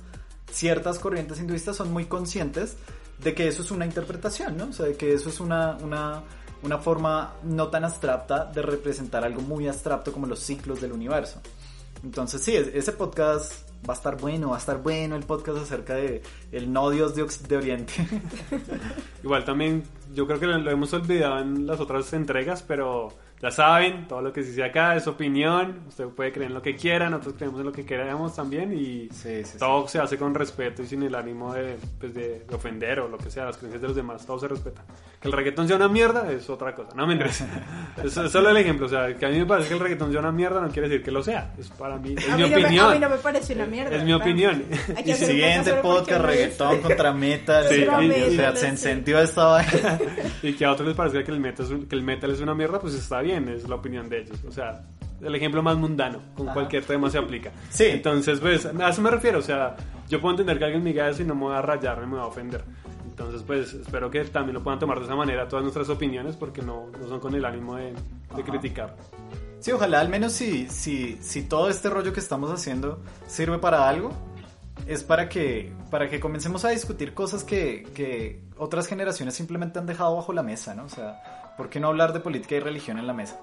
ciertas 0.51 0.99
corrientes 0.99 1.39
hinduistas 1.39 1.77
son 1.77 1.93
muy 1.93 2.05
conscientes 2.05 2.75
de 3.23 3.33
que 3.33 3.47
eso 3.47 3.61
es 3.61 3.71
una 3.71 3.85
interpretación, 3.85 4.57
¿no? 4.57 4.65
O 4.65 4.73
sea, 4.73 4.87
de 4.87 4.97
que 4.97 5.13
eso 5.13 5.29
es 5.29 5.39
una, 5.39 5.77
una, 5.77 6.23
una 6.63 6.77
forma 6.77 7.35
no 7.43 7.67
tan 7.67 7.83
abstracta 7.85 8.45
de 8.45 8.61
representar 8.61 9.23
algo 9.23 9.41
muy 9.41 9.67
abstracto 9.67 10.11
como 10.11 10.27
los 10.27 10.39
ciclos 10.39 10.81
del 10.81 10.93
universo. 10.93 11.41
Entonces 12.03 12.41
sí, 12.41 12.55
ese 12.55 12.91
podcast 12.93 13.69
va 13.87 13.93
a 13.93 13.97
estar 13.97 14.17
bueno, 14.17 14.49
va 14.49 14.55
a 14.55 14.59
estar 14.59 14.81
bueno 14.81 15.15
el 15.15 15.23
podcast 15.23 15.59
acerca 15.59 15.95
de 15.95 16.21
el 16.51 16.71
no 16.71 16.89
dios 16.89 17.15
de, 17.15 17.25
de 17.47 17.57
Oriente. 17.57 17.93
Igual 19.23 19.43
también, 19.43 19.83
yo 20.13 20.25
creo 20.25 20.39
que 20.39 20.47
lo 20.47 20.71
hemos 20.71 20.93
olvidado 20.93 21.39
en 21.39 21.67
las 21.67 21.79
otras 21.79 22.11
entregas, 22.13 22.63
pero 22.63 23.13
ya 23.43 23.51
saben, 23.51 24.07
todo 24.07 24.21
lo 24.21 24.31
que 24.31 24.41
se 24.41 24.51
dice 24.51 24.63
acá 24.63 24.95
es 24.95 25.05
opinión. 25.05 25.81
Usted 25.89 26.07
puede 26.07 26.31
creer 26.31 26.47
en 26.47 26.53
lo 26.53 26.61
que 26.61 26.77
quiera, 26.77 27.09
nosotros 27.09 27.35
creemos 27.37 27.59
en 27.59 27.65
lo 27.65 27.73
que 27.73 27.85
queramos 27.85 28.33
también. 28.33 28.71
Y 28.73 29.09
todo 29.59 29.85
se 29.89 29.99
hace 29.99 30.17
con 30.17 30.33
respeto 30.33 30.81
y 30.81 30.87
sin 30.87 31.03
el 31.03 31.13
ánimo 31.13 31.53
pues, 31.99 32.13
de, 32.13 32.45
de, 32.47 32.55
ofender 32.55 33.01
o 33.01 33.09
lo 33.09 33.17
que 33.17 33.29
sea, 33.29 33.43
las 33.43 33.57
creencias 33.57 33.81
de 33.81 33.87
los 33.89 33.97
demás, 33.97 34.25
todo 34.25 34.39
se 34.39 34.47
respeta. 34.47 34.85
Que 35.23 35.29
el 35.29 35.33
reggaetón 35.33 35.67
sea 35.67 35.77
una 35.77 35.87
mierda 35.87 36.29
es 36.33 36.49
otra 36.49 36.75
cosa. 36.75 36.89
No 36.95 37.07
me 37.07 37.13
interesa. 37.13 37.47
es, 38.03 38.11
solo 38.11 38.49
el 38.49 38.57
ejemplo. 38.57 38.87
O 38.87 38.89
sea, 38.89 39.15
que 39.15 39.25
a 39.25 39.29
mí 39.29 39.39
me 39.39 39.45
parece 39.45 39.69
que 39.69 39.75
el 39.75 39.79
reggaetón 39.79 40.11
sea 40.11 40.19
una 40.19 40.33
mierda 40.33 40.59
no 40.59 40.67
quiere 40.67 40.89
decir 40.89 41.01
que 41.01 41.11
lo 41.11 41.23
sea. 41.23 41.53
Es 41.57 41.69
para 41.69 41.95
mí, 41.95 42.13
es 42.17 42.35
mi 42.35 42.43
opinión. 42.43 42.87
a 42.87 42.93
mí 42.93 42.99
no 42.99 43.09
me 43.09 43.17
parece 43.17 43.55
una 43.55 43.65
mierda. 43.65 43.95
Es 43.95 44.03
mi 44.03 44.11
opinión. 44.11 44.65
Y 45.05 45.13
siguiente 45.13 45.75
podcast, 45.75 46.25
reggaetón 46.25 46.81
contra 46.81 47.13
metal. 47.13 47.65
Sí, 47.69 47.85
o 47.87 48.31
sea, 48.31 48.53
se 48.53 48.67
encendió 48.67 49.17
esta 49.19 49.45
vaina. 49.45 49.99
y 50.41 50.51
que 50.51 50.65
a 50.65 50.73
otros 50.73 50.89
les 50.89 50.97
parezca 50.97 51.23
que 51.23 51.31
el 51.31 51.39
metal, 51.39 51.65
es 51.65 51.87
que 51.87 51.95
el 51.95 52.03
metal 52.03 52.29
es 52.31 52.41
una 52.41 52.53
mierda, 52.53 52.81
pues 52.81 52.93
está 52.93 53.21
bien 53.21 53.47
es 53.47 53.69
la 53.69 53.75
opinión 53.75 54.09
de 54.09 54.23
ellos. 54.23 54.37
O 54.45 54.51
sea, 54.51 54.83
el 55.21 55.33
ejemplo 55.35 55.63
más 55.63 55.77
mundano, 55.77 56.19
con 56.35 56.47
cualquier 56.47 56.83
tema 56.83 57.09
se 57.09 57.17
aplica. 57.17 57.51
Sí. 57.69 57.85
Entonces, 57.85 58.41
pues, 58.41 58.65
a 58.65 58.89
eso 58.89 59.01
me 59.01 59.09
refiero. 59.09 59.39
O 59.39 59.41
sea, 59.41 59.77
yo 60.09 60.19
puedo 60.19 60.33
entender 60.33 60.57
que 60.57 60.65
alguien 60.65 60.83
me 60.83 60.89
diga 60.91 61.07
eso 61.09 61.21
y 61.21 61.25
no 61.25 61.35
me 61.35 61.45
va 61.45 61.59
a 61.59 61.61
rayar, 61.61 61.99
no 61.99 62.07
me 62.07 62.17
va 62.17 62.23
a 62.23 62.27
ofender. 62.27 62.63
Entonces, 63.13 63.43
pues, 63.43 63.75
espero 63.75 64.09
que 64.09 64.25
también 64.25 64.55
lo 64.55 64.63
puedan 64.63 64.79
tomar 64.79 64.97
de 64.97 65.05
esa 65.05 65.15
manera 65.15 65.47
todas 65.47 65.61
nuestras 65.61 65.87
opiniones, 65.89 66.35
porque 66.35 66.63
no, 66.63 66.87
no 66.99 67.07
son 67.07 67.19
con 67.19 67.35
el 67.35 67.45
ánimo 67.45 67.75
de, 67.75 67.93
de 68.35 68.43
criticar. 68.43 68.95
Sí, 69.59 69.71
ojalá 69.71 69.99
al 69.99 70.09
menos 70.09 70.33
si, 70.33 70.67
si, 70.67 71.17
si 71.21 71.43
todo 71.43 71.69
este 71.69 71.91
rollo 71.91 72.11
que 72.11 72.19
estamos 72.19 72.49
haciendo 72.49 73.03
sirve 73.27 73.59
para 73.59 73.87
algo, 73.87 74.09
es 74.87 75.03
para 75.03 75.29
que, 75.29 75.71
para 75.91 76.09
que 76.09 76.19
comencemos 76.19 76.65
a 76.65 76.69
discutir 76.69 77.13
cosas 77.13 77.43
que, 77.43 77.83
que 77.93 78.41
otras 78.57 78.87
generaciones 78.87 79.35
simplemente 79.35 79.77
han 79.77 79.85
dejado 79.85 80.15
bajo 80.15 80.33
la 80.33 80.41
mesa, 80.41 80.73
¿no? 80.73 80.85
O 80.85 80.89
sea, 80.89 81.53
¿por 81.55 81.69
qué 81.69 81.79
no 81.79 81.89
hablar 81.89 82.13
de 82.13 82.19
política 82.19 82.55
y 82.55 82.61
religión 82.61 82.97
en 82.97 83.05
la 83.05 83.13
mesa? 83.13 83.39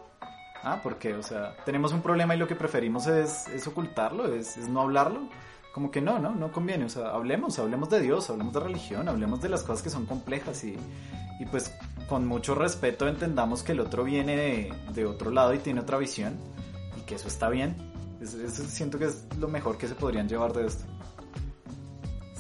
Ah, 0.64 0.80
porque, 0.82 1.14
o 1.14 1.22
sea, 1.22 1.54
tenemos 1.64 1.92
un 1.92 2.02
problema 2.02 2.34
y 2.34 2.38
lo 2.38 2.48
que 2.48 2.56
preferimos 2.56 3.06
es, 3.06 3.46
es 3.46 3.68
ocultarlo, 3.68 4.34
es, 4.34 4.56
es, 4.56 4.68
no 4.68 4.80
hablarlo. 4.80 5.28
Como 5.72 5.90
que 5.90 6.00
no, 6.00 6.18
no, 6.18 6.34
no 6.34 6.50
conviene. 6.52 6.84
O 6.84 6.88
sea, 6.88 7.10
hablemos, 7.10 7.58
hablemos 7.58 7.90
de 7.90 8.00
Dios, 8.00 8.28
hablemos 8.30 8.52
de 8.52 8.60
religión, 8.60 9.08
hablemos 9.08 9.40
de 9.40 9.48
las 9.48 9.62
cosas 9.62 9.82
que 9.82 9.90
son 9.90 10.06
complejas 10.06 10.64
y, 10.64 10.76
y 11.38 11.46
pues 11.46 11.72
con 12.08 12.26
mucho 12.26 12.54
respeto 12.54 13.06
entendamos 13.06 13.62
que 13.62 13.72
el 13.72 13.80
otro 13.80 14.02
viene 14.04 14.36
de, 14.36 14.74
de, 14.92 15.06
otro 15.06 15.30
lado 15.30 15.54
y 15.54 15.58
tiene 15.58 15.80
otra 15.80 15.96
visión 15.96 16.34
y 16.98 17.02
que 17.02 17.14
eso 17.14 17.28
está 17.28 17.48
bien. 17.48 17.76
Eso 18.20 18.36
siento 18.64 18.98
que 18.98 19.06
es 19.06 19.24
lo 19.38 19.48
mejor 19.48 19.78
que 19.78 19.88
se 19.88 19.94
podrían 19.94 20.28
llevar 20.28 20.52
de 20.52 20.66
esto. 20.66 20.84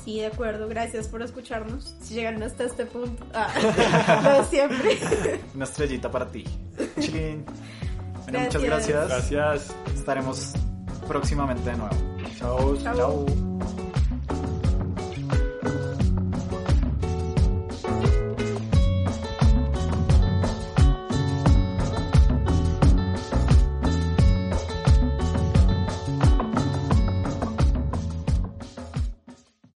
Sí, 0.04 0.18
de 0.18 0.26
acuerdo. 0.26 0.68
Gracias 0.68 1.08
por 1.08 1.22
escucharnos. 1.22 1.94
Si 2.00 2.14
llegaron 2.14 2.42
hasta 2.42 2.64
este 2.64 2.86
punto. 2.86 3.24
Ah, 3.34 4.44
siempre. 4.50 4.98
Una 5.54 5.64
estrellita 5.64 6.10
para 6.10 6.26
ti. 6.30 6.44
Bueno, 6.96 8.40
muchas 8.44 8.62
gracias. 8.62 9.08
Gracias. 9.08 9.76
Estaremos 9.94 10.52
próximamente 11.06 11.70
de 11.70 11.76
nuevo. 11.76 12.09
Chao. 12.40 12.74
Chao. 12.76 13.89